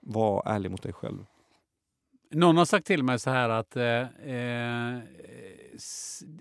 vara 0.00 0.54
ärlig 0.54 0.70
mot 0.70 0.82
dig 0.82 0.92
själv. 0.92 1.26
Någon 2.30 2.56
har 2.56 2.64
sagt 2.64 2.86
till 2.86 3.02
mig 3.02 3.18
så 3.18 3.30
här 3.30 3.48
att 3.48 3.76
eh, 3.76 3.84
eh, 4.34 5.00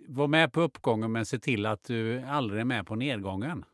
var 0.07 0.27
med 0.27 0.53
på 0.53 0.61
uppgången 0.61 1.11
men 1.11 1.25
se 1.25 1.39
till 1.39 1.65
att 1.65 1.83
du 1.83 2.21
aldrig 2.21 2.61
är 2.61 2.65
med 2.65 2.87
på 2.87 2.95
nedgången. 2.95 3.65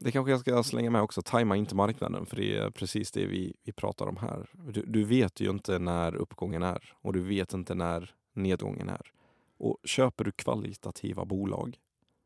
Det 0.00 0.12
kanske 0.12 0.30
jag 0.30 0.40
ska 0.40 0.62
slänga 0.62 0.90
med 0.90 1.02
också, 1.02 1.22
tajma 1.22 1.56
inte 1.56 1.74
marknaden 1.74 2.26
för 2.26 2.36
det 2.36 2.56
är 2.56 2.70
precis 2.70 3.12
det 3.12 3.26
vi, 3.26 3.54
vi 3.62 3.72
pratar 3.72 4.06
om 4.06 4.16
här. 4.16 4.50
Du, 4.52 4.82
du, 4.86 5.04
vet 5.04 5.40
ju 5.40 5.50
inte 5.50 5.78
när 5.78 6.16
uppgången 6.16 6.62
är 6.62 6.92
och 7.00 7.12
du 7.12 7.20
vet 7.20 7.52
inte 7.52 7.74
när 7.74 8.14
nedgången 8.32 8.88
är. 8.88 9.12
Och 9.56 9.78
köper 9.84 10.24
du 10.24 10.32
kvalitativa 10.32 11.24
bolag 11.24 11.78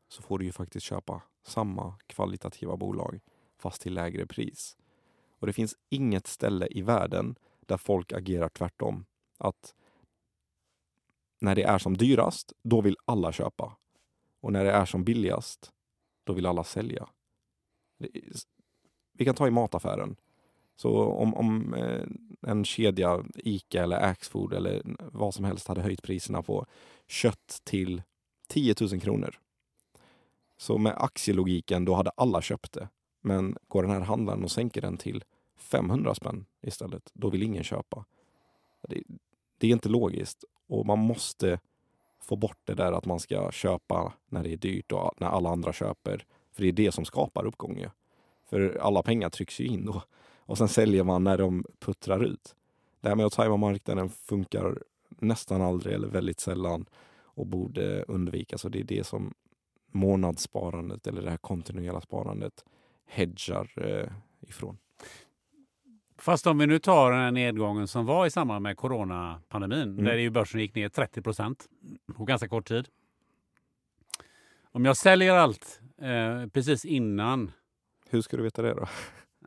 så 0.09 0.23
får 0.23 0.39
du 0.39 0.45
ju 0.45 0.53
faktiskt 0.53 0.87
köpa 0.87 1.23
samma 1.47 1.95
kvalitativa 2.07 2.77
bolag 2.77 3.21
fast 3.59 3.83
till 3.83 3.95
lägre 3.95 4.27
pris. 4.27 4.77
Och 5.39 5.47
det 5.47 5.53
finns 5.53 5.77
inget 5.89 6.27
ställe 6.27 6.69
i 6.71 6.83
världen 6.83 7.35
där 7.61 7.77
folk 7.77 8.13
agerar 8.13 8.49
tvärtom. 8.49 9.05
Att 9.39 9.75
när 11.41 11.55
det 11.55 11.63
är 11.63 11.79
som 11.79 11.97
dyrast, 11.97 12.53
då 12.63 12.81
vill 12.81 12.97
alla 13.05 13.33
köpa. 13.33 13.77
Och 14.41 14.53
när 14.53 14.65
det 14.65 14.73
är 14.73 14.85
som 14.85 15.05
billigast, 15.05 15.73
då 16.25 16.33
vill 16.33 16.47
alla 16.47 16.65
sälja. 16.65 17.09
Vi 19.13 19.25
kan 19.25 19.35
ta 19.35 19.47
i 19.47 19.51
mataffären. 19.51 20.17
Så 20.77 21.05
om, 21.05 21.35
om 21.35 21.75
eh, 21.75 22.05
en 22.51 22.65
kedja, 22.65 23.25
ICA 23.35 23.83
eller 23.83 23.97
Axfood 23.97 24.53
eller 24.53 24.83
vad 25.13 25.35
som 25.35 25.45
helst 25.45 25.69
hade 25.69 25.83
höjt 25.83 26.03
priserna 26.03 26.43
på 26.43 26.67
kött 27.07 27.61
till 27.65 28.03
10 28.49 28.75
000 28.81 29.01
kronor. 29.01 29.39
Så 30.57 30.79
med 30.79 30.95
aktielogiken, 30.97 31.85
då 31.85 31.95
hade 31.95 32.11
alla 32.11 32.43
köpt 32.43 32.73
det. 32.73 32.89
Men 33.21 33.57
går 33.69 33.83
den 33.83 33.93
här 33.93 34.01
handlaren 34.01 34.45
och 34.45 34.51
sänker 34.51 34.81
den 34.81 34.97
till 34.97 35.25
500 35.57 36.15
spänn 36.15 36.45
istället, 36.63 37.11
då 37.13 37.31
vill 37.31 37.43
ingen 37.43 37.65
köpa. 37.65 38.05
Det, 38.89 39.03
det 39.59 39.67
är 39.67 39.71
inte 39.71 39.89
logiskt 39.89 40.45
och 40.69 40.87
man 40.87 40.99
måste 40.99 41.61
få 42.21 42.37
bort 42.37 42.59
det 42.65 42.75
där 42.75 42.93
att 42.93 43.05
man 43.05 43.21
ska 43.21 43.51
köpa 43.53 44.13
när 44.27 44.43
det 44.43 44.53
är 44.53 44.57
dyrt 44.57 44.93
och 44.93 45.13
när 45.17 45.27
alla 45.27 45.51
andra 45.51 45.73
köper. 45.73 46.25
För 46.53 46.63
det 46.63 46.69
är 46.69 46.73
det 46.73 46.93
som 46.93 47.05
skapar 47.05 47.47
uppgång 47.47 47.79
ju. 47.79 47.89
För 48.51 48.79
alla 48.83 49.03
pengar 49.03 49.31
trycks 49.31 49.61
ju 49.61 49.67
in 49.67 49.85
då. 49.87 50.03
Och 50.39 50.59
sen 50.59 50.69
säljer 50.69 51.05
man 51.05 51.25
när 51.25 51.39
de 51.39 51.65
puttrar 51.79 52.25
ut. 52.25 52.55
Det 53.01 53.09
här 53.09 53.17
med 53.17 53.27
att 53.27 53.33
tajma 53.33 53.57
marknaden 53.57 54.09
funkar 54.09 54.79
nästan 55.09 55.63
aldrig 55.63 55.95
eller 55.95 56.09
väldigt 56.09 56.41
sällan 56.41 56.87
och 57.21 57.47
borde 57.47 58.03
undvikas. 58.03 58.65
Och 58.65 58.71
det 58.71 58.81
är 58.81 58.85
det 58.85 59.05
som 59.07 59.35
månadssparandet 59.91 61.07
eller 61.07 61.23
det 61.23 61.31
här 61.31 61.37
kontinuerliga 61.37 62.01
sparandet 62.01 62.65
hedgar 63.07 63.73
eh, 63.77 64.09
ifrån. 64.49 64.79
Fast 66.19 66.47
om 66.47 66.59
vi 66.59 66.67
nu 66.67 66.79
tar 66.79 67.11
den 67.11 67.21
här 67.21 67.31
nedgången 67.31 67.89
som 67.89 68.07
var 68.07 68.27
i 68.27 68.31
samband 68.31 68.63
med 68.63 68.77
coronapandemin, 68.77 69.83
Mm. 69.83 70.05
där 70.05 70.15
ju 70.17 70.31
börsen 70.31 70.61
gick 70.61 70.75
ner 70.75 70.89
30 70.89 71.23
procent 71.23 71.67
på 72.17 72.25
ganska 72.25 72.49
kort 72.49 72.69
tid. 72.69 72.89
Om 74.73 74.85
jag 74.85 74.97
säljer 74.97 75.35
allt 75.35 75.81
eh, 76.03 76.47
precis 76.47 76.85
innan 76.85 77.53
Hur 78.11 78.21
ska 78.21 78.37
du 78.37 78.43
veta 78.43 78.63
det 78.63 78.75
då? 78.75 78.87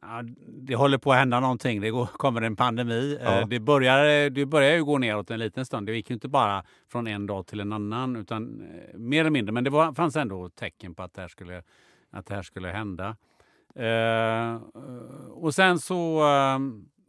Ja, 0.01 0.23
det 0.47 0.75
håller 0.75 0.97
på 0.97 1.11
att 1.11 1.17
hända 1.17 1.39
någonting. 1.39 1.81
Det 1.81 1.89
går, 1.89 2.05
kommer 2.05 2.41
en 2.41 2.55
pandemi. 2.55 3.19
Ja. 3.23 3.39
Eh, 3.39 3.47
Det, 3.47 3.59
börjar, 3.59 4.29
det 4.29 4.45
börjar 4.45 4.73
ju 4.75 4.83
gå 4.85 4.97
neråt 4.97 5.31
en 5.31 5.39
liten 5.39 5.65
stund. 5.65 5.87
Det 5.87 5.95
gick 5.95 6.09
ju 6.09 6.13
inte 6.13 6.27
bara 6.27 6.63
från 6.91 7.07
en 7.07 7.27
dag 7.27 7.47
till 7.47 7.59
en 7.59 7.73
annan, 7.73 8.15
utan 8.15 8.61
eh, 8.61 8.97
mer 8.97 9.19
eller 9.19 9.29
mindre. 9.29 9.53
Men 9.53 9.63
det 9.63 9.69
var, 9.69 9.93
fanns 9.93 10.15
ändå 10.15 10.49
tecken 10.49 10.95
på 10.95 11.03
att 11.03 11.13
det 11.13 11.21
här 11.21 11.27
skulle, 11.27 11.63
att 12.11 12.25
det 12.25 12.35
här 12.35 12.41
skulle 12.43 12.67
hända. 12.67 13.15
Eh, 13.75 14.55
och 15.31 15.55
sen 15.55 15.79
så, 15.79 16.19
eh, 16.19 16.59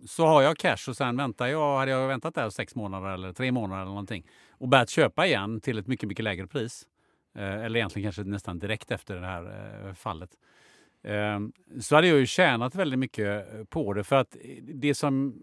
så 0.06 0.27
har 0.27 0.43
jag 0.43 0.56
cash 0.56 0.89
och 0.89 0.97
sen 0.97 1.16
väntar 1.16 1.47
jag, 1.47 1.78
hade 1.78 1.90
jag 1.90 2.09
väntat 2.09 2.35
där 2.35 2.51
sex 2.51 2.74
månader 2.74 3.09
eller 3.09 3.32
tre 3.32 3.52
månader 3.52 3.82
eller 3.82 3.90
någonting 3.90 4.27
och 4.51 4.68
börjat 4.68 4.90
köpa 4.90 5.27
igen 5.27 5.60
till 5.60 5.78
ett 5.78 5.86
mycket, 5.86 6.09
mycket 6.09 6.24
lägre 6.24 6.47
pris. 6.47 6.86
Eh, 7.36 7.64
eller 7.64 7.76
egentligen 7.76 8.06
kanske 8.06 8.24
nästan 8.24 8.58
direkt 8.58 8.90
efter 8.90 9.16
det 9.16 9.26
här 9.26 9.44
eh, 9.86 9.94
fallet. 9.94 10.30
Eh, 11.02 11.40
så 11.80 11.94
hade 11.94 12.08
jag 12.08 12.18
ju 12.18 12.26
tjänat 12.26 12.74
väldigt 12.74 12.98
mycket 12.98 13.54
eh, 13.54 13.64
på 13.64 13.92
det. 13.92 14.04
För 14.04 14.16
att 14.16 14.36
det 14.62 14.94
som 14.94 15.42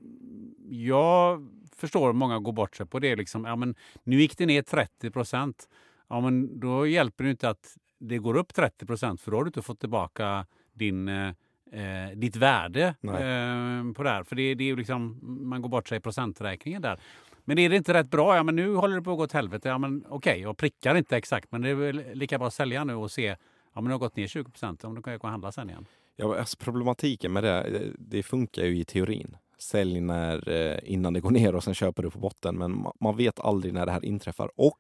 jag 0.70 1.48
förstår 1.76 2.14
många 2.14 2.40
går 2.40 2.54
bort 2.54 2.76
sig 2.76 2.86
på 2.86 3.00
det 3.00 3.12
är 3.12 3.16
liksom, 3.16 3.46
ja 3.46 3.56
men 3.56 3.76
nu 4.04 4.22
gick 4.22 4.38
det 4.38 4.46
ner 4.46 4.62
30 4.62 5.12
procent. 5.12 5.70
Ja 6.08 6.22
men 6.22 6.60
då 6.60 6.88
hjälper 6.88 7.24
det 7.24 7.30
inte 7.30 7.50
att 7.50 7.78
det 8.00 8.18
går 8.18 8.38
upp 8.38 8.54
30 8.54 8.86
procent 8.86 9.22
för 9.22 9.32
då 9.32 9.38
har 9.38 9.44
du 9.44 9.48
inte 9.48 9.62
fått 9.62 9.80
tillbaka 9.80 10.46
din, 10.74 11.08
eh, 11.08 12.10
ditt 12.16 12.36
värde 12.36 12.96
eh, 13.04 13.94
på 13.94 14.04
det 14.04 14.10
här. 14.10 14.24
För 14.24 14.36
det, 14.36 14.56
det 14.56 14.64
är 14.64 14.66
ju 14.66 14.76
liksom, 14.76 15.20
man 15.50 15.62
går 15.62 15.70
bort 15.70 15.88
sig 15.88 15.98
i 15.98 16.02
procenträkningen 16.02 16.82
där. 16.82 17.00
Men 17.46 17.58
är 17.58 17.70
det 17.70 17.76
inte 17.76 17.94
rätt 17.94 18.10
bra? 18.10 18.36
Ja, 18.36 18.44
men 18.44 18.56
nu 18.56 18.76
håller 18.76 18.96
det 18.96 19.02
på 19.02 19.12
att 19.12 19.18
gå 19.18 19.24
åt 19.24 19.32
helvete. 19.32 19.70
Ja, 19.70 19.78
men 19.78 20.06
okej, 20.10 20.42
jag 20.42 20.58
prickar 20.58 20.96
inte 20.96 21.18
exakt, 21.18 21.52
men 21.52 21.62
det 21.62 21.70
är 21.70 21.76
väl 21.76 22.04
lika 22.14 22.38
bra 22.38 22.48
att 22.48 22.54
sälja 22.54 22.84
nu 22.84 22.96
och 22.96 23.12
se. 23.12 23.36
Ja, 23.74 23.82
men 23.82 23.84
det 23.84 23.92
har 23.92 24.00
gått 24.00 24.16
ner 24.16 24.28
20 24.28 24.52
procent. 24.52 24.80
Ja, 24.84 24.90
då 24.90 25.02
kan 25.02 25.12
jag 25.12 25.20
gå 25.20 25.28
och 25.28 25.32
handla 25.32 25.52
sen 25.52 25.70
igen. 25.70 25.86
Ja, 26.16 26.40
alltså 26.40 26.58
problematiken 26.58 27.34
med 27.34 27.44
det, 27.44 27.62
eh, 27.62 27.82
det 27.98 28.24
funkar 28.24 28.64
ju 28.64 28.80
i 28.80 28.86
teorin. 28.86 29.38
Sälj 29.58 30.02
när, 30.02 30.50
eh, 30.50 30.80
innan 30.84 31.14
det 31.14 31.20
går 31.20 31.32
ner 31.32 31.56
och 31.56 31.64
sen 31.64 31.74
köper 31.74 32.04
du 32.04 32.10
på 32.10 32.20
botten. 32.20 32.58
Men 32.58 32.86
man 33.00 33.18
vet 33.18 33.40
aldrig 33.40 33.74
när 33.74 33.86
det 33.86 33.92
här 33.92 34.06
inträffar. 34.06 34.52
Och 34.56 34.80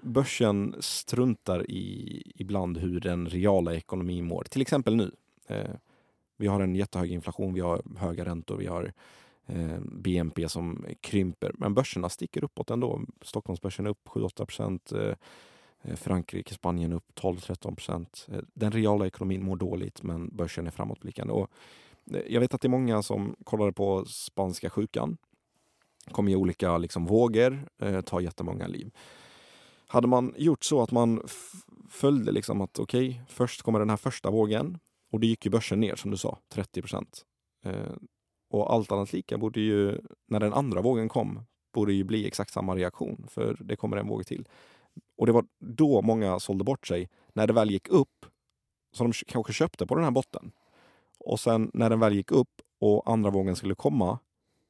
börsen 0.00 0.74
struntar 0.80 1.70
i 1.70 2.22
ibland 2.34 2.78
hur 2.78 3.00
den 3.00 3.28
reala 3.28 3.74
ekonomin 3.74 4.24
mår. 4.24 4.44
Till 4.44 4.62
exempel 4.62 4.96
nu. 4.96 5.10
Eh, 5.48 5.70
vi 6.36 6.46
har 6.46 6.60
en 6.60 6.76
jättehög 6.76 7.12
inflation, 7.12 7.54
vi 7.54 7.60
har 7.60 7.82
höga 7.98 8.24
räntor, 8.24 8.56
vi 8.56 8.66
har 8.66 8.92
Eh, 9.46 9.80
BNP 9.80 10.48
som 10.48 10.86
krymper. 11.00 11.52
Men 11.54 11.74
börserna 11.74 12.08
sticker 12.08 12.44
uppåt 12.44 12.70
ändå. 12.70 13.00
Stockholmsbörsen 13.22 13.86
är 13.86 13.90
upp 13.90 14.08
7-8 14.08 14.44
procent. 14.44 14.92
Eh, 14.92 15.14
eh, 15.82 15.96
Frankrike, 15.96 16.54
Spanien 16.54 16.92
upp 16.92 17.14
12-13 17.14 17.74
procent. 17.74 18.26
Eh, 18.32 18.40
Den 18.54 18.72
reala 18.72 19.06
ekonomin 19.06 19.44
mår 19.44 19.56
dåligt 19.56 20.02
men 20.02 20.36
börsen 20.36 20.66
är 20.66 20.70
framåtblickande. 20.70 21.32
Och 21.32 21.50
eh, 22.10 22.20
jag 22.28 22.40
vet 22.40 22.54
att 22.54 22.60
det 22.60 22.66
är 22.68 22.70
många 22.70 23.02
som 23.02 23.36
kollade 23.44 23.72
på 23.72 24.04
spanska 24.04 24.70
sjukan. 24.70 25.16
kom 26.10 26.28
i 26.28 26.36
olika 26.36 26.78
liksom, 26.78 27.06
vågor, 27.06 27.68
eh, 27.78 28.00
tar 28.00 28.20
jättemånga 28.20 28.66
liv. 28.66 28.90
Hade 29.88 30.06
man 30.06 30.34
gjort 30.36 30.64
så 30.64 30.82
att 30.82 30.90
man 30.90 31.22
följde 31.90 32.32
liksom 32.32 32.60
att 32.60 32.78
okej, 32.78 33.22
först 33.28 33.62
kommer 33.62 33.78
den 33.78 33.90
här 33.90 33.96
första 33.96 34.30
vågen 34.30 34.78
och 35.12 35.20
då 35.20 35.26
gick 35.26 35.44
ju 35.44 35.50
börsen 35.50 35.80
ner 35.80 35.96
som 35.96 36.10
du 36.10 36.16
sa, 36.16 36.38
30 36.48 36.82
procent. 36.82 37.24
Eh, 37.64 37.92
och 38.56 38.72
allt 38.72 38.92
annat 38.92 39.12
lika 39.12 39.38
borde 39.38 39.60
ju, 39.60 39.98
när 40.26 40.40
den 40.40 40.52
andra 40.52 40.80
vågen 40.80 41.08
kom, 41.08 41.40
borde 41.74 41.92
ju 41.92 42.04
bli 42.04 42.26
exakt 42.26 42.52
samma 42.52 42.76
reaktion 42.76 43.26
för 43.28 43.56
det 43.60 43.76
kommer 43.76 43.96
en 43.96 44.08
våg 44.08 44.26
till. 44.26 44.48
Och 45.16 45.26
det 45.26 45.32
var 45.32 45.44
då 45.58 46.02
många 46.02 46.38
sålde 46.38 46.64
bort 46.64 46.86
sig. 46.86 47.08
När 47.32 47.46
det 47.46 47.52
väl 47.52 47.70
gick 47.70 47.88
upp, 47.88 48.26
så 48.92 49.04
de 49.04 49.12
kanske 49.12 49.52
köpte 49.52 49.86
på 49.86 49.94
den 49.94 50.04
här 50.04 50.10
botten. 50.10 50.52
Och 51.18 51.40
sen 51.40 51.70
när 51.74 51.90
den 51.90 52.00
väl 52.00 52.14
gick 52.14 52.32
upp 52.32 52.62
och 52.80 53.10
andra 53.10 53.30
vågen 53.30 53.56
skulle 53.56 53.74
komma 53.74 54.18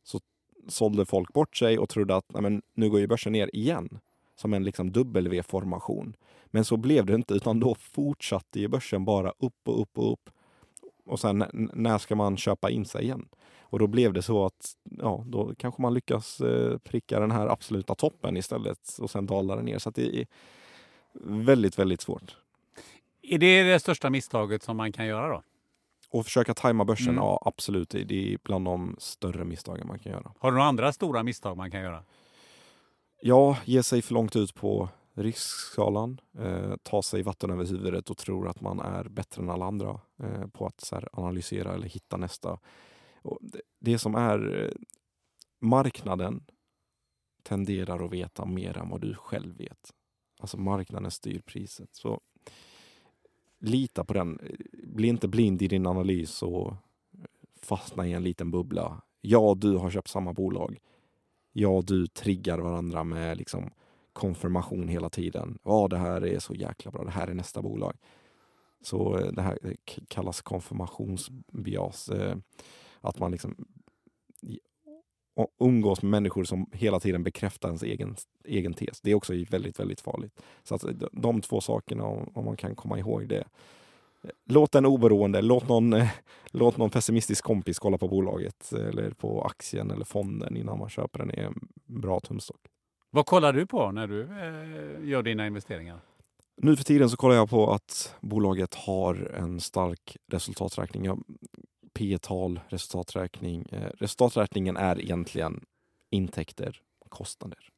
så 0.03 0.21
sålde 0.69 1.07
folk 1.07 1.33
bort 1.33 1.57
sig 1.57 1.79
och 1.79 1.89
trodde 1.89 2.17
att 2.17 2.41
men, 2.41 2.63
nu 2.75 2.91
går 2.91 3.01
ju 3.01 3.07
börsen 3.07 3.33
ner 3.33 3.57
igen. 3.57 3.99
Som 4.39 4.55
en 4.55 4.65
liksom 4.65 4.93
W-formation. 4.93 6.17
Men 6.47 6.65
så 6.65 6.77
blev 6.77 7.07
det 7.07 7.15
inte 7.15 7.35
utan 7.35 7.61
då 7.61 7.75
fortsatte 7.75 8.61
ju 8.61 8.69
börsen 8.69 9.05
bara 9.05 9.33
upp 9.39 9.69
och 9.69 9.81
upp 9.81 9.99
och 9.99 10.13
upp. 10.13 10.31
Och 11.07 11.20
sen 11.20 11.70
när 11.74 11.99
ska 11.99 12.15
man 12.15 12.37
köpa 12.37 12.70
in 12.70 12.85
sig 12.85 13.03
igen? 13.05 13.28
Och 13.61 13.78
då 13.78 13.87
blev 13.87 14.12
det 14.12 14.23
så 14.23 14.45
att 14.47 14.73
ja, 14.99 15.24
då 15.27 15.55
kanske 15.59 15.83
man 15.83 15.95
lyckas 15.95 16.41
eh, 16.41 16.78
pricka 16.78 17.20
den 17.20 17.31
här 17.31 17.47
absoluta 17.47 17.95
toppen 17.95 18.37
istället 18.37 18.99
och 19.01 19.11
sen 19.11 19.27
dalar 19.27 19.57
den 19.57 19.65
ner. 19.65 19.78
Så 19.78 19.91
det 19.91 20.20
är 20.20 20.27
väldigt, 21.24 21.78
väldigt 21.78 22.01
svårt. 22.01 22.37
Är 23.23 23.39
det 23.39 23.62
det 23.62 23.81
största 23.81 24.11
misstaget 24.11 24.62
som 24.62 24.77
man 24.77 24.93
kan 24.93 25.07
göra 25.07 25.28
då? 25.28 25.43
Och 26.11 26.24
försöka 26.24 26.55
tajma 26.55 26.85
börsen, 26.85 27.09
Mm. 27.09 27.16
ja 27.24 27.43
absolut. 27.47 27.89
Det 27.91 28.33
är 28.33 28.39
bland 28.43 28.65
de 28.65 28.97
större 28.99 29.45
misstagen 29.45 29.87
man 29.87 29.99
kan 29.99 30.12
göra. 30.12 30.33
Har 30.39 30.51
du 30.51 30.57
några 30.57 30.69
andra 30.69 30.93
stora 30.93 31.23
misstag 31.23 31.57
man 31.57 31.70
kan 31.70 31.81
göra? 31.81 32.03
Ja, 33.23 33.57
ge 33.65 33.83
sig 33.83 34.03
för 34.03 34.15
långt 34.15 34.37
ut 34.37 34.55
på 34.55 34.89
riskskalan, 35.17 36.21
eh, 36.39 36.77
ta 36.83 37.03
sig 37.03 37.23
vatten 37.23 37.51
över 37.51 37.67
huvudet 37.67 38.11
och 38.11 38.17
tror 38.17 38.49
att 38.49 38.61
man 38.61 38.81
är 38.81 39.05
bättre 39.05 39.43
än 39.43 39.51
alla 39.51 39.67
andra 39.67 40.01
eh, 40.19 40.47
på 40.47 40.67
att 40.67 40.81
så 40.81 40.95
här, 40.95 41.09
analysera 41.13 41.75
eller 41.75 41.89
hitta 41.89 42.17
nästa. 42.17 42.59
Och 43.23 43.39
det, 43.41 43.61
det 43.81 43.99
som 43.99 44.15
är 44.15 44.65
eh, 44.65 44.71
marknaden 45.61 46.45
tenderar 47.43 48.05
att 48.05 48.13
veta 48.13 48.45
mer 48.45 48.79
än 48.79 48.89
vad 48.89 49.01
du 49.01 49.15
själv 49.15 49.57
vet. 49.57 49.93
Alltså 50.41 50.59
marknaden 50.59 51.11
styr 51.11 51.41
priset. 51.41 51.89
Så 51.93 52.21
lita 53.59 54.05
på 54.05 54.15
den. 54.15 54.39
Bli 54.83 55.09
inte 55.09 55.29
blind 55.29 55.63
i 55.63 55.69
din 55.69 55.87
analys 55.87 56.43
och 56.43 56.75
fastna 57.63 58.07
i 58.07 58.13
en 58.13 58.23
liten 58.23 58.51
bubbla. 58.51 59.03
Ja, 59.21 59.55
du 59.57 59.77
har 59.77 59.91
köpt 59.91 60.09
samma 60.09 60.33
bolag 60.33 60.79
jag 61.57 61.77
och 61.77 61.85
du 61.85 62.07
triggar 62.07 62.59
varandra 62.59 63.05
med 63.05 63.37
liksom 63.37 63.71
konfirmation 64.17 64.89
hela 64.89 65.11
tiden. 65.11 65.59
Ja, 65.65 65.89
det 65.89 65.99
här 65.99 66.27
är 66.27 66.39
så 66.39 66.55
jäkla 66.55 66.91
bra. 66.91 67.05
Det 67.05 67.11
här 67.11 67.27
är 67.29 67.35
nästa 67.35 67.63
bolag. 67.63 67.97
Så 68.81 69.19
eh, 69.19 69.33
det 69.33 69.43
här 69.43 69.59
eh, 69.63 69.73
kallas 70.09 70.41
konfirmationsbias. 70.43 72.09
Eh, 72.09 72.37
att 73.01 73.19
man 73.19 73.31
liksom 73.31 73.57
umgås 75.61 76.03
med 76.03 76.11
människor 76.11 76.45
som 76.45 76.67
hela 76.73 77.01
tiden 77.01 77.23
bekräftar 77.23 77.69
ens 77.69 77.83
egen, 77.83 78.17
egen 78.45 78.75
tes. 78.75 79.01
Det 79.01 79.11
är 79.11 79.15
också 79.15 79.33
väldigt, 79.51 79.81
väldigt 79.81 80.01
farligt. 80.01 80.41
Så 80.63 80.75
att 80.75 80.85
de- 81.13 81.41
två 81.41 81.61
sakerna, 81.61 82.05
om 82.05 82.45
man 82.45 82.57
kan 82.57 82.75
komma 82.75 82.99
ihåg 82.99 83.29
det. 83.29 83.45
Låt 84.45 84.75
en 84.75 84.87
oberoende, 84.87 85.43
låt 85.43 85.69
någon, 85.69 85.95
låt 86.51 86.77
någon 86.77 86.91
pessimistisk 86.91 87.45
kompis 87.45 87.79
kolla 87.79 87.99
på 87.99 88.09
bolaget 88.09 88.73
eller 88.73 89.11
på 89.11 89.43
aktien 89.43 89.91
eller 89.91 90.05
fonden 90.05 90.57
innan 90.57 90.79
man 90.79 90.89
köper 90.89 91.19
den. 91.19 91.31
är 91.31 91.43
en 91.45 91.69
bra 91.87 92.21
tumstock. 92.21 92.61
Vad 93.17 93.27
kollar 93.27 93.53
du 93.53 93.67
på 93.67 93.93
när 93.93 94.07
du 94.07 94.23
eh, 94.23 95.09
gör 95.09 95.23
dina 95.23 95.47
investeringar? 95.47 96.01
Nu 96.57 96.77
för 96.77 96.85
tiden 96.85 97.11
så 97.11 97.17
kollar 97.17 97.35
jag 97.35 97.51
på 97.51 97.73
att 97.73 98.15
bolaget 98.21 98.75
har 98.75 99.15
en 99.15 99.61
stark 99.61 100.17
resultaträkning. 100.27 101.05
Ja, 101.05 101.19
P 101.93 102.19
tal 102.19 102.61
resultaträkning. 102.69 103.67
Eh, 103.73 103.91
resultaträkningen 103.99 104.77
är 104.77 105.01
egentligen 105.01 105.65
intäkter, 106.11 106.81
kostnader. 107.09 107.69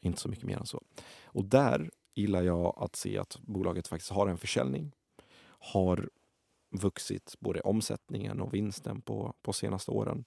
Inte 0.00 0.20
så 0.20 0.28
mycket 0.28 0.44
mer 0.44 0.58
än 0.58 0.66
så. 0.66 0.82
Och 1.24 1.44
där 1.44 1.90
gillar 2.14 2.42
jag 2.42 2.74
att 2.76 2.96
se 2.96 3.18
att 3.18 3.38
bolaget 3.40 3.88
faktiskt 3.88 4.12
har 4.12 4.26
en 4.26 4.38
försäljning. 4.38 4.92
Har 5.48 6.10
vuxit 6.70 7.34
både 7.40 7.60
omsättningen 7.60 8.40
och 8.40 8.54
vinsten 8.54 9.00
på, 9.00 9.34
på 9.42 9.52
senaste 9.52 9.90
åren. 9.90 10.24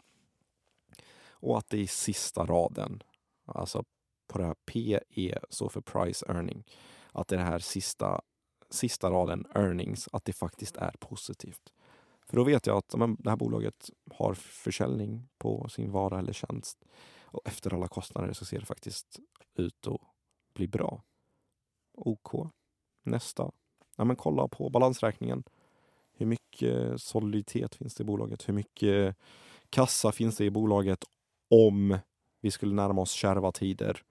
Och 1.30 1.58
att 1.58 1.70
det 1.70 1.78
i 1.78 1.88
sista 1.88 2.46
raden, 2.46 3.04
alltså 3.46 3.84
på 4.30 4.38
det 4.38 4.46
här 4.46 4.56
PE 4.66 5.40
står 5.50 5.70
för 5.70 5.82
price 5.82 6.26
earning, 6.30 6.64
att 7.12 7.28
det 7.28 7.36
är 7.36 7.38
den 7.38 7.48
här 7.48 7.60
sista 7.60 8.22
sista 8.70 9.10
raden, 9.10 9.46
earnings, 9.56 10.10
att 10.12 10.26
det 10.26 10.34
faktiskt 10.34 10.78
är 10.78 10.92
positivt. 11.00 11.74
För 12.28 12.36
då 12.38 12.44
vet 12.44 12.68
jag 12.68 12.78
att 12.78 12.96
men, 12.96 13.16
det 13.20 13.30
här 13.30 13.38
bolaget 13.38 13.90
har 14.12 14.34
försäljning 14.34 15.30
på 15.38 15.70
sin 15.70 15.92
vara 15.92 16.20
eller 16.20 16.34
tjänst. 16.34 16.86
Och 17.22 17.42
efter 17.46 17.74
alla 17.74 17.88
kostnader 17.88 18.34
så 18.34 18.46
ser 18.46 18.60
det 18.60 18.66
faktiskt 18.66 19.20
ut 19.56 19.88
att 19.88 20.02
bli 20.54 20.68
bra. 20.68 21.04
OK. 21.98 22.52
Nästa. 23.04 23.52
Ja, 23.96 24.04
men 24.04 24.16
kolla 24.16 24.48
på 24.48 24.70
balansräkningen. 24.70 25.44
Hur 26.12 26.26
mycket 26.26 27.02
soliditet 27.02 27.76
finns 27.76 27.96
det 27.96 28.02
i 28.02 28.06
bolaget? 28.06 28.50
Hur 28.50 28.54
mycket 28.54 29.16
kassa 29.70 30.12
finns 30.12 30.38
det 30.38 30.46
i 30.46 30.52
bolaget 30.52 31.04
om 31.50 31.98
vi 32.42 32.52
skulle 32.52 32.74
närma 32.74 33.02
oss 33.02 33.12
kärva 33.12 33.52
tider? 33.52 34.04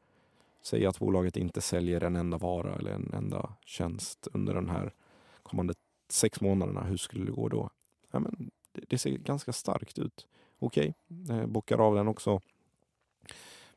Säg 0.69 0.87
att 0.87 0.99
bolaget 0.99 1.37
inte 1.37 1.61
säljer 1.61 2.05
en 2.05 2.17
enda 2.17 2.39
vara 2.39 2.75
eller 2.75 2.91
en 2.91 3.11
enda 3.15 3.53
tjänst 3.65 4.29
under 4.33 4.55
den 4.55 4.69
här 4.69 4.95
kommande 5.43 5.75
sex 6.09 6.41
månaderna. 6.41 6.85
Hur 6.85 6.97
skulle 6.97 7.25
det 7.25 7.33
gå 7.33 7.49
då? 7.49 7.71
Ja, 8.11 8.19
men 8.19 8.51
det, 8.73 8.85
det 8.89 8.99
ser 8.99 9.11
ganska 9.11 9.53
starkt 9.53 9.99
ut. 9.99 10.27
Okej, 10.59 10.95
okay. 11.25 11.47
bockar 11.47 11.79
av 11.79 11.95
den 11.95 12.09
också. 12.09 12.41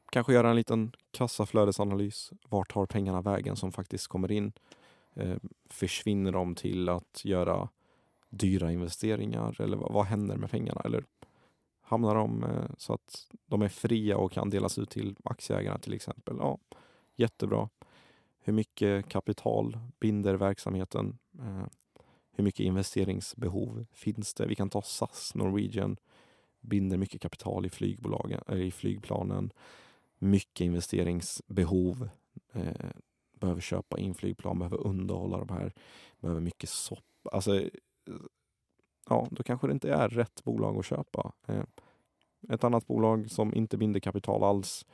Kanske 0.09 0.33
göra 0.33 0.49
en 0.49 0.55
liten 0.55 0.91
kassaflödesanalys. 1.11 2.31
Vart 2.49 2.73
tar 2.73 2.85
pengarna 2.85 3.21
vägen 3.21 3.55
som 3.55 3.71
faktiskt 3.71 4.07
kommer 4.07 4.31
in? 4.31 4.51
Eh, 5.13 5.37
försvinner 5.69 6.31
de 6.31 6.55
till 6.55 6.89
att 6.89 7.25
göra 7.25 7.69
dyra 8.29 8.71
investeringar? 8.71 9.61
Eller 9.61 9.77
vad, 9.77 9.91
vad 9.91 10.05
händer 10.05 10.37
med 10.37 10.51
pengarna? 10.51 10.81
Eller 10.85 11.03
hamnar 11.91 12.15
de 12.15 12.43
eh, 12.43 12.69
så 12.77 12.93
att 12.93 13.27
de 13.45 13.61
är 13.61 13.67
fria 13.67 14.17
och 14.17 14.31
kan 14.31 14.49
delas 14.49 14.77
ut 14.77 14.89
till 14.89 15.15
aktieägarna 15.23 15.79
till 15.79 15.93
exempel? 15.93 16.35
Ja, 16.39 16.59
jättebra. 17.15 17.69
Hur 18.39 18.53
mycket 18.53 19.09
kapital 19.09 19.77
binder 19.99 20.33
verksamheten? 20.33 21.17
Eh, 21.39 21.65
hur 22.31 22.43
mycket 22.43 22.65
investeringsbehov 22.65 23.85
finns 23.91 24.33
det? 24.33 24.45
Vi 24.45 24.55
kan 24.55 24.69
ta 24.69 24.81
SAS, 24.81 25.35
Norwegian, 25.35 25.97
binder 26.61 26.97
mycket 26.97 27.21
kapital 27.21 27.65
i, 27.65 27.69
flygbolagen, 27.69 28.41
eh, 28.47 28.61
i 28.61 28.71
flygplanen. 28.71 29.51
Mycket 30.17 30.65
investeringsbehov. 30.65 32.09
Behöver 33.39 33.61
köpa 33.61 33.99
in 33.99 34.13
flygplan, 34.13 34.59
behöver 34.59 34.87
underhålla 34.87 35.37
de 35.37 35.49
här, 35.49 35.73
behöver 36.19 36.41
mycket 36.41 36.69
sopp. 36.69 37.27
Alltså, 37.31 37.69
ja, 39.09 39.27
då 39.31 39.43
kanske 39.43 39.67
det 39.67 39.73
inte 39.73 39.93
är 39.93 40.09
rätt 40.09 40.43
bolag 40.43 40.77
att 40.77 40.85
köpa. 40.85 41.31
Eh, 41.47 41.63
ett 42.49 42.63
annat 42.63 42.87
bolag 42.87 43.31
som 43.31 43.53
inte 43.53 43.77
binder 43.77 43.99
kapital 43.99 44.43
alls. 44.43 44.85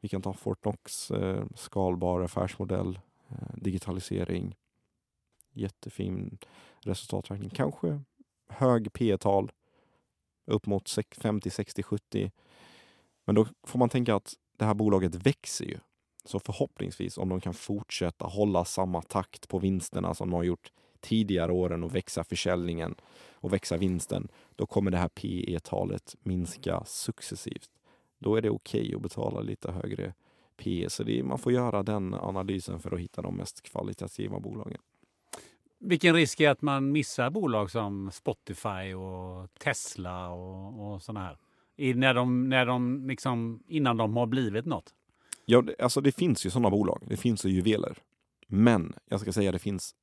Vi 0.00 0.08
kan 0.08 0.22
ta 0.22 0.32
Fortnox, 0.32 1.10
eh, 1.10 1.44
skalbar 1.54 2.20
affärsmodell, 2.20 2.98
eh, 3.28 3.56
digitalisering. 3.56 4.56
Jättefin 5.52 6.38
resultaträkning. 6.80 7.50
Kanske 7.50 8.00
hög 8.48 8.92
P 8.92 9.18
tal 9.18 9.52
upp 10.46 10.66
mot 10.66 10.96
50, 11.18 11.50
60, 11.50 11.82
70. 11.82 12.32
Men 13.24 13.34
då 13.34 13.46
får 13.66 13.78
man 13.78 13.88
tänka 13.88 14.14
att 14.14 14.34
det 14.56 14.64
här 14.64 14.74
bolaget 14.74 15.14
växer 15.14 15.64
ju. 15.64 15.78
Så 16.24 16.40
förhoppningsvis 16.40 17.18
om 17.18 17.28
de 17.28 17.40
kan 17.40 17.54
fortsätta 17.54 18.26
hålla 18.26 18.64
samma 18.64 19.02
takt 19.02 19.48
på 19.48 19.58
vinsterna 19.58 20.14
som 20.14 20.30
de 20.30 20.36
har 20.36 20.42
gjort 20.42 20.72
tidigare 21.02 21.52
åren 21.52 21.82
och 21.82 21.94
växa 21.94 22.24
försäljningen 22.24 22.94
och 23.34 23.52
växa 23.52 23.76
vinsten, 23.76 24.28
då 24.56 24.66
kommer 24.66 24.90
det 24.90 24.96
här 24.96 25.08
PE-talet 25.08 26.16
minska 26.22 26.82
successivt. 26.86 27.70
Då 28.18 28.36
är 28.36 28.42
det 28.42 28.50
okej 28.50 28.80
okay 28.80 28.94
att 28.94 29.02
betala 29.02 29.40
lite 29.40 29.72
högre 29.72 30.14
PE. 30.56 30.90
Så 30.90 31.02
är, 31.02 31.22
man 31.22 31.38
får 31.38 31.52
göra 31.52 31.82
den 31.82 32.14
analysen 32.14 32.80
för 32.80 32.94
att 32.94 33.00
hitta 33.00 33.22
de 33.22 33.36
mest 33.36 33.62
kvalitativa 33.62 34.40
bolagen. 34.40 34.80
Vilken 35.78 36.14
risk 36.14 36.40
är 36.40 36.50
att 36.50 36.62
man 36.62 36.92
missar 36.92 37.30
bolag 37.30 37.70
som 37.70 38.10
Spotify 38.12 38.94
och 38.94 39.54
Tesla 39.58 40.28
och, 40.28 40.94
och 40.94 41.02
sådana 41.02 41.26
här? 41.26 41.38
I, 41.76 41.94
när 41.94 42.14
de, 42.14 42.48
när 42.48 42.66
de 42.66 43.06
liksom, 43.08 43.62
innan 43.66 43.96
de 43.96 44.16
har 44.16 44.26
blivit 44.26 44.66
något? 44.66 44.94
Ja, 45.44 45.64
alltså 45.78 46.00
det 46.00 46.12
finns 46.12 46.46
ju 46.46 46.50
sådana 46.50 46.70
bolag. 46.70 47.02
Det 47.06 47.16
finns 47.16 47.44
ju 47.44 47.50
juveler. 47.50 47.98
Men 48.46 48.94
jag 49.08 49.20
ska 49.20 49.32
säga 49.32 49.50
att 49.50 49.54
det 49.54 49.58
finns 49.58 49.94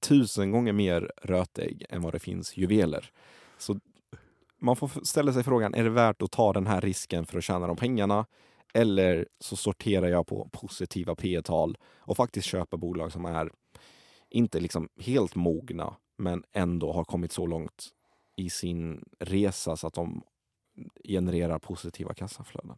tusen 0.00 0.50
gånger 0.50 0.72
mer 0.72 1.12
rötägg 1.22 1.84
än 1.88 2.02
vad 2.02 2.12
det 2.12 2.18
finns 2.18 2.56
juveler. 2.56 3.10
Så 3.58 3.80
man 4.58 4.76
får 4.76 5.04
ställa 5.04 5.32
sig 5.32 5.44
frågan, 5.44 5.74
är 5.74 5.84
det 5.84 5.90
värt 5.90 6.22
att 6.22 6.30
ta 6.30 6.52
den 6.52 6.66
här 6.66 6.80
risken 6.80 7.26
för 7.26 7.38
att 7.38 7.44
tjäna 7.44 7.66
de 7.66 7.76
pengarna? 7.76 8.26
Eller 8.74 9.26
så 9.40 9.56
sorterar 9.56 10.08
jag 10.08 10.26
på 10.26 10.48
positiva 10.52 11.14
P 11.14 11.42
tal 11.42 11.78
och 11.98 12.16
faktiskt 12.16 12.46
köper 12.46 12.76
bolag 12.76 13.12
som 13.12 13.24
är 13.24 13.50
inte 14.30 14.60
liksom 14.60 14.88
helt 15.00 15.34
mogna, 15.34 15.96
men 16.18 16.44
ändå 16.52 16.92
har 16.92 17.04
kommit 17.04 17.32
så 17.32 17.46
långt 17.46 17.88
i 18.36 18.50
sin 18.50 19.04
resa 19.18 19.76
så 19.76 19.86
att 19.86 19.94
de 19.94 20.22
genererar 21.04 21.58
positiva 21.58 22.14
kassaflöden. 22.14 22.76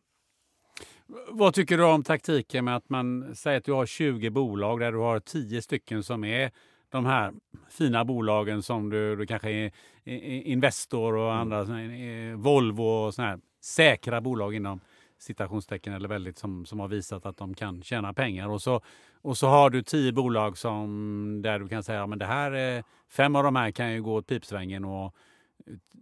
Vad 1.28 1.54
tycker 1.54 1.78
du 1.78 1.84
om 1.84 2.02
taktiken 2.02 2.64
med 2.64 2.76
att 2.76 2.88
man 2.88 3.36
säger 3.36 3.58
att 3.58 3.64
du 3.64 3.72
har 3.72 3.86
20 3.86 4.30
bolag 4.30 4.80
där 4.80 4.92
du 4.92 4.98
har 4.98 5.20
10 5.20 5.62
stycken 5.62 6.02
som 6.02 6.24
är 6.24 6.50
de 6.92 7.06
här 7.06 7.32
fina 7.70 8.04
bolagen 8.04 8.62
som 8.62 8.90
du, 8.90 9.16
du 9.16 9.26
kanske 9.26 9.50
är 9.50 9.72
Investor 10.04 11.14
och 11.14 11.34
andra, 11.34 11.60
mm. 11.60 12.42
Volvo 12.42 12.82
och 12.82 13.14
sådana 13.14 13.30
här 13.30 13.40
säkra 13.60 14.20
bolag 14.20 14.54
inom 14.54 14.80
citationstecken 15.18 15.92
eller 15.92 16.08
väldigt 16.08 16.38
som, 16.38 16.66
som 16.66 16.80
har 16.80 16.88
visat 16.88 17.26
att 17.26 17.36
de 17.36 17.54
kan 17.54 17.82
tjäna 17.82 18.12
pengar. 18.12 18.48
Och 18.48 18.62
så, 18.62 18.80
och 19.22 19.38
så 19.38 19.46
har 19.46 19.70
du 19.70 19.82
tio 19.82 20.12
bolag 20.12 20.58
som 20.58 21.40
där 21.42 21.58
du 21.58 21.68
kan 21.68 21.82
säga 21.82 22.04
att 22.04 22.18
det 22.18 22.26
här 22.26 22.52
är, 22.52 22.84
fem 23.08 23.36
av 23.36 23.44
de 23.44 23.56
här 23.56 23.70
kan 23.70 23.92
ju 23.92 24.02
gå 24.02 24.14
åt 24.14 24.26
pipsvängen 24.26 24.84
och 24.84 25.14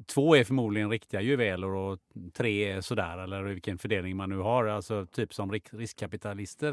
två 0.06 0.36
är 0.36 0.44
förmodligen 0.44 0.90
riktiga 0.90 1.20
juveler 1.20 1.68
och 1.68 1.98
tre 2.32 2.70
är 2.70 2.80
sådär 2.80 3.18
eller 3.18 3.42
vilken 3.42 3.78
fördelning 3.78 4.16
man 4.16 4.30
nu 4.30 4.38
har. 4.38 4.66
Alltså 4.66 5.06
typ 5.06 5.34
som 5.34 5.52
riskkapitalister 5.70 6.72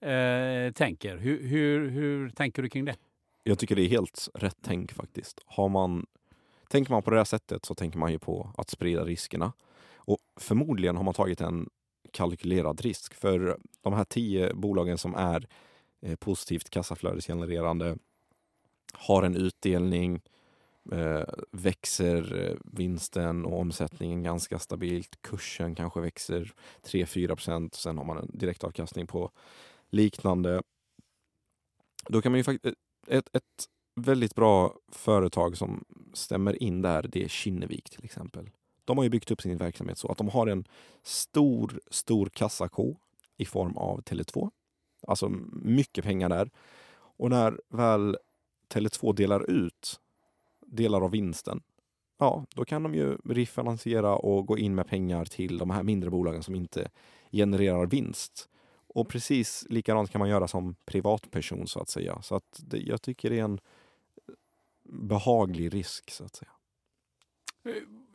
eh, 0.00 0.72
tänker. 0.72 1.16
Hur, 1.16 1.48
hur, 1.48 1.90
hur 1.90 2.30
tänker 2.30 2.62
du 2.62 2.68
kring 2.68 2.84
det? 2.84 2.96
Jag 3.42 3.58
tycker 3.58 3.76
det 3.76 3.82
är 3.82 3.88
helt 3.88 4.28
rätt 4.34 4.56
tänk 4.62 4.92
faktiskt. 4.92 5.40
Har 5.46 5.68
man, 5.68 6.06
tänker 6.68 6.92
man 6.92 7.02
på 7.02 7.10
det 7.10 7.16
här 7.16 7.24
sättet 7.24 7.64
så 7.64 7.74
tänker 7.74 7.98
man 7.98 8.12
ju 8.12 8.18
på 8.18 8.50
att 8.56 8.70
sprida 8.70 9.04
riskerna. 9.04 9.52
Och 9.96 10.18
förmodligen 10.36 10.96
har 10.96 11.04
man 11.04 11.14
tagit 11.14 11.40
en 11.40 11.68
kalkylerad 12.10 12.80
risk. 12.80 13.14
För 13.14 13.58
de 13.82 13.92
här 13.92 14.04
tio 14.04 14.54
bolagen 14.54 14.98
som 14.98 15.14
är 15.14 15.48
eh, 16.00 16.16
positivt 16.16 16.70
kassaflödesgenererande 16.70 17.96
har 18.92 19.22
en 19.22 19.36
utdelning, 19.36 20.20
eh, 20.92 21.22
växer 21.52 22.48
eh, 22.48 22.56
vinsten 22.64 23.44
och 23.44 23.60
omsättningen 23.60 24.22
ganska 24.22 24.58
stabilt. 24.58 25.22
Kursen 25.22 25.74
kanske 25.74 26.00
växer 26.00 26.52
3-4 26.82 27.28
procent. 27.28 27.74
Sen 27.74 27.98
har 27.98 28.04
man 28.04 28.18
en 28.18 28.30
direktavkastning 28.34 29.06
på 29.06 29.30
liknande. 29.90 30.62
Då 32.08 32.22
kan 32.22 32.32
man 32.32 32.38
ju 32.38 32.44
faktiskt... 32.44 32.66
Eh, 32.66 32.72
ett, 33.10 33.36
ett 33.36 33.68
väldigt 33.94 34.34
bra 34.34 34.74
företag 34.88 35.56
som 35.56 35.84
stämmer 36.12 36.62
in 36.62 36.82
där, 36.82 37.02
det 37.02 37.24
är 37.24 37.28
Kinnevik 37.28 37.90
till 37.90 38.04
exempel. 38.04 38.50
De 38.84 38.96
har 38.96 39.04
ju 39.04 39.10
byggt 39.10 39.30
upp 39.30 39.42
sin 39.42 39.56
verksamhet 39.56 39.98
så 39.98 40.08
att 40.08 40.18
de 40.18 40.28
har 40.28 40.46
en 40.46 40.64
stor, 41.02 41.80
stor 41.90 42.26
kassako 42.26 42.96
i 43.36 43.44
form 43.44 43.76
av 43.76 44.02
Tele2. 44.02 44.50
Alltså 45.06 45.28
mycket 45.52 46.04
pengar 46.04 46.28
där. 46.28 46.50
Och 46.94 47.30
när 47.30 47.60
väl 47.68 48.16
Tele2 48.68 49.14
delar 49.14 49.50
ut 49.50 50.00
delar 50.66 51.00
av 51.00 51.10
vinsten, 51.10 51.62
ja, 52.18 52.44
då 52.54 52.64
kan 52.64 52.82
de 52.82 52.94
ju 52.94 53.16
refinansiera 53.24 54.16
och 54.16 54.46
gå 54.46 54.58
in 54.58 54.74
med 54.74 54.86
pengar 54.86 55.24
till 55.24 55.58
de 55.58 55.70
här 55.70 55.82
mindre 55.82 56.10
bolagen 56.10 56.42
som 56.42 56.54
inte 56.54 56.90
genererar 57.32 57.86
vinst. 57.86 58.48
Och 58.88 59.08
precis 59.08 59.66
likadant 59.68 60.10
kan 60.10 60.18
man 60.18 60.28
göra 60.28 60.48
som 60.48 60.74
privatperson 60.84 61.66
så 61.66 61.80
att 61.80 61.88
säga. 61.88 62.22
Så 62.22 62.34
att 62.34 62.60
det, 62.66 62.78
jag 62.78 63.02
tycker 63.02 63.30
det 63.30 63.38
är 63.38 63.44
en 63.44 63.60
behaglig 64.88 65.74
risk 65.74 66.10
så 66.10 66.24
att 66.24 66.36
säga. 66.36 66.50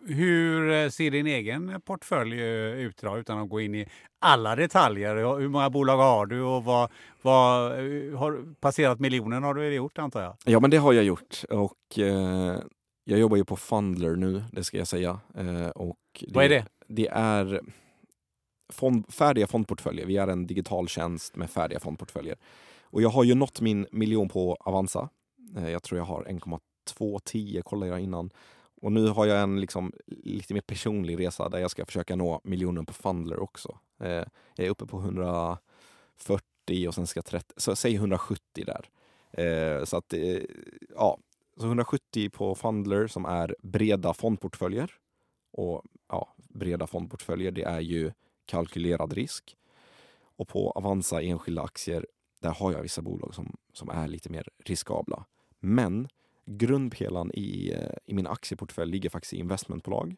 Hur 0.05 0.71
eh, 0.71 0.89
ser 0.89 1.11
din 1.11 1.27
egen 1.27 1.81
portfölj 1.81 2.41
eh, 2.41 2.79
ut 2.79 2.97
då, 3.01 3.17
utan 3.17 3.39
att 3.39 3.49
gå 3.49 3.61
in 3.61 3.75
i 3.75 3.87
alla 4.19 4.55
detaljer? 4.55 5.39
Hur 5.39 5.47
många 5.47 5.69
bolag 5.69 5.97
har 5.97 6.25
du 6.25 6.41
och 6.41 6.63
vad, 6.63 6.91
vad 7.21 7.71
eh, 7.71 8.17
har 8.17 8.55
passerat 8.59 8.99
miljonen 8.99 9.43
har 9.43 9.53
du 9.53 9.73
gjort 9.73 9.97
antar 9.97 10.21
jag? 10.21 10.37
Ja, 10.45 10.59
men 10.59 10.69
det 10.69 10.77
har 10.77 10.93
jag 10.93 11.03
gjort 11.03 11.43
och 11.49 11.99
eh, 11.99 12.59
jag 13.03 13.19
jobbar 13.19 13.37
ju 13.37 13.45
på 13.45 13.55
Fundler 13.55 14.15
nu, 14.15 14.43
det 14.51 14.63
ska 14.63 14.77
jag 14.77 14.87
säga. 14.87 15.19
Eh, 15.37 15.67
och 15.67 15.97
det, 16.19 16.35
vad 16.35 16.45
är 16.45 16.49
det? 16.49 16.65
Det 16.87 17.07
är 17.07 17.61
fond, 18.73 19.13
färdiga 19.13 19.47
fondportföljer. 19.47 20.05
Vi 20.05 20.17
är 20.17 20.27
en 20.27 20.47
digital 20.47 20.87
tjänst 20.87 21.35
med 21.35 21.49
färdiga 21.49 21.79
fondportföljer. 21.79 22.37
Och 22.83 23.01
jag 23.01 23.09
har 23.09 23.23
ju 23.23 23.35
nått 23.35 23.61
min 23.61 23.87
miljon 23.91 24.29
på 24.29 24.57
Avanza. 24.59 25.09
Eh, 25.57 25.69
jag 25.69 25.83
tror 25.83 25.97
jag 25.97 26.05
har 26.05 26.25
1,210 26.27 27.61
kollade 27.65 27.91
jag 27.91 27.99
innan. 27.99 28.29
Och 28.83 28.91
nu 28.91 29.07
har 29.07 29.25
jag 29.25 29.41
en 29.41 29.61
liksom, 29.61 29.93
lite 30.07 30.53
mer 30.53 30.61
personlig 30.61 31.19
resa 31.19 31.49
där 31.49 31.59
jag 31.59 31.71
ska 31.71 31.85
försöka 31.85 32.15
nå 32.15 32.41
miljonen 32.43 32.85
på 32.85 32.93
Fundler 32.93 33.39
också. 33.39 33.77
Eh, 33.99 34.23
jag 34.55 34.65
är 34.65 34.69
uppe 34.69 34.85
på 34.85 34.97
140 34.99 36.87
och 36.87 36.95
sen 36.95 37.07
ska 37.07 37.21
30, 37.21 37.53
så 37.57 37.75
säg 37.75 37.95
170 37.95 38.65
där. 38.65 38.89
Eh, 39.31 39.85
så 39.85 39.97
att, 39.97 40.13
eh, 40.13 40.41
ja, 40.95 41.17
så 41.57 41.65
170 41.65 42.29
på 42.29 42.55
Fundler 42.55 43.07
som 43.07 43.25
är 43.25 43.55
breda 43.59 44.13
fondportföljer. 44.13 44.91
Och 45.51 45.83
ja, 46.09 46.35
breda 46.37 46.87
fondportföljer, 46.87 47.51
det 47.51 47.63
är 47.63 47.79
ju 47.79 48.11
kalkylerad 48.45 49.13
risk. 49.13 49.57
Och 50.35 50.47
på 50.47 50.71
Avanza 50.71 51.21
enskilda 51.21 51.61
aktier, 51.61 52.07
där 52.39 52.51
har 52.51 52.71
jag 52.71 52.81
vissa 52.81 53.01
bolag 53.01 53.35
som, 53.35 53.57
som 53.73 53.89
är 53.89 54.07
lite 54.07 54.29
mer 54.29 54.49
riskabla. 54.65 55.25
Men 55.59 56.07
grundpelaren 56.45 57.31
i, 57.33 57.71
eh, 57.71 57.95
i 58.05 58.13
min 58.13 58.27
aktieportfölj 58.27 58.91
ligger 58.91 59.09
faktiskt 59.09 59.33
i 59.33 59.39
investmentbolag. 59.39 60.15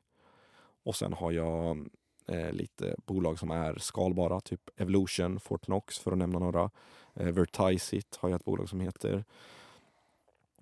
Och 0.84 0.96
sen 0.96 1.14
har 1.14 1.32
jag 1.32 1.88
eh, 2.28 2.52
lite 2.52 2.96
bolag 3.06 3.40
som 3.40 3.52
är 3.52 3.78
skalbara, 3.78 4.42
typ 4.42 4.70
Evolution, 4.76 5.40
Fortnox 5.40 6.00
för 6.00 6.12
att 6.12 6.18
nämna 6.18 6.40
några. 6.40 6.72
Eh, 7.14 7.28
Vertisit 7.28 8.16
har 8.16 8.30
jag 8.30 8.36
ett 8.36 8.46
bolag 8.46 8.70
som 8.70 8.80
heter. 8.80 9.26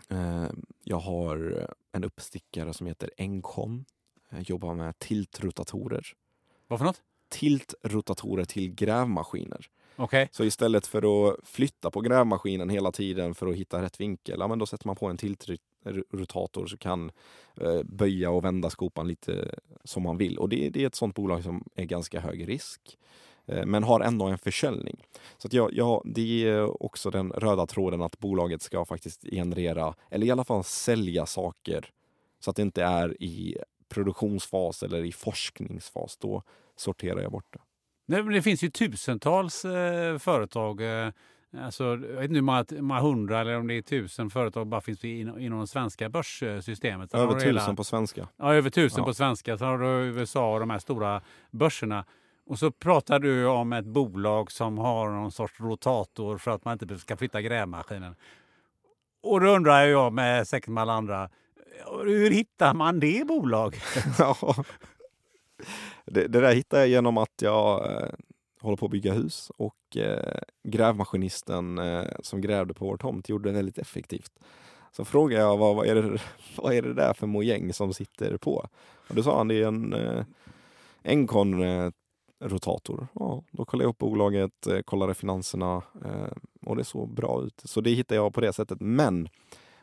Eh, 0.09 0.47
jag 0.83 0.99
har 0.99 1.67
en 1.91 2.03
uppstickare 2.03 2.73
som 2.73 2.87
heter 2.87 3.11
Encom. 3.17 3.85
Jag 4.29 4.41
jobbar 4.41 4.73
med 4.73 4.99
tiltrotatorer. 4.99 6.07
Vad 6.67 6.79
för 6.79 6.85
något? 6.85 7.01
Tiltrotatorer 7.33 8.45
till 8.45 8.73
grävmaskiner. 8.75 9.67
Okej. 9.95 10.29
Så 10.31 10.43
istället 10.43 10.87
för 10.87 11.29
att 11.29 11.35
flytta 11.43 11.91
på 11.91 12.01
grävmaskinen 12.01 12.69
hela 12.69 12.91
tiden 12.91 13.35
för 13.35 13.47
att 13.47 13.55
hitta 13.55 13.81
rätt 13.81 13.99
vinkel, 13.99 14.39
ja, 14.39 14.47
men 14.47 14.59
då 14.59 14.65
sätter 14.65 14.87
man 14.87 14.95
på 14.95 15.07
en 15.07 15.17
tiltrotator 15.17 16.65
så 16.65 16.77
kan 16.77 17.11
eh, 17.61 17.83
böja 17.83 18.29
och 18.29 18.43
vända 18.43 18.69
skopan 18.69 19.07
lite 19.07 19.55
som 19.83 20.03
man 20.03 20.17
vill. 20.17 20.37
Och 20.37 20.49
det, 20.49 20.69
det 20.69 20.83
är 20.83 20.87
ett 20.87 20.95
sånt 20.95 21.15
bolag 21.15 21.43
som 21.43 21.63
är 21.75 21.85
ganska 21.85 22.19
hög 22.19 22.47
risk 22.47 22.97
eh, 23.45 23.65
men 23.65 23.83
har 23.83 23.99
ändå 23.99 24.25
en 24.25 24.37
försäljning. 24.37 25.03
Så 25.37 25.47
att 25.47 25.53
jag, 25.53 25.73
jag, 25.73 26.01
det 26.05 26.47
är 26.47 26.83
också 26.83 27.09
den 27.09 27.31
röda 27.31 27.65
tråden 27.65 28.01
att 28.01 28.19
bolaget 28.19 28.61
ska 28.61 28.85
faktiskt 28.85 29.23
generera, 29.31 29.95
eller 30.09 30.27
i 30.27 30.31
alla 30.31 30.43
fall 30.43 30.63
sälja 30.63 31.25
saker 31.25 31.89
så 32.39 32.49
att 32.49 32.55
det 32.55 32.61
inte 32.61 32.83
är 32.83 33.23
i 33.23 33.57
produktionsfas 33.89 34.83
eller 34.83 35.03
i 35.03 35.11
forskningsfas. 35.11 36.17
Då 36.17 36.43
sorterar 36.75 37.21
jag 37.21 37.31
bort 37.31 37.45
det. 37.53 37.59
Nej, 38.07 38.23
men 38.23 38.33
det 38.33 38.41
finns 38.41 38.63
ju 38.63 38.69
tusentals 38.69 39.65
eh, 39.65 40.17
företag. 40.17 40.81
Eh, 41.05 41.11
alltså, 41.57 41.83
jag 41.83 41.97
vet 41.97 42.23
inte 42.31 42.35
hur 42.75 42.81
många, 42.81 42.99
hundra 43.01 43.41
eller 43.41 43.57
om 43.57 43.67
det 43.67 43.73
är 43.73 43.81
tusen 43.81 44.29
företag 44.29 44.67
bara 44.67 44.81
finns 44.81 45.03
inom, 45.05 45.39
inom 45.39 45.59
det 45.59 45.67
svenska 45.67 46.09
börssystemet. 46.09 47.11
Sen 47.11 47.19
Över 47.19 47.33
tusen 47.33 47.47
hela- 47.47 47.75
på 47.75 47.83
svenska. 47.83 48.27
Ja, 48.37 48.53
över 48.53 48.69
tusen 48.69 48.99
Ja. 48.99 49.05
på 49.05 49.13
svenska. 49.13 49.57
Sen 49.57 49.67
har 49.67 49.77
du 49.77 49.87
USA 49.87 50.53
och 50.53 50.59
de 50.59 50.69
här 50.69 50.79
stora 50.79 51.21
börserna. 51.51 52.05
Och 52.45 52.59
så 52.59 52.71
pratar 52.71 53.19
du 53.19 53.45
om 53.47 53.73
ett 53.73 53.85
bolag 53.85 54.51
som 54.51 54.77
har 54.77 55.09
någon 55.09 55.31
sorts 55.31 55.59
rotator 55.59 56.37
för 56.37 56.51
att 56.51 56.65
man 56.65 56.73
inte 56.81 56.97
ska 56.97 57.17
flytta 57.17 57.41
grävmaskinen. 57.41 58.15
Och 59.23 59.41
då 59.41 59.47
undrar 59.47 59.85
jag 59.85 60.13
med 60.13 60.47
säkert 60.47 60.67
med 60.69 60.81
alla 60.81 60.93
andra, 60.93 61.29
hur 62.05 62.31
hittar 62.31 62.73
man 62.73 62.99
det 62.99 63.27
bolag? 63.27 63.75
Ja 64.19 64.55
det, 66.05 66.27
det 66.27 66.41
där 66.41 66.55
hittade 66.55 66.81
jag 66.81 66.89
genom 66.89 67.17
att 67.17 67.41
jag 67.41 67.91
eh, 67.91 68.09
håller 68.61 68.77
på 68.77 68.85
att 68.85 68.91
bygga 68.91 69.13
hus 69.13 69.51
och 69.57 69.97
eh, 69.97 70.39
grävmaskinisten 70.63 71.77
eh, 71.77 72.05
som 72.19 72.41
grävde 72.41 72.73
på 72.73 72.85
vår 72.85 72.97
tomt 72.97 73.29
gjorde 73.29 73.49
det 73.49 73.55
väldigt 73.55 73.77
effektivt. 73.77 74.31
Så 74.91 75.05
frågade 75.05 75.41
jag 75.41 75.57
vad, 75.57 75.75
vad, 75.75 75.87
är 75.87 75.95
det, 75.95 76.21
vad 76.57 76.73
är 76.73 76.81
det 76.81 76.93
där 76.93 77.13
för 77.13 77.27
mojäng 77.27 77.73
som 77.73 77.93
sitter 77.93 78.37
på? 78.37 78.67
Och 79.07 79.15
då 79.15 79.23
sa 79.23 79.37
han 79.37 79.47
det 79.47 79.55
är 79.55 79.67
en 79.67 79.93
eh, 79.93 80.25
Encon 81.03 81.63
eh, 81.63 81.91
rotator. 82.43 83.07
Ja, 83.13 83.43
då 83.51 83.65
kollade 83.65 83.85
jag 83.85 83.89
upp 83.89 83.97
bolaget, 83.97 84.67
eh, 84.67 84.79
kollade 84.79 85.13
finanserna 85.13 85.83
eh, 86.05 86.33
och 86.65 86.75
det 86.75 86.83
såg 86.83 87.13
bra 87.13 87.43
ut. 87.43 87.61
Så 87.65 87.81
det 87.81 87.89
hittade 87.89 88.15
jag 88.15 88.33
på 88.33 88.41
det 88.41 88.53
sättet. 88.53 88.81
Men 88.81 89.29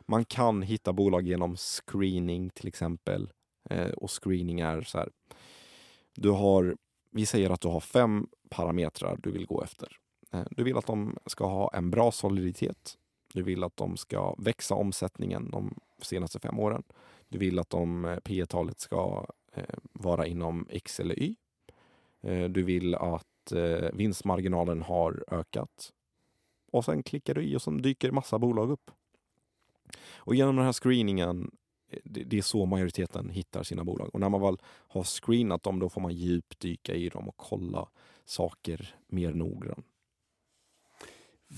man 0.05 0.25
kan 0.25 0.61
hitta 0.61 0.93
bolag 0.93 1.27
genom 1.27 1.55
screening 1.57 2.49
till 2.49 2.67
exempel. 2.67 3.29
Eh, 3.69 3.91
och 3.91 4.23
screening 4.23 4.59
är 4.59 4.81
så 4.81 4.97
här. 4.97 5.09
Du 6.13 6.29
har, 6.29 6.77
vi 7.11 7.25
säger 7.25 7.49
att 7.49 7.61
du 7.61 7.67
har 7.67 7.79
fem 7.79 8.27
parametrar 8.49 9.17
du 9.23 9.31
vill 9.31 9.45
gå 9.45 9.63
efter. 9.63 9.97
Eh, 10.31 10.45
du 10.51 10.63
vill 10.63 10.77
att 10.77 10.85
de 10.85 11.17
ska 11.25 11.45
ha 11.45 11.71
en 11.73 11.91
bra 11.91 12.11
soliditet. 12.11 12.97
Du 13.33 13.43
vill 13.43 13.63
att 13.63 13.77
de 13.77 13.97
ska 13.97 14.35
växa 14.37 14.75
omsättningen 14.75 15.51
de 15.51 15.79
senaste 16.01 16.39
fem 16.39 16.59
åren. 16.59 16.83
Du 17.29 17.37
vill 17.37 17.59
att 17.59 17.69
de 17.69 18.05
eh, 18.05 18.19
P 18.19 18.45
talet 18.45 18.79
ska 18.79 19.25
eh, 19.53 19.75
vara 19.93 20.27
inom 20.27 20.67
X 20.69 20.99
eller 20.99 21.19
Y. 21.19 21.35
Du 22.49 22.63
vill 22.63 22.95
att 22.95 23.53
vinstmarginalen 23.93 24.81
har 24.81 25.23
ökat. 25.27 25.93
Och 26.71 26.85
sen 26.85 27.03
klickar 27.03 27.33
du 27.33 27.43
i 27.43 27.55
och 27.55 27.61
så 27.61 27.71
dyker 27.71 28.11
massa 28.11 28.39
bolag 28.39 28.71
upp. 28.71 28.91
Och 30.15 30.35
genom 30.35 30.55
den 30.55 30.65
här 30.65 30.73
screeningen, 30.73 31.51
det, 32.03 32.37
är 32.37 32.41
så 32.41 32.65
majoriteten 32.65 33.29
hittar 33.29 33.63
sina 33.63 33.83
bolag. 33.83 34.09
Och 34.13 34.19
när 34.19 34.29
man 34.29 34.41
väl 34.41 34.57
har 34.87 35.03
screenat 35.03 35.63
dem, 35.63 35.79
då 35.79 35.89
får 35.89 36.01
man 36.01 36.13
djupdyka 36.13 36.93
i 36.93 37.09
dem 37.09 37.29
och 37.29 37.37
kolla 37.37 37.87
saker 38.25 38.95
mer 39.07 39.33
noggrant. 39.33 39.85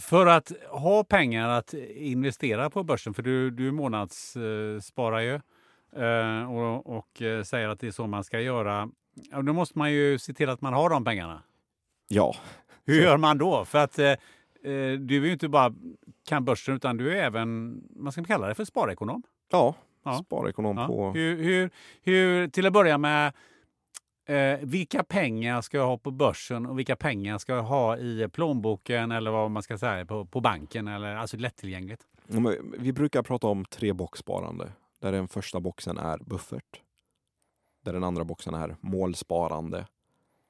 För 0.01 0.25
att 0.25 0.51
ha 0.69 1.03
pengar 1.03 1.49
att 1.49 1.73
investera 1.95 2.69
på 2.69 2.83
börsen, 2.83 3.13
för 3.13 3.23
du, 3.23 3.51
du 3.51 3.71
månadssparar 3.71 5.19
ju 5.19 5.39
eh, 6.03 6.51
och, 6.53 6.97
och 6.97 7.21
eh, 7.21 7.43
säger 7.43 7.69
att 7.69 7.79
det 7.79 7.87
är 7.87 7.91
så 7.91 8.07
man 8.07 8.23
ska 8.23 8.39
göra. 8.39 8.89
Då 9.43 9.53
måste 9.53 9.77
man 9.77 9.91
ju 9.91 10.19
se 10.19 10.33
till 10.33 10.49
att 10.49 10.61
man 10.61 10.73
har 10.73 10.89
de 10.89 11.05
pengarna. 11.05 11.43
Ja, 12.07 12.35
Hur 12.85 13.01
gör 13.01 13.17
man 13.17 13.37
då? 13.37 13.65
För 13.65 13.79
att 13.79 13.99
eh, 13.99 14.07
eh, 14.07 14.17
du 14.99 15.17
är 15.21 15.25
ju 15.25 15.33
inte 15.33 15.49
bara 15.49 15.73
kan 16.27 16.45
börsen 16.45 16.75
utan 16.75 16.97
du 16.97 17.17
är 17.17 17.23
även, 17.23 17.81
man 17.95 18.11
ska 18.11 18.23
kalla 18.23 18.47
det 18.47 18.55
för 18.55 18.65
sparekonom. 18.65 19.23
ja, 19.51 19.75
Ja. 20.03 20.13
sparekonom 20.25 20.77
Ja. 20.77 20.87
på... 20.87 21.11
Hur, 21.11 21.43
hur, 21.43 21.69
hur, 22.01 22.47
till 22.47 22.65
att 22.65 22.73
börja 22.73 22.97
med, 22.97 23.33
eh, 24.25 24.59
vilka 24.61 25.03
pengar 25.03 25.61
ska 25.61 25.77
jag 25.77 25.87
ha 25.87 25.97
på 25.97 26.11
börsen 26.11 26.65
och 26.65 26.79
vilka 26.79 26.95
pengar 26.95 27.37
ska 27.37 27.53
jag 27.53 27.63
ha 27.63 27.97
i 27.97 28.29
plånboken 28.33 29.11
eller 29.11 29.31
vad 29.31 29.51
man 29.51 29.63
ska 29.63 29.77
säga 29.77 30.05
på, 30.05 30.25
på 30.25 30.41
banken? 30.41 30.87
Eller, 30.87 31.15
alltså 31.15 31.37
lättillgängligt. 31.37 32.07
Men 32.27 32.73
Vi 32.77 32.93
brukar 32.93 33.23
prata 33.23 33.47
om 33.47 33.65
tre 33.65 33.93
boxsparande. 33.93 34.71
Där 34.99 35.11
den 35.11 35.27
första 35.27 35.59
boxen 35.59 35.97
är 35.97 36.17
buffert. 36.17 36.81
Där 37.81 37.93
den 37.93 38.03
andra 38.03 38.23
boxen 38.23 38.53
är 38.53 38.75
målsparande. 38.79 39.87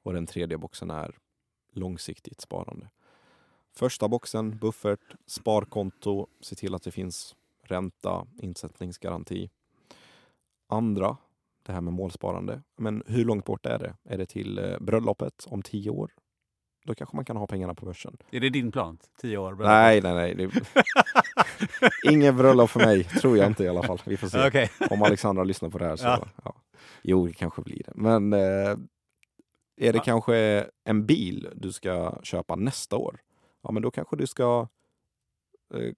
Och 0.03 0.13
den 0.13 0.25
tredje 0.25 0.57
boxen 0.57 0.89
är 0.89 1.15
långsiktigt 1.73 2.41
sparande. 2.41 2.89
Första 3.75 4.07
boxen, 4.07 4.57
buffert, 4.57 5.15
sparkonto, 5.25 6.27
se 6.41 6.55
till 6.55 6.75
att 6.75 6.83
det 6.83 6.91
finns 6.91 7.35
ränta, 7.63 8.27
insättningsgaranti. 8.41 9.49
Andra, 10.69 11.17
det 11.65 11.71
här 11.71 11.81
med 11.81 11.93
målsparande. 11.93 12.61
Men 12.77 13.03
hur 13.05 13.25
långt 13.25 13.45
bort 13.45 13.65
är 13.65 13.79
det? 13.79 13.95
Är 14.03 14.17
det 14.17 14.25
till 14.25 14.57
eh, 14.57 14.79
bröllopet 14.79 15.47
om 15.49 15.61
tio 15.61 15.89
år? 15.89 16.11
Då 16.85 16.95
kanske 16.95 17.15
man 17.15 17.25
kan 17.25 17.37
ha 17.37 17.47
pengarna 17.47 17.73
på 17.73 17.85
börsen. 17.85 18.17
Är 18.31 18.39
det 18.39 18.49
din 18.49 18.71
plan? 18.71 18.97
Tio 19.21 19.37
år? 19.37 19.55
Nej, 19.55 20.01
nej, 20.01 20.13
nej. 20.13 20.35
Det... 20.35 20.51
Ingen 22.11 22.37
bröllop 22.37 22.69
för 22.69 22.79
mig, 22.79 23.03
tror 23.03 23.37
jag 23.37 23.47
inte 23.47 23.63
i 23.63 23.67
alla 23.67 23.83
fall. 23.83 24.01
Vi 24.05 24.17
får 24.17 24.27
se. 24.27 24.47
Okej. 24.47 24.71
Om 24.89 25.01
Alexandra 25.01 25.43
lyssnar 25.43 25.69
på 25.69 25.77
det 25.77 25.85
här 25.85 25.95
så... 25.95 26.05
Ja. 26.05 26.27
Ja. 26.43 26.55
Jo, 27.01 27.27
det 27.27 27.33
kanske 27.33 27.61
blir 27.61 27.81
det. 27.85 27.91
Men 27.95 28.33
eh, 28.33 28.77
är 29.77 29.93
det 29.93 29.99
kanske 29.99 30.67
en 30.83 31.05
bil 31.05 31.49
du 31.55 31.71
ska 31.71 32.19
köpa 32.23 32.55
nästa 32.55 32.97
år? 32.97 33.19
Ja, 33.61 33.71
men 33.71 33.83
då 33.83 33.91
kanske 33.91 34.15
du 34.15 34.27
ska 34.27 34.67
eh, 35.73 35.93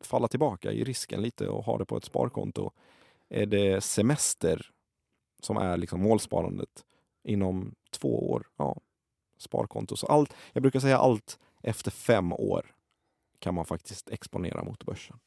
falla 0.00 0.28
tillbaka 0.28 0.72
i 0.72 0.84
risken 0.84 1.22
lite 1.22 1.48
och 1.48 1.64
ha 1.64 1.78
det 1.78 1.84
på 1.84 1.96
ett 1.96 2.04
sparkonto. 2.04 2.70
Är 3.28 3.46
det 3.46 3.80
semester 3.80 4.70
som 5.40 5.56
är 5.56 5.76
liksom 5.76 6.02
målsparandet 6.02 6.84
inom 7.24 7.74
två 7.90 8.30
år? 8.30 8.46
Ja, 8.56 8.80
sparkonto. 9.38 9.96
Så 9.96 10.06
allt, 10.06 10.34
jag 10.52 10.62
brukar 10.62 10.80
säga 10.80 10.98
allt 10.98 11.38
efter 11.62 11.90
fem 11.90 12.32
år 12.32 12.74
kan 13.38 13.54
man 13.54 13.64
faktiskt 13.64 14.10
exponera 14.10 14.64
mot 14.64 14.84
börsen. 14.84 15.18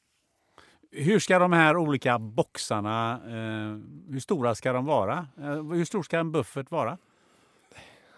Hur 0.92 1.20
ska 1.20 1.40
de 1.40 1.54
här 1.54 1.78
olika 1.78 2.20
boxarna, 2.20 3.22
eh, 3.26 3.78
hur 4.12 4.20
stora 4.20 4.56
ska 4.56 4.74
de 4.74 4.86
vara? 4.86 5.28
Eh, 5.38 5.64
hur 5.64 5.86
stor 5.86 6.04
ska 6.04 6.20
en 6.20 6.32
buffert 6.32 6.72
vara? 6.72 6.98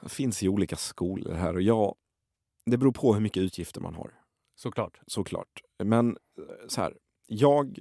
Det 0.02 0.10
finns 0.10 0.44
i 0.44 0.50
olika 0.50 0.76
skolor 0.76 1.34
här 1.34 1.56
och 1.56 1.62
jag, 1.62 1.96
det 2.66 2.78
beror 2.78 2.92
på 2.92 3.14
hur 3.14 3.22
mycket 3.22 3.44
utgifter 3.44 3.82
man 3.82 3.96
har. 3.96 4.12
Såklart. 4.56 5.00
Såklart. 5.08 5.64
Men 5.78 6.18
eh, 6.38 6.68
så 6.68 6.82
här, 6.82 6.98
jag, 7.28 7.80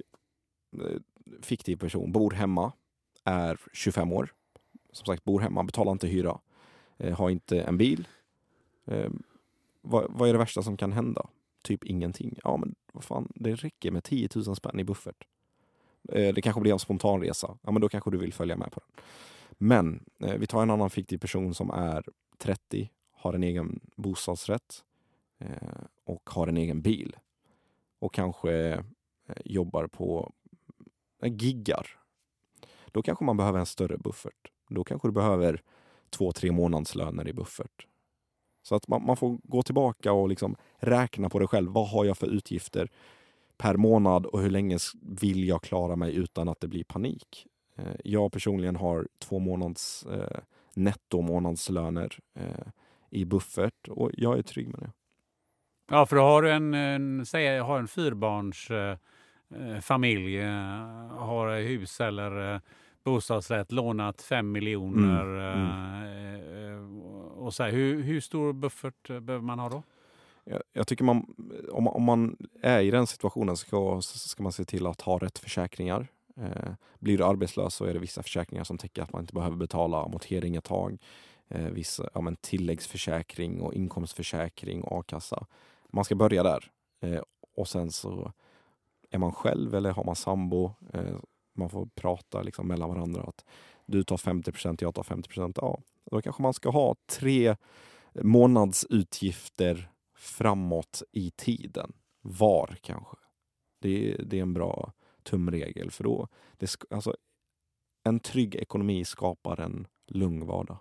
eh, 0.81 0.99
fiktiv 1.41 1.75
person, 1.75 2.11
bor 2.11 2.31
hemma, 2.31 2.71
är 3.23 3.59
25 3.73 4.13
år. 4.13 4.33
Som 4.91 5.05
sagt, 5.05 5.23
bor 5.23 5.39
hemma, 5.39 5.63
betalar 5.63 5.91
inte 5.91 6.07
hyra, 6.07 6.39
eh, 6.97 7.17
har 7.17 7.29
inte 7.29 7.61
en 7.61 7.77
bil. 7.77 8.07
Vad, 9.81 10.05
vad 10.09 10.29
är 10.29 10.33
det 10.33 10.39
värsta 10.39 10.63
som 10.63 10.77
kan 10.77 10.91
hända? 10.91 11.27
Typ 11.63 11.83
ingenting. 11.83 12.39
Ja, 12.43 12.57
men 12.57 12.75
vad 12.93 13.03
fan, 13.03 13.31
det 13.35 13.55
räcker 13.55 13.91
med 13.91 14.03
10 14.03 14.29
000 14.35 14.55
spänn 14.55 14.79
i 14.79 14.83
buffert. 14.83 15.27
Det 16.01 16.41
kanske 16.41 16.61
blir 16.61 16.73
en 16.73 16.79
spontanresa. 16.79 17.57
Ja, 17.61 17.71
men 17.71 17.81
då 17.81 17.89
kanske 17.89 18.11
du 18.11 18.17
vill 18.17 18.33
följa 18.33 18.57
med 18.57 18.71
på 18.71 18.79
den. 18.79 19.03
Men 19.57 20.03
vi 20.39 20.47
tar 20.47 20.61
en 20.61 20.69
annan 20.69 20.89
fiktiv 20.89 21.17
person 21.17 21.53
som 21.53 21.69
är 21.69 22.03
30, 22.37 22.89
har 23.11 23.33
en 23.33 23.43
egen 23.43 23.79
bostadsrätt 23.95 24.83
eh, 24.93 24.94
Eh, 25.45 25.85
och 26.03 26.29
har 26.29 26.47
en 26.47 26.57
egen 26.57 26.81
bil. 26.81 27.15
och 27.99 28.13
kanske 28.13 28.53
eh, 29.27 29.35
jobbar 29.45 29.87
på 29.87 30.33
eh, 31.21 31.33
giggar. 31.33 31.87
Då 32.85 33.01
kanske 33.01 33.25
man 33.25 33.37
behöver 33.37 33.59
en 33.59 33.65
större 33.65 33.97
buffert. 33.97 34.51
Då 34.69 34.83
kanske 34.83 35.07
du 35.07 35.11
behöver 35.11 35.61
två, 36.09 36.31
tre 36.31 36.51
månadslöner 36.51 37.27
i 37.27 37.33
buffert. 37.33 37.87
Så 38.63 38.75
att 38.75 38.87
man, 38.87 39.05
man 39.05 39.17
får 39.17 39.39
gå 39.43 39.63
tillbaka 39.63 40.13
och 40.13 40.29
liksom 40.29 40.55
räkna 40.77 41.29
på 41.29 41.39
det 41.39 41.47
själv. 41.47 41.71
Vad 41.71 41.89
har 41.89 42.05
jag 42.05 42.17
för 42.17 42.27
utgifter 42.27 42.91
per 43.57 43.77
månad 43.77 44.25
och 44.25 44.41
hur 44.41 44.49
länge 44.49 44.77
vill 45.01 45.47
jag 45.47 45.63
klara 45.63 45.95
mig 45.95 46.15
utan 46.15 46.49
att 46.49 46.59
det 46.59 46.67
blir 46.67 46.83
panik? 46.83 47.47
Jag 48.03 48.31
personligen 48.31 48.75
har 48.75 49.07
två 49.19 49.39
månads 49.39 50.05
eh, 50.05 50.39
nettomånadslöner 50.73 52.19
eh, 52.33 52.67
i 53.09 53.25
buffert 53.25 53.87
och 53.87 54.11
jag 54.13 54.37
är 54.37 54.41
trygg 54.41 54.67
med 54.67 54.79
det. 54.79 54.91
Ja, 55.91 56.05
för 56.05 56.15
har 56.15 56.41
du 56.41 56.51
en, 56.51 56.73
en, 56.73 57.25
säg, 57.25 57.59
har 57.59 57.79
en 57.79 57.87
fyrbarns 57.87 58.69
eh, 58.71 58.97
eh, 59.55 59.79
familj, 59.81 60.37
eh, 60.39 60.51
har 61.17 61.61
hus 61.61 62.01
eller 62.01 62.53
eh, 62.55 62.59
bostadsrätt, 63.03 63.71
lånat 63.71 64.21
fem 64.21 64.51
miljoner. 64.51 65.25
Mm, 65.53 66.73
eh, 66.73 67.37
och 67.37 67.53
så 67.53 67.63
här, 67.63 67.71
hur, 67.71 68.01
hur 68.03 68.19
stor 68.19 68.53
buffert 68.53 69.09
eh, 69.09 69.19
behöver 69.19 69.45
man 69.45 69.59
ha 69.59 69.69
då? 69.69 69.83
Jag, 70.43 70.61
jag 70.73 70.87
tycker 70.87 71.03
man, 71.03 71.35
om, 71.71 71.83
man- 71.83 71.93
om 71.93 72.03
man 72.03 72.37
är 72.61 72.79
i 72.81 72.91
den 72.91 73.07
situationen 73.07 73.57
ska, 73.57 74.01
ska 74.01 74.43
man 74.43 74.51
se 74.51 74.65
till 74.65 74.87
att 74.87 75.01
ha 75.01 75.17
rätt 75.17 75.39
försäkringar. 75.39 76.07
Blir 76.99 77.17
du 77.17 77.23
arbetslös 77.23 77.75
så 77.75 77.85
är 77.85 77.93
det 77.93 77.99
vissa 77.99 78.23
försäkringar 78.23 78.63
som 78.63 78.77
täcker 78.77 79.01
att 79.01 79.13
man 79.13 79.21
inte 79.21 79.33
behöver 79.33 79.55
betala 79.57 80.01
amortering 80.03 80.55
ett 80.55 80.63
tag. 80.63 80.97
Eh, 81.47 81.65
vissa, 81.67 82.09
ja, 82.13 82.21
men 82.21 82.35
tilläggsförsäkring 82.35 83.61
och 83.61 83.73
inkomstförsäkring 83.73 84.83
och 84.83 84.99
a-kassa. 84.99 85.45
Man 85.95 86.05
ska 86.05 86.15
börja 86.15 86.43
där. 86.43 86.71
Eh, 87.01 87.21
och 87.57 87.67
sen 87.67 87.91
så 87.91 88.31
är 89.11 89.17
man 89.17 89.31
själv 89.31 89.75
eller 89.75 89.91
har 89.91 90.03
man 90.03 90.15
sambo. 90.15 90.71
Eh, 90.93 91.17
man 91.55 91.69
får 91.69 91.85
prata 91.95 92.41
liksom 92.41 92.67
mellan 92.67 92.89
varandra. 92.89 93.21
att 93.23 93.45
Du 93.85 94.03
tar 94.03 94.17
50% 94.17 94.77
jag 94.81 94.95
tar 94.95 95.03
50% 95.03 95.53
Ja, 95.61 95.79
då 96.11 96.21
kanske 96.21 96.41
man 96.41 96.53
ska 96.53 96.69
ha 96.69 96.95
tre 97.19 97.55
månadsutgifter 98.21 99.91
framåt 100.17 101.03
i 101.11 101.31
tiden. 101.31 101.93
Var 102.21 102.77
kanske. 102.81 103.17
Det, 103.81 104.11
är- 104.13 104.23
det 104.23 104.37
är 104.37 104.41
en 104.41 104.53
bra 104.53 104.91
tumregel. 105.23 105.91
För 105.91 106.03
då, 106.03 106.27
det, 106.57 106.75
alltså, 106.89 107.15
en 108.03 108.19
trygg 108.19 108.55
ekonomi 108.55 109.05
skapar 109.05 109.59
en 109.59 109.87
lugn 110.07 110.45
vardag. 110.47 110.77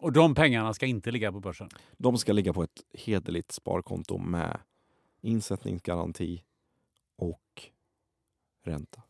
Och 0.00 0.12
de 0.12 0.34
pengarna 0.34 0.74
ska 0.74 0.86
inte 0.86 1.10
ligga 1.10 1.32
på 1.32 1.40
börsen? 1.40 1.68
De 1.96 2.18
ska 2.18 2.32
ligga 2.32 2.52
på 2.52 2.62
ett 2.62 2.82
hederligt 2.94 3.52
sparkonto 3.52 4.18
med 4.18 4.58
insättningsgaranti 5.20 6.42
och 7.16 7.62
ränta. 8.64 9.02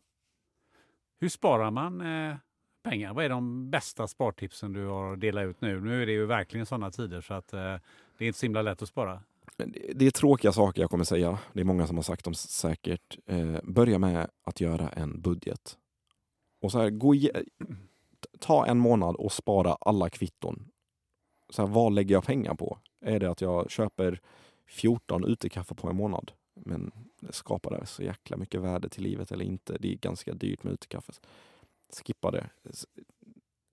Hur 1.19 1.29
sparar 1.29 1.71
man 1.71 2.01
eh, 2.01 2.35
pengar? 2.83 3.13
Vad 3.13 3.25
är 3.25 3.29
de 3.29 3.69
bästa 3.69 4.07
spartipsen 4.07 4.73
du 4.73 4.85
har 4.85 5.15
delat 5.15 5.45
ut 5.45 5.61
nu? 5.61 5.81
Nu 5.81 6.01
är 6.01 6.05
det 6.05 6.11
ju 6.11 6.25
verkligen 6.25 6.65
sådana 6.65 6.91
tider 6.91 7.21
så 7.21 7.33
att 7.33 7.53
eh, 7.53 7.59
det 8.17 8.23
är 8.23 8.27
inte 8.27 8.39
så 8.39 8.45
himla 8.45 8.61
lätt 8.61 8.81
att 8.81 8.89
spara. 8.89 9.23
Det- 9.95 10.05
är 10.05 10.11
tråkiga 10.11 10.51
saker 10.51 10.81
jag 10.81 10.89
kommer 10.89 11.03
säga. 11.03 11.39
Det 11.53 11.59
är 11.59 11.63
många 11.63 11.87
som 11.87 11.95
har 11.95 12.03
sagt 12.03 12.23
dem 12.23 12.33
säkert. 12.33 13.17
Eh, 13.25 13.59
börja 13.63 13.99
med 13.99 14.29
att 14.43 14.61
göra 14.61 14.89
en 14.89 15.21
budget. 15.21 15.77
Och 16.61 16.71
så 16.71 16.79
här, 16.79 16.89
gå 16.89 17.15
ta 18.39 18.65
en 18.65 18.77
månad 18.77 19.15
och 19.15 19.31
spara 19.31 19.77
alla 19.81 20.09
kvitton. 20.09 20.67
Så 21.49 21.61
här, 21.61 21.69
vad 21.69 21.93
lägger 21.93 22.15
jag 22.15 22.23
pengar 22.23 22.55
på? 22.55 22.77
Är 23.01 23.19
det 23.19 23.29
att 23.29 23.41
jag 23.41 23.71
köper 23.71 24.21
14 24.65 25.23
utekaffe 25.23 25.75
på 25.75 25.87
en 25.87 25.95
månad? 25.95 26.31
Men 26.53 26.91
det 27.19 27.33
skapar 27.33 27.79
det 27.79 27.85
så 27.85 28.03
jäkla 28.03 28.37
mycket 28.37 28.61
värde 28.61 28.89
till 28.89 29.03
livet 29.03 29.31
eller 29.31 29.45
inte? 29.45 29.77
Det 29.79 29.91
är 29.91 29.97
ganska 29.97 30.33
dyrt 30.33 30.63
med 30.63 30.73
utekaffe. 30.73 31.13
Skippa 32.05 32.31
det. 32.31 32.49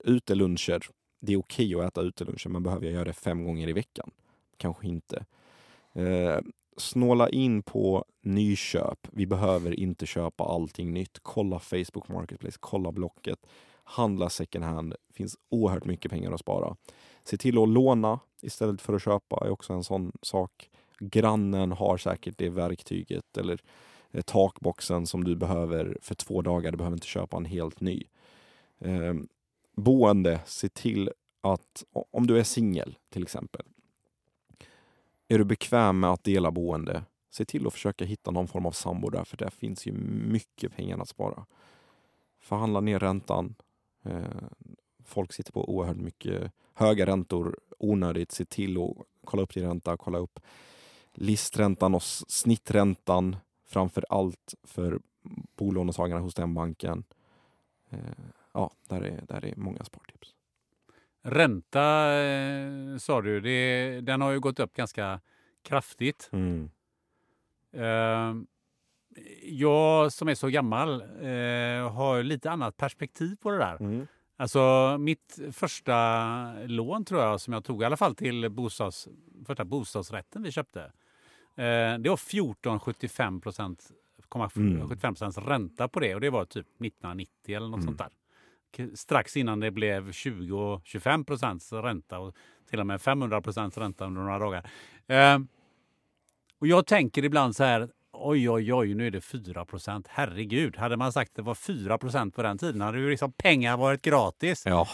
Uteluncher. 0.03 0.79
Det 1.19 1.33
är 1.33 1.37
okej 1.37 1.75
att 1.75 1.85
äta 1.85 2.01
uteluncher 2.01 2.49
men 2.49 2.63
behöver 2.63 2.85
jag 2.85 2.93
göra 2.93 3.05
det 3.05 3.13
fem 3.13 3.43
gånger 3.43 3.67
i 3.67 3.73
veckan? 3.73 4.11
Kanske 4.57 4.87
inte. 4.87 5.25
Eh, 5.93 6.39
snåla 6.77 7.29
in 7.29 7.63
på 7.63 8.05
nyköp. 8.21 9.07
Vi 9.11 9.25
behöver 9.25 9.79
inte 9.79 10.05
köpa 10.05 10.43
allting 10.43 10.93
nytt. 10.93 11.19
Kolla 11.21 11.59
Facebook 11.59 12.07
Marketplace, 12.07 12.57
kolla 12.59 12.91
Blocket, 12.91 13.39
handla 13.83 14.29
second 14.29 14.65
hand. 14.65 14.95
Det 15.07 15.13
finns 15.13 15.37
oerhört 15.49 15.85
mycket 15.85 16.11
pengar 16.11 16.31
att 16.31 16.39
spara. 16.39 16.75
Se 17.25 17.37
till 17.37 17.63
att 17.63 17.69
låna 17.69 18.19
istället 18.41 18.81
för 18.81 18.93
att 18.93 19.03
köpa 19.03 19.45
är 19.45 19.49
också 19.49 19.73
en 19.73 19.83
sån 19.83 20.11
sak. 20.21 20.69
Grannen 20.99 21.71
har 21.71 21.97
säkert 21.97 22.37
det 22.37 22.49
verktyget 22.49 23.37
eller 23.37 23.61
eh, 24.11 24.21
takboxen 24.21 25.07
som 25.07 25.23
du 25.23 25.35
behöver 25.35 25.97
för 26.01 26.15
två 26.15 26.41
dagar. 26.41 26.71
Du 26.71 26.77
behöver 26.77 26.97
inte 26.97 27.07
köpa 27.07 27.37
en 27.37 27.45
helt 27.45 27.81
ny. 27.81 28.03
Eh, 28.79 29.13
boende, 29.75 30.39
se 30.45 30.69
till 30.69 31.09
att 31.41 31.83
om 32.11 32.27
du 32.27 32.39
är 32.39 32.43
singel 32.43 32.97
till 33.09 33.23
exempel 33.23 33.63
är 35.27 35.37
du 35.37 35.45
bekväm 35.45 35.99
med 35.99 36.09
att 36.09 36.23
dela 36.23 36.51
boende, 36.51 37.03
se 37.29 37.45
till 37.45 37.67
att 37.67 37.73
försöka 37.73 38.05
hitta 38.05 38.31
någon 38.31 38.47
form 38.47 38.65
av 38.65 38.71
sambo 38.71 39.09
där, 39.09 39.23
för 39.23 39.37
där 39.37 39.49
finns 39.49 39.87
ju 39.87 39.91
mycket 40.27 40.75
pengar 40.75 40.99
att 40.99 41.09
spara. 41.09 41.45
Förhandla 42.39 42.79
ner 42.81 42.99
räntan. 42.99 43.55
Eh, 44.03 44.23
folk 45.05 45.33
sitter 45.33 45.51
på 45.51 45.69
oerhört 45.69 45.97
mycket 45.97 46.51
höga 46.73 47.05
räntor 47.05 47.59
onödigt. 47.79 48.31
Se 48.31 48.45
till 48.45 48.77
att 48.77 48.97
kolla 49.25 49.43
upp 49.43 49.53
din 49.53 49.63
ränta, 49.63 49.97
kolla 49.97 50.17
upp 50.17 50.39
listräntan 51.13 51.95
och 51.95 52.03
snitträntan 52.03 53.35
framför 53.67 54.05
allt 54.09 54.53
för 54.63 54.99
bolånetagarna 55.55 56.21
hos 56.21 56.33
den 56.33 56.53
banken. 56.53 57.03
Eh, 57.89 57.99
ja, 58.53 58.71
där 58.89 59.01
är, 59.01 59.21
där 59.27 59.45
är 59.45 59.53
många 59.55 59.83
spartips. 59.83 60.35
Ränta 61.21 62.13
eh, 62.13 62.97
sa 62.97 63.21
du, 63.21 63.41
det, 63.41 64.01
den 64.01 64.21
har 64.21 64.31
ju 64.31 64.39
gått 64.39 64.59
upp 64.59 64.73
ganska 64.73 65.19
kraftigt. 65.61 66.29
Mm. 66.31 66.69
Eh, 67.71 68.35
jag 69.43 70.13
som 70.13 70.27
är 70.27 70.35
så 70.35 70.47
gammal 70.47 71.01
har 71.91 72.23
lite 72.23 72.51
annat 72.51 72.77
perspektiv 72.77 73.35
på 73.35 73.51
det 73.51 73.57
där. 73.57 73.77
Mm. 73.79 74.07
Alltså 74.37 74.97
mitt 74.99 75.39
första 75.51 76.53
lån 76.65 77.05
tror 77.05 77.21
jag 77.21 77.41
som 77.41 77.53
jag 77.53 77.63
tog 77.63 77.81
i 77.81 77.85
alla 77.85 77.97
fall 77.97 78.15
till 78.15 78.49
bostads, 78.49 79.07
första 79.47 79.65
bostadsrätten 79.65 80.43
vi 80.43 80.51
köpte. 80.51 80.81
Eh, 81.55 81.97
det 81.99 82.09
var 82.09 82.17
14,75 82.17 83.41
procent 83.41 83.91
Mm. 84.55 84.81
75 84.89 85.13
procents 85.13 85.37
ränta 85.37 85.87
på 85.87 85.99
det 85.99 86.15
och 86.15 86.21
det 86.21 86.29
var 86.29 86.45
typ 86.45 86.65
1990 86.79 87.55
eller 87.55 87.67
något 87.67 87.83
Mm. 87.83 87.85
sånt 87.97 87.97
där. 88.77 88.95
Strax 88.95 89.37
innan 89.37 89.59
det 89.59 89.71
blev 89.71 90.11
20-25 90.11 91.23
procents 91.25 91.73
ränta 91.73 92.19
och 92.19 92.35
till 92.69 92.79
och 92.79 92.87
med 92.87 93.01
500 93.01 93.41
procents 93.41 93.77
ränta 93.77 94.05
under 94.05 94.21
några 94.21 94.39
dagar. 94.39 94.69
Eh, 95.07 95.39
och 96.59 96.67
jag 96.67 96.85
tänker 96.87 97.25
ibland 97.25 97.55
så 97.55 97.63
här, 97.63 97.89
oj 98.19 98.49
oj 98.49 98.73
oj, 98.73 98.93
nu 98.93 99.07
är 99.07 99.11
det 99.11 99.21
4 99.21 99.65
procent. 99.65 100.07
Herregud, 100.09 100.77
hade 100.77 100.97
man 100.97 101.11
sagt 101.13 101.31
att 101.31 101.35
det 101.35 101.41
var 101.41 101.55
4 101.55 101.97
procent 101.97 102.35
på 102.35 102.41
den 102.43 102.57
tiden 102.57 102.81
hade 102.81 102.99
ju 102.99 103.09
liksom 103.09 103.31
pengar 103.31 103.77
varit 103.77 104.01
gratis. 104.01 104.63
Ja. 104.65 104.87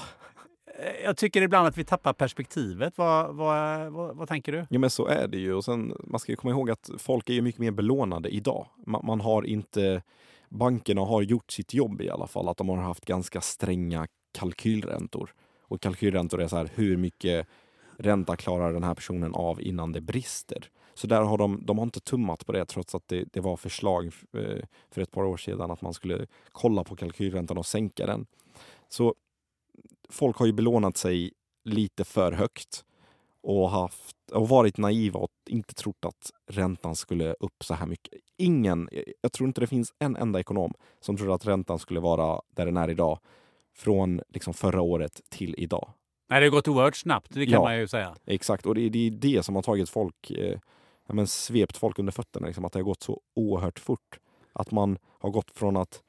Eh, 0.80 1.04
Jag 1.06 1.18
tycker 1.18 1.42
ibland 1.42 1.68
att 1.68 1.78
vi 1.78 1.84
tappar 1.84 2.14
perspektivet. 2.14 2.98
Vad, 2.98 3.36
vad, 3.36 3.92
vad, 3.92 4.16
vad 4.18 4.28
tänker 4.28 4.52
du? 4.52 4.66
Ja 4.70 4.80
men 4.80 4.90
så 4.90 5.08
är 5.08 5.28
det 5.28 5.38
ju. 5.38 5.54
Och 5.54 5.66
sen, 5.66 5.94
man 6.04 6.20
ska 6.20 6.36
komma 6.36 6.52
ihåg 6.52 6.72
att 6.72 6.90
folk 6.98 7.30
är 7.30 7.34
ju 7.34 7.42
mycket 7.42 7.60
mer 7.62 7.72
belånade 7.72 8.30
idag. 8.30 8.68
Man, 8.86 9.06
man 9.06 9.22
har 9.22 9.44
inte, 9.44 10.02
bankerna 10.50 11.02
har 11.02 11.22
gjort 11.22 11.52
sitt 11.52 11.74
jobb 11.74 12.02
i 12.02 12.10
alla 12.10 12.28
fall. 12.28 12.50
Att 12.50 12.58
de 12.58 12.70
har 12.70 12.78
haft 12.78 13.06
ganska 13.06 13.42
stränga 13.42 14.08
kalkylräntor. 14.32 15.34
Och 15.62 15.82
kalkylräntor 15.82 16.42
är 16.42 16.48
så 16.48 16.58
här, 16.58 16.70
hur 16.76 16.98
mycket 16.98 17.48
ränta 17.98 18.36
klarar 18.36 18.74
den 18.74 18.84
här 18.84 18.94
personen 18.94 19.34
av 19.34 19.62
innan 19.62 19.92
det 19.92 20.02
brister? 20.02 20.70
Så 20.94 21.08
där 21.08 21.22
har 21.22 21.38
de, 21.38 21.66
de 21.66 21.78
har 21.78 21.84
inte 21.86 22.00
tummat 22.00 22.46
på 22.46 22.52
det 22.52 22.66
trots 22.66 22.96
att 22.96 23.08
det, 23.08 23.24
det 23.34 23.40
var 23.40 23.58
förslag 23.58 24.06
eh, 24.38 24.64
för 24.92 25.02
ett 25.02 25.12
par 25.12 25.24
år 25.24 25.38
sedan 25.38 25.72
att 25.72 25.82
man 25.82 25.94
skulle 25.94 26.28
kolla 26.52 26.84
på 26.84 26.96
kalkylräntan 26.96 27.58
och 27.58 27.66
sänka 27.66 28.06
den. 28.06 28.26
Så 28.90 29.16
folk 30.10 30.38
har 30.38 30.46
ju 30.46 30.52
belånat 30.54 30.98
sig 30.98 31.32
lite 31.64 32.04
för 32.04 32.32
högt 32.32 32.86
och, 33.44 33.70
haft, 33.70 34.16
och 34.32 34.50
varit 34.50 34.78
naiva 34.78 35.20
och 35.20 35.32
inte 35.50 35.74
trott 35.74 36.06
att 36.06 36.32
räntan 36.52 36.96
skulle 36.96 37.34
upp 37.40 37.64
så 37.64 37.74
här 37.74 37.86
mycket. 37.86 38.14
Ingen, 38.38 38.90
jag 39.22 39.32
tror 39.32 39.48
inte 39.48 39.62
det 39.62 39.68
finns 39.68 39.94
en 40.00 40.16
enda 40.16 40.40
ekonom 40.40 40.74
som 41.00 41.18
tror 41.18 41.36
att 41.36 41.48
räntan 41.48 41.80
skulle 41.80 42.00
vara 42.00 42.42
där 42.50 42.66
den 42.66 42.78
är 42.78 42.90
idag 42.90 43.20
från 43.76 44.22
liksom 44.30 44.54
förra 44.54 44.82
året 44.82 45.22
till 45.30 45.56
idag. 45.58 45.92
Nej, 46.30 46.40
det 46.40 46.46
har 46.46 46.52
gått 46.52 46.68
oerhört 46.68 46.96
snabbt, 46.96 47.34
det 47.34 47.46
kan 47.46 47.54
Ja. 47.54 47.62
man 47.62 47.78
ju 47.80 47.88
säga. 47.88 48.16
Exakt, 48.26 48.66
och 48.66 48.76
det, 48.76 48.90
det 48.90 49.08
är 49.08 49.12
det 49.12 49.44
som 49.44 49.56
har 49.56 49.62
tagit 49.62 49.90
folk, 49.90 50.32
eh, 50.32 50.60
ja, 51.12 51.16
men 51.16 51.28
svept 51.28 51.78
folk 51.78 52.00
under 52.00 52.12
fötterna, 52.12 52.48
liksom, 52.48 52.66
att 52.66 52.74
det 52.74 52.80
har 52.80 52.84
gått 52.84 53.04
så 53.04 53.22
oerhört 53.34 53.80
fort. 53.80 54.20
Att 54.54 54.72
man 54.72 54.98
har 55.20 55.30
gått 55.30 55.52
från 55.52 55.78
att 55.78 56.04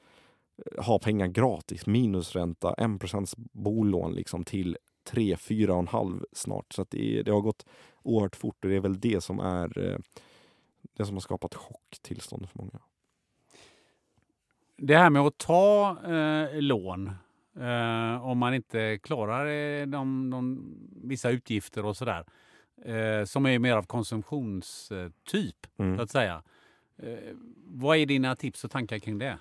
eh, 0.67 0.85
ha 0.85 0.99
pengar 0.99 1.27
gratis, 1.27 1.87
minusränta, 1.87 2.75
1% 2.79 3.35
bolån 3.37 4.13
liksom, 4.15 4.45
till 4.45 4.77
3, 5.05 5.35
4,5 5.35 6.25
snart. 6.33 6.73
Så 6.73 6.83
att 6.83 6.91
det, 6.91 7.23
det 7.23 7.31
har 7.31 7.41
gått 7.41 7.67
oerhört 8.03 8.37
fort 8.37 8.65
och 8.65 8.71
det 8.71 8.77
är 8.77 8.81
väl 8.81 9.01
det 9.01 9.21
som 9.21 9.41
är 9.41 9.79
eh, 9.79 9.99
det 10.97 11.05
som 11.05 11.17
har 11.17 11.21
skapat 11.21 11.55
chocktillstånd 11.55 12.49
för 12.49 12.59
många. 12.59 12.79
Det 14.77 14.97
här 14.97 15.11
med 15.11 15.23
att 15.23 15.39
ta 15.39 15.97
eh, 16.05 16.61
lån 16.61 17.11
eh, 17.61 18.27
om 18.27 18.39
man 18.39 18.55
inte 18.55 18.99
klarar 18.99 19.47
eh, 19.47 19.87
de, 19.87 20.31
de, 20.31 20.75
vissa 21.03 21.31
utgifter 21.31 21.85
och 21.85 21.97
sådär. 21.97 22.25
Eh, 22.85 23.25
som 23.25 23.47
är 23.47 23.59
mer 23.59 23.77
av 23.77 23.83
konsumtionstyp, 23.83 25.67
Mm. 25.77 25.97
så 25.97 26.03
att 26.03 26.11
säga. 26.11 26.43
Eh, 26.97 27.35
vad 27.67 27.97
är 27.97 28.07
dina 28.07 28.37
tips 28.37 28.65
och 28.65 28.71
tankar 28.71 28.99
kring 28.99 29.19
det? 29.19 29.39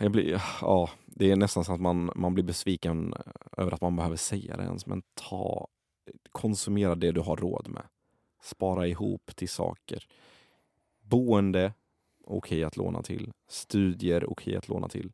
Jag 0.00 0.12
blir, 0.12 0.42
ja, 0.60 0.90
det 1.06 1.30
är 1.30 1.36
nästan 1.36 1.64
så 1.64 1.72
att 1.72 1.80
man, 1.80 2.10
man 2.16 2.34
blir 2.34 2.44
besviken 2.44 3.14
över 3.56 3.72
att 3.72 3.80
man 3.80 3.96
behöver 3.96 4.16
säga 4.16 4.56
det 4.56 4.62
ens. 4.62 4.86
Men 4.86 5.02
ta, 5.14 5.68
konsumera 6.32 6.94
det 6.94 7.12
du 7.12 7.20
har 7.20 7.36
råd 7.36 7.68
med. 7.68 7.82
Spara 8.42 8.86
ihop 8.86 9.30
till 9.36 9.48
saker. 9.48 10.06
Boende, 11.00 11.72
okej 12.24 12.64
att 12.64 12.76
låna 12.76 13.02
till. 13.02 13.32
Studier, 13.48 14.30
okej 14.30 14.56
att 14.56 14.68
låna 14.68 14.88
till. 14.88 15.12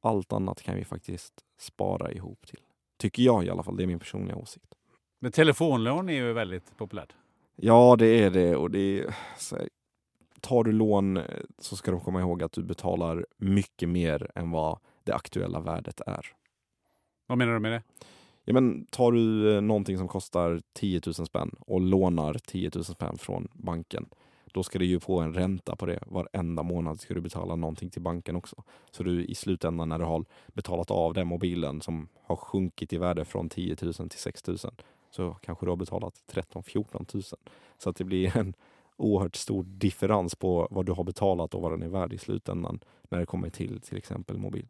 Allt 0.00 0.32
annat 0.32 0.62
kan 0.62 0.76
vi 0.76 0.84
faktiskt 0.84 1.34
spara 1.58 2.12
ihop 2.12 2.46
till. 2.46 2.60
Tycker 2.96 3.22
jag 3.22 3.44
i 3.44 3.50
alla 3.50 3.62
fall, 3.62 3.76
det 3.76 3.82
är 3.82 3.86
min 3.86 3.98
personliga 3.98 4.36
åsikt. 4.36 4.74
Men 5.18 5.32
telefonlån 5.32 6.08
är 6.08 6.12
ju 6.12 6.32
väldigt 6.32 6.76
populärt. 6.76 7.12
Ja, 7.56 7.96
det 7.98 8.06
är 8.06 8.30
det. 8.30 8.56
Och 8.56 8.70
det 8.70 8.78
är, 8.78 9.14
här, 9.52 9.68
tar 10.40 10.64
du 10.64 10.72
lån 10.72 11.16
eh, 11.16 11.24
så 11.58 11.76
ska 11.76 11.90
du 11.90 12.00
komma 12.00 12.20
ihåg 12.20 12.42
att 12.42 12.52
du 12.52 12.62
betalar 12.62 13.26
mycket 13.36 13.88
mer 13.88 14.30
än 14.34 14.50
vad 14.50 14.78
det 15.04 15.12
aktuella 15.12 15.60
värdet 15.60 16.00
är. 16.06 16.26
Vad 17.26 17.38
menar 17.38 17.52
du 17.52 17.58
med 17.58 17.72
det? 17.72 17.82
Ja, 18.44 18.54
men 18.54 18.86
tar 18.86 19.12
du 19.12 19.56
eh, 19.56 19.60
någonting 19.60 19.98
som 19.98 20.08
kostar 20.08 20.60
10 20.72 21.00
000 21.06 21.14
spänn 21.14 21.54
och 21.60 21.80
lånar 21.80 22.34
10 22.34 22.70
000 22.74 22.84
spänn 22.84 23.18
från 23.18 23.48
banken, 23.52 24.08
då 24.52 24.62
ska 24.62 24.78
du 24.78 24.84
ju 24.84 25.00
få 25.00 25.20
en 25.20 25.34
ränta 25.34 25.76
på 25.76 25.86
det. 25.86 26.02
Varenda 26.06 26.62
månad 26.62 27.00
ska 27.00 27.14
du 27.14 27.20
betala 27.20 27.56
någonting 27.56 27.90
till 27.90 28.02
banken 28.02 28.36
också. 28.36 28.64
Så 28.90 29.02
du 29.02 29.24
i 29.24 29.34
slutändan 29.34 29.88
när 29.88 29.98
du 29.98 30.04
har 30.04 30.24
betalat 30.46 30.90
av 30.90 31.14
den 31.14 31.26
mobilen 31.26 31.80
som 31.80 32.08
har 32.22 32.36
sjunkit 32.36 32.92
i 32.92 32.98
värde 32.98 33.24
från 33.24 33.48
10 33.48 33.76
000 33.82 33.94
till 33.94 34.18
6 34.18 34.46
000 34.46 34.56
så 35.10 35.36
kanske 35.42 35.66
du 35.66 35.70
har 35.70 35.76
betalat 35.76 36.22
13 36.26 36.62
14 36.62 37.06
000. 37.14 37.22
Så 37.78 37.90
att 37.90 37.96
det 37.96 38.04
blir 38.04 38.36
en 38.36 38.54
oerhört 38.96 39.36
stor 39.36 39.62
differens 39.64 40.34
på 40.34 40.68
vad 40.70 40.86
du 40.86 40.92
har 40.92 41.04
betalat 41.04 41.54
och 41.54 41.62
vad 41.62 41.72
den 41.72 41.82
är 41.82 41.88
värd 41.88 42.12
i 42.12 42.18
slutändan 42.18 42.80
när 43.08 43.18
det 43.18 43.26
kommer 43.26 43.50
till 43.50 43.80
till 43.80 43.98
exempel 43.98 44.38
mobil. 44.38 44.68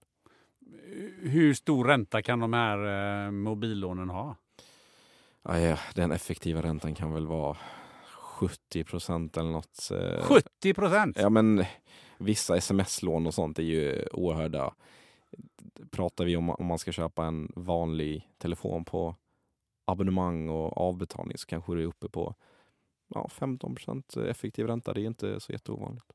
Hur 1.23 1.55
stor 1.55 1.85
ränta 1.85 2.23
kan 2.23 2.41
de 2.41 2.53
här 2.53 2.79
eh, 3.27 3.31
mobillånen 3.31 4.09
ha? 4.11 4.37
Ja, 5.43 5.79
den 5.95 6.13
effektiva 6.13 6.63
räntan 6.63 6.95
kan 6.95 7.13
väl 7.13 7.27
vara 7.27 7.57
70 8.39 8.85
procent 8.85 9.37
eller 9.37 9.51
något. 9.51 9.91
eh, 9.91 10.23
70 10.23 10.75
procent? 10.75 11.17
Ja, 11.21 11.29
men 11.29 11.65
vissa 12.19 12.57
sms-lån 12.57 13.27
och 13.27 13.35
sånt 13.35 13.59
är 13.59 13.63
ju 13.63 14.07
oerhörda. 14.13 14.75
Pratar 15.91 16.25
vi 16.25 16.37
om 16.37 16.51
om 16.51 16.67
man 16.67 16.79
ska 16.79 16.93
köpa 16.93 17.25
en 17.25 17.53
vanlig 17.57 18.29
telefon 18.39 18.85
på 18.85 19.15
abonnemang 19.91 20.49
och 20.49 20.79
avbetalning 20.79 21.39
så 21.39 21.47
kanske 21.47 21.75
du 21.75 21.83
är 21.83 21.87
uppe 21.87 22.09
på 22.09 22.35
ja, 23.15 23.29
15 23.29 23.75
procent 23.75 24.17
effektiv 24.17 24.67
ränta. 24.67 24.95
Det 24.95 25.01
är 25.01 25.07
inte 25.07 25.41
så 25.41 25.53
jätteovanligt. 25.53 26.07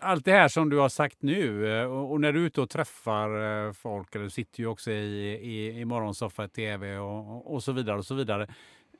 Allt 0.00 0.24
det 0.24 0.32
här 0.32 0.48
som 0.48 0.70
du 0.70 0.78
har 0.78 0.88
sagt 0.88 1.22
nu 1.22 1.68
eh, 1.78 1.86
och 1.86 2.20
när 2.20 2.32
du 2.32 2.42
är 2.42 2.46
ute 2.46 2.60
och 2.60 2.70
träffar 2.70 3.66
eh, 3.66 3.72
folk, 3.72 4.14
eller 4.14 4.24
du 4.24 4.30
sitter 4.30 4.60
ju 4.60 4.66
också 4.66 4.90
i, 4.90 5.38
i, 5.42 5.80
i 5.80 5.84
morgonsoffa, 5.84 6.48
tv 6.48 6.98
och, 6.98 7.54
och 7.54 7.62
så 7.62 7.72
vidare. 7.72 7.98
och 7.98 8.06
så 8.06 8.14
vidare. 8.14 8.48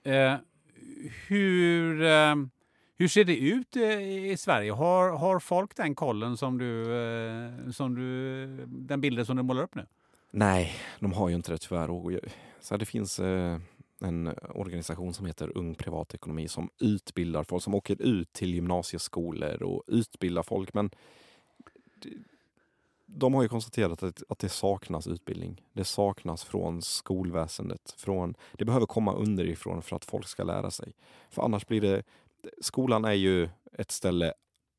Eh, 0.03 0.35
hur, 1.29 2.03
eh, 2.03 2.35
hur 2.99 3.09
ser 3.09 3.25
det 3.25 3.37
ut 3.37 3.77
i 3.77 4.37
Sverige? 4.39 4.73
Har, 4.73 5.11
har 5.11 5.39
folk 5.39 5.77
den 5.77 5.95
kollen 5.95 6.37
som 6.37 6.59
du, 6.59 6.97
eh, 6.97 7.71
som 7.71 7.95
du, 7.95 8.47
den 8.67 9.01
bilden 9.01 9.27
som 9.27 9.37
du 9.37 9.43
målar 9.43 9.63
upp 9.63 9.75
nu? 9.75 9.87
Nej, 10.37 10.73
de 11.01 11.13
har 11.13 11.29
ju 11.29 11.35
inte 11.35 11.53
det 11.53 11.59
tyvärr. 11.59 11.91
Och 11.91 12.13
jag- 12.13 12.21
så 12.61 12.75
här, 12.75 12.79
det 12.79 12.87
finns 12.87 13.21
eh, 13.21 13.59
en 14.01 14.35
organisation 14.55 15.15
som 15.15 15.27
heter 15.27 15.59
Ung 15.59 15.75
Privatekonomi 15.75 16.49
som 16.49 16.71
utbildar 16.79 17.45
folk, 17.45 17.63
som 17.63 17.75
åker 17.75 18.03
ut 18.03 18.33
till 18.33 18.55
gymnasieskolor 18.55 19.63
och 19.63 19.83
utbildar 19.87 20.43
folk. 20.43 20.75
Men 20.75 20.91
de 23.07 23.35
har 23.35 23.43
ju 23.43 23.49
konstaterat 23.49 24.03
att, 24.03 24.23
att 24.29 24.39
det 24.39 24.49
saknas 24.49 25.07
utbildning. 25.07 25.63
Det 25.73 25.85
saknas 25.85 26.45
från 26.45 26.83
skolväsendet. 26.83 27.95
Från, 27.99 28.35
det 28.53 28.65
behöver 28.65 28.87
komma 28.87 29.13
underifrån 29.15 29.83
för 29.83 29.97
att 29.97 30.05
folk 30.05 30.29
ska 30.29 30.45
lära 30.45 30.71
sig. 30.71 30.93
För 31.31 31.43
annars 31.43 31.67
blir 31.67 31.81
det... 31.81 32.03
Skolan 32.61 33.05
är 33.05 33.13
ju 33.13 33.49
ett 33.73 33.91
ställe 33.91 34.33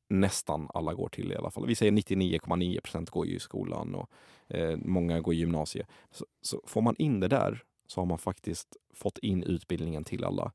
nästan 0.08 0.68
alla 0.74 0.94
går 0.94 1.08
till 1.08 1.32
i 1.32 1.36
alla 1.36 1.50
fall. 1.50 1.66
Vi 1.66 1.74
säger 1.74 1.92
99,9 1.92 2.80
procent 2.80 3.10
går 3.10 3.26
ju 3.26 3.36
i 3.36 3.40
skolan 3.40 3.94
och 3.94 4.10
eh, 4.48 4.76
många 4.76 5.20
går 5.20 5.34
i 5.34 5.36
gymnasiet. 5.36 5.88
Så, 6.10 6.26
så 6.40 6.62
får 6.66 6.82
man 6.82 6.96
in 6.98 7.20
det 7.20 7.28
där 7.28 7.64
så 7.86 8.00
har 8.00 8.06
man 8.06 8.18
faktiskt 8.18 8.76
fått 8.94 9.18
in 9.18 9.42
utbildningen 9.42 10.04
till 10.04 10.24
alla. 10.24 10.52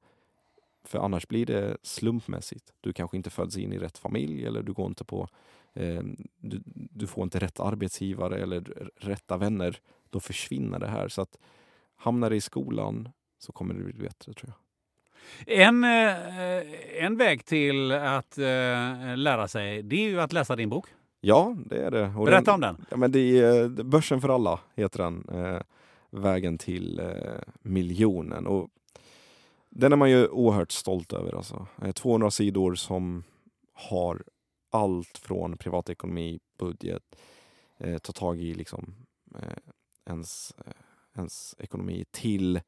För 0.84 0.99
annars 0.99 1.28
blir 1.28 1.45
det 1.45 1.78
slumpmässigt. 1.84 2.73
Du 2.82 2.94
kanske 2.94 3.18
inte 3.18 3.30
föds 3.30 3.57
in 3.57 3.73
i 3.73 3.80
rätt 3.80 3.98
familj 3.98 4.45
eller 4.45 4.64
du 4.64 4.73
går 4.73 4.88
inte 4.88 5.03
på 5.03 5.28
eh, 5.73 6.03
du, 6.38 6.61
du 6.65 7.07
får 7.07 7.23
inte 7.23 7.40
rätt 7.40 7.60
arbetsgivare 7.60 8.41
eller 8.41 8.91
rätta 8.95 9.38
vänner. 9.38 9.80
Då 10.10 10.19
försvinner 10.19 10.80
det 10.80 10.88
här. 10.88 11.07
Så 11.07 11.22
att 11.22 11.38
hamnar 11.95 12.30
det 12.30 12.36
i 12.36 12.41
skolan 12.41 13.10
så 13.40 13.52
kommer 13.52 13.73
det 13.73 13.84
bli 13.84 13.94
bättre 13.94 14.34
tror 14.34 14.49
jag. 14.49 14.70
En, 15.45 15.84
eh, 15.84 17.03
en 17.03 17.18
väg 17.18 17.45
till 17.45 17.91
att 17.91 18.38
eh, 18.38 18.43
lära 19.15 19.48
sig, 19.48 19.84
det 19.84 19.95
är 19.95 20.10
ju 20.10 20.22
att 20.22 20.34
läsa 20.34 20.56
din 20.56 20.69
bok. 20.69 20.85
Ja, 21.22 21.56
det 21.65 21.85
är 21.85 21.91
det. 21.91 22.14
Och 22.18 22.26
Berätta 22.26 22.53
om 22.53 22.61
den. 22.61 22.85
Ja, 22.89 22.98
men 22.98 23.11
det 23.11 23.39
är 23.39 23.64
eh, 23.64 23.69
Börsen 23.69 24.22
för 24.22 24.30
alla, 24.30 24.60
heter 24.76 24.99
den. 25.03 25.23
Vägen 26.14 26.57
till 26.57 27.02
miljonen. 27.61 28.48
Och 28.48 28.69
den 29.69 29.91
är 29.91 29.98
man 29.98 30.10
ju 30.11 30.27
oerhört 30.27 30.72
stolt 30.72 31.14
över. 31.14 31.35
Alltså. 31.35 31.68
Eh, 31.81 31.91
200 31.91 32.31
sidor 32.31 32.76
som 32.76 33.23
har 33.73 34.23
allt 34.72 35.18
från 35.18 35.57
privatekonomi, 35.57 36.39
budget, 36.57 37.03
eh, 37.77 37.98
ta 37.98 38.14
tag 38.14 38.41
i 38.41 38.53
liksom, 38.53 38.95
eh, 39.35 39.57
ens, 40.06 40.53
eh, 40.65 40.73
ens 41.18 41.56
ekonomi 41.60 42.06
till 42.11 42.61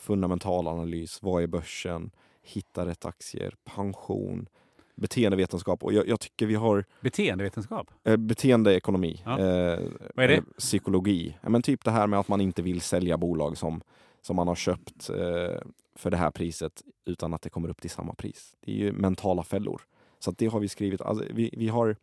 fundamental 0.00 0.68
analys. 0.68 1.22
Vad 1.22 1.42
är 1.42 1.46
börsen? 1.46 2.10
Hitta 2.42 2.86
rätt 2.86 3.04
aktier, 3.04 3.54
pension, 3.64 4.48
beteendevetenskap. 4.94 5.84
Och 5.84 5.92
jag, 5.92 6.08
jag 6.08 6.20
tycker 6.20 6.46
vi 6.46 6.54
har 6.54 6.84
Beteendevetenskap? 7.00 7.90
Eh, 8.04 8.16
beteendeekonomi. 8.16 9.22
Ja. 9.24 9.30
Eh, 9.38 9.78
Vad 10.14 10.24
är 10.24 10.28
det? 10.28 10.34
eller 10.34 10.42
Psykologi. 10.58 11.36
Ja, 11.42 11.48
men 11.48 11.62
typ 11.62 11.84
det 11.84 11.90
här 11.90 12.06
med 12.06 12.18
att 12.20 12.28
man 12.28 12.40
inte 12.40 12.62
vill 12.62 12.80
sälja 12.80 13.16
bolag 13.18 13.56
som, 13.58 13.82
som 14.20 14.36
man 14.36 14.48
har 14.48 14.54
köpt 14.54 15.10
eh, 15.10 15.60
för 15.94 16.10
det 16.10 16.16
här 16.16 16.30
priset 16.30 16.82
utan 17.04 17.34
att 17.34 17.42
det 17.42 17.50
kommer 17.50 17.68
upp 17.68 17.80
till 17.80 17.90
samma 17.90 18.14
pris. 18.14 18.54
Det 18.60 18.72
är 18.72 18.76
ju 18.76 18.92
mentala 18.92 19.42
fällor. 19.42 19.82
Så 20.18 20.30
det 20.30 20.46
har 20.46 20.60
vi 20.60 20.68
skrivit. 20.68 21.00
Alltså, 21.00 21.24
vi, 21.30 21.50
vi 21.56 21.68
har 21.68 21.96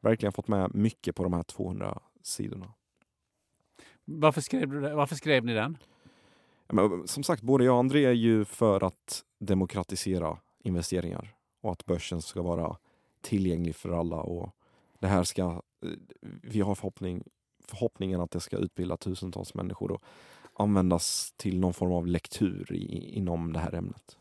verkligen 0.00 0.32
fått 0.32 0.48
med 0.48 0.74
mycket 0.74 1.16
på 1.16 1.22
de 1.22 1.32
här 1.32 1.42
200 1.42 1.98
sidorna. 2.22 2.72
Varför 4.04 4.40
skrev, 4.40 4.68
du? 4.68 4.80
Varför 4.80 5.16
skrev 5.16 5.44
ni 5.44 5.54
den? 5.54 5.78
Men, 6.68 6.92
eh, 6.92 7.04
som 7.04 7.22
sagt, 7.22 7.42
både 7.42 7.64
jag 7.64 7.74
och 7.74 7.80
André 7.80 8.04
är 8.04 8.12
ju 8.12 8.44
för 8.44 8.84
att 8.84 9.24
demokratisera 9.38 10.38
investeringar 10.58 11.34
och 11.60 11.72
att 11.72 11.84
börsen 11.84 12.22
ska 12.22 12.42
vara 12.42 12.76
tillgänglig 13.20 13.76
för 13.76 13.90
alla. 13.90 14.16
Och 14.16 14.50
det 14.98 15.06
här 15.06 15.24
ska, 15.24 15.62
eh, 15.82 15.90
vi 16.42 16.60
har 16.60 16.74
förhoppning, 16.74 17.24
förhoppningen 17.64 18.20
att 18.20 18.30
det 18.30 18.40
ska 18.40 18.56
utbilda 18.56 18.96
tusentals 18.96 19.54
människor 19.54 19.92
och 19.92 20.02
användas 20.54 21.32
till 21.36 21.60
någon 21.60 21.74
form 21.74 21.92
av 21.92 22.06
lektur 22.06 22.72
i, 22.72 23.14
inom 23.16 23.52
det 23.52 23.58
här 23.58 23.74
ämnet. 23.74 24.18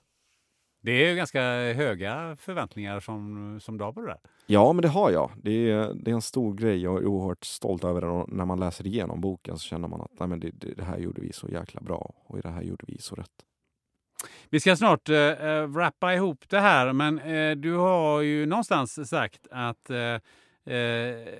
Det 0.87 1.05
är 1.05 1.09
ju 1.09 1.15
ganska 1.15 1.41
höga 1.73 2.37
förväntningar 2.39 2.99
som, 2.99 3.59
som 3.61 3.77
du 3.77 3.83
har 3.83 3.93
på 3.93 4.01
det 4.01 4.07
där. 4.07 4.17
Ja, 4.45 4.73
men 4.73 4.81
det 4.81 4.87
har 4.87 5.11
jag. 5.11 5.31
Det 5.43 5.71
är, 5.71 5.93
det 5.93 6.11
är 6.11 6.15
en 6.15 6.21
stor 6.21 6.53
grej. 6.53 6.81
Jag 6.81 6.97
är 6.97 7.05
oerhört 7.05 7.45
stolt 7.45 7.83
över 7.83 8.01
det. 8.01 8.07
Och 8.07 8.31
när 8.31 8.45
man 8.45 8.59
läser 8.59 8.87
igenom 8.87 9.21
boken 9.21 9.57
så 9.57 9.67
känner 9.67 9.87
man 9.87 10.01
att 10.01 10.19
Nej, 10.19 10.27
men 10.27 10.39
det, 10.39 10.51
det, 10.75 10.83
här 10.83 10.97
gjorde 10.97 11.21
vi 11.21 11.33
så 11.33 11.47
jäkla 11.47 11.81
bra 11.81 12.13
och 12.25 12.41
det 12.41 12.49
här 12.49 12.61
gjorde 12.61 12.83
vi 12.87 12.97
så 12.97 13.15
rätt. 13.15 13.31
Vi 14.49 14.59
ska 14.59 14.75
snart 14.75 15.09
uh, 15.09 15.15
wrappa 15.67 16.13
ihop 16.13 16.49
det 16.49 16.59
här, 16.59 16.93
men 16.93 17.19
eh, 17.19 17.55
du 17.55 17.73
har 17.73 18.21
ju 18.21 18.45
någonstans 18.45 19.09
sagt 19.09 19.47
att, 19.51 19.89
eh, 19.89 20.15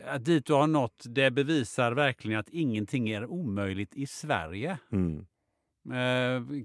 att 0.05 0.25
dit 0.25 0.45
du 0.45 0.53
har 0.53 0.67
nått, 0.67 1.03
det 1.05 1.31
bevisar 1.31 1.91
verkligen 1.91 2.39
att 2.39 2.49
ingenting 2.49 3.09
är 3.09 3.25
omöjligt 3.25 3.95
i 3.95 4.07
Sverige. 4.07 4.77
Mm. 4.91 5.25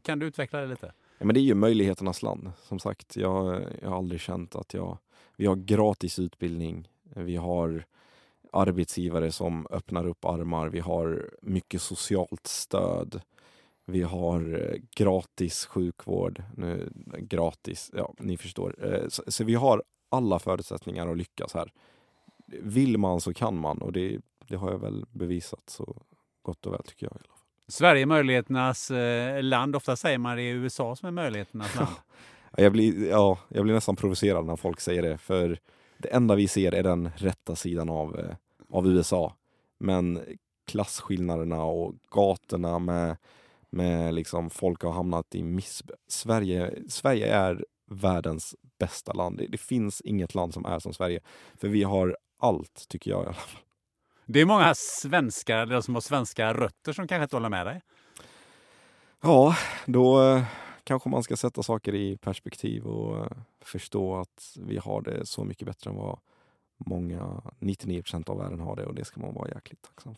Kan 0.03 0.19
du 0.19 0.27
utveckla 0.27 0.61
det 0.61 0.67
lite? 0.67 0.93
Ja, 1.23 1.27
men 1.27 1.35
det 1.35 1.41
är 1.41 1.43
ju 1.43 1.55
möjligheternas 1.55 2.23
land. 2.23 2.53
Som 2.63 2.79
sagt, 2.79 3.17
jag, 3.17 3.65
jag 3.83 3.89
har 3.89 3.97
aldrig 3.97 4.21
känt 4.21 4.57
att 4.57 4.75
jag... 4.75 4.99
Vi 5.37 5.47
har 5.47 5.57
gratis 5.57 6.19
utbildning. 6.19 6.89
Vi 7.03 7.37
har 7.37 7.85
arbetsgivare 8.53 9.33
som 9.33 9.67
öppnar 9.71 10.07
upp 10.07 10.25
armar. 10.25 10.69
Vi 10.69 10.81
har 10.81 11.31
mycket 11.43 11.83
socialt 11.83 12.47
stöd. 12.47 13.21
Vi 13.85 14.03
har 14.03 14.61
eh, 14.61 14.81
gratis 14.97 15.67
sjukvård. 15.67 16.43
Nu, 16.57 16.93
gratis, 17.19 17.91
ja 17.95 18.15
ni 18.19 18.37
förstår. 18.37 18.85
Eh, 18.85 19.09
så, 19.09 19.23
så, 19.27 19.45
vi 19.45 19.55
har 19.55 19.83
alla 20.09 20.39
förutsättningar 20.39 21.09
att 21.09 21.19
lyckas 21.19 21.55
här. 21.55 21.73
Vill 22.47 22.99
man 22.99 23.21
så 23.21 23.35
kan 23.35 23.59
man 23.59 23.79
och 23.79 23.93
det, 23.93 24.21
det 24.49 24.57
har 24.57 24.71
jag 24.71 24.79
väl 24.79 25.07
bevisat 25.13 25.71
så 25.71 25.97
gott 26.43 26.67
och 26.67 26.73
väl 26.73 26.83
tycker 26.83 27.07
jag. 27.07 27.19
Sverige 27.73 28.03
är 28.03 28.07
möjligheternas 28.07 28.91
eh, 28.91 29.43
land. 29.43 29.77
Ofta 29.77 29.97
säger 29.97 30.19
man 30.19 30.37
det 30.37 30.43
är 30.43 30.55
USA 30.55 30.97
som 30.97 31.07
är 31.07 31.13
möjligheternas 31.13 31.75
land. 31.75 31.91
jag, 32.57 32.73
blir, 32.73 33.11
ja, 33.11 33.39
jag 33.49 33.65
blir 33.65 33.75
nästan 33.75 33.97
provocerad 33.97 34.47
när 34.47 34.57
folk 34.57 34.81
säger 34.81 35.03
det. 35.03 35.19
För 35.19 35.59
det 35.99 36.09
enda 36.09 36.35
vi 36.35 36.49
ser 36.49 36.75
är 36.75 36.83
den 36.83 37.11
rätta 37.17 37.57
sidan 37.57 37.89
av, 37.89 38.19
eh, 38.19 38.37
av 38.71 38.87
USA. 38.87 39.35
Men 39.79 40.21
klasskillnaderna 40.67 41.65
och 41.65 41.95
gatorna 42.11 42.79
med, 42.79 43.17
med 43.71 44.15
liksom 44.15 44.51
folk 44.51 44.83
har 44.83 44.93
hamnat 44.93 45.35
i 45.35 45.43
miss... 45.43 45.83
Sverige, 46.09 46.75
Sverige 46.89 47.35
är 47.35 47.65
världens 47.91 48.55
bästa 48.79 49.13
land. 49.13 49.39
Det, 49.39 49.47
det, 49.47 49.59
finns 49.59 50.01
inget 50.01 50.35
land 50.35 50.55
som 50.55 50.67
är 50.67 50.79
som 50.79 50.95
Sverige. 50.95 51.21
För 51.61 51.69
vi 51.69 51.83
har 51.83 52.17
allt, 52.39 52.85
tycker 52.89 53.11
jag 53.11 53.23
i 53.23 53.27
alla 53.27 53.35
fall. 53.35 53.61
Det 54.33 54.41
är 54.41 54.47
många 54.47 54.75
svenskar, 54.75 55.59
eller 55.59 55.81
som 55.81 55.95
har 55.95 56.01
svenska 56.01 56.55
rötter, 56.55 56.93
som 56.93 57.09
kanske 57.09 57.23
inte 57.23 57.37
håller 57.37 57.49
med 57.49 57.67
dig? 57.67 57.81
Ja, 59.21 59.57
då 59.87 60.23
eh, 60.23 60.45
kanske 60.85 61.09
man 61.09 61.23
ska 61.23 61.37
sätta 61.37 61.63
saker 61.63 61.95
i 61.95 62.17
perspektiv 62.17 62.87
och 62.87 63.19
eh, 63.19 63.31
förstå 63.61 64.17
att 64.17 64.57
vi 64.61 64.79
har 64.79 65.03
det 65.03 65.27
så 65.27 65.45
mycket 65.45 65.67
bättre 65.67 65.91
än 65.91 65.97
vad 65.97 66.19
många, 66.77 67.43
99 67.59 68.03
procent 68.03 68.29
av 68.29 68.39
världen 68.39 68.61
har 68.61 68.77
det 68.77 68.87
och 68.87 68.95
det 68.95 69.05
ska 69.05 69.21
man 69.21 69.35
vara 69.35 69.49
jäkligt 69.49 69.83
tacksam 69.83 70.15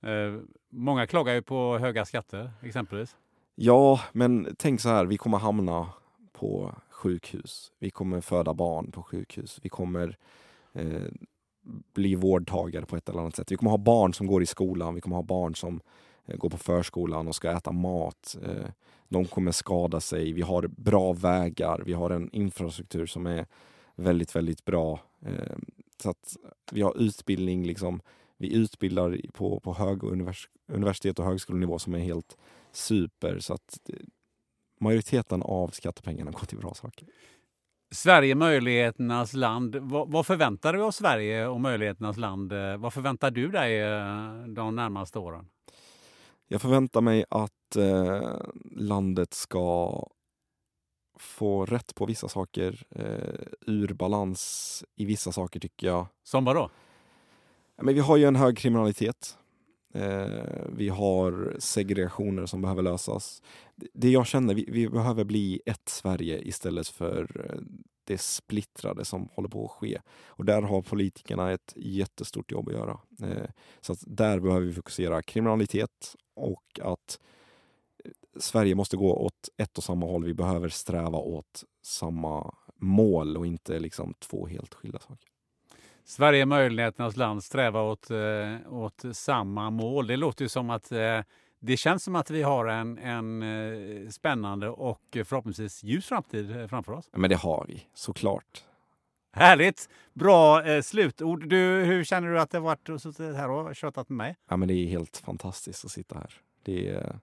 för. 0.00 0.26
Eh, 0.26 0.40
många 0.70 1.06
klagar 1.06 1.34
ju 1.34 1.42
på 1.42 1.78
höga 1.78 2.04
skatter 2.04 2.50
exempelvis. 2.62 3.16
Ja, 3.54 4.00
men 4.12 4.56
tänk 4.58 4.80
så 4.80 4.88
här, 4.88 5.04
vi 5.04 5.16
kommer 5.16 5.38
hamna 5.38 5.88
på 6.32 6.74
sjukhus. 6.90 7.72
Vi 7.78 7.90
kommer 7.90 8.20
föda 8.20 8.54
barn 8.54 8.90
på 8.90 9.02
sjukhus. 9.02 9.58
Vi 9.62 9.68
kommer 9.68 10.16
eh, 10.72 11.02
bli 11.94 12.14
vårdtagare 12.14 12.86
på 12.86 12.96
ett 12.96 13.08
eller 13.08 13.20
annat 13.20 13.36
sätt. 13.36 13.52
Vi 13.52 13.56
kommer 13.56 13.70
ha 13.70 13.78
barn 13.78 14.14
som 14.14 14.26
går 14.26 14.42
i 14.42 14.46
skolan. 14.46 14.94
Vi 14.94 15.00
kommer 15.00 15.16
ha 15.16 15.22
barn 15.22 15.54
som 15.54 15.80
eh, 16.26 16.36
går 16.36 16.50
på 16.50 16.58
förskolan 16.58 17.28
och 17.28 17.34
ska 17.34 17.50
äta 17.50 17.72
mat. 17.72 18.36
Eh, 18.42 18.70
de 19.08 19.24
kommer 19.24 19.52
skada 19.52 20.00
sig. 20.00 20.32
Vi 20.32 20.42
har 20.42 20.66
bra 20.66 21.12
vägar. 21.12 21.82
Vi 21.86 21.92
har 21.92 22.10
en 22.10 22.30
infrastruktur 22.32 23.06
som 23.06 23.26
är 23.26 23.46
väldigt, 23.94 24.36
väldigt 24.36 24.64
bra. 24.64 25.00
Eh, 25.26 25.56
så 26.02 26.10
att 26.10 26.36
vi 26.72 26.82
har 26.82 27.02
utbildning, 27.02 27.66
liksom, 27.66 28.00
vi 28.36 28.54
utbildar 28.54 29.20
på, 29.32 29.60
på 29.60 29.74
hög 29.74 30.04
univers 30.04 30.48
universitet 30.66 31.18
och 31.18 31.24
högskolenivå 31.24 31.78
som 31.78 31.94
är 31.94 31.98
helt 31.98 32.36
super. 32.72 33.38
Så 33.38 33.54
att 33.54 33.80
majoriteten 34.80 35.42
av 35.42 35.68
skattepengarna 35.68 36.30
går 36.30 36.46
till 36.46 36.58
bra 36.58 36.74
saker. 36.74 37.08
Sverige 37.92 38.34
möjligheternas 38.34 39.32
land. 39.32 39.76
Vad, 39.76 40.10
vad 40.10 40.26
förväntar 40.26 40.72
du 40.72 40.82
oss 40.82 40.96
Sverige 40.96 41.46
och 41.46 41.60
möjligheternas 41.60 42.16
land? 42.16 42.52
Vad 42.78 42.92
förväntar 42.92 43.30
du 43.30 43.48
dig 43.48 43.80
de 44.48 44.76
närmaste 44.76 45.18
åren? 45.18 45.48
Jag 46.48 46.62
förväntar 46.62 47.00
mig 47.00 47.24
att 47.30 47.76
eh, 47.76 48.36
landet 48.70 49.34
ska 49.34 49.92
få 51.18 51.66
rätt 51.66 51.94
på 51.94 52.06
vissa 52.06 52.28
saker, 52.28 52.86
eh, 52.90 53.46
ur 53.66 53.94
balans 53.94 54.84
i 54.96 55.04
vissa 55.04 55.32
saker 55.32 55.60
tycker 55.60 55.86
jag. 55.86 56.06
Som 56.22 56.44
vadå? 56.44 56.70
Men 57.82 57.94
vi 57.94 58.00
har 58.00 58.16
ju 58.16 58.24
en 58.24 58.36
hög 58.36 58.58
kriminalitet. 58.58 59.38
Eh, 59.92 60.66
vi 60.68 60.88
har 60.88 61.56
segregationer 61.58 62.46
som 62.46 62.62
behöver 62.62 62.82
lösas. 62.82 63.42
Det 63.92 64.10
jag 64.10 64.26
känner, 64.26 64.54
vi, 64.54 64.68
vi 64.68 64.88
behöver 64.88 65.24
bli 65.24 65.60
ett 65.66 65.88
Sverige 65.88 66.48
istället 66.48 66.88
för 66.88 67.50
eh, 67.50 67.60
det 68.04 68.20
splittrade 68.20 69.04
som 69.04 69.28
håller 69.32 69.48
på 69.48 69.64
att 69.64 69.70
ske. 69.70 70.00
Och 70.26 70.44
där 70.44 70.62
har 70.62 70.82
politikerna 70.82 71.52
ett 71.52 71.72
jättestort 71.76 72.52
jobb 72.52 72.68
att 72.68 72.74
göra. 72.74 72.98
Eh, 73.22 73.50
så 73.80 73.92
att 73.92 74.04
där 74.06 74.40
behöver 74.40 74.66
vi 74.66 74.72
fokusera 74.72 75.22
kriminalitet 75.22 76.16
och 76.34 76.80
att 76.82 77.18
eh, 78.04 78.10
Sverige 78.36 78.74
måste 78.74 78.96
gå 78.96 79.16
åt 79.16 79.48
ett 79.56 79.78
och 79.78 79.84
samma 79.84 80.06
håll. 80.06 80.24
Vi 80.24 80.34
behöver 80.34 80.68
sträva 80.68 81.18
åt 81.18 81.64
samma 81.82 82.54
mål 82.76 83.36
och 83.36 83.46
inte 83.46 83.78
liksom 83.78 84.14
två 84.14 84.46
helt 84.46 84.74
skilda 84.74 84.98
saker. 84.98 85.31
Sverige 86.04 86.42
är 86.42 86.46
möjligheternas 86.46 87.16
land, 87.16 87.44
sträva 87.44 87.82
åt, 87.82 88.10
eh, 88.10 88.72
åt 88.72 89.04
samma 89.12 89.70
mål. 89.70 90.06
Det 90.06 90.16
låter 90.16 90.44
ju 90.44 90.48
som 90.48 90.70
att 90.70 90.92
eh, 90.92 91.20
det 91.60 91.76
känns 91.76 92.04
som 92.04 92.16
att 92.16 92.30
vi 92.30 92.42
har 92.42 92.66
en, 92.66 92.98
en 92.98 93.42
eh, 93.42 94.08
spännande 94.08 94.68
och 94.68 95.00
förhoppningsvis 95.24 95.82
ljus 95.82 96.06
framtid 96.06 96.66
framför 96.70 96.92
oss. 96.92 97.08
Men 97.12 97.30
det 97.30 97.36
har 97.36 97.64
vi, 97.68 97.86
såklart. 97.94 98.64
Härligt! 99.32 99.88
Bra 100.12 100.66
eh, 100.66 100.82
slutord. 100.82 101.48
Du, 101.48 101.84
hur 101.84 102.04
känner 102.04 102.28
du 102.28 102.40
att 102.40 102.50
det 102.50 102.60
varit 102.60 102.88
att 102.88 103.02
sitta 103.02 103.22
här 103.22 103.50
och 103.50 103.76
tjatat 103.76 104.08
med 104.08 104.16
mig? 104.16 104.36
Ja, 104.48 104.56
men 104.56 104.68
det 104.68 104.74
är 104.74 104.86
helt 104.86 105.16
fantastiskt 105.16 105.84
att 105.84 105.90
sitta 105.90 106.14
här. 106.14 106.34
Det 106.62 106.88
är 106.88 107.18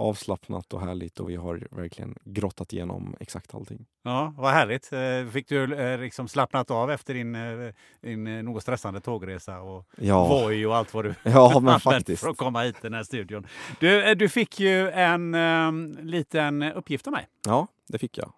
avslappnat 0.00 0.72
och 0.72 0.80
härligt 0.80 1.20
och 1.20 1.30
vi 1.30 1.36
har 1.36 1.66
verkligen 1.70 2.14
grottat 2.24 2.72
igenom 2.72 3.16
exakt 3.20 3.54
allting. 3.54 3.86
Ja, 4.02 4.34
vad 4.36 4.52
härligt. 4.52 4.92
Eh, 4.92 5.32
fick 5.32 5.48
du 5.48 5.74
eh, 5.74 6.00
liksom 6.00 6.28
slappnat 6.28 6.70
av 6.70 6.90
efter 6.90 7.14
din, 7.14 7.34
eh, 7.34 7.72
din 8.00 8.44
något 8.44 8.62
stressande 8.62 9.00
tågresa 9.00 9.60
och 9.60 9.86
ja. 9.96 10.28
Voi 10.28 10.66
och 10.66 10.76
allt 10.76 10.94
vad 10.94 11.04
du 11.04 11.14
ja, 11.22 11.60
men 11.60 11.80
faktiskt. 11.80 12.22
för 12.22 12.30
att 12.30 12.36
komma 12.36 12.62
hit 12.62 12.76
i 12.76 12.82
den 12.82 12.94
här 12.94 13.02
studion. 13.02 13.46
Du, 13.80 14.14
du 14.14 14.28
fick 14.28 14.60
ju 14.60 14.90
en 14.90 15.34
um, 15.34 15.98
liten 16.02 16.62
uppgift 16.62 17.06
av 17.06 17.12
mig. 17.12 17.28
Ja, 17.46 17.66
det 17.88 17.98
fick 17.98 18.18
jag. 18.18 18.32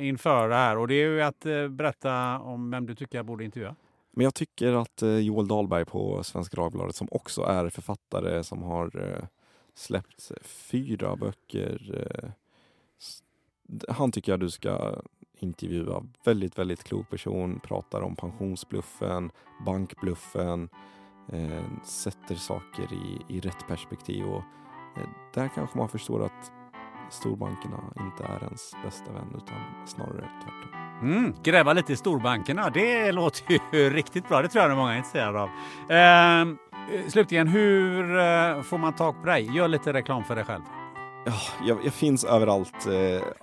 inför 0.00 0.48
det 0.48 0.54
här 0.54 0.78
och 0.78 0.88
det 0.88 0.94
är 0.94 1.08
ju 1.08 1.22
att 1.22 1.40
berätta 1.70 2.38
om 2.38 2.70
vem 2.70 2.86
du 2.86 2.94
tycker 2.94 3.18
jag 3.18 3.26
borde 3.26 3.44
intervjua. 3.44 3.76
Men 4.12 4.24
jag 4.24 4.34
tycker 4.34 4.72
att 4.72 5.02
Joel 5.20 5.48
Dahlberg 5.48 5.84
på 5.84 6.24
Svenska 6.24 6.56
Dagbladet 6.56 6.96
som 6.96 7.08
också 7.10 7.42
är 7.42 7.68
författare 7.68 8.44
som 8.44 8.62
har 8.62 9.28
släppt 9.78 10.32
fyra 10.42 11.16
böcker. 11.16 12.04
Eh, 12.06 12.30
han 13.88 14.12
tycker 14.12 14.32
jag 14.32 14.40
du 14.40 14.50
ska 14.50 15.02
intervjua. 15.38 16.04
Väldigt, 16.24 16.58
väldigt 16.58 16.84
klok 16.84 17.10
person. 17.10 17.60
Pratar 17.60 18.00
om 18.00 18.16
pensionsbluffen, 18.16 19.30
bankbluffen. 19.66 20.68
Eh, 21.32 21.82
sätter 21.84 22.34
saker 22.34 22.92
i, 22.92 23.36
i 23.36 23.40
rätt 23.40 23.68
perspektiv. 23.68 24.24
Och 24.24 24.42
eh, 24.96 25.08
där 25.34 25.50
kanske 25.54 25.78
man 25.78 25.88
förstår 25.88 26.24
att 26.24 26.52
storbankerna 27.10 27.92
inte 28.00 28.24
är 28.24 28.44
ens 28.44 28.72
bästa 28.84 29.12
vän 29.12 29.28
utan 29.36 29.86
snarare 29.86 30.28
tvärtom. 30.42 30.88
Mm, 31.02 31.34
gräva 31.42 31.72
lite 31.72 31.92
i 31.92 31.96
storbankerna, 31.96 32.70
det 32.70 33.12
låter 33.12 33.52
ju 33.52 33.90
riktigt 33.90 34.28
bra. 34.28 34.42
Det 34.42 34.48
tror 34.48 34.62
jag 34.62 34.70
att 34.70 34.78
många 34.78 34.92
är 34.92 34.96
intresserade 34.96 35.40
av. 35.40 35.48
Eh, 35.90 36.67
slutligen, 37.08 37.48
hur 37.48 38.18
eh, 38.18 38.62
får 38.62 38.78
man 38.78 38.92
tag 38.92 39.20
på 39.20 39.26
dig? 39.26 39.56
Gör 39.56 39.68
lite 39.68 39.92
reklam 39.92 40.24
för 40.24 40.36
dig 40.36 40.44
själv. 40.44 40.62
Ja, 41.26 41.32
jag, 41.64 41.78
jag 41.84 41.92
finns 41.92 42.24
överallt. 42.24 42.86
Eh. 42.86 42.92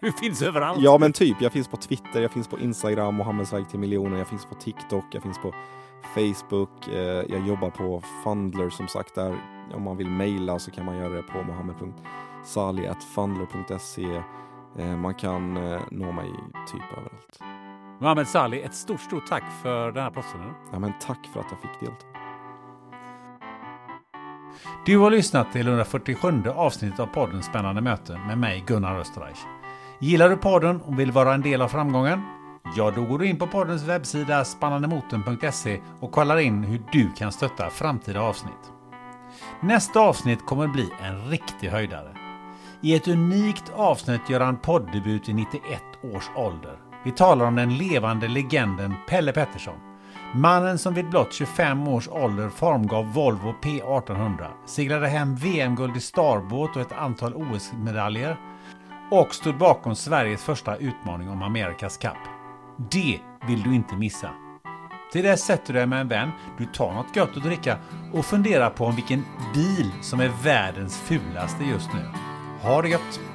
Du 0.01 0.11
finns 0.11 0.41
överallt? 0.41 0.79
Ja, 0.81 0.97
men 0.97 1.13
typ. 1.13 1.41
Jag 1.41 1.51
finns 1.51 1.67
på 1.67 1.77
Twitter, 1.77 2.21
jag 2.21 2.31
finns 2.31 2.47
på 2.47 2.59
Instagram, 2.59 3.15
Mohammeds 3.15 3.53
väg 3.53 3.69
till 3.69 3.79
miljoner, 3.79 4.17
jag 4.17 4.27
finns 4.27 4.45
på 4.45 4.55
TikTok, 4.55 5.05
jag 5.11 5.23
finns 5.23 5.39
på 5.39 5.53
Facebook. 6.15 6.87
Jag 7.27 7.47
jobbar 7.47 7.69
på 7.69 8.01
Fundler 8.23 8.69
som 8.69 8.87
sagt. 8.87 9.15
Där 9.15 9.35
om 9.73 9.83
man 9.83 9.97
vill 9.97 10.09
mejla 10.09 10.59
så 10.59 10.71
kan 10.71 10.85
man 10.85 10.97
göra 10.97 11.13
det 11.13 11.23
på 11.23 11.43
mohammed.sali.fundler.se. 11.43 14.21
Man 14.95 15.13
kan 15.13 15.53
nå 15.91 16.11
mig 16.11 16.31
typ 16.67 16.91
överallt. 16.97 17.39
Mohammed 17.99 18.27
Sali, 18.27 18.61
ett 18.61 18.75
stort, 18.75 19.01
stort 19.01 19.27
tack 19.27 19.43
för 19.61 19.91
den 19.91 20.03
här 20.03 20.11
platsen. 20.11 20.39
Ja, 20.71 20.79
men 20.79 20.93
tack 20.99 21.27
för 21.33 21.39
att 21.39 21.45
jag 21.49 21.59
fick 21.59 21.79
delta. 21.79 22.14
Du 24.85 24.97
har 24.97 25.11
lyssnat 25.11 25.51
till 25.51 25.67
147 25.67 26.43
avsnittet 26.55 26.99
av 26.99 27.05
podden 27.05 27.43
Spännande 27.43 27.81
möte 27.81 28.19
med 28.27 28.37
mig 28.37 28.63
Gunnar 28.67 28.99
Österreich. 28.99 29.37
Gillar 29.99 30.29
du 30.29 30.37
podden 30.37 30.81
och 30.81 30.99
vill 30.99 31.11
vara 31.11 31.33
en 31.33 31.41
del 31.41 31.61
av 31.61 31.67
framgången? 31.67 32.21
Ja, 32.77 32.91
då 32.95 33.05
går 33.05 33.19
du 33.19 33.27
in 33.27 33.37
på 33.37 33.47
poddens 33.47 33.83
webbsida 33.83 34.45
spannandemoten.se 34.45 35.81
och 35.99 36.11
kollar 36.11 36.37
in 36.37 36.63
hur 36.63 36.81
du 36.91 37.11
kan 37.11 37.31
stötta 37.31 37.69
framtida 37.69 38.21
avsnitt. 38.21 38.71
Nästa 39.61 39.99
avsnitt 39.99 40.45
kommer 40.45 40.67
bli 40.67 40.89
en 41.01 41.29
riktig 41.29 41.69
höjdare. 41.69 42.15
I 42.81 42.95
ett 42.95 43.07
unikt 43.07 43.71
avsnitt 43.75 44.29
gör 44.29 44.39
han 44.39 44.57
poddebut 44.57 45.29
i 45.29 45.33
91 45.33 45.61
års 46.03 46.29
ålder. 46.35 46.77
Vi 47.03 47.11
talar 47.11 47.45
om 47.45 47.55
den 47.55 47.77
levande 47.77 48.27
legenden 48.27 48.93
Pelle 49.09 49.31
Pettersson. 49.31 49.84
Mannen 50.37 50.77
som 50.77 50.93
vid 50.93 51.09
blott 51.09 51.33
25 51.33 51.87
års 51.87 52.07
ålder 52.07 52.49
formgav 52.49 53.13
Volvo 53.13 53.55
P1800, 53.61 54.47
seglade 54.65 55.07
hem 55.07 55.35
VM-guld 55.35 55.97
i 55.97 55.99
starbåt 55.99 56.75
och 56.75 56.81
ett 56.81 56.91
antal 56.91 57.33
OS-medaljer 57.33 58.37
och 59.11 59.35
stod 59.35 59.57
bakom 59.57 59.95
Sveriges 59.95 60.43
första 60.43 60.75
utmaning 60.75 61.29
om 61.29 61.41
Amerikas 61.41 61.97
Cup. 61.97 62.17
Det 62.91 63.19
vill 63.47 63.63
du 63.63 63.75
inte 63.75 63.95
missa. 63.95 64.29
Till 65.11 65.23
dess 65.23 65.45
sätter 65.45 65.73
du 65.73 65.79
dig 65.79 65.87
med 65.87 66.01
en 66.01 66.07
vän, 66.07 66.31
du 66.57 66.65
tar 66.65 66.93
något 66.93 67.15
gött 67.15 67.37
att 67.37 67.43
dricka 67.43 67.77
och 68.13 68.25
funderar 68.25 68.69
på 68.69 68.85
om 68.85 68.95
vilken 68.95 69.25
bil 69.53 69.91
som 70.01 70.19
är 70.19 70.31
världens 70.43 70.97
fulaste 70.97 71.63
just 71.63 71.93
nu. 71.93 72.09
Ha 72.61 72.81
det 72.81 72.89
gött! 72.89 73.34